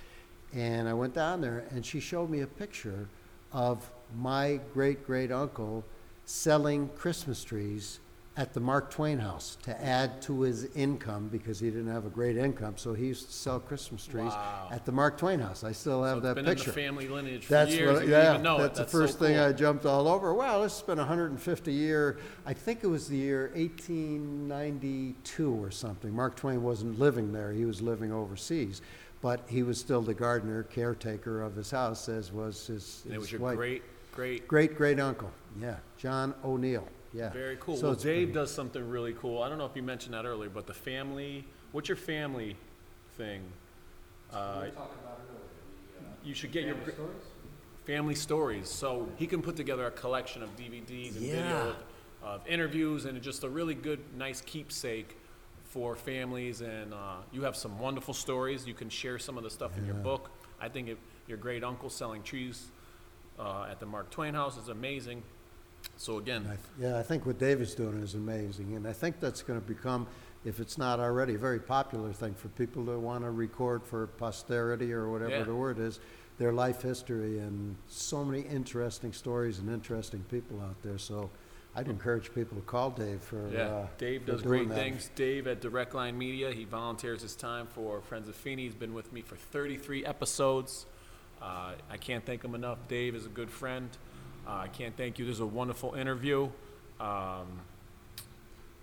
and 0.55 0.89
I 0.89 0.95
went 0.95 1.13
down 1.13 1.43
there, 1.43 1.67
and 1.71 1.85
she 1.85 2.01
showed 2.01 2.31
me 2.31 2.41
a 2.41 2.47
picture 2.47 3.07
of 3.53 3.91
my 4.17 4.61
great 4.73 5.07
great 5.07 5.31
uncle 5.31 5.85
selling 6.25 6.89
Christmas 6.97 7.45
trees 7.45 8.01
at 8.39 8.55
the 8.55 8.61
Mark 8.61 8.89
Twain 8.89 9.19
house 9.19 9.59
to 9.65 9.85
add 9.85 10.23
to 10.23 10.43
his 10.43 10.67
income 10.77 11.27
because 11.27 11.59
he 11.59 11.71
didn't 11.71 11.91
have 11.93 12.07
a 12.07 12.09
great 12.09 12.37
income. 12.37 12.75
So 12.77 12.95
he 12.95 13.07
used 13.09 13.27
to 13.27 13.33
sell 13.33 13.59
Christmas 13.59 14.07
trees 14.07 14.27
Wow. 14.31 14.69
at 14.71 14.85
the 14.87 14.93
Mark 14.93 15.19
Twain 15.19 15.41
house. 15.41 15.65
I 15.65 15.73
still 15.73 16.05
have 16.05 16.19
So 16.19 16.21
that 16.21 16.37
picture. 16.37 16.51
in 16.53 16.57
the 16.69 16.73
family 16.73 17.09
lineage 17.09 17.47
for 17.47 17.53
That's 17.53 17.75
years. 17.75 17.95
what, 17.99 18.07
yeah, 18.07 18.19
didn't 18.21 18.31
even 18.35 18.43
know 18.45 18.59
that's 18.59 18.79
it. 18.79 18.85
the 18.85 18.91
so 18.91 18.99
first 18.99 19.19
thing 19.19 19.35
cool. 19.35 19.45
I 19.45 19.53
jumped 19.53 19.85
all 19.87 20.07
over. 20.07 20.33
Wow, 20.33 20.63
this 20.63 20.75
has 20.79 20.83
been 20.83 20.99
150 20.99 21.73
year. 21.73 22.19
I 22.47 22.53
think 22.53 22.85
it 22.85 22.87
was 22.87 23.09
the 23.09 23.17
year 23.17 23.51
1892 23.57 25.53
or 25.53 25.73
something. 25.73 26.15
Mark 26.15 26.37
Twain 26.37 26.63
wasn't 26.63 26.97
living 27.01 27.33
there; 27.33 27.53
he 27.53 27.65
was 27.65 27.83
living 27.83 28.13
overseas, 28.13 28.83
but 29.21 29.41
he 29.49 29.65
was 29.65 29.81
still 29.81 30.01
the 30.01 30.15
gardener, 30.15 30.63
caretaker 30.63 31.43
of 31.43 31.57
his 31.57 31.73
house, 31.73 32.09
as 32.09 32.33
was 32.33 32.69
his, 32.69 33.03
And 33.07 33.15
it 33.15 33.19
was 33.19 33.33
your 33.33 33.41
wife. 33.41 33.57
great, 33.57 33.83
great, 34.15 34.47
great 34.47 34.77
great 34.77 35.01
uncle. 35.01 35.33
Yeah, 35.61 35.79
John 35.97 36.35
O'Neill. 36.45 36.87
Yeah, 37.13 37.31
very 37.31 37.57
cool. 37.61 37.77
So 37.77 37.85
well, 37.85 37.93
it's 37.93 38.03
Dave 38.03 38.33
does 38.33 38.53
something 38.53 38.87
really 38.89 39.15
cool. 39.15 39.43
I 39.43 39.49
don't 39.49 39.59
know 39.59 39.67
if 39.67 39.75
you 39.75 39.83
mentioned 39.83 40.15
that 40.15 40.25
earlier, 40.25 40.51
but 40.51 40.67
the 40.67 40.75
family. 40.75 41.45
What's 41.73 41.89
your 41.89 41.97
family 41.97 42.57
thing? 43.17 43.43
Uh, 44.33 44.67
you 46.25 46.35
should 46.35 46.53
get 46.53 46.65
your 46.65 46.75
gr- 46.77 46.91
family 47.85 48.15
stories. 48.15 48.69
So 48.69 49.09
he 49.17 49.27
can 49.27 49.41
put 49.43 49.57
together 49.57 49.87
a 49.87 49.91
collection 49.91 50.43
of 50.43 50.55
DVDs 50.57 51.17
and 51.17 51.25
Yeah. 51.25 51.43
video 51.43 51.69
of, 51.71 51.77
of 52.23 52.47
interviews 52.47 53.05
and 53.07 53.21
just 53.23 53.45
a 53.45 53.49
really 53.49 53.75
good, 53.75 54.01
nice 54.17 54.41
keepsake 54.43 55.17
for 55.65 55.97
families. 55.97 56.61
And 56.61 56.93
uh, 56.93 57.17
you 57.33 57.43
have 57.43 57.57
some 57.57 57.79
wonderful 57.79 58.15
stories. 58.15 58.67
You 58.67 58.75
can 58.75 58.89
share 58.91 59.19
some 59.19 59.37
of 59.39 59.45
the 59.45 59.51
stuff 59.51 59.77
in 59.79 59.87
your 59.87 59.95
book. 59.95 60.31
I 60.61 60.69
think 60.69 60.89
it, 60.89 60.99
your 61.27 61.39
great 61.39 61.65
uncle 61.65 61.89
selling 61.91 62.23
trees 62.23 62.67
uh, 63.39 63.67
at 63.71 63.81
the 63.81 63.87
Mark 63.87 64.11
Twain 64.11 64.35
house 64.35 64.57
is 64.59 64.69
amazing. 64.69 65.23
So 65.97 66.19
again, 66.19 66.43
I 66.47 66.51
th- 66.51 66.59
Yeah, 66.79 66.99
I 66.99 67.03
think 67.03 67.27
what 67.27 67.39
David's 67.39 67.75
doing 67.75 68.01
is 68.03 68.15
amazing, 68.15 68.77
and 68.77 68.87
I 68.87 68.93
think 68.93 69.21
that's 69.21 69.43
going 69.43 69.61
to 69.61 69.67
become, 69.67 70.07
if 70.45 70.61
it's 70.61 70.79
not 70.79 71.01
already, 71.01 71.35
a 71.35 71.39
very 71.39 71.59
popular 71.59 72.13
thing 72.13 72.35
for 72.35 72.49
people 72.49 72.85
to 72.87 72.99
want 72.99 73.25
to 73.25 73.31
record 73.31 73.83
for 73.85 74.07
posterity 74.07 74.93
or 74.93 75.11
whatever 75.11 75.31
Yeah. 75.39 75.43
the 75.45 75.55
word 75.55 75.79
is, 75.79 75.99
their 76.39 76.53
life 76.53 76.83
history, 76.83 77.39
and 77.41 77.75
so 77.89 78.25
many 78.25 78.43
interesting 78.43 79.13
stories 79.13 79.59
and 79.59 79.69
interesting 79.69 80.25
people 80.31 80.61
out 80.61 80.81
there. 80.83 80.99
So 80.99 81.31
I'd 81.75 81.89
encourage 81.89 82.33
people 82.33 82.57
to 82.57 82.63
call 82.63 82.91
Dave 82.91 83.21
for. 83.21 83.49
Yeah, 83.53 83.63
uh, 83.67 83.87
Dave 83.99 84.23
for 84.23 84.33
does 84.33 84.43
doing 84.43 84.65
great 84.65 84.69
that. 84.69 84.75
things. 84.77 85.11
Dave 85.17 85.49
at 85.49 85.61
Directline 85.61 86.15
Media, 86.15 86.53
he 86.53 86.65
volunteers 86.65 87.23
his 87.23 87.35
time 87.35 87.67
for 87.67 88.01
Friends 88.03 88.29
of 88.29 88.37
Feeney. 88.37 88.63
He's 88.63 88.75
been 88.75 88.95
with 88.95 89.13
me 89.13 89.21
for 89.21 89.35
33 89.37 90.07
episodes. 90.07 90.87
Uh, 91.43 91.73
I 91.91 91.97
can't 91.97 92.25
thank 92.25 92.45
him 92.45 92.55
enough. 92.55 92.79
Dave 92.87 93.17
is 93.17 93.27
a 93.27 93.29
good 93.29 93.51
friend. 93.51 93.89
Uh, 94.49 94.53
I 94.53 94.69
can't 94.69 94.97
thank 94.97 95.19
you. 95.19 95.27
This 95.27 95.35
is 95.35 95.41
a 95.41 95.47
wonderful 95.47 95.95
interview. 95.95 96.49
Um, 96.99 97.61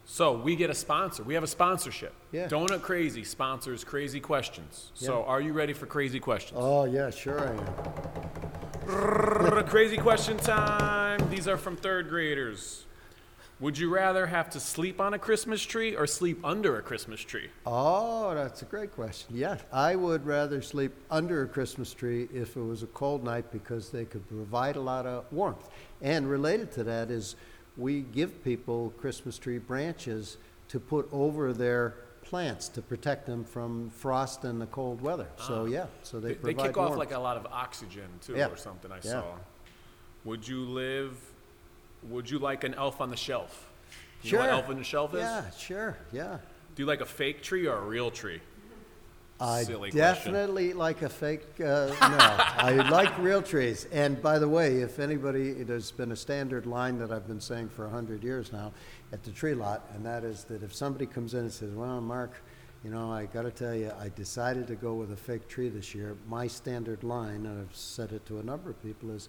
so 0.06 0.34
we 0.34 0.56
get 0.56 0.70
a 0.70 0.76
sponsor. 0.76 1.24
We 1.24 1.34
have 1.34 1.44
a 1.44 1.48
sponsorship. 1.48 2.14
Yeah. 2.32 2.48
Donut 2.48 2.84
Crazy 2.84 3.24
sponsors 3.24 3.84
Crazy 3.84 4.20
Questions. 4.20 4.92
So 4.94 5.24
are 5.24 5.42
you 5.42 5.54
ready 5.54 5.74
for 5.74 5.88
Crazy 5.88 6.20
Questions? 6.20 6.60
Oh, 6.62 6.86
yeah, 6.86 7.10
sure 7.10 7.40
I 7.40 7.52
am. 7.54 7.66
Crazy 9.66 9.98
question 9.98 10.38
time. 10.38 11.20
These 11.32 11.48
are 11.48 11.58
from 11.58 11.76
third 11.76 12.08
graders. 12.08 12.86
Would 13.62 13.78
you 13.78 13.90
rather 13.90 14.26
have 14.28 14.50
to 14.50 14.60
sleep 14.60 15.00
on 15.00 15.14
a 15.14 15.20
Christmas 15.20 15.62
tree 15.64 15.96
or 15.96 16.06
sleep 16.08 16.44
under 16.44 16.78
a 16.78 16.82
Christmas 16.82 17.22
tree? 17.22 17.50
Oh, 17.66 18.36
that's 18.36 18.62
a 18.62 18.66
great 18.66 18.92
question. 18.92 19.34
Yeah, 19.34 19.58
I 19.72 19.96
would 19.96 20.26
rather 20.26 20.62
sleep 20.62 20.92
under 21.10 21.44
a 21.44 21.48
Christmas 21.48 21.94
tree 21.94 22.28
if 22.34 22.58
it 22.58 22.62
was 22.62 22.84
a 22.84 22.88
cold 22.88 23.24
night 23.24 23.50
because 23.54 23.92
they 23.92 24.04
could 24.04 24.28
provide 24.28 24.76
a 24.76 24.82
lot 24.82 25.06
of 25.06 25.24
warmth. 25.32 25.70
And 26.02 26.30
related 26.30 26.74
to 26.74 26.84
that 26.84 27.10
is 27.10 27.38
we 27.78 28.02
give 28.02 28.44
people 28.44 28.94
Christmas 28.98 29.38
tree 29.38 29.58
branches 29.58 30.36
to 30.68 30.80
put 30.80 31.08
over 31.14 31.54
their 31.54 31.96
plants 32.24 32.68
to 32.70 32.82
protect 32.82 33.26
them 33.26 33.46
from 33.46 33.90
frost 33.92 34.44
and 34.44 34.60
the 34.60 34.66
cold 34.66 35.00
weather. 35.00 35.28
So, 35.38 35.62
ah. 35.62 35.66
yeah, 35.66 35.86
so 36.04 36.20
they 36.20 36.34
They, 36.34 36.54
they 36.54 36.62
kick 36.62 36.78
off 36.78 36.98
like 36.98 37.12
a 37.14 37.20
lot 37.20 37.38
of 37.38 37.46
oxygen 37.46 38.10
too, 38.20 38.34
Yeah. 38.36 38.48
or 38.50 38.58
something. 38.58 38.92
I 38.92 38.96
Yeah. 38.98 39.12
saw. 39.12 39.24
Would 40.26 40.46
you 40.46 40.60
live? 40.66 41.16
Would 42.10 42.30
you 42.30 42.40
like 42.40 42.64
an 42.64 42.74
elf 42.74 43.02
on 43.02 43.10
the 43.10 43.18
shelf? 43.18 43.70
You 44.22 44.32
Sure. 44.32 44.40
know 44.40 44.46
what 44.46 44.54
elf 44.54 44.70
on 44.70 44.78
the 44.78 44.84
shelf 44.84 45.14
is? 45.14 45.22
Yeah, 45.22 45.50
sure, 45.52 45.98
yeah. 46.12 46.38
Do 46.76 46.84
you 46.84 46.88
like 46.88 47.02
a 47.02 47.06
fake 47.06 47.42
tree 47.42 47.68
or 47.68 47.78
a 47.78 47.82
real 47.82 48.12
tree? 48.12 48.42
I 49.38 49.64
Silly 49.64 49.92
question. 49.92 49.98
definitely 50.34 50.72
like 50.74 51.02
a 51.02 51.10
fake, 51.10 51.44
uh, 51.60 51.64
no, 51.64 51.96
I 52.00 52.88
like 52.90 53.18
real 53.20 53.42
trees. 53.42 53.86
And 53.92 54.22
by 54.22 54.40
the 54.40 54.48
way, 54.48 54.78
if 54.78 54.98
anybody, 54.98 55.52
there's 55.64 55.92
been 55.92 56.14
a 56.14 56.16
standard 56.16 56.66
line 56.66 56.98
that 57.00 57.12
I've 57.12 57.28
been 57.28 57.42
saying 57.42 57.68
for 57.70 57.86
a 57.86 57.90
hundred 57.90 58.24
years 58.24 58.54
now 58.54 58.72
at 59.12 59.24
the 59.24 59.32
tree 59.32 59.54
lot, 59.54 59.90
and 59.94 60.06
that 60.06 60.24
is 60.24 60.46
that 60.46 60.64
if 60.64 60.74
somebody 60.74 61.06
comes 61.06 61.34
in 61.34 61.42
and 61.42 61.52
says, 61.52 61.74
well, 61.74 62.00
Mark, 62.00 62.32
you 62.82 62.90
know, 62.92 63.12
I 63.12 63.26
gotta 63.26 63.52
tell 63.52 63.76
you, 63.76 63.92
I 64.00 64.08
decided 64.16 64.68
to 64.68 64.76
go 64.76 64.94
with 64.94 65.12
a 65.12 65.18
fake 65.18 65.50
tree 65.50 65.68
this 65.68 65.94
year, 65.94 66.16
my 66.30 66.48
standard 66.48 67.04
line, 67.04 67.46
and 67.46 67.60
I've 67.62 67.76
said 67.76 68.14
it 68.14 68.26
to 68.28 68.40
a 68.40 68.44
number 68.44 68.70
of 68.70 68.82
people, 68.84 69.12
is, 69.12 69.28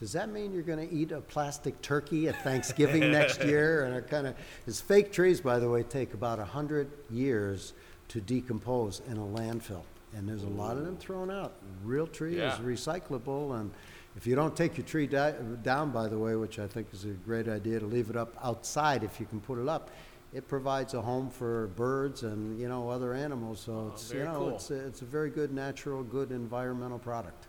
does 0.00 0.12
that 0.12 0.28
mean 0.28 0.52
you're 0.52 0.62
gonna 0.62 0.88
eat 0.90 1.12
a 1.12 1.20
plastic 1.20 1.80
turkey 1.82 2.28
at 2.28 2.42
Thanksgiving 2.42 3.10
next 3.12 3.42
year? 3.44 3.84
And 3.84 3.94
it 3.94 4.08
kinda, 4.08 4.34
is 4.66 4.80
fake 4.80 5.12
trees, 5.12 5.40
by 5.40 5.58
the 5.58 5.68
way, 5.68 5.82
take 5.82 6.14
about 6.14 6.38
a 6.38 6.44
hundred 6.44 6.90
years 7.10 7.72
to 8.08 8.20
decompose 8.20 9.00
in 9.08 9.16
a 9.16 9.20
landfill. 9.24 9.82
And 10.16 10.28
there's 10.28 10.42
a 10.44 10.48
lot 10.48 10.76
of 10.76 10.84
them 10.84 10.96
thrown 10.96 11.30
out. 11.30 11.54
Real 11.84 12.06
tree 12.06 12.36
is 12.38 12.54
recyclable, 12.54 13.58
and 13.58 13.70
if 14.16 14.26
you 14.28 14.36
don't 14.36 14.56
take 14.56 14.76
your 14.76 14.86
tree 14.86 15.08
di- 15.08 15.34
down, 15.64 15.90
by 15.90 16.06
the 16.06 16.16
way, 16.18 16.36
which 16.36 16.60
I 16.60 16.68
think 16.68 16.86
is 16.92 17.04
a 17.04 17.08
great 17.08 17.48
idea 17.48 17.80
to 17.80 17.86
leave 17.86 18.10
it 18.10 18.16
up 18.16 18.32
outside 18.42 19.02
if 19.02 19.18
you 19.18 19.26
can 19.26 19.40
put 19.40 19.58
it 19.58 19.68
up, 19.68 19.90
it 20.32 20.46
provides 20.46 20.94
a 20.94 21.02
home 21.02 21.30
for 21.30 21.66
birds 21.76 22.22
and, 22.22 22.60
you 22.60 22.68
know, 22.68 22.88
other 22.90 23.12
animals, 23.14 23.60
so 23.60 23.72
oh, 23.72 23.92
it's, 23.92 24.12
you 24.12 24.22
know, 24.22 24.34
cool. 24.36 24.48
it's, 24.54 24.70
a- 24.70 24.86
it's 24.86 25.02
a 25.02 25.04
very 25.04 25.30
good 25.30 25.52
natural, 25.52 26.04
good 26.04 26.30
environmental 26.30 26.98
product. 26.98 27.46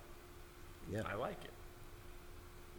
Yeah. 0.91 1.01
I 1.07 1.13
like 1.15 1.37
it. 1.43 1.51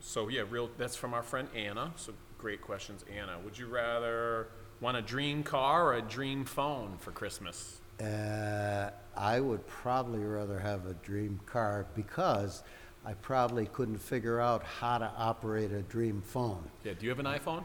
So 0.07 0.29
yeah, 0.29 0.45
real. 0.49 0.71
That's 0.79 0.95
from 0.95 1.15
our 1.15 1.23
friend 1.23 1.49
Anna. 1.55 1.93
So 1.97 2.13
great 2.39 2.63
questions, 2.63 3.05
Anna. 3.13 3.39
Would 3.45 3.59
you 3.59 3.67
rather 3.67 4.47
want 4.81 4.97
a 4.97 5.03
dream 5.03 5.43
car 5.43 5.89
or 5.89 5.95
a 5.95 6.03
dream 6.03 6.45
phone 6.45 6.97
for 6.99 7.11
Christmas? 7.11 7.81
Uh, 8.01 8.91
I 9.17 9.41
would 9.41 9.67
probably 9.67 10.21
rather 10.21 10.61
have 10.61 10.87
a 10.87 10.95
dream 10.95 11.41
car 11.45 11.87
because 11.97 12.63
I 13.05 13.15
probably 13.15 13.67
couldn't 13.67 13.99
figure 13.99 14.41
out 14.41 14.63
how 14.63 14.99
to 14.99 15.11
operate 15.19 15.73
a 15.73 15.83
dream 15.83 16.23
phone. 16.25 16.63
Yeah. 16.85 16.93
Do 16.97 17.05
you 17.05 17.11
have 17.11 17.19
an 17.19 17.27
iPhone 17.27 17.65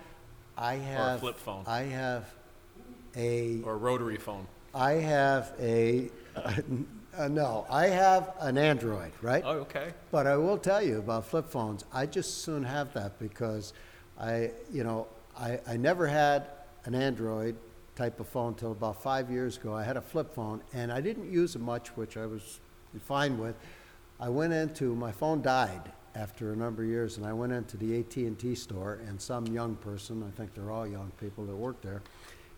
I 0.58 0.76
have 0.76 1.18
a 1.18 1.20
flip 1.20 1.38
phone. 1.38 1.64
I 1.68 1.82
have 1.82 2.34
a 3.16 3.62
or 3.62 3.74
a 3.74 3.78
rotary 3.78 4.18
phone? 4.18 4.48
I 4.74 4.94
have 4.94 5.54
a 5.60 6.10
uh, 7.18 7.28
no. 7.28 7.66
I 7.70 7.88
have 7.88 8.34
an 8.40 8.58
Android, 8.58 9.12
right? 9.22 9.44
Oh, 9.46 9.60
okay. 9.60 9.94
But 10.12 10.28
I 10.28 10.38
will 10.38 10.58
tell 10.58 10.82
you 10.82 11.00
about 11.00 11.26
flip 11.26 11.50
phones. 11.50 11.86
I 11.94 12.06
just 12.06 12.44
soon 12.44 12.64
have 12.64 12.94
that 12.94 13.20
because 13.20 13.74
I, 14.20 14.52
you 14.72 14.84
know, 14.84 15.08
I, 15.38 15.60
I 15.68 15.78
never 15.78 16.08
had 16.08 16.48
an 16.86 16.96
Android 16.96 17.56
type 17.96 18.20
of 18.20 18.28
phone 18.28 18.56
till 18.56 18.72
about 18.72 19.02
five 19.02 19.30
years 19.30 19.58
ago. 19.58 19.74
I 19.74 19.84
had 19.84 19.98
a 19.98 20.02
flip 20.02 20.34
phone 20.34 20.62
and 20.74 20.92
I 20.92 21.02
didn't 21.02 21.32
use 21.32 21.56
it 21.56 21.62
much, 21.62 21.90
which 21.90 22.18
I 22.18 22.26
was 22.26 22.60
fine 23.04 23.38
with. 23.38 23.56
I 24.20 24.30
went 24.30 24.54
into 24.54 24.96
my 24.96 25.12
phone 25.12 25.42
died 25.42 25.92
after 26.16 26.52
a 26.52 26.56
number 26.56 26.84
of 26.84 26.90
years, 26.90 27.18
and 27.18 27.26
I 27.26 27.34
went 27.34 27.54
into 27.54 27.78
the 27.78 28.00
AT&T 28.00 28.56
store, 28.56 29.00
and 29.08 29.20
some 29.20 29.48
young 29.48 29.76
person, 29.76 30.24
I 30.28 30.36
think 30.38 30.54
they're 30.54 30.72
all 30.72 30.88
young 30.88 31.12
people 31.20 31.46
that 31.46 31.56
work 31.56 31.82
there, 31.82 32.02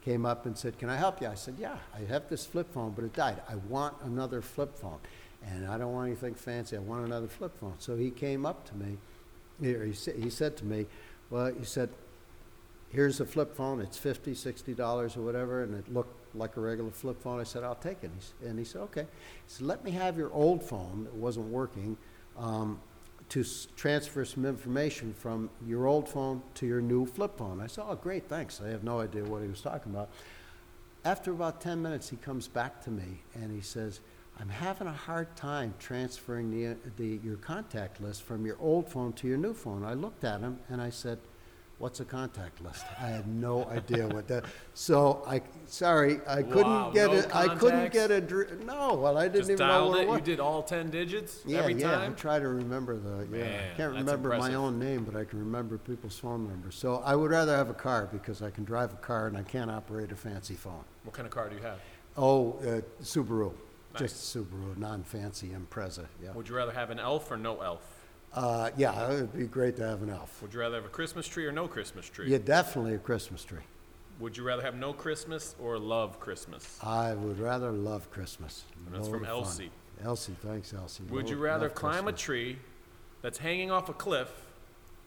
came 0.03 0.25
up 0.25 0.45
and 0.45 0.57
said, 0.57 0.77
"Can 0.77 0.89
I 0.89 0.95
help 0.97 1.21
you?" 1.21 1.27
I 1.27 1.35
said, 1.35 1.55
"Yeah, 1.57 1.77
I 1.95 2.01
have 2.01 2.27
this 2.29 2.45
flip 2.45 2.71
phone, 2.73 2.91
but 2.91 3.05
it 3.05 3.13
died. 3.13 3.41
I 3.49 3.55
want 3.55 3.95
another 4.03 4.41
flip 4.41 4.77
phone, 4.77 4.99
and 5.45 5.65
I 5.67 5.77
don't 5.77 5.93
want 5.93 6.07
anything 6.07 6.35
fancy. 6.35 6.75
I 6.75 6.79
want 6.79 7.05
another 7.05 7.27
flip 7.27 7.57
phone." 7.57 7.75
So 7.79 7.95
he 7.95 8.11
came 8.11 8.45
up 8.45 8.65
to 8.69 8.75
me. 8.75 8.97
He 9.61 9.73
he 10.21 10.29
said 10.29 10.57
to 10.57 10.65
me, 10.65 10.87
"Well," 11.29 11.53
he 11.53 11.63
said, 11.63 11.89
"Here's 12.89 13.19
a 13.19 13.25
flip 13.25 13.55
phone. 13.55 13.79
It's 13.81 13.97
fifty, 13.97 14.33
sixty 14.35 14.73
dollars 14.73 15.15
or 15.15 15.21
whatever, 15.21 15.63
and 15.63 15.73
it 15.75 15.93
looked 15.93 16.35
like 16.35 16.57
a 16.57 16.61
regular 16.61 16.91
flip 16.91 17.21
phone." 17.21 17.39
I 17.39 17.43
said, 17.43 17.63
"I'll 17.63 17.75
take 17.75 18.03
it." 18.03 18.11
And 18.11 18.13
he 18.13 18.19
s- 18.19 18.33
And 18.45 18.59
he 18.59 18.65
said, 18.65 18.81
"Okay." 18.81 19.03
He 19.03 19.47
said, 19.47 19.67
"Let 19.67 19.83
me 19.83 19.91
have 19.91 20.17
your 20.17 20.31
old 20.33 20.63
phone 20.63 21.05
that 21.05 21.13
wasn't 21.13 21.47
working." 21.47 21.97
Um, 22.37 22.79
to 23.33 23.43
transfer 23.75 24.23
some 24.23 24.45
information 24.45 25.11
from 25.11 25.49
your 25.65 25.87
old 25.87 26.07
phone 26.07 26.39
to 26.53 26.67
your 26.67 26.81
new 26.81 27.03
flip 27.03 27.35
phone. 27.35 27.59
I 27.59 27.65
said, 27.65 27.83
oh, 27.87 27.95
great, 27.95 28.29
thanks. 28.29 28.61
I 28.63 28.69
have 28.69 28.83
no 28.83 28.99
idea 28.99 29.23
what 29.23 29.41
he 29.41 29.47
was 29.47 29.59
talking 29.59 29.91
about. 29.91 30.11
After 31.03 31.31
about 31.31 31.59
10 31.59 31.81
minutes, 31.81 32.07
he 32.07 32.15
comes 32.17 32.47
back 32.47 32.83
to 32.83 32.91
me 32.91 33.23
and 33.33 33.51
he 33.51 33.61
says, 33.61 34.01
I'm 34.39 34.49
having 34.49 34.85
a 34.85 34.93
hard 34.93 35.35
time 35.35 35.73
transferring 35.79 36.51
the, 36.51 36.73
uh, 36.73 36.75
the, 36.97 37.19
your 37.23 37.37
contact 37.37 37.99
list 38.01 38.21
from 38.21 38.45
your 38.45 38.57
old 38.59 38.87
phone 38.87 39.13
to 39.13 39.27
your 39.27 39.39
new 39.39 39.55
phone. 39.55 39.83
I 39.83 39.95
looked 39.95 40.23
at 40.23 40.39
him 40.41 40.59
and 40.69 40.79
I 40.79 40.91
said, 40.91 41.17
What's 41.83 41.99
a 41.99 42.05
contact 42.05 42.61
list? 42.63 42.85
I 42.97 43.07
had 43.07 43.27
no 43.27 43.65
idea 43.65 44.07
what 44.07 44.25
that. 44.29 44.45
So 44.73 45.21
I, 45.27 45.41
sorry, 45.65 46.21
I 46.25 46.41
couldn't 46.41 46.93
get 46.93 47.07
no 47.11 47.17
it. 47.17 47.35
I 47.35 47.55
couldn't 47.55 47.91
contacts? 47.91 47.93
get 47.93 48.09
a. 48.09 48.21
dr- 48.21 48.63
No, 48.65 48.93
well, 48.93 49.17
I 49.17 49.23
didn't 49.23 49.35
Just 49.39 49.49
even 49.51 49.67
know 49.67 49.73
dialed 49.73 49.89
what 49.89 49.99
it. 49.99 50.03
it 50.03 50.07
was. 50.07 50.19
You 50.19 50.23
did 50.23 50.39
all 50.39 50.63
ten 50.63 50.89
digits 50.89 51.39
Yeah, 51.45 51.57
every 51.59 51.73
yeah. 51.73 51.91
time. 51.91 52.11
I 52.13 52.15
try 52.15 52.39
to 52.39 52.47
remember 52.47 52.95
the. 52.95 53.27
Yeah, 53.29 53.43
Man, 53.43 53.63
I 53.73 53.75
can't 53.75 53.93
remember 53.95 54.29
my 54.29 54.35
impressive. 54.35 54.55
own 54.61 54.79
name, 54.79 55.03
but 55.03 55.17
I 55.19 55.25
can 55.25 55.39
remember 55.39 55.77
people's 55.77 56.17
phone 56.17 56.47
numbers. 56.47 56.75
So 56.75 57.03
I 57.05 57.17
would 57.17 57.31
rather 57.31 57.53
have 57.53 57.69
a 57.69 57.73
car 57.73 58.07
because 58.13 58.41
I 58.41 58.49
can 58.49 58.63
drive 58.63 58.93
a 58.93 58.95
car 58.95 59.27
and 59.27 59.35
I 59.35 59.43
can't 59.43 59.69
operate 59.69 60.09
a 60.13 60.15
fancy 60.15 60.55
phone. 60.55 60.85
What 61.03 61.13
kind 61.13 61.25
of 61.25 61.33
car 61.33 61.49
do 61.49 61.57
you 61.57 61.63
have? 61.63 61.79
Oh, 62.15 62.53
uh, 62.61 62.79
Subaru, 63.03 63.51
just 63.97 64.33
Subaru, 64.33 64.77
non-fancy 64.77 65.49
Impreza. 65.49 66.05
Yeah. 66.23 66.31
Would 66.31 66.47
you 66.47 66.55
rather 66.55 66.71
have 66.71 66.91
an 66.91 66.99
elf 66.99 67.29
or 67.29 67.35
no 67.35 67.59
elf? 67.59 68.02
Uh, 68.33 68.71
yeah, 68.77 69.11
it 69.11 69.21
would 69.21 69.37
be 69.37 69.45
great 69.45 69.75
to 69.77 69.87
have 69.87 70.01
an 70.01 70.09
elf. 70.09 70.41
Would 70.41 70.53
you 70.53 70.59
rather 70.59 70.75
have 70.75 70.85
a 70.85 70.89
Christmas 70.89 71.27
tree 71.27 71.45
or 71.45 71.51
no 71.51 71.67
Christmas 71.67 72.09
tree? 72.09 72.29
Yeah, 72.29 72.39
definitely 72.39 72.95
a 72.95 72.99
Christmas 72.99 73.43
tree. 73.43 73.61
Would 74.19 74.37
you 74.37 74.43
rather 74.43 74.61
have 74.63 74.75
no 74.75 74.93
Christmas 74.93 75.55
or 75.59 75.77
love 75.77 76.19
Christmas? 76.19 76.79
I 76.81 77.13
would 77.13 77.39
rather 77.39 77.71
love 77.71 78.09
Christmas. 78.11 78.63
And 78.85 78.95
that's 78.95 79.07
from 79.07 79.21
fun. 79.21 79.29
Elsie. 79.29 79.71
Elsie, 80.03 80.35
thanks, 80.41 80.73
Elsie. 80.73 81.03
Would 81.09 81.29
you 81.29 81.37
rather 81.37 81.69
climb 81.69 82.07
a 82.07 82.11
tree 82.11 82.57
that's 83.21 83.37
hanging 83.37 83.71
off 83.71 83.89
a 83.89 83.93
cliff 83.93 84.31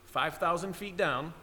5,000 0.05 0.75
feet 0.75 0.97
down 0.97 1.35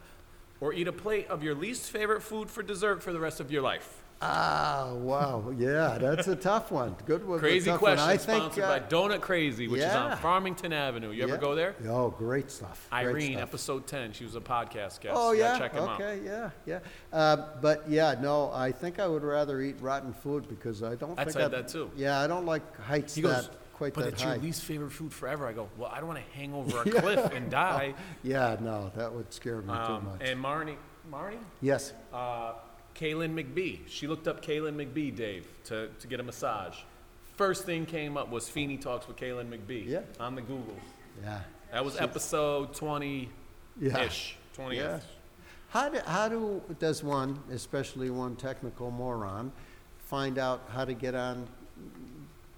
or 0.61 0.73
eat 0.73 0.87
a 0.87 0.93
plate 0.93 1.27
of 1.27 1.43
your 1.43 1.55
least 1.55 1.89
favorite 1.91 2.21
food 2.21 2.49
for 2.49 2.63
dessert 2.63 3.03
for 3.03 3.11
the 3.11 3.19
rest 3.19 3.39
of 3.39 3.51
your 3.51 3.61
life? 3.61 4.02
Ah, 4.21 4.93
wow, 4.93 5.53
yeah, 5.57 5.97
that's 5.99 6.27
a 6.29 6.35
tough 6.35 6.71
one. 6.71 6.95
Good 7.05 7.27
one. 7.27 7.39
Crazy 7.39 7.69
tough 7.69 7.81
one. 7.81 7.97
question, 7.97 8.09
I 8.09 8.15
think, 8.17 8.53
sponsored 8.53 8.63
uh, 8.63 8.79
by 8.79 8.79
Donut 8.79 9.19
Crazy, 9.19 9.67
which 9.67 9.81
is 9.81 9.93
on 9.93 10.15
Farmington 10.17 10.71
Avenue. 10.71 11.11
You 11.11 11.23
ever 11.23 11.33
yeah. 11.33 11.39
go 11.41 11.55
there? 11.55 11.75
Oh, 11.89 12.09
great 12.09 12.49
stuff. 12.49 12.87
great 12.89 12.99
Irene, 13.07 13.31
stuff. 13.33 13.49
episode 13.49 13.87
10. 13.87 14.13
She 14.13 14.23
was 14.23 14.35
a 14.35 14.39
podcast 14.41 15.01
guest. 15.01 15.09
Oh 15.13 15.33
yeah, 15.33 15.57
check 15.59 15.73
him 15.73 15.83
out. 15.83 15.99
okay, 15.99 16.21
yeah, 16.23 16.51
yeah. 16.65 16.79
Uh, 17.11 17.47
but 17.61 17.83
yeah, 17.89 18.15
no, 18.21 18.49
I 18.53 18.71
think 18.71 18.97
I 18.99 19.07
would 19.07 19.23
rather 19.23 19.59
eat 19.61 19.75
rotten 19.81 20.13
food 20.13 20.47
because 20.47 20.83
I 20.83 20.95
don't 20.95 21.19
I'd 21.19 21.25
think 21.27 21.37
I'd- 21.37 21.55
that 21.55 21.67
too. 21.67 21.91
Yeah, 21.97 22.21
I 22.21 22.27
don't 22.27 22.45
like 22.45 22.79
heights 22.79 23.15
He 23.15 23.23
goes, 23.23 23.47
that 23.47 23.55
quite 23.73 23.93
but 23.93 24.05
that 24.05 24.13
it's 24.13 24.21
high. 24.21 24.35
your 24.35 24.43
least 24.43 24.63
favorite 24.63 24.91
food 24.91 25.11
forever. 25.11 25.47
I 25.47 25.51
go, 25.51 25.67
well, 25.77 25.91
I 25.93 25.97
don't 25.97 26.07
want 26.07 26.19
to 26.19 26.37
hang 26.39 26.53
over 26.59 26.81
a 26.83 26.85
Yeah. 26.89 27.01
cliff 27.01 27.33
and 27.33 27.51
die. 27.51 27.93
yeah, 28.23 28.55
no, 28.61 28.89
that 28.95 29.11
would 29.13 29.33
scare 29.33 29.57
me 29.61 29.67
too 29.73 29.79
Um, 29.79 30.05
much. 30.05 30.21
and 30.29 30.41
Marnie, 30.41 30.77
Marnie, 31.11 31.39
yes, 31.59 31.91
uh, 32.13 32.53
Kaylin 32.95 33.33
McBee. 33.33 33.79
She 33.87 34.07
looked 34.07 34.27
up 34.27 34.43
Kaylin 34.45 34.75
McBee, 34.75 35.15
Dave, 35.15 35.47
to, 35.65 35.89
to 35.99 36.07
get 36.07 36.19
a 36.19 36.23
massage. 36.23 36.75
First 37.35 37.65
thing 37.65 37.85
came 37.85 38.15
up 38.17 38.29
was 38.29 38.47
Feeney 38.47 38.77
Talks 38.77 39.07
with 39.07 39.17
Kaylin 39.17 39.49
McBee 39.49 39.87
Yeah. 39.87 40.01
on 40.19 40.35
the 40.35 40.41
Google. 40.41 40.75
yeah, 41.23 41.41
That 41.71 41.83
was 41.83 41.99
episode 41.99 42.73
20 42.75 43.29
yeah. 43.79 43.99
ish. 44.03 44.35
20 44.53 44.77
Yeah. 44.77 44.99
How 45.69 45.89
do, 45.89 45.99
how 46.05 46.29
do, 46.29 46.61
does 46.79 47.03
one, 47.03 47.39
especially 47.51 48.11
one 48.11 48.35
technical 48.35 48.91
moron, 48.91 49.51
find 50.05 50.37
out 50.37 50.61
how 50.71 50.85
to 50.85 50.93
get 50.93 51.15
on 51.15 51.47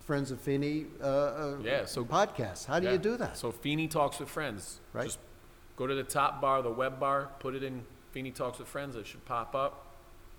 Friends 0.05 0.29
of 0.31 0.41
Feeney, 0.41 0.85
uh, 1.01 1.05
uh, 1.05 1.57
Yeah, 1.63 1.85
so- 1.85 2.03
podcasts? 2.03 2.65
How 2.65 2.79
do 2.81 2.91
you 2.91 2.97
do 2.97 3.15
that? 3.17 3.37
So 3.37 3.51
Feeney 3.51 3.87
Talks 3.87 4.19
with 4.19 4.27
Friends. 4.29 4.79
Right. 4.91 5.05
Just 5.05 5.19
go 5.77 5.87
to 5.87 5.95
the 5.95 6.03
top 6.03 6.41
bar, 6.41 6.61
the 6.61 6.69
web 6.69 6.99
bar, 6.99 7.29
put 7.39 7.55
it 7.55 7.63
in 7.63 7.83
Feeney 8.11 8.31
Talks 8.31 8.59
with 8.59 8.67
Friends. 8.67 8.97
It 8.97 9.07
should 9.07 9.23
pop 9.25 9.55
up 9.55 9.84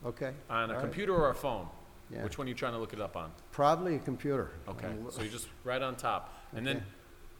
Okay. 0.04 0.32
on 0.50 0.58
a 0.58 0.62
all 0.68 0.68
right. 0.74 0.80
computer 0.80 1.14
or 1.14 1.30
a 1.30 1.34
phone. 1.34 1.66
Yeah. 2.12 2.22
Which 2.22 2.38
one 2.38 2.46
are 2.46 2.50
you 2.50 2.54
trying 2.54 2.72
to 2.74 2.78
look 2.78 2.92
it 2.92 3.00
up 3.00 3.16
on? 3.16 3.32
Probably 3.50 3.96
a 3.96 3.98
computer. 3.98 4.50
Okay, 4.68 4.92
so 5.10 5.22
you 5.22 5.28
just 5.28 5.48
right 5.64 5.82
on 5.82 5.96
top. 5.96 6.32
And 6.54 6.64
then 6.66 6.76
Okay. 6.76 6.84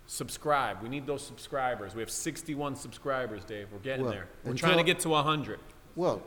subscribe. 0.09 0.83
We 0.83 0.89
need 0.89 1.07
those 1.07 1.23
subscribers. 1.25 1.95
We 1.95 2.01
have 2.03 2.11
61 2.11 2.75
subscribers, 2.75 3.45
Dave. 3.45 3.69
We're 3.73 3.79
getting 3.79 4.03
Well, 4.05 4.13
there. 4.13 4.29
We're 4.45 4.51
until- 4.53 4.69
trying 4.71 4.79
to 4.79 4.85
get 4.85 4.99
to 5.01 5.11
100. 5.11 5.61
Well, 5.95 6.23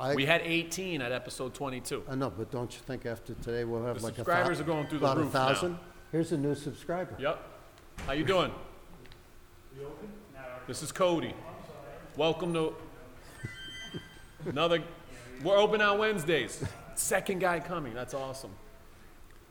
I. 0.00 0.14
We 0.14 0.24
had 0.24 0.40
18 0.42 1.02
at 1.02 1.12
episode 1.12 1.52
22. 1.54 2.04
I 2.08 2.14
know, 2.14 2.30
but 2.30 2.50
don't 2.50 2.72
you 2.72 2.80
think 2.80 3.04
after 3.04 3.34
today 3.34 3.64
we'll 3.64 3.84
have 3.84 3.98
The 3.98 4.04
like 4.04 4.14
a 4.14 4.16
thou- 4.18 4.24
subscribers 4.24 4.60
are 4.60 4.64
going 4.64 4.86
through 4.86 5.00
the 5.00 5.04
about 5.06 5.18
roof 5.18 5.34
a 5.34 5.38
now. 5.38 5.48
thousand? 5.48 5.78
Here's 6.12 6.32
a 6.32 6.38
new 6.38 6.54
subscriber. 6.54 7.14
Yep. 7.18 7.42
How 8.06 8.12
you 8.12 8.24
doing? 8.24 8.52
This 10.66 10.82
is 10.82 10.90
Cody. 10.92 11.34
Welcome 12.16 12.54
to 12.54 12.74
another. 14.46 14.82
We're 15.42 15.56
open 15.56 15.80
on 15.80 15.98
Wednesdays. 15.98 16.64
Second 16.96 17.38
guy 17.38 17.60
coming. 17.60 17.94
That's 17.94 18.12
awesome. 18.12 18.50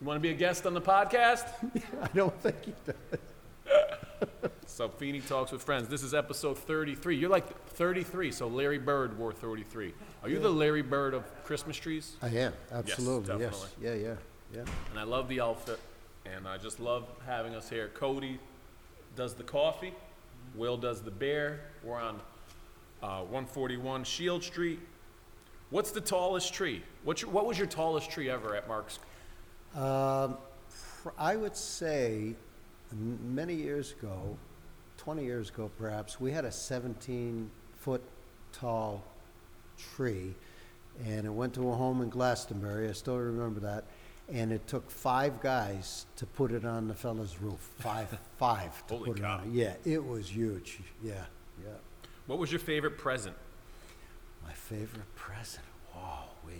You 0.01 0.07
want 0.07 0.17
to 0.17 0.21
be 0.21 0.29
a 0.29 0.33
guest 0.33 0.65
on 0.65 0.73
the 0.73 0.81
podcast? 0.81 1.47
I 2.01 2.07
don't 2.13 2.37
think 2.41 2.65
he 2.65 2.73
does. 2.85 3.19
So 4.65 4.87
Feeney 4.89 5.21
talks 5.21 5.51
with 5.51 5.63
friends. 5.63 5.87
This 5.87 6.03
is 6.03 6.13
episode 6.13 6.55
33. 6.55 7.17
You're 7.17 7.31
like 7.31 7.67
33, 7.69 8.31
so 8.31 8.47
Larry 8.47 8.77
Bird 8.77 9.17
wore 9.17 9.31
33. 9.31 9.91
Are 10.21 10.29
you 10.29 10.37
the 10.37 10.51
Larry 10.51 10.83
Bird 10.83 11.15
of 11.15 11.23
Christmas 11.45 11.77
trees? 11.77 12.15
I 12.21 12.27
am, 12.27 12.53
absolutely, 12.71 13.39
yes. 13.39 13.59
definitely. 13.59 13.69
Yeah, 13.81 14.09
yeah, 14.09 14.15
yeah. 14.53 14.71
And 14.91 14.99
I 14.99 15.03
love 15.03 15.29
the 15.29 15.41
outfit, 15.41 15.79
and 16.27 16.47
I 16.47 16.59
just 16.59 16.79
love 16.79 17.05
having 17.25 17.55
us 17.55 17.67
here. 17.67 17.89
Cody 17.95 18.39
does 19.15 19.33
the 19.33 19.41
coffee, 19.41 19.95
Will 20.53 20.77
does 20.77 21.01
the 21.01 21.09
bear. 21.09 21.61
We're 21.83 21.99
on 21.99 22.19
uh, 23.01 23.21
141 23.21 24.03
Shield 24.03 24.43
Street. 24.43 24.79
What's 25.69 25.91
the 25.91 26.01
tallest 26.01 26.53
tree? 26.53 26.81
What's 27.03 27.21
your, 27.21 27.31
what 27.31 27.45
was 27.45 27.57
your 27.57 27.67
tallest 27.67 28.09
tree 28.09 28.29
ever 28.29 28.55
at 28.55 28.67
Mark's? 28.67 28.99
Um, 29.75 30.37
I 31.17 31.35
would 31.35 31.55
say 31.55 32.35
many 32.91 33.53
years 33.53 33.91
ago, 33.91 34.37
20 34.97 35.23
years 35.23 35.49
ago 35.49 35.69
perhaps, 35.77 36.19
we 36.21 36.31
had 36.31 36.45
a 36.45 36.51
17 36.51 37.49
foot 37.75 38.01
tall 38.53 39.03
tree 39.77 40.33
and 41.05 41.25
it 41.25 41.29
went 41.29 41.53
to 41.55 41.69
a 41.69 41.75
home 41.75 42.01
in 42.01 42.09
Glastonbury. 42.09 42.87
I 42.87 42.93
still 42.93 43.17
remember 43.17 43.59
that. 43.59 43.83
And 44.29 44.51
it 44.51 44.67
took 44.67 44.89
five 44.89 45.41
guys 45.41 46.05
to 46.17 46.25
put 46.25 46.51
it 46.51 46.65
on 46.65 46.87
the 46.87 46.93
fella's 46.93 47.41
roof. 47.41 47.59
Five, 47.79 48.17
five 48.37 48.85
to 48.87 48.95
Holy 48.95 49.11
put 49.11 49.21
cow. 49.21 49.35
it 49.35 49.41
on. 49.41 49.53
Yeah, 49.53 49.75
it 49.85 50.03
was 50.03 50.33
huge. 50.33 50.79
Yeah, 51.03 51.25
yeah. 51.63 51.71
What 52.25 52.39
was 52.39 52.51
your 52.51 52.59
favorite 52.59 52.97
present? 52.97 53.35
My 54.47 54.53
favorite 54.53 55.15
present. 55.15 55.65
Wow, 55.93 56.29
we. 56.45 56.53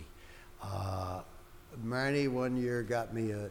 Uh, 0.62 1.22
Marnie 1.84 2.28
one 2.28 2.56
year 2.56 2.82
got 2.82 3.14
me 3.14 3.30
a, 3.30 3.46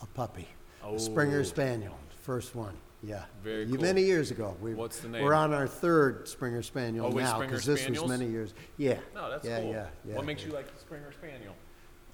a 0.00 0.06
puppy, 0.14 0.48
a 0.84 0.98
Springer 0.98 1.40
Oh. 1.40 1.44
Spaniel, 1.44 1.96
first 2.22 2.54
one. 2.56 2.74
Yeah, 3.02 3.24
Very 3.44 3.64
You- 3.66 3.74
cool. 3.76 3.82
Many 3.82 4.02
years 4.02 4.32
ago. 4.32 4.56
We, 4.60 4.74
What's 4.74 4.98
the 4.98 5.08
name? 5.08 5.22
We're 5.22 5.34
on 5.34 5.54
our 5.54 5.68
third 5.68 6.26
Springer 6.26 6.62
Spaniel 6.62 7.06
Oh, 7.06 7.10
now 7.10 7.38
because 7.40 7.64
this 7.64 7.82
Spaniels? 7.82 8.08
was 8.10 8.18
many 8.18 8.28
years. 8.30 8.54
Yeah. 8.78 8.98
No, 9.14 9.30
that's 9.30 9.46
yeah, 9.46 9.60
cool. 9.60 9.70
Yeah, 9.70 9.86
yeah. 10.08 10.16
what 10.16 10.24
makes 10.24 10.42
yeah. 10.42 10.48
you 10.48 10.54
like 10.54 10.72
the 10.74 10.80
Springer 10.80 11.12
Spaniel? 11.12 11.54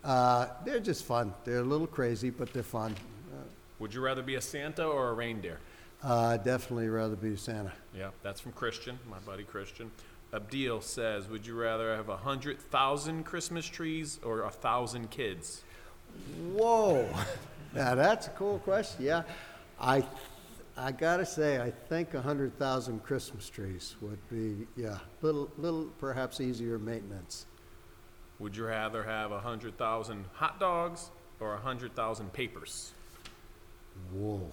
Uh, 0.04 0.48
they're 0.66 0.80
just 0.80 1.04
fun. 1.04 1.32
They're 1.44 1.60
a 1.60 1.62
little 1.62 1.86
crazy, 1.86 2.28
but 2.28 2.52
they're 2.52 2.62
fun. 2.62 2.94
Would 3.78 3.94
you 3.94 4.00
rather 4.00 4.22
be 4.22 4.34
a 4.34 4.40
Santa 4.40 4.84
or 4.84 5.08
a 5.08 5.12
reindeer? 5.14 5.58
Uh, 6.02 6.36
definitely 6.36 6.88
rather 6.88 7.16
be 7.16 7.36
Santa. 7.36 7.72
Yeah, 7.96 8.10
that's 8.22 8.40
from 8.40 8.52
Christian, 8.52 8.98
my 9.08 9.18
buddy 9.20 9.44
Christian. 9.44 9.90
Abdil 10.32 10.82
says, 10.82 11.28
"Would 11.28 11.46
you 11.46 11.54
rather 11.54 11.94
have 11.94 12.08
a 12.08 12.16
hundred 12.16 12.58
thousand 12.58 13.24
Christmas 13.24 13.66
trees 13.66 14.18
or 14.24 14.42
a 14.42 14.50
thousand 14.50 15.10
kids?" 15.10 15.62
Whoa, 16.52 17.06
now 17.74 17.94
that's 17.94 18.26
a 18.28 18.30
cool 18.30 18.58
question. 18.60 19.04
Yeah, 19.04 19.22
I, 19.80 20.04
I 20.76 20.92
gotta 20.92 21.26
say, 21.26 21.60
I 21.60 21.70
think 21.70 22.14
a 22.14 22.22
hundred 22.22 22.58
thousand 22.58 23.02
Christmas 23.02 23.48
trees 23.48 23.96
would 24.00 24.18
be, 24.30 24.66
yeah, 24.76 24.98
little, 25.20 25.50
little 25.58 25.84
perhaps 25.98 26.40
easier 26.40 26.78
maintenance. 26.78 27.46
Would 28.38 28.56
you 28.56 28.66
rather 28.66 29.02
have 29.02 29.32
a 29.32 29.40
hundred 29.40 29.76
thousand 29.76 30.24
hot 30.32 30.58
dogs 30.58 31.10
or 31.40 31.54
a 31.54 31.58
hundred 31.58 31.94
thousand 31.94 32.32
papers? 32.32 32.92
Whoa, 34.12 34.50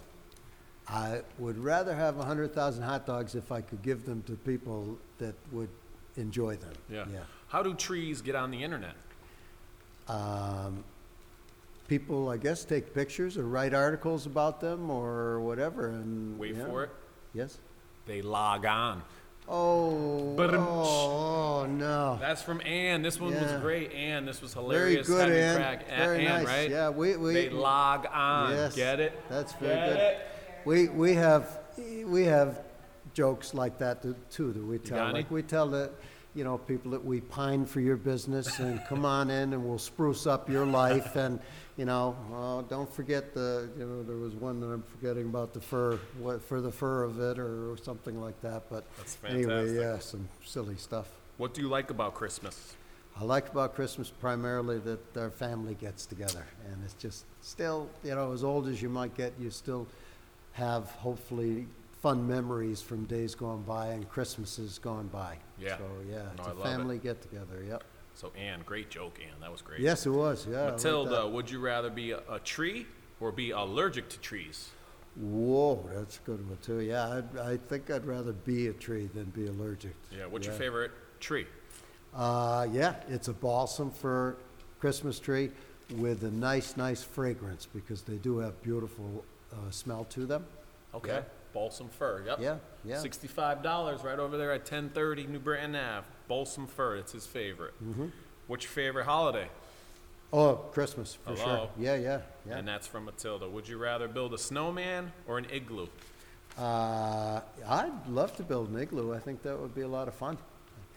I 0.92 1.22
would 1.38 1.58
rather 1.60 1.96
have 1.96 2.20
a 2.20 2.24
hundred 2.24 2.54
thousand 2.54 2.84
hot 2.84 3.06
dogs 3.06 3.36
if 3.36 3.52
I 3.52 3.62
could 3.62 3.82
give 3.84 4.06
them 4.06 4.24
to 4.24 4.34
people 4.34 4.98
that 5.20 5.36
would 5.52 5.70
enjoy 6.18 6.56
them. 6.56 6.74
Yeah. 6.90 7.06
Yeah. 7.12 7.20
How 7.48 7.62
do 7.62 7.74
trees 7.74 8.22
get 8.22 8.36
on 8.36 8.50
the 8.52 8.64
internet? 8.64 8.96
Um, 10.08 10.84
people, 11.88 12.30
I 12.30 12.38
guess, 12.38 12.66
take 12.66 12.94
pictures 12.94 13.38
or 13.38 13.44
write 13.44 13.74
articles 13.74 14.26
about 14.26 14.60
them 14.62 14.90
or 14.90 15.40
whatever, 15.42 15.90
and 15.90 16.38
Wait 16.40 16.56
yeah. 16.56 16.66
for 16.66 16.84
it. 16.86 16.90
Yes. 17.34 17.60
They 18.08 18.22
log 18.24 18.66
on. 18.66 19.04
Oh, 19.52 20.36
oh, 20.38 21.64
oh, 21.64 21.66
no. 21.68 22.18
That's 22.22 22.44
from 22.44 22.62
Anne. 22.62 23.02
This 23.02 23.20
one 23.20 23.34
was 23.34 23.52
great. 23.62 23.92
Anne, 23.94 24.26
this 24.26 24.44
was 24.44 24.54
hilarious. 24.54 25.08
Very 25.08 25.28
good, 25.28 25.38
Anne. 25.38 25.80
Very 25.88 26.28
Ann, 26.28 26.44
nice. 26.44 26.46
right? 26.46 26.70
Yeah, 26.70 26.90
we, 26.90 27.16
we. 27.18 27.34
they 27.34 27.50
log 27.50 28.06
on. 28.12 28.52
Yes, 28.52 28.76
Get 28.76 29.00
it? 29.00 29.20
That's 29.28 29.54
very 29.54 29.74
Get 29.74 29.88
good. 29.88 29.98
it? 29.98 30.29
We, 30.66 30.88
we 30.90 31.14
have, 31.16 31.60
we 32.06 32.24
have 32.26 32.62
jokes 33.14 33.54
like 33.54 33.78
that 33.80 34.02
too, 34.32 34.52
that 34.54 34.64
we 34.64 34.78
tell. 34.78 34.98
got 34.98 35.06
any? 35.10 35.14
Like, 35.20 35.32
we 35.32 35.42
tell 35.42 35.68
the, 35.68 35.92
you 36.36 36.44
know, 36.44 36.58
people 36.58 36.92
that 36.92 37.04
we 37.04 37.22
pine 37.22 37.66
for 37.66 37.80
your 37.82 37.98
business 37.98 38.60
and 38.60 38.82
come 38.88 39.06
on 39.06 39.30
in 39.30 39.54
and 39.54 39.64
we'll 39.66 39.80
spruce 39.80 40.28
up 40.28 40.50
your 40.50 40.66
life 40.66 41.16
and, 41.16 41.40
you 41.78 41.86
know, 41.86 42.16
oh, 42.34 42.62
don't 42.70 42.92
forget 42.92 43.34
the, 43.34 43.70
you 43.78 43.86
know, 43.86 44.04
there 44.04 44.18
was 44.18 44.36
one 44.36 44.60
that 44.60 44.68
I'm 44.68 44.84
forgetting 44.84 45.26
about 45.26 45.54
the 45.54 45.62
fur, 45.62 45.98
what, 46.20 46.44
for 46.44 46.62
the 46.62 46.72
fur 46.72 47.04
of 47.04 47.20
it 47.20 47.40
or 47.40 47.76
something 47.82 48.20
like 48.22 48.40
that, 48.42 48.64
but. 48.70 48.84
That's 48.98 49.18
Anyway, 49.28 49.44
fantastic. 49.68 49.82
yeah, 49.82 50.00
some 50.00 50.30
silly 50.46 50.76
stuff. 50.76 51.08
What 51.38 51.54
do 51.54 51.62
you 51.62 51.70
like 51.70 51.90
about 51.90 52.16
Christmas? 52.16 52.76
I 53.20 53.24
like 53.24 53.50
about 53.50 53.76
Christmas 53.76 54.10
primarily 54.10 54.80
that 54.80 55.18
our 55.18 55.30
family 55.30 55.74
gets 55.74 56.06
together, 56.06 56.46
and 56.72 56.82
it's 56.86 56.94
just 56.94 57.26
still, 57.42 57.90
you 58.04 58.16
know, 58.16 58.32
as 58.32 58.44
old 58.46 58.68
as 58.68 58.82
you 58.82 58.88
might 58.88 59.14
get, 59.16 59.34
you 59.40 59.50
still 59.50 59.88
have 60.60 60.92
hopefully 60.92 61.66
fun 62.02 62.28
memories 62.28 62.82
from 62.82 63.06
days 63.06 63.34
gone 63.36 63.62
by 63.64 63.88
and 63.88 64.08
Christmases 64.10 64.78
gone 64.80 65.08
by. 65.08 65.38
Yeah. 65.60 65.78
So 65.78 65.84
yeah, 66.10 66.16
No, 66.18 66.24
it's 66.38 66.48
I 66.48 66.52
a 66.52 66.54
love 66.54 66.60
it. 66.60 66.70
family 66.70 66.98
get 66.98 67.22
together. 67.22 67.64
Yep. 67.68 67.84
So 68.14 68.32
Anne, 68.38 68.62
great 68.66 68.90
joke, 68.90 69.20
Anne. 69.24 69.40
That 69.40 69.52
was 69.52 69.62
great. 69.62 69.80
Yes, 69.80 70.06
it 70.06 70.10
was. 70.12 70.46
Yeah. 70.50 70.58
I 70.58 70.64
like 70.66 70.72
Matilda, 70.74 71.10
that. 71.12 71.28
would 71.32 71.50
you 71.50 71.60
rather 71.60 71.90
be 71.90 72.12
a, 72.12 72.22
a 72.30 72.40
tree 72.40 72.86
or 73.20 73.32
be 73.32 73.52
allergic 73.52 74.10
to 74.10 74.20
trees? 74.20 74.70
Whoa, 75.16 75.90
that's 75.94 76.18
a 76.18 76.22
good 76.26 76.48
one 76.48 76.58
too. 76.62 76.80
Yeah, 76.82 77.18
I'd, 77.18 77.38
I 77.38 77.58
think 77.58 77.90
I'd 77.90 78.06
rather 78.06 78.34
be 78.34 78.68
a 78.68 78.74
tree 78.74 79.10
than 79.14 79.26
be 79.26 79.48
allergic. 79.48 79.96
Yeah. 80.16 80.26
What's 80.26 80.46
your 80.46 80.56
favorite 80.56 80.92
tree? 81.20 81.48
Uh, 82.14 82.68
yeah, 82.72 82.96
it's 83.08 83.28
a 83.28 83.34
balsam 83.34 83.92
for 83.92 84.38
Christmas 84.80 85.20
tree 85.20 85.52
with 85.98 86.24
a 86.24 86.32
nice, 86.32 86.78
nice 86.78 87.04
fragrance 87.04 87.66
because 87.66 88.02
they 88.04 88.18
do 88.18 88.38
have 88.40 88.62
beautiful 88.62 89.24
uh, 89.54 89.72
smell 89.72 90.06
to 90.06 90.26
them. 90.26 90.46
Okay. 90.94 91.10
Yeah. 91.10 91.22
Balsam 91.54 91.90
fir. 91.90 92.24
Yep. 92.26 92.40
Yeah, 92.42 92.58
yeah. 92.86 93.00
Sixty-five 93.00 93.64
dollars 93.64 94.04
right 94.04 94.20
over 94.20 94.38
there 94.38 94.52
at 94.52 94.66
ten 94.66 94.90
thirty 94.90 95.26
New 95.26 95.40
Britain 95.40 95.76
Ave. 95.76 96.06
Balsam 96.28 96.68
fir. 96.68 96.98
It's 96.98 97.12
his 97.12 97.26
favorite. 97.26 97.74
Mm-hmm. 97.84 98.08
What's 98.48 98.66
your 98.66 98.72
favorite 98.72 99.06
holiday? 99.06 99.50
Oh, 100.32 100.56
Christmas 100.72 101.16
for 101.16 101.34
Hello? 101.34 101.58
sure. 101.58 101.70
Yeah, 101.80 101.96
yeah, 101.96 102.22
yeah. 102.48 102.58
And 102.58 102.68
that's 102.68 102.86
from 102.86 103.06
Matilda. 103.06 103.50
Would 103.50 103.68
you 103.68 103.80
rather 103.80 104.08
build 104.08 104.34
a 104.36 104.38
snowman 104.38 105.12
or 105.28 105.40
an 105.40 105.48
igloo? 105.52 105.88
Uh, 106.56 107.42
I'd 107.68 108.08
love 108.08 108.36
to 108.38 108.44
build 108.44 108.70
an 108.70 108.78
igloo. 108.78 109.14
I 109.14 109.20
think 109.20 109.42
that 109.42 109.60
would 109.60 109.74
be 109.74 109.82
a 109.82 109.88
lot 109.88 110.08
of 110.08 110.14
fun. 110.14 110.38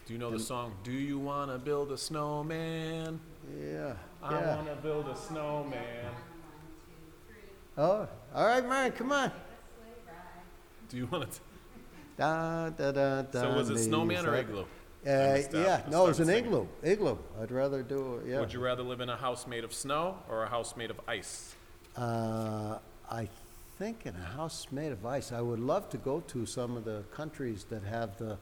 Do 0.05 0.13
you 0.13 0.19
know 0.19 0.29
the 0.29 0.39
song? 0.39 0.73
Do 0.83 0.91
you 0.91 1.17
want 1.17 1.49
to 1.49 1.57
build 1.57 1.91
a 1.91 1.97
snowman? 1.97 3.19
Yeah, 3.59 3.93
I 4.21 4.39
yeah. 4.39 4.55
want 4.55 4.67
to 4.67 4.75
build 4.75 5.07
a 5.07 5.15
snowman. 5.15 6.11
Oh, 7.77 8.07
all 8.35 8.45
right, 8.45 8.67
Mary, 8.67 8.91
come 8.91 9.11
on. 9.11 9.31
Do 10.89 10.97
you 10.97 11.07
want 11.07 11.31
to? 11.31 11.39
Da, 12.17 12.69
da, 12.69 12.91
da, 12.91 13.21
da, 13.23 13.41
So 13.41 13.53
was 13.55 13.69
it 13.71 13.79
snowman 13.79 14.25
or 14.25 14.35
igloo? 14.35 14.61
Uh, 14.61 14.65
missed 15.33 15.53
out. 15.55 15.65
yeah, 15.65 15.83
I 15.85 15.89
no, 15.89 16.05
it 16.05 16.09
was 16.09 16.19
an 16.19 16.25
started 16.27 16.43
singing. 16.45 16.45
igloo. 16.45 16.67
Igloo. 16.83 17.17
I'd 17.41 17.51
rather 17.51 17.81
do 17.83 18.17
it. 18.17 18.29
Yeah. 18.29 18.39
Would 18.39 18.53
you 18.53 18.59
rather 18.63 18.83
live 18.83 19.01
in 19.01 19.09
a 19.09 19.17
house 19.17 19.47
made 19.47 19.63
of 19.63 19.73
snow 19.73 20.17
or 20.29 20.43
a 20.43 20.49
house 20.49 20.77
made 20.77 20.91
of 20.91 21.01
ice? 21.07 21.55
Uh, 21.97 22.77
I 23.09 23.27
think 23.79 24.05
in 24.05 24.15
a 24.15 24.23
house 24.37 24.67
made 24.71 24.91
of 24.91 25.05
ice. 25.05 25.31
I 25.31 25.41
would 25.41 25.59
love 25.59 25.89
to 25.89 25.97
go 25.97 26.19
to 26.21 26.45
some 26.45 26.77
of 26.77 26.85
the 26.85 27.03
countries 27.11 27.65
that 27.71 27.83
have 27.83 28.17
the 28.17 28.37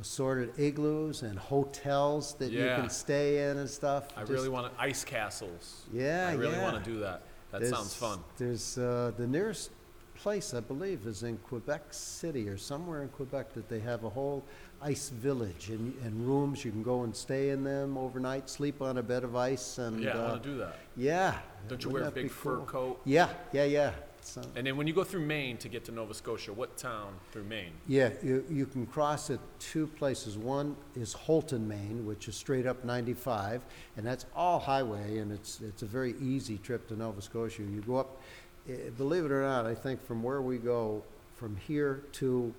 assorted 0.00 0.52
igloos 0.58 1.22
and 1.22 1.38
hotels 1.38 2.34
that 2.34 2.50
you 2.52 2.64
Yeah. 2.64 2.76
can 2.76 2.88
stay 2.88 3.50
in 3.50 3.58
and 3.58 3.68
stuff. 3.68 4.06
I 4.16 4.20
Just- 4.20 4.32
really 4.32 4.48
want 4.48 4.72
to, 4.74 4.80
ice 4.80 5.04
castles. 5.04 5.82
Yeah, 5.92 6.28
I 6.30 6.34
really 6.34 6.52
yeah. 6.56 6.62
want 6.62 6.82
to 6.82 6.90
do 6.90 7.00
that. 7.00 7.22
That 7.52 7.60
There's- 7.62 7.74
sounds 7.76 7.94
fun. 7.94 8.20
There's, 8.38 8.78
uh, 8.78 9.12
the 9.16 9.26
nearest 9.26 9.70
place, 10.14 10.52
I 10.54 10.60
believe, 10.60 11.06
is 11.06 11.22
in 11.22 11.38
Quebec 11.38 11.82
City 11.90 12.48
or 12.48 12.56
somewhere 12.58 13.02
in 13.02 13.08
Quebec 13.08 13.54
that 13.54 13.68
they 13.68 13.80
have 13.80 14.04
a 14.04 14.10
whole 14.10 14.44
ice 14.82 15.08
village 15.10 15.70
and, 15.70 15.94
and 16.04 16.26
rooms. 16.26 16.64
You 16.64 16.70
can 16.70 16.82
go 16.82 17.02
and 17.04 17.14
stay 17.16 17.50
in 17.50 17.64
them 17.64 17.96
overnight, 17.98 18.48
sleep 18.48 18.80
on 18.82 18.98
a 18.98 19.02
bed 19.02 19.24
of 19.24 19.34
ice 19.34 19.78
and, 19.78 20.00
Yeah, 20.02 20.10
I 20.10 20.20
uh, 20.20 20.28
want 20.30 20.42
to 20.42 20.48
do 20.50 20.58
that. 20.58 20.76
yeah. 20.96 21.38
Don't 21.68 21.82
you 21.82 21.90
wouldn't 21.90 21.92
wear 21.92 22.02
a 22.02 22.04
that 22.06 22.14
be 22.14 22.22
big 22.24 22.30
fur 22.30 22.56
cool? 22.58 22.64
coat? 22.66 23.00
Yeah, 23.04 23.30
yeah, 23.52 23.64
yeah. 23.64 23.92
So, 24.22 24.42
And 24.54 24.66
then 24.66 24.76
when 24.76 24.86
you 24.86 24.92
go 24.92 25.04
through 25.04 25.24
Maine 25.26 25.56
to 25.58 25.68
get 25.68 25.84
to 25.86 25.92
Nova 25.92 26.14
Scotia, 26.14 26.52
what 26.52 26.76
town 26.76 27.14
through 27.32 27.44
Maine? 27.44 27.72
yeah, 27.86 28.10
you, 28.22 28.44
you 28.50 28.66
can 28.66 28.86
cross 28.86 29.30
at 29.30 29.40
two 29.58 29.86
places. 29.86 30.36
One 30.36 30.76
is 30.94 31.14
Houlton, 31.26 31.66
Maine, 31.66 32.06
which 32.06 32.28
is 32.28 32.36
straight 32.36 32.66
up 32.66 32.84
95, 32.84 33.62
and 33.96 34.06
that's 34.06 34.26
all 34.34 34.58
highway, 34.58 35.18
and 35.18 35.32
it's, 35.32 35.60
it's 35.60 35.82
a 35.82 35.86
very 35.86 36.14
easy 36.20 36.58
trip 36.58 36.86
to 36.88 36.96
Nova 36.96 37.20
Scotia. 37.22 37.62
You 37.62 37.82
go 37.86 37.96
up, 37.96 38.20
eh, 38.68 38.90
believe 38.96 39.24
it 39.24 39.32
or 39.32 39.42
not, 39.42 39.66
I 39.66 39.74
think 39.74 40.04
from 40.04 40.22
where 40.22 40.42
we 40.42 40.58
go, 40.58 41.02
from 41.36 41.56
here 41.56 42.04
to 42.12 42.54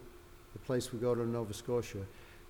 the 0.54 0.60
place 0.60 0.92
we 0.92 1.00
go 1.00 1.14
to 1.16 1.26
Nova 1.26 1.54
Scotia, 1.54 2.00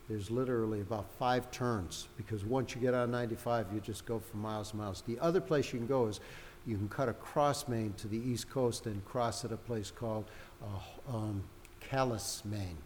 there's 0.09 0.31
literally 0.31 0.81
about 0.81 1.09
five 1.17 1.51
turns, 1.51 2.07
because 2.17 2.43
once 2.43 2.75
you 2.75 2.81
get 2.81 2.93
on 2.93 3.11
95, 3.11 3.67
you 3.73 3.79
just 3.79 4.05
go 4.05 4.19
for 4.19 4.37
miles 4.37 4.71
and 4.71 4.81
miles. 4.81 5.03
The 5.05 5.19
other 5.19 5.39
place 5.39 5.71
you 5.71 5.79
can 5.79 5.87
go 5.87 6.07
is, 6.07 6.19
you 6.65 6.77
can 6.77 6.89
cut 6.89 7.09
across 7.09 7.67
Maine 7.67 7.93
to 7.97 8.07
the 8.07 8.17
east 8.17 8.49
coast 8.49 8.85
and 8.85 9.03
cross 9.05 9.43
at 9.43 9.51
a 9.51 9.57
place 9.57 9.91
called 9.91 10.25
uh, 10.61 11.15
um, 11.15 11.43
Calais, 11.79 12.41
Maine, 12.45 12.77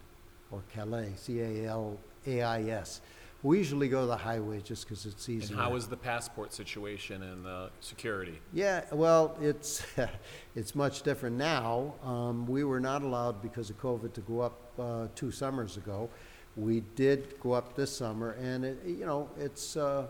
or 0.51 0.61
Calais, 0.73 1.13
C-A-L-A-I-S. 1.17 3.01
We 3.43 3.59
usually 3.59 3.89
go 3.89 4.07
the 4.07 4.17
highway 4.17 4.61
just 4.61 4.87
because 4.87 5.05
it's 5.05 5.29
easier. 5.29 5.55
And 5.55 5.63
how 5.63 5.75
is 5.75 5.87
the 5.87 5.97
passport 5.97 6.51
situation 6.51 7.21
and 7.21 7.45
the 7.45 7.69
security? 7.79 8.39
Yeah, 8.53 8.85
well, 8.91 9.37
it's, 9.39 9.85
it's 10.55 10.73
much 10.73 11.03
different 11.03 11.35
now. 11.35 11.93
Um, 12.03 12.47
we 12.47 12.63
were 12.63 12.79
not 12.79 13.03
allowed 13.03 13.41
because 13.43 13.69
of 13.69 13.79
COVID 13.79 14.13
to 14.13 14.21
go 14.21 14.39
up, 14.39 14.71
uh, 14.79 15.07
two 15.13 15.29
summers 15.29 15.77
ago. 15.77 16.09
We 16.55 16.81
did 16.95 17.39
go 17.39 17.51
up 17.51 17.75
this 17.75 17.95
summer 17.95 18.31
and 18.41 18.65
it, 18.65 18.79
you 18.85 19.05
know, 19.05 19.29
it's, 19.37 19.77
uh, 19.77 20.07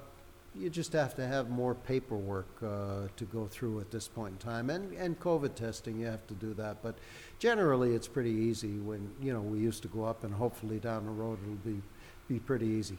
you 0.58 0.70
just 0.70 0.94
have 0.94 1.16
to 1.16 1.28
have 1.28 1.50
more 1.50 1.76
paperwork, 1.76 2.48
uh, 2.64 3.08
to 3.18 3.26
go 3.26 3.48
through 3.48 3.82
at 3.82 3.92
this 3.92 4.08
point 4.08 4.34
in 4.34 4.38
time. 4.38 4.70
And, 4.70 4.94
and 4.94 5.20
COVID 5.20 5.56
testing, 5.56 6.00
you 6.00 6.06
have 6.08 6.26
to 6.28 6.34
do 6.34 6.54
that. 6.54 6.82
But 6.82 6.98
generally, 7.40 7.94
it's 7.94 8.08
pretty 8.08 8.32
easy 8.32 8.80
when, 8.80 9.12
you 9.22 9.34
know, 9.34 9.42
we 9.42 9.60
used 9.60 9.82
to 9.82 9.88
go 9.90 10.06
up 10.06 10.24
and 10.24 10.34
hopefully 10.34 10.80
down 10.80 11.06
the 11.06 11.12
road 11.12 11.40
it'll 11.44 11.56
be, 11.56 11.82
be 12.28 12.40
pretty 12.40 12.68
easy. 12.68 12.98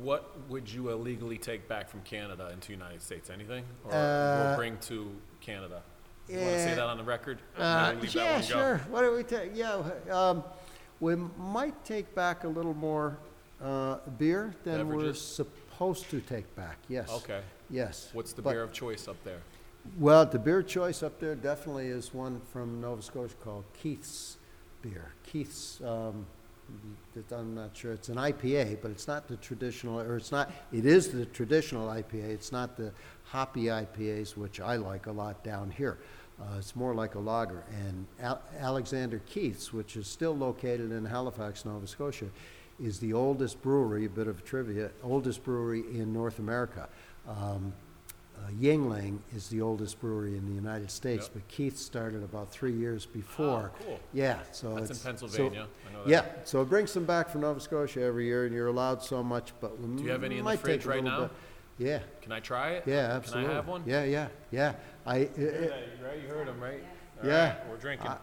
What 0.00 0.34
would 0.48 0.70
you 0.70 0.90
illegally 0.90 1.36
take 1.36 1.68
back 1.68 1.90
from 1.90 2.00
Canada 2.02 2.50
into 2.52 2.68
the 2.68 2.74
United 2.74 3.02
States? 3.02 3.28
Anything? 3.28 3.64
Or 3.84 3.92
Uh, 3.92 4.46
we'll 4.46 4.56
bring 4.56 4.78
to 4.78 5.10
Canada? 5.40 5.82
You 6.28 6.38
want 6.38 6.50
to 6.52 6.58
say 6.62 6.68
yeah. 6.70 6.74
that 6.76 6.86
on 6.86 6.96
the 6.96 7.04
record? 7.04 7.38
Uh, 7.58 7.88
Really 7.90 8.02
leave 8.02 8.12
that 8.14 8.24
yeah, 8.24 8.32
one 8.32 8.40
go? 8.40 8.46
sure. 8.46 8.78
What 8.88 9.02
do 9.02 9.14
we 9.14 9.22
take? 9.24 9.50
Yeah, 9.54 9.82
um, 10.10 10.42
we 11.00 11.16
might 11.16 11.84
take 11.84 12.14
back 12.14 12.44
a 12.44 12.48
little 12.48 12.72
more 12.72 13.18
uh, 13.62 13.98
beer 14.16 14.54
than 14.64 14.88
we're 14.88 14.94
Beverages? 14.94 15.20
Supposed 15.74 16.08
to 16.10 16.20
take 16.20 16.54
back. 16.54 16.78
Yes. 16.88 17.10
Okay. 17.10 17.40
Yes. 17.70 18.10
What's 18.12 18.32
the 18.32 18.42
But- 18.42 18.52
beer 18.52 18.62
of 18.62 18.72
choice 18.72 19.08
up 19.08 19.16
there? 19.24 19.40
Well, 19.98 20.24
the 20.24 20.38
beer 20.38 20.62
choice 20.62 21.02
up 21.02 21.18
there 21.20 21.34
definitely 21.34 21.88
is 21.88 22.14
one 22.14 22.40
from 22.52 22.80
Nova 22.80 23.02
Scotia 23.02 23.34
called 23.42 23.64
Keith's 23.74 24.38
beer. 24.82 25.12
Keith's. 25.24 25.80
Um, 25.82 26.26
it- 27.14 27.30
I'm 27.32 27.54
not 27.54 27.76
sure. 27.76 27.92
It's 27.92 28.08
an 28.08 28.16
IPA, 28.16 28.76
but 28.80 28.90
it's 28.92 29.06
not 29.06 29.28
the 29.28 29.36
traditional, 29.36 30.00
or 30.00 30.16
it's 30.16 30.32
not. 30.32 30.50
It 30.72 30.86
is 30.86 31.10
the 31.10 31.26
traditional 31.26 31.88
IPA. 31.90 32.30
It's 32.30 32.50
not 32.52 32.76
the 32.76 32.92
hoppy 33.24 33.64
IPAs, 33.68 34.36
which 34.36 34.60
I 34.60 34.76
like 34.76 35.06
a 35.06 35.12
lot 35.12 35.42
down 35.44 35.70
here. 35.70 35.98
Uh, 36.40 36.56
it's 36.58 36.74
more 36.74 36.94
like 36.94 37.14
a 37.16 37.20
lager. 37.20 37.62
And 37.86 38.06
Al- 38.20 38.42
Alexander 38.58 39.20
Keith's, 39.26 39.72
which 39.72 39.96
is 39.96 40.06
still 40.06 40.34
located 40.36 40.92
in 40.92 41.04
Halifax, 41.04 41.64
Nova 41.66 41.86
Scotia, 41.86 42.26
is 42.82 42.98
the 42.98 43.12
oldest 43.12 43.60
brewery. 43.62 44.06
A 44.06 44.08
bit 44.08 44.26
of 44.26 44.44
trivia: 44.44 44.90
oldest 45.02 45.44
brewery 45.44 45.80
in 45.92 46.12
North 46.12 46.38
America. 46.38 46.88
Um, 47.28 47.72
uh, 48.36 48.50
Yuengling 48.60 49.18
is 49.34 49.48
the 49.48 49.60
oldest 49.62 50.00
brewery 50.00 50.36
in 50.36 50.44
the 50.46 50.52
United 50.54 50.90
States, 50.90 51.26
Yep. 51.26 51.34
but 51.34 51.48
Keith 51.48 51.78
started 51.78 52.22
about 52.24 52.50
three 52.50 52.72
years 52.72 53.06
before. 53.06 53.70
Oh, 53.74 53.84
cool. 53.84 54.00
Yeah, 54.12 54.40
so 54.52 54.74
That's 54.74 54.86
in 54.86 54.90
it's. 54.90 55.00
so- 55.00 55.08
Pennsylvania. 55.08 55.66
I 55.88 55.92
know 55.92 56.04
that. 56.04 56.10
Yeah, 56.10 56.24
so 56.44 56.60
it 56.60 56.68
brings 56.68 56.92
them 56.92 57.04
back 57.04 57.30
from 57.30 57.42
Nova 57.42 57.60
Scotia 57.60 58.02
every 58.02 58.26
year, 58.26 58.44
and 58.44 58.54
you're 58.54 58.68
alled 58.76 59.02
so 59.02 59.22
much, 59.22 59.52
but 59.60 59.80
we 59.80 59.96
Do 59.96 60.02
you 60.02 60.10
have 60.10 60.24
any 60.24 60.34
in 60.34 60.38
the 60.40 60.44
might 60.44 60.56
take 60.56 60.64
fridge 60.64 60.84
a 60.84 60.88
right 60.88 61.02
little 61.04 61.20
now? 61.20 61.26
bit- 61.78 61.86
Yeah, 61.86 62.00
Can 62.22 62.32
I 62.32 62.40
try 62.40 62.70
it? 62.72 62.84
yeah, 62.86 63.14
absolutely. 63.14 63.44
Can 63.44 63.52
I 63.52 63.56
have 63.56 63.68
one? 63.68 63.82
Yeah, 63.86 64.04
yeah, 64.04 64.28
yeah. 64.50 64.74
I, 65.06 65.22
uh, 65.22 65.28
Yeah, 65.38 65.40
you 65.40 65.60
right? 66.04 66.20
You 66.22 66.28
heard 66.28 66.48
him, 66.48 66.60
right? 66.60 66.84
All 67.22 67.28
Yeah. 67.28 67.48
right, 67.50 67.70
We're 67.70 67.76
drinking. 67.76 68.08
Uh, 68.08 68.18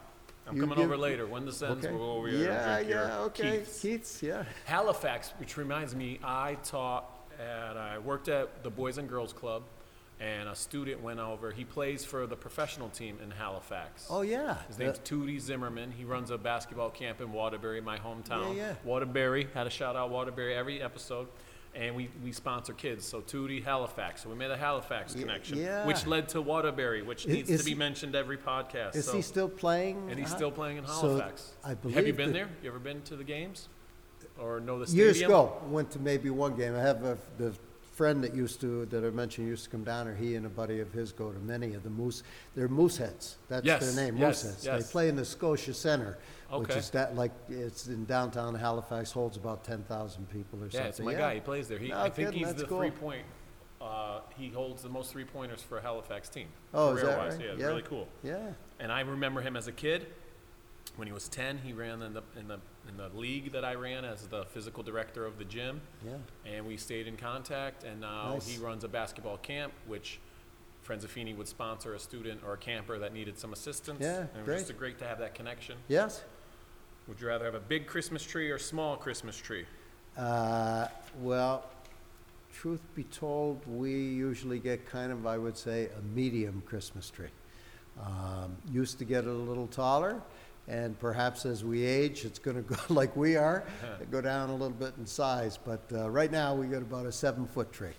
I'm 0.47 0.55
you 0.55 0.61
coming 0.61 0.77
give- 0.77 0.85
over 0.85 0.97
later. 0.97 1.27
When 1.27 1.45
the 1.45 1.51
ends, 1.51 1.63
okay. 1.63 1.89
we'll 1.91 1.99
go 1.99 2.11
over 2.13 2.27
here 2.27 2.45
Yeah, 2.47 2.75
and 2.77 2.85
drink 2.85 2.89
your 2.89 3.07
yeah, 3.07 3.19
okay. 3.19 3.57
Keith's. 3.59 3.81
Keith's, 3.81 4.23
yeah. 4.23 4.43
Halifax, 4.65 5.33
which 5.37 5.57
reminds 5.57 5.95
me, 5.95 6.19
I 6.23 6.55
taught 6.63 7.05
at, 7.39 7.77
I 7.77 7.99
worked 7.99 8.27
at 8.27 8.63
the 8.63 8.69
Boys 8.69 8.97
and 8.97 9.07
Girls 9.07 9.33
Club, 9.33 9.63
and 10.19 10.49
a 10.49 10.55
student 10.55 11.01
went 11.01 11.19
over. 11.19 11.51
He 11.51 11.63
plays 11.63 12.03
for 12.05 12.27
the 12.27 12.35
professional 12.35 12.89
team 12.89 13.17
in 13.23 13.31
Halifax. 13.31 14.07
Oh, 14.09 14.21
yeah. 14.21 14.57
His 14.67 14.77
name's 14.77 14.99
Tootie 14.99 15.39
Zimmerman. 15.39 15.91
He 15.91 16.05
runs 16.05 16.29
a 16.31 16.37
basketball 16.37 16.89
camp 16.91 17.21
in 17.21 17.31
Waterbury, 17.31 17.81
my 17.81 17.97
hometown. 17.97 18.55
Yeah, 18.55 18.67
yeah. 18.69 18.73
Waterbury, 18.83 19.47
had 19.53 19.67
a 19.67 19.71
shout 19.71 19.95
out 19.95 20.09
Waterbury 20.11 20.53
every 20.55 20.81
episode. 20.81 21.27
And 21.73 21.95
we, 21.95 22.09
we 22.21 22.33
sponsor 22.33 22.73
kids. 22.73 23.05
So 23.05 23.21
Tootie, 23.21 23.63
Halifax. 23.63 24.23
So 24.23 24.29
we 24.29 24.35
made 24.35 24.51
a 24.51 24.57
Halifax 24.57 25.15
Ye- 25.15 25.21
connection, 25.21 25.57
yeah. 25.57 25.87
which 25.87 26.05
led 26.05 26.27
to 26.29 26.41
Waterbury, 26.41 27.01
which 27.01 27.25
I- 27.27 27.31
needs 27.31 27.49
is 27.49 27.59
to 27.61 27.65
be 27.65 27.71
he- 27.71 27.77
mentioned 27.77 28.13
every 28.13 28.37
podcast. 28.37 28.95
Is 28.95 29.05
so. 29.05 29.13
he 29.13 29.21
still 29.21 29.47
playing? 29.47 30.09
and 30.09 30.19
he's 30.19 30.33
uh, 30.33 30.35
still 30.35 30.51
playing 30.51 30.77
in 30.77 30.85
so 30.85 30.91
Halifax. 30.93 31.53
I 31.63 31.73
believe. 31.75 31.95
Have 31.95 32.07
you 32.07 32.13
believe 32.13 32.33
been 32.33 32.33
that- 32.41 32.47
there? 32.49 32.57
You 32.63 32.69
ever 32.71 32.79
been 32.79 33.01
to 33.03 33.15
the 33.15 33.23
games? 33.23 33.69
Or 34.37 34.59
know 34.59 34.79
the 34.79 34.87
stadium? 34.87 35.05
Years 35.07 35.21
ago, 35.21 35.61
went 35.69 35.91
to 35.91 35.99
maybe 35.99 36.29
one 36.29 36.55
game. 36.55 36.75
I 36.75 36.79
have 36.79 37.03
a, 37.05 37.17
the 37.37 37.53
friend 37.91 38.23
that 38.23 38.33
used 38.33 38.61
to, 38.61 38.85
that 38.87 39.03
I 39.03 39.09
mentioned 39.09 39.47
used 39.47 39.65
to 39.65 39.69
come 39.69 39.83
down, 39.83 40.07
or 40.07 40.15
he 40.15 40.35
and 40.35 40.45
a 40.45 40.49
buddy 40.49 40.79
of 40.79 40.91
his 40.91 41.11
go 41.11 41.31
to 41.31 41.39
many 41.39 41.73
of 41.73 41.83
the 41.83 41.89
moose, 41.89 42.23
they're 42.55 42.69
Mooseheads. 42.69 43.35
That's 43.49 43.65
Yes, 43.65 43.93
their 43.95 44.05
name, 44.05 44.17
yes, 44.17 44.43
Mooseheads. 44.43 44.65
yes. 44.65 44.85
They 44.85 44.91
play 44.91 45.09
in 45.09 45.15
the 45.15 45.25
Scotia 45.25 45.73
Center, 45.73 46.17
which 46.51 46.69
Okay. 46.69 46.79
is 46.79 46.89
that, 46.91 47.15
like, 47.15 47.31
it's 47.49 47.87
in 47.87 48.05
downtown 48.05 48.55
Halifax, 48.55 49.11
holds 49.11 49.35
about 49.37 49.63
ten 49.63 49.83
thousand 49.83 50.29
people 50.29 50.59
or 50.59 50.69
something. 50.69 50.81
Yeah, 50.81 50.87
it's 50.87 50.99
my 51.01 51.13
guy. 51.13 51.35
He 51.35 51.39
plays 51.41 51.67
there. 51.67 51.77
He, 51.79 51.89
No 51.89 51.99
I 51.99 52.09
think 52.09 52.29
kidding, 52.29 52.39
he's 52.39 52.47
that's 52.47 52.61
the 52.61 52.67
cool. 52.67 52.79
three 52.79 52.91
point. 52.91 53.25
Uh, 53.81 54.21
he 54.37 54.49
holds 54.49 54.83
the 54.83 54.89
most 54.89 55.11
three 55.11 55.25
pointers 55.25 55.61
for 55.61 55.79
a 55.79 55.81
Halifax 55.81 56.29
team. 56.29 56.47
Oh, 56.73 56.93
is 56.93 57.01
that 57.01 57.07
career-wise. 57.07 57.33
right? 57.33 57.43
Yeah, 57.45 57.51
it's 57.51 57.59
Yeah. 57.61 57.65
really 57.67 57.81
cool. 57.81 58.07
Yeah, 58.23 58.53
And 58.79 58.91
I 58.91 59.01
remember 59.01 59.41
him 59.41 59.55
as 59.57 59.67
a 59.67 59.71
kid. 59.71 60.05
When 60.97 61.07
he 61.07 61.13
was 61.13 61.29
ten, 61.29 61.57
he 61.57 61.73
ran 61.73 62.01
in 62.01 62.13
the 62.13 62.23
in 62.37 62.47
the 62.47 62.59
in 62.89 62.97
the 62.97 63.09
league 63.17 63.53
that 63.53 63.63
I 63.63 63.75
ran 63.75 64.03
as 64.05 64.27
the 64.27 64.45
physical 64.45 64.83
director 64.83 65.25
of 65.25 65.37
the 65.37 65.45
gym, 65.45 65.81
yeah. 66.05 66.17
and 66.45 66.65
we 66.65 66.77
stayed 66.77 67.07
in 67.07 67.15
contact. 67.15 67.83
And 67.83 68.01
now 68.01 68.33
Nice. 68.33 68.47
he 68.47 68.57
runs 68.63 68.83
a 68.83 68.87
basketball 68.87 69.37
camp, 69.37 69.71
which 69.87 70.19
Friends 70.81 71.03
of 71.03 71.11
Feeney 71.11 71.33
would 71.33 71.47
sponsor 71.47 71.93
a 71.93 71.99
student 71.99 72.41
or 72.45 72.53
a 72.53 72.57
camper 72.57 72.97
that 72.99 73.13
needed 73.13 73.37
some 73.39 73.53
assistance. 73.53 73.99
Yeah, 74.01 74.17
and 74.17 74.29
it 74.29 74.35
was 74.37 74.45
great. 74.45 74.59
just 74.59 74.77
great 74.77 74.99
to 74.99 75.07
have 75.07 75.19
that 75.19 75.35
connection. 75.35 75.77
Yes? 75.87 76.23
Would 77.07 77.21
you 77.21 77.27
rather 77.27 77.45
have 77.45 77.55
a 77.55 77.59
big 77.59 77.87
Christmas 77.87 78.23
tree 78.23 78.49
or 78.49 78.57
small 78.57 78.97
Christmas 78.97 79.37
tree? 79.37 79.65
Uh, 80.17 80.87
well, 81.19 81.65
truth 82.53 82.81
be 82.95 83.03
told, 83.05 83.61
we 83.67 83.91
usually 83.91 84.59
get 84.59 84.85
kind 84.85 85.11
of, 85.11 85.25
I 85.25 85.37
would 85.37 85.57
say, 85.57 85.89
a 85.97 86.01
medium 86.15 86.61
Christmas 86.65 87.09
tree. 87.09 87.29
Um, 88.01 88.55
used 88.71 88.97
to 88.99 89.05
get 89.05 89.25
it 89.25 89.29
a 89.29 89.33
little 89.33 89.67
taller, 89.67 90.21
and 90.67 90.97
perhaps 90.99 91.45
as 91.45 91.63
we 91.63 91.83
age, 91.83 92.23
it's 92.25 92.39
going 92.39 92.57
to 92.57 92.63
go 92.63 92.75
like 92.93 93.15
we 93.15 93.35
are, 93.35 93.63
go 94.11 94.21
down 94.21 94.49
a 94.49 94.53
little 94.53 94.69
bit 94.69 94.93
in 94.97 95.05
size. 95.05 95.57
But 95.63 95.81
uh, 95.93 96.09
right 96.09 96.31
now, 96.31 96.53
we 96.55 96.67
got 96.67 96.81
about 96.81 97.05
a 97.05 97.11
seven-foot 97.11 97.71
tree, 97.71 97.93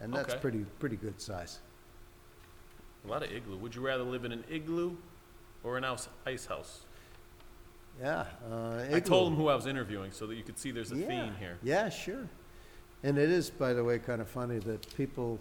and 0.00 0.12
that's 0.12 0.32
Okay. 0.34 0.40
pretty 0.40 0.64
pretty 0.78 0.96
good 0.96 1.20
size. 1.20 1.58
A 3.04 3.08
lot 3.08 3.22
of 3.22 3.30
igloo. 3.30 3.56
Would 3.58 3.74
you 3.74 3.82
rather 3.86 4.02
live 4.02 4.24
in 4.24 4.32
an 4.32 4.44
igloo 4.50 4.96
or 5.62 5.76
an 5.76 5.84
ice 5.84 6.08
ice 6.26 6.46
house? 6.46 6.80
Yeah. 8.00 8.26
Uh, 8.50 8.84
I 8.92 9.00
told 9.00 9.28
him 9.28 9.32
igloo. 9.34 9.44
who 9.44 9.48
I 9.48 9.54
was 9.54 9.66
interviewing 9.66 10.10
so 10.12 10.26
that 10.26 10.34
you 10.34 10.42
could 10.42 10.58
see 10.58 10.70
there's 10.70 10.92
a 10.92 10.96
yeah. 10.96 11.06
theme 11.06 11.34
here. 11.38 11.58
Yeah, 11.62 11.88
sure. 11.88 12.28
And 13.02 13.18
it 13.18 13.30
is, 13.30 13.50
by 13.50 13.72
the 13.72 13.84
way, 13.84 13.98
kind 13.98 14.20
of 14.20 14.28
funny 14.28 14.58
that 14.60 14.94
people 14.96 15.38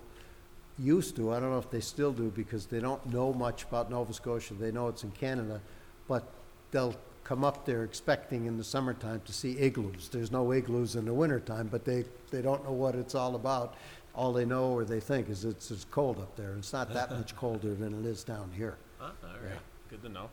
used 0.78 1.16
to, 1.16 1.34
I 1.34 1.40
don't 1.40 1.50
know 1.52 1.58
if 1.58 1.72
they 1.72 1.80
still 1.80 2.12
do, 2.12 2.32
because 2.36 2.66
they 2.66 2.80
don't 2.80 3.04
know 3.12 3.34
much 3.34 3.64
about 3.64 3.90
Nova 3.90 4.14
Scotia. 4.14 4.54
They 4.54 4.72
know 4.72 4.88
it's 4.90 5.04
in 5.04 5.12
Canada, 5.12 5.62
but 6.08 6.28
they'll 6.76 6.96
come 7.24 7.46
up 7.46 7.66
there 7.66 7.86
expecting 7.86 8.48
in 8.48 8.58
the 8.58 8.64
summertime 8.64 9.22
to 9.24 9.32
see 9.32 9.58
igloos. 9.58 10.10
There's 10.10 10.30
no 10.30 10.52
igloos 10.52 10.98
in 10.98 11.06
the 11.06 11.14
wintertime, 11.14 11.70
but 11.72 11.86
they, 11.86 12.04
they 12.32 12.42
don't 12.42 12.64
know 12.66 12.74
what 12.74 12.96
it's 12.96 13.16
all 13.16 13.36
about. 13.36 13.76
All 14.14 14.34
they 14.34 14.44
know 14.46 14.74
or 14.74 14.84
they 14.84 15.00
think 15.00 15.30
is 15.30 15.46
it's, 15.46 15.72
it's 15.72 15.86
cold 15.86 16.20
up 16.20 16.36
there. 16.36 16.54
It's 16.58 16.74
not 16.74 16.94
that 16.94 17.12
much 17.12 17.34
colder 17.38 17.74
than 17.74 17.98
it 17.98 18.06
is 18.06 18.26
down 18.26 18.52
here. 18.56 18.76
Ah, 19.02 19.12
all 19.24 19.30
right. 19.30 19.40
Yeah. 19.54 19.58
Good 19.90 20.04
to 20.04 20.10
know. 20.10 20.30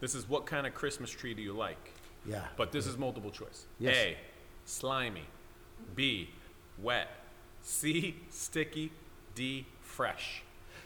This 0.00 0.14
is 0.14 0.26
what 0.28 0.46
kind 0.46 0.66
of 0.66 0.74
Christmas 0.74 1.10
tree 1.10 1.34
do 1.34 1.42
you 1.42 1.52
like? 1.52 1.92
Yeah. 2.26 2.42
But 2.56 2.72
this 2.72 2.86
is 2.86 2.96
multiple 2.96 3.30
choice. 3.30 3.66
Yes. 3.78 3.94
A, 3.96 4.16
slimy. 4.64 5.26
B, 5.94 6.30
wet. 6.80 7.08
C, 7.62 8.16
sticky. 8.30 8.90
D, 9.34 9.66
fresh. 9.82 10.42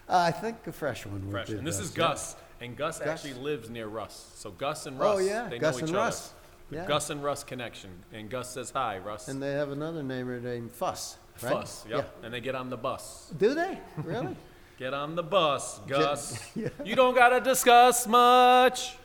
Uh, 0.08 0.18
I 0.18 0.30
think 0.32 0.66
a 0.66 0.72
fresh 0.72 1.06
one 1.06 1.22
would 1.26 1.30
Fresh. 1.32 1.48
be 1.48 1.54
And 1.54 1.66
this 1.66 1.78
is 1.78 1.90
best, 1.92 2.36
yeah. 2.38 2.44
And 2.60 2.76
Gus, 2.76 2.98
Gus. 2.98 3.08
actually 3.08 3.34
lives 3.34 3.68
near 3.68 3.86
Russ. 3.86 4.32
So 4.34 4.50
Gus 4.50 4.86
and 4.86 4.98
Russ, 4.98 5.16
Oh, 5.16 5.18
yeah, 5.18 5.48
they 5.48 5.58
Gus 5.58 5.76
know 5.76 5.80
and 5.80 5.88
each 5.88 5.94
Russ. 5.94 6.30
other. 6.30 6.32
The 6.70 6.76
Yeah. 6.76 6.86
Gus 6.88 7.10
and 7.10 7.22
Russ 7.22 7.44
connection. 7.44 7.90
And 8.12 8.30
Gus 8.30 8.50
says 8.50 8.70
hi, 8.70 8.98
Russ. 8.98 9.28
And 9.28 9.42
they 9.42 9.52
have 9.52 9.70
another 9.70 10.02
neighbor 10.02 10.40
named 10.40 10.72
Fuss, 10.72 11.18
right? 11.42 11.52
Fuss, 11.52 11.84
yep. 11.88 12.16
And 12.22 12.32
they 12.32 12.40
get 12.40 12.54
on 12.54 12.70
the 12.70 12.76
bus. 12.76 13.32
Do 13.36 13.54
they? 13.54 13.78
Really? 13.98 14.36
Get 14.78 14.92
on 14.92 15.14
the 15.14 15.22
bus, 15.22 15.80
Gus. 15.86 16.50
Yeah. 16.54 16.68
You 16.84 16.96
don't 16.96 17.14
gotta 17.14 17.40
discuss 17.40 18.06
much. 18.06 18.96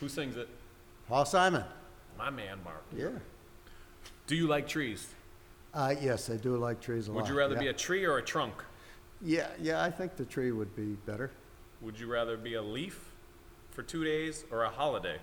Who 0.00 0.08
sings 0.08 0.38
it? 0.38 0.48
Paul 1.06 1.26
Simon. 1.26 1.64
My 2.16 2.30
man, 2.30 2.60
Mark. 2.64 2.82
Yeah. 2.96 3.08
Do 4.26 4.34
you 4.34 4.46
like 4.46 4.66
trees? 4.66 5.06
Uh, 5.74 5.94
yes, 6.00 6.30
I 6.30 6.36
do 6.36 6.56
like 6.56 6.80
trees 6.80 7.08
a 7.08 7.12
lot. 7.12 7.22
Would 7.22 7.28
you 7.28 7.36
rather 7.36 7.54
yeah. 7.54 7.60
be 7.60 7.66
a 7.68 7.72
tree 7.74 8.06
or 8.06 8.16
a 8.16 8.22
trunk? 8.22 8.54
Yeah, 9.20 9.48
yeah, 9.60 9.82
I 9.82 9.90
think 9.90 10.16
the 10.16 10.24
tree 10.24 10.50
would 10.50 10.74
be 10.74 10.96
better. 11.04 11.30
Would 11.80 11.98
you 11.98 12.06
rather 12.10 12.36
be 12.36 12.54
a 12.54 12.62
leaf 12.62 13.12
for 13.70 13.82
two 13.82 14.04
days 14.04 14.44
or 14.50 14.64
a 14.64 14.68
holiday? 14.70 15.18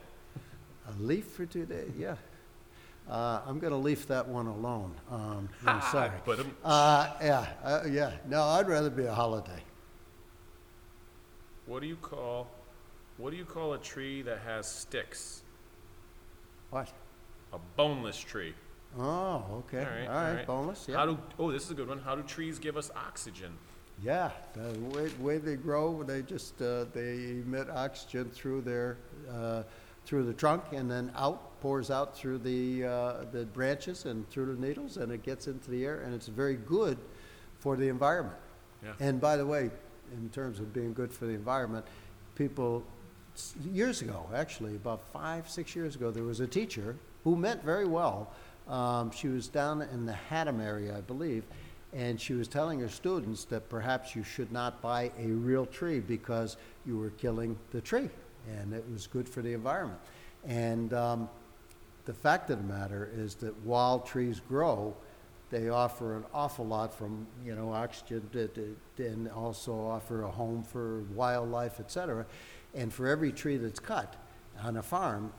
A 0.87 1.01
leaf 1.01 1.25
for 1.25 1.45
two 1.45 1.65
days, 1.65 1.91
yeah. 1.97 2.15
Uh, 3.09 3.41
I'm 3.45 3.59
going 3.59 3.71
to 3.71 3.77
leave 3.77 4.07
that 4.07 4.27
one 4.27 4.47
alone. 4.47 4.95
Um, 5.11 5.49
I'm 5.65 5.81
sorry. 5.91 6.11
But 6.25 6.45
Uh, 6.63 7.11
yeah, 7.21 7.47
uh, 7.63 7.81
yeah. 7.89 8.11
No, 8.27 8.43
I'd 8.43 8.67
rather 8.67 8.89
be 8.89 9.05
a 9.05 9.13
holiday. 9.13 9.61
what 11.65 11.81
do 11.81 11.87
you 11.87 11.95
call 11.97 12.47
what 13.17 13.31
do 13.31 13.37
you 13.37 13.45
call 13.45 13.73
a 13.73 13.77
tree 13.77 14.21
that 14.23 14.39
has 14.39 14.67
sticks? 14.69 15.41
What? 16.69 16.91
A 17.53 17.59
boneless 17.77 18.17
tree. 18.19 18.53
Oh, 18.99 19.63
okay. 19.67 19.79
All 19.79 19.85
right, 19.85 20.07
All 20.07 20.15
all 20.15 20.23
right. 20.23 20.35
right. 20.35 20.47
Boneless. 20.47 20.85
Yeah. 20.89 20.97
How 20.97 21.05
do 21.05 21.17
oh 21.39 21.51
this 21.51 21.63
is 21.63 21.71
a 21.71 21.73
good 21.73 21.87
one. 21.87 21.99
How 21.99 22.15
do 22.15 22.23
trees 22.23 22.59
give 22.59 22.75
us 22.77 22.91
oxygen? 22.95 23.53
Yeah, 24.03 24.31
the 24.53 24.79
way, 24.89 25.09
way 25.19 25.37
they 25.37 25.55
grow, 25.55 26.03
they 26.03 26.21
just 26.21 26.61
uh, 26.61 26.85
they 26.93 27.41
emit 27.41 27.69
oxygen 27.69 28.29
through 28.29 28.61
their 28.61 28.97
uh, 29.31 29.63
through 30.05 30.25
the 30.25 30.33
trunk 30.33 30.63
and 30.73 30.89
then 30.89 31.11
out 31.15 31.59
pours 31.61 31.89
out 31.89 32.15
through 32.15 32.39
the 32.39 32.85
uh, 32.85 33.13
the 33.31 33.45
branches 33.45 34.05
and 34.05 34.29
through 34.29 34.55
the 34.55 34.67
needles 34.67 34.97
and 34.97 35.11
it 35.11 35.23
gets 35.23 35.47
into 35.47 35.71
the 35.71 35.85
air 35.85 36.01
and 36.01 36.13
it's 36.13 36.27
very 36.27 36.55
good 36.55 36.97
for 37.59 37.75
the 37.75 37.87
environment. 37.87 38.37
Yeah. 38.83 38.93
And 38.99 39.19
by 39.19 39.37
the 39.37 39.45
way, 39.45 39.71
in 40.13 40.29
terms 40.29 40.59
of 40.59 40.73
being 40.73 40.93
good 40.93 41.11
for 41.11 41.25
the 41.25 41.33
environment, 41.33 41.85
people 42.35 42.83
years 43.71 44.01
ago, 44.01 44.29
actually 44.33 44.75
about 44.75 45.03
five 45.11 45.49
six 45.49 45.75
years 45.75 45.95
ago, 45.95 46.11
there 46.11 46.23
was 46.23 46.39
a 46.39 46.47
teacher 46.47 46.95
who 47.23 47.35
meant 47.35 47.63
very 47.63 47.85
well. 47.85 48.31
Um, 48.67 49.11
she 49.11 49.27
was 49.27 49.47
down 49.47 49.81
in 49.81 50.05
the 50.05 50.13
Haddam 50.13 50.59
area, 50.59 50.97
I 50.97 51.01
believe, 51.01 51.43
and 51.95 52.19
she 52.19 52.33
was 52.33 52.47
telling 52.47 52.79
her 52.81 52.89
students 52.89 53.45
that 53.45 53.69
perhaps 53.69 54.15
you 54.15 54.23
should 54.23 54.51
not 54.51 54.81
buy 54.81 55.11
a 55.17 55.27
real 55.27 55.65
tree 55.65 56.01
because 56.01 56.57
you 56.85 56.97
were 56.97 57.11
killing 57.11 57.57
the 57.71 57.79
tree, 57.81 58.09
and 58.59 58.73
it 58.73 58.83
was 58.91 59.07
good 59.07 59.27
for 59.27 59.41
the 59.41 59.53
environment. 59.53 59.99
And 60.45 60.93
um, 60.93 61.29
the 62.05 62.13
fact 62.13 62.49
of 62.49 62.57
the 62.57 62.73
matter 62.73 63.09
is 63.15 63.35
that 63.35 63.55
while 63.63 63.99
trees 63.99 64.41
grow, 64.47 64.93
they 65.51 65.69
offer 65.69 66.17
an 66.17 66.25
awful 66.33 66.65
lot 66.65 66.93
from, 66.93 67.25
you 67.45 67.55
know, 67.55 67.71
oxygen 67.71 68.27
to, 68.33 68.47
to, 68.49 68.75
and 68.97 69.29
also 69.29 69.73
offer 69.73 70.23
a 70.23 70.29
home 70.29 70.63
for 70.63 71.01
wildlife, 71.13 71.79
et 71.79 71.89
cetera. 71.91 72.25
And 72.73 72.91
for 72.91 73.07
every 73.07 73.31
tree 73.31 73.55
that's 73.57 73.79
cut 73.79 74.15
on 74.61 74.77
a 74.77 74.83
farm, 74.83 75.31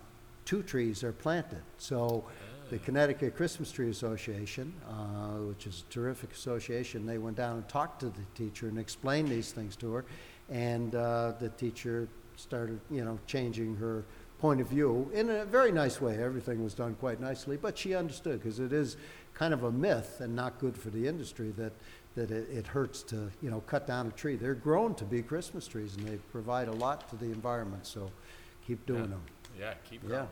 two 0.44 0.62
trees 0.62 1.04
are 1.04 1.12
planted. 1.12 1.62
So 1.76 2.24
the 2.70 2.78
Connecticut 2.78 3.36
Christmas 3.36 3.70
Tree 3.70 3.90
Association, 3.90 4.72
uh, 4.88 5.38
which 5.44 5.66
is 5.66 5.84
a 5.88 5.92
terrific 5.92 6.32
association, 6.32 7.06
they 7.06 7.18
went 7.18 7.36
down 7.36 7.56
and 7.56 7.68
talked 7.68 8.00
to 8.00 8.06
the 8.06 8.24
teacher 8.34 8.68
and 8.68 8.78
explained 8.78 9.28
these 9.28 9.52
things 9.52 9.76
to 9.76 9.92
her. 9.92 10.04
And 10.50 10.94
uh, 10.94 11.32
the 11.38 11.48
teacher 11.50 12.08
started, 12.36 12.80
you 12.90 13.04
know, 13.04 13.18
changing 13.26 13.76
her 13.76 14.04
point 14.38 14.60
of 14.60 14.66
view 14.68 15.10
in 15.14 15.30
a 15.30 15.44
very 15.44 15.72
nice 15.72 16.00
way. 16.00 16.22
Everything 16.22 16.62
was 16.62 16.74
done 16.74 16.94
quite 16.96 17.20
nicely, 17.20 17.56
but 17.56 17.78
she 17.78 17.94
understood 17.94 18.40
because 18.42 18.58
it 18.58 18.72
is 18.72 18.96
kind 19.32 19.54
of 19.54 19.62
a 19.64 19.72
myth 19.72 20.20
and 20.20 20.34
not 20.34 20.58
good 20.58 20.76
for 20.76 20.90
the 20.90 21.06
industry 21.06 21.52
that 21.56 21.72
that 22.16 22.30
it, 22.30 22.48
it 22.50 22.66
hurts 22.66 23.02
to 23.02 23.30
you 23.42 23.50
know 23.50 23.60
cut 23.66 23.86
down 23.86 24.06
a 24.06 24.10
tree. 24.10 24.36
They're 24.36 24.54
grown 24.54 24.94
to 24.96 25.04
be 25.04 25.22
Christmas 25.22 25.66
trees 25.66 25.96
and 25.96 26.06
they 26.06 26.16
provide 26.32 26.68
a 26.68 26.72
lot 26.72 27.08
to 27.10 27.16
the 27.16 27.26
environment. 27.26 27.86
So 27.86 28.10
keep 28.66 28.84
doing 28.86 29.02
Yeah. 29.02 29.06
them. 29.06 29.22
Yeah, 29.58 29.74
keep 29.88 30.02
Yeah. 30.08 30.26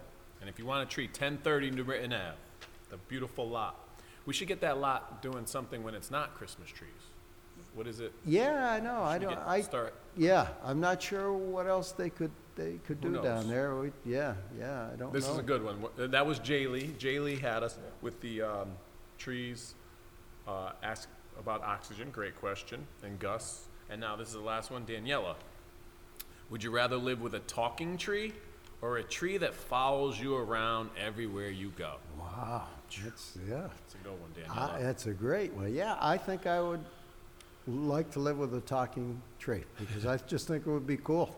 And 0.44 0.50
if 0.50 0.58
you 0.58 0.66
want 0.66 0.82
a 0.82 0.86
tree, 0.92 1.06
1030 1.06 1.70
New 1.70 1.84
Britain 1.84 2.12
Ave, 2.12 2.34
the 2.90 2.98
beautiful 3.08 3.48
lot. 3.48 3.76
We 4.26 4.34
should 4.34 4.46
get 4.46 4.60
that 4.60 4.76
lot 4.76 5.22
doing 5.22 5.46
something 5.46 5.82
when 5.82 5.94
it's 5.94 6.10
not 6.10 6.34
Christmas 6.34 6.68
trees. 6.68 6.90
What 7.74 7.86
is 7.86 8.00
it? 8.00 8.12
Yeah, 8.26 8.70
I 8.70 8.78
know. 8.78 9.00
I 9.02 9.14
Should 9.14 9.20
we 9.22 9.26
don't. 9.34 9.38
get- 9.38 9.48
I 9.48 9.60
start. 9.62 9.94
yeah. 10.18 10.48
I'm 10.62 10.80
not 10.80 11.02
sure 11.02 11.32
what 11.32 11.66
else 11.66 11.92
they 11.92 12.10
could 12.10 12.30
they 12.56 12.74
could 12.86 12.98
Who 13.02 13.14
do 13.14 13.22
down 13.22 13.48
there. 13.48 13.74
We, 13.74 13.90
yeah, 14.04 14.34
yeah. 14.58 14.84
I 14.92 14.96
don't 14.96 14.98
know. 14.98 15.10
This 15.18 15.26
is 15.26 15.38
a 15.38 15.42
good 15.42 15.64
one. 15.64 15.76
Wh- 15.82 16.10
That 16.10 16.26
was 16.26 16.38
Jay 16.40 16.66
Lee. 16.66 16.94
Jay 16.98 17.18
Lee 17.18 17.36
had 17.36 17.62
us 17.62 17.78
with 18.02 18.20
the 18.20 18.42
um, 18.42 18.68
trees. 19.16 19.74
Uh, 20.46 20.72
ask 20.82 21.08
about 21.40 21.62
oxygen. 21.62 22.10
Great 22.10 22.36
question. 22.38 22.86
And 23.02 23.18
Gus. 23.18 23.64
And 23.88 23.98
now 23.98 24.14
this 24.14 24.28
is 24.28 24.34
the 24.34 24.40
last 24.40 24.70
one. 24.70 24.84
Daniela. 24.84 25.36
Would 26.50 26.62
you 26.62 26.70
rather 26.70 26.96
live 26.98 27.22
with 27.22 27.34
a 27.34 27.40
talking 27.40 27.96
tree 27.96 28.34
or 28.84 28.98
a 28.98 29.02
tree 29.02 29.38
that 29.38 29.54
follows 29.54 30.20
you 30.20 30.36
around 30.36 30.90
everywhere 31.02 31.48
you 31.48 31.72
go? 31.76 31.94
Wow. 32.18 32.64
That's 33.02 33.38
yeah. 33.48 33.68
It's 33.86 33.94
a 33.94 33.98
good 33.98 34.12
one, 34.12 34.30
I, 34.50 34.82
that's 34.82 35.06
a 35.06 35.12
great 35.12 35.52
one. 35.54 35.74
Yeah, 35.74 35.96
I 36.00 36.18
think 36.18 36.46
I 36.46 36.60
would 36.60 36.84
like 37.66 38.10
to 38.12 38.18
live 38.20 38.38
with 38.38 38.54
a 38.54 38.60
talking 38.60 39.20
tree 39.38 39.64
because 39.80 40.04
I 40.04 40.18
just 40.18 40.46
think 40.46 40.66
it 40.66 40.70
would 40.70 40.86
be 40.86 40.98
cool. 40.98 41.34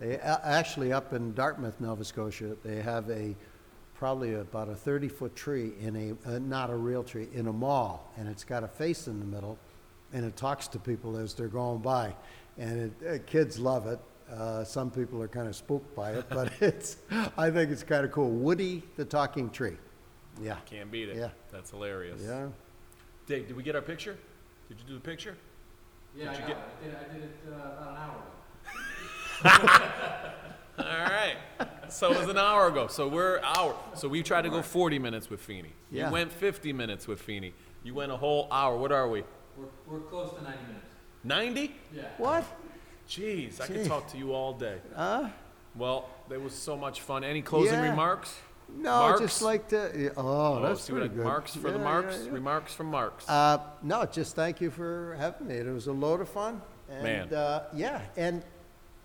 They 0.00 0.16
actually 0.16 0.92
up 0.92 1.12
in 1.12 1.34
Dartmouth, 1.34 1.78
Nova 1.80 2.04
Scotia, 2.04 2.56
they 2.64 2.80
have 2.80 3.08
a 3.10 3.36
probably 3.94 4.34
about 4.34 4.68
a 4.68 4.74
30 4.74 5.08
foot 5.08 5.36
tree 5.36 5.72
in 5.80 5.96
a 5.96 6.28
uh, 6.28 6.38
not 6.38 6.70
a 6.70 6.76
real 6.76 7.04
tree 7.04 7.28
in 7.34 7.46
a 7.46 7.52
mall, 7.52 8.10
and 8.16 8.26
it's 8.26 8.44
got 8.44 8.64
a 8.64 8.68
face 8.68 9.06
in 9.06 9.20
the 9.20 9.26
middle, 9.26 9.58
and 10.14 10.24
it 10.24 10.36
talks 10.36 10.66
to 10.68 10.78
people 10.78 11.16
as 11.18 11.34
they're 11.34 11.48
going 11.48 11.78
by, 11.78 12.14
and 12.58 12.92
it, 13.02 13.06
uh, 13.06 13.18
kids 13.26 13.58
love 13.58 13.86
it. 13.86 13.98
Uh, 14.32 14.64
some 14.64 14.90
people 14.90 15.22
are 15.22 15.28
kind 15.28 15.46
of 15.48 15.54
spooked 15.54 15.94
by 15.94 16.12
it, 16.12 16.24
but 16.28 16.52
it's 16.60 16.96
I 17.36 17.50
think 17.50 17.70
it's 17.70 17.82
kind 17.82 18.04
of 18.04 18.10
cool. 18.12 18.30
Woody 18.30 18.82
the 18.96 19.04
talking 19.04 19.50
tree. 19.50 19.76
Yeah. 20.42 20.56
Can't 20.66 20.90
beat 20.90 21.08
it. 21.08 21.16
Yeah. 21.16 21.28
That's 21.52 21.70
hilarious. 21.70 22.20
Yeah. 22.24 22.48
Dave, 23.26 23.46
did 23.48 23.56
we 23.56 23.62
get 23.62 23.74
our 23.76 23.82
picture? 23.82 24.16
Did 24.68 24.78
you 24.80 24.86
do 24.88 24.94
the 24.94 25.00
picture? 25.00 25.36
Yeah, 26.16 26.30
I 26.30 26.34
Did 26.34 26.40
you 26.42 26.48
got 26.48 26.48
get- 26.48 26.56
it. 26.56 26.62
I 26.82 26.84
did, 26.84 27.10
I 27.10 27.14
did 27.14 27.22
it 27.22 27.36
uh, 27.48 27.54
about 27.54 27.88
an 27.90 27.96
hour 27.96 28.16
ago. 29.70 30.32
All 30.78 30.84
right. 31.10 31.36
So 31.88 32.10
it 32.12 32.18
was 32.18 32.28
an 32.28 32.36
hour 32.38 32.68
ago. 32.68 32.86
So 32.88 33.08
we're 33.08 33.40
hour. 33.42 33.76
So 33.94 34.08
we 34.08 34.22
tried 34.22 34.42
to 34.42 34.50
go 34.50 34.60
40 34.62 34.98
minutes 34.98 35.30
with 35.30 35.40
Feeney. 35.40 35.72
Yeah. 35.90 36.06
You 36.08 36.12
went 36.12 36.32
50 36.32 36.72
minutes 36.72 37.06
with 37.06 37.20
Feeney. 37.20 37.54
You 37.84 37.94
went 37.94 38.12
a 38.12 38.16
whole 38.16 38.48
hour. 38.50 38.76
What 38.76 38.92
are 38.92 39.08
we? 39.08 39.22
We're, 39.56 39.66
we're 39.86 40.00
close 40.00 40.34
to 40.34 40.42
90 40.42 40.58
minutes. 40.66 40.86
90? 41.24 41.74
Yeah. 41.94 42.02
What? 42.18 42.44
Jeez, 43.08 43.60
I 43.60 43.66
could 43.66 43.86
talk 43.86 44.08
to 44.12 44.18
you 44.18 44.32
all 44.34 44.52
day. 44.52 44.78
Huh? 44.94 45.28
Well, 45.76 46.08
there 46.28 46.40
was 46.40 46.52
so 46.54 46.76
much 46.76 47.00
fun. 47.02 47.22
Any 47.24 47.42
closing 47.42 47.74
Yeah. 47.74 47.90
remarks? 47.90 48.34
No, 48.68 48.90
Marks? 48.90 49.20
just 49.20 49.42
like 49.42 49.68
to. 49.68 49.92
yeah, 49.96 50.08
Oh, 50.16 50.60
that's 50.60 50.82
see 50.82 50.92
what 50.92 50.98
pretty 51.00 51.14
I- 51.14 51.16
good. 51.18 51.24
Marks 51.24 51.54
for 51.54 51.70
the 51.70 51.78
Yeah, 51.78 51.84
marks. 51.84 52.22
yeah. 52.24 52.32
Remarks 52.32 52.74
from 52.74 52.86
Marks. 52.90 53.28
Uh, 53.28 53.58
no, 53.82 54.04
just 54.06 54.34
thank 54.34 54.60
you 54.60 54.70
for 54.72 55.14
having 55.20 55.46
me. 55.46 55.54
It 55.54 55.66
was 55.72 55.86
a 55.86 55.92
load 55.92 56.20
of 56.20 56.28
fun. 56.28 56.60
And, 56.90 57.02
Man. 57.02 57.32
Uh, 57.34 57.64
yeah, 57.74 58.00
and 58.16 58.42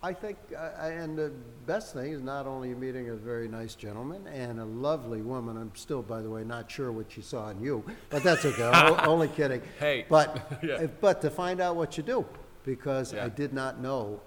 I 0.01 0.13
think, 0.13 0.37
uh, 0.57 0.61
and 0.81 1.15
the 1.15 1.31
best 1.67 1.93
thing 1.93 2.11
is 2.11 2.21
not 2.23 2.47
only 2.47 2.73
meeting 2.73 3.09
a 3.09 3.13
very 3.15 3.47
nice 3.47 3.75
gentleman 3.75 4.25
and 4.27 4.59
a 4.59 4.65
lovely 4.65 5.21
woman. 5.21 5.57
I'm 5.57 5.71
still, 5.75 6.01
by 6.01 6.23
the 6.23 6.29
way, 6.29 6.43
not 6.43 6.71
sure 6.71 6.91
what 6.91 7.11
she 7.11 7.21
saw 7.21 7.49
in 7.49 7.61
you, 7.61 7.83
but 8.09 8.23
that's 8.23 8.43
okay. 8.45 8.67
I'm 8.67 8.93
o- 8.99 9.11
only 9.11 9.27
kidding. 9.27 9.61
Hey. 9.79 10.07
But, 10.09 10.59
Yeah. 10.63 10.87
but 11.01 11.21
to 11.21 11.29
find 11.29 11.59
out 11.61 11.75
what 11.75 11.97
you 11.97 12.03
do, 12.03 12.25
because 12.63 13.13
Yeah. 13.13 13.25
I 13.25 13.29
did 13.29 13.53
not 13.53 13.79
know 13.79 14.19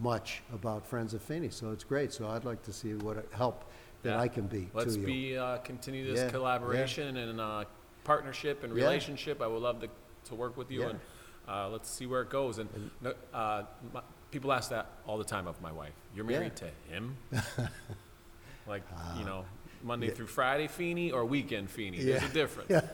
much 0.00 0.42
about 0.52 0.86
Friends 0.86 1.14
of 1.14 1.22
Feeney, 1.22 1.50
so 1.50 1.70
it's 1.70 1.84
great. 1.84 2.12
So 2.12 2.28
I'd 2.28 2.44
like 2.44 2.62
to 2.64 2.72
see 2.72 2.94
what 2.94 3.26
help 3.32 3.64
that 4.02 4.10
Yeah. 4.10 4.20
I 4.20 4.28
can 4.28 4.46
be 4.46 4.68
Let's 4.74 4.94
to 4.94 5.00
you. 5.00 5.06
be 5.06 5.38
uh, 5.38 5.58
continue 5.58 6.04
this 6.10 6.20
Yeah, 6.20 6.30
collaboration 6.30 7.16
and 7.16 7.40
uh, 7.40 7.64
partnership 8.04 8.64
and 8.64 8.76
Yeah. 8.76 8.84
relationship. 8.84 9.40
I 9.40 9.46
would 9.46 9.62
love 9.62 9.80
to, 9.80 9.88
to 10.26 10.34
work 10.34 10.56
with 10.56 10.70
you 10.70 10.80
Yeah. 10.82 10.88
and 10.90 11.00
uh, 11.48 11.68
let's 11.68 11.88
see 11.90 12.06
where 12.06 12.22
it 12.22 12.30
goes. 12.30 12.58
And 12.58 12.90
no- 13.00 13.14
uh, 13.32 13.64
my, 13.92 14.02
people 14.30 14.52
ask 14.52 14.70
that 14.70 14.86
all 15.06 15.16
the 15.18 15.24
time 15.24 15.46
of 15.46 15.60
my 15.62 15.70
wife. 15.72 15.92
You're 16.14 16.28
Yeah. 16.30 16.38
married 16.38 16.56
to 16.56 16.70
him? 16.88 17.16
like 18.66 18.82
you 19.18 19.24
know, 19.24 19.44
Monday 19.82 20.10
through 20.10 20.26
Friday 20.26 20.66
Feeney 20.66 21.12
or 21.12 21.24
weekend 21.24 21.70
Feeney? 21.70 22.02
There's 22.02 22.22
a 22.22 22.28
difference. 22.28 22.70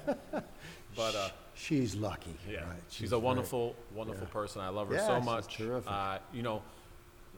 But 0.97 1.15
uh, 1.15 1.29
She's 1.61 1.95
lucky. 1.95 2.35
yeah, 2.51 2.61
right? 2.61 2.81
she's, 2.89 3.09
a 3.09 3.17
very- 3.17 3.23
wonderful, 3.23 3.77
wonderful 3.95 4.27
yeah. 4.27 4.33
person. 4.33 4.63
I 4.63 4.69
love 4.71 4.89
her 4.89 4.95
Yeah, 4.95 5.07
so 5.07 5.17
she's 5.17 5.25
much. 5.27 5.57
terrific. 5.57 5.91
Uh, 5.91 6.19
you 6.33 6.43
know, 6.43 6.63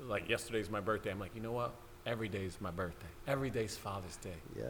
like 0.06 0.28
yesterday's 0.28 0.70
my 0.70 0.80
birthday. 0.80 1.10
I'm 1.10 1.18
like, 1.18 1.34
you 1.34 1.40
know 1.42 1.52
what? 1.52 1.74
Every 2.06 2.28
day's 2.28 2.56
my 2.60 2.70
birthday. 2.70 3.06
Every 3.26 3.50
day's 3.50 3.76
Father's 3.76 4.16
Day 4.16 4.34
Yeah, 4.56 4.64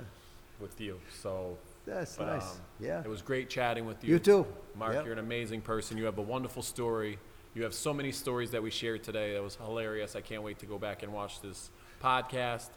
with 0.60 0.80
you. 0.80 1.00
So 1.20 1.58
that's 1.86 2.16
But, 2.16 2.26
nice. 2.26 2.42
um, 2.52 2.60
yeah. 2.80 3.00
it 3.00 3.08
was 3.08 3.20
great 3.22 3.48
chatting 3.50 3.86
with 3.86 4.02
you. 4.04 4.14
You 4.14 4.18
too. 4.18 4.46
Mark, 4.74 4.94
Yep. 4.94 5.04
you're 5.04 5.12
an 5.14 5.18
amazing 5.18 5.60
person. 5.62 5.96
You 5.98 6.04
have 6.06 6.18
a 6.18 6.22
wonderful 6.22 6.62
story. 6.62 7.18
You 7.54 7.62
have 7.64 7.74
so 7.74 7.92
many 7.92 8.12
stories 8.12 8.50
that 8.52 8.62
we 8.62 8.70
shared 8.70 9.02
today. 9.02 9.34
That 9.34 9.42
was 9.42 9.56
hilarious. 9.56 10.16
I 10.16 10.20
can't 10.22 10.42
wait 10.42 10.58
to 10.60 10.66
go 10.66 10.78
back 10.78 11.02
and 11.02 11.12
watch 11.12 11.40
this 11.42 11.70
podcast. 12.02 12.68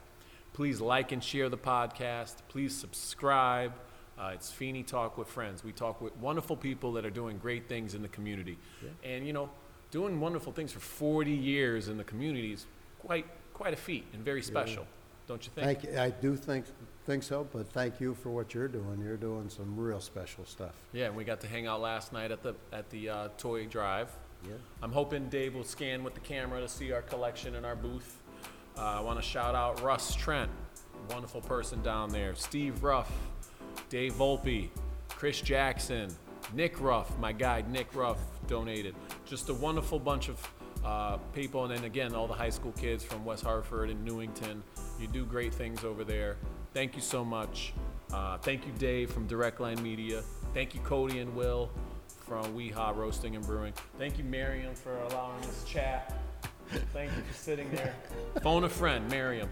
Please 0.53 0.79
like 0.81 1.11
and 1.13 1.23
share 1.23 1.47
the 1.49 1.57
podcast. 1.57 2.35
Please 2.49 2.75
subscribe. 2.75 3.73
Uh, 4.17 4.31
it's 4.33 4.51
Feeney 4.51 4.83
Talk 4.83 5.17
with 5.17 5.27
Friends. 5.27 5.63
We 5.63 5.71
talk 5.71 6.01
with 6.01 6.15
wonderful 6.17 6.55
people 6.55 6.93
that 6.93 7.05
are 7.05 7.09
doing 7.09 7.37
great 7.37 7.67
things 7.67 7.95
in 7.95 8.01
the 8.01 8.07
community. 8.07 8.57
And, 9.03 9.27
you 9.27 9.33
know, 9.33 9.49
doing 9.91 10.19
wonderful 10.19 10.53
things 10.53 10.71
for 10.71 10.79
40 10.79 11.31
years 11.31 11.89
in 11.89 11.97
the 11.97 12.03
community 12.03 12.53
is 12.53 12.65
quite, 12.99 13.25
quite 13.53 13.73
a 13.73 13.77
feat 13.77 14.05
and 14.13 14.23
very 14.23 14.41
special, 14.41 14.87
don't 15.27 15.45
you 15.45 15.51
think? 15.53 15.81
Thank 15.81 15.83
you. 15.83 15.99
I 15.99 16.09
do 16.09 16.35
think 16.35 16.65
think 17.05 17.21
so, 17.21 17.47
but 17.53 17.69
thank 17.69 18.01
you 18.01 18.15
for 18.15 18.29
what 18.31 18.53
you're 18.53 18.67
doing. 18.67 18.99
You're 19.03 19.15
doing 19.15 19.47
some 19.47 19.77
real 19.77 19.99
special 19.99 20.43
stuff. 20.45 20.73
Yeah, 20.91 21.05
and 21.05 21.15
we 21.15 21.23
got 21.23 21.39
to 21.41 21.47
hang 21.47 21.67
out 21.67 21.79
last 21.79 22.11
night 22.11 22.31
at 22.31 22.41
the, 22.41 22.55
at 22.73 22.89
the 22.89 23.09
uh, 23.09 23.27
toy 23.37 23.65
drive. 23.65 24.09
Yeah. 24.43 24.53
I'm 24.81 24.91
hoping 24.91 25.29
Dave 25.29 25.53
will 25.53 25.63
scan 25.63 26.03
with 26.03 26.15
the 26.15 26.19
camera 26.19 26.61
to 26.61 26.67
see 26.67 26.91
our 26.91 27.03
collection 27.03 27.55
in 27.55 27.63
our 27.63 27.75
booth. 27.75 28.17
Uh, 28.77 28.81
I 28.81 28.99
want 29.01 29.19
to 29.19 29.25
shout 29.25 29.55
out 29.55 29.81
Russ 29.81 30.15
Trent, 30.15 30.49
wonderful 31.09 31.41
person 31.41 31.81
down 31.81 32.09
there. 32.09 32.33
Steve 32.35 32.83
Ruff, 32.83 33.11
Dave 33.89 34.13
Volpe, 34.13 34.69
Chris 35.09 35.41
Jackson, 35.41 36.13
Nick 36.53 36.79
Ruff, 36.79 37.17
my 37.19 37.31
guy 37.31 37.63
Nick 37.69 37.93
Ruff 37.95 38.19
donated. 38.47 38.95
Just 39.25 39.49
a 39.49 39.53
wonderful 39.53 39.99
bunch 39.99 40.29
of 40.29 40.51
uh, 40.83 41.17
people, 41.33 41.65
and 41.65 41.75
then 41.75 41.83
again, 41.83 42.13
all 42.13 42.27
the 42.27 42.33
high 42.33 42.49
school 42.49 42.71
kids 42.73 43.03
from 43.03 43.25
West 43.25 43.43
Hartford 43.43 43.89
and 43.89 44.03
Newington. 44.03 44.63
You 44.99 45.07
do 45.07 45.25
great 45.25 45.53
things 45.53 45.83
over 45.83 46.03
there. 46.03 46.37
Thank 46.73 46.95
you 46.95 47.01
so 47.01 47.25
much. 47.25 47.73
Uh, 48.13 48.37
thank 48.37 48.65
you, 48.65 48.71
Dave 48.77 49.11
from 49.11 49.27
Directline 49.27 49.81
Media. 49.81 50.21
Thank 50.53 50.73
you, 50.73 50.79
Cody 50.81 51.19
and 51.19 51.35
Will 51.35 51.71
from 52.07 52.45
WeHa 52.55 52.95
Roasting 52.95 53.35
and 53.35 53.45
Brewing. 53.45 53.73
Thank 53.97 54.17
you, 54.17 54.23
Marion, 54.23 54.75
for 54.75 54.97
allowing 54.97 55.43
us 55.45 55.63
chat. 55.67 56.13
Thank 56.93 57.11
you 57.15 57.21
for 57.23 57.33
sitting 57.33 57.69
there. 57.71 57.93
Phone 58.41 58.63
a 58.63 58.69
friend, 58.69 59.07
Miriam. 59.09 59.49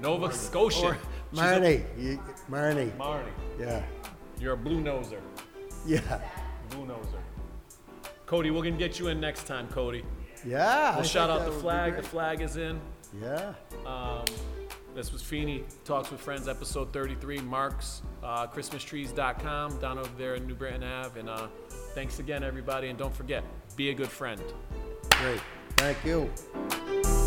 Nova 0.00 0.32
Scotia. 0.32 0.96
She's 1.30 1.40
a- 1.40 1.42
Marnie, 1.42 1.84
you, 1.98 2.20
Marnie, 2.50 2.90
Marnie, 2.96 3.24
yeah, 3.58 3.82
you're 4.38 4.54
a 4.54 4.56
Bluenoser. 4.56 5.20
yeah, 5.86 6.00
Bluenoser. 6.70 7.20
Cody, 8.26 8.50
we're 8.50 8.62
gonna 8.62 8.76
get 8.76 8.98
you 8.98 9.08
in 9.08 9.20
next 9.20 9.46
time, 9.46 9.68
Cody. 9.68 10.04
yeah. 10.44 10.92
I 10.92 10.96
We'll 10.96 11.04
shout 11.04 11.28
think 11.28 11.40
out 11.40 11.44
that 11.44 11.50
the 11.50 11.56
be 11.56 11.62
flag. 11.62 11.92
The 11.92 12.00
great. 12.00 12.10
flag 12.10 12.40
is 12.40 12.56
in. 12.56 12.80
Yeah, 13.22 13.52
Um, 13.86 14.24
this 14.94 15.12
was 15.12 15.22
Feeney 15.22 15.64
Talks 15.84 16.10
with 16.10 16.20
Friends, 16.20 16.48
episode 16.48 16.92
33. 16.92 17.38
Mark's 17.40 18.02
uh, 18.22 18.46
ChristmasTrees.com 18.48 19.78
down 19.78 19.98
over 19.98 20.10
there 20.18 20.34
in 20.34 20.46
New 20.46 20.54
Britain 20.56 20.82
Ave. 20.82 21.20
And 21.20 21.28
uh, 21.30 21.46
thanks 21.94 22.18
again, 22.18 22.42
everybody. 22.42 22.88
And 22.88 22.98
don't 22.98 23.14
forget, 23.14 23.44
be 23.76 23.90
a 23.90 23.94
good 23.94 24.08
friend. 24.08 24.40
great. 25.10 25.40
Thank 25.76 26.04
you. 26.04 27.25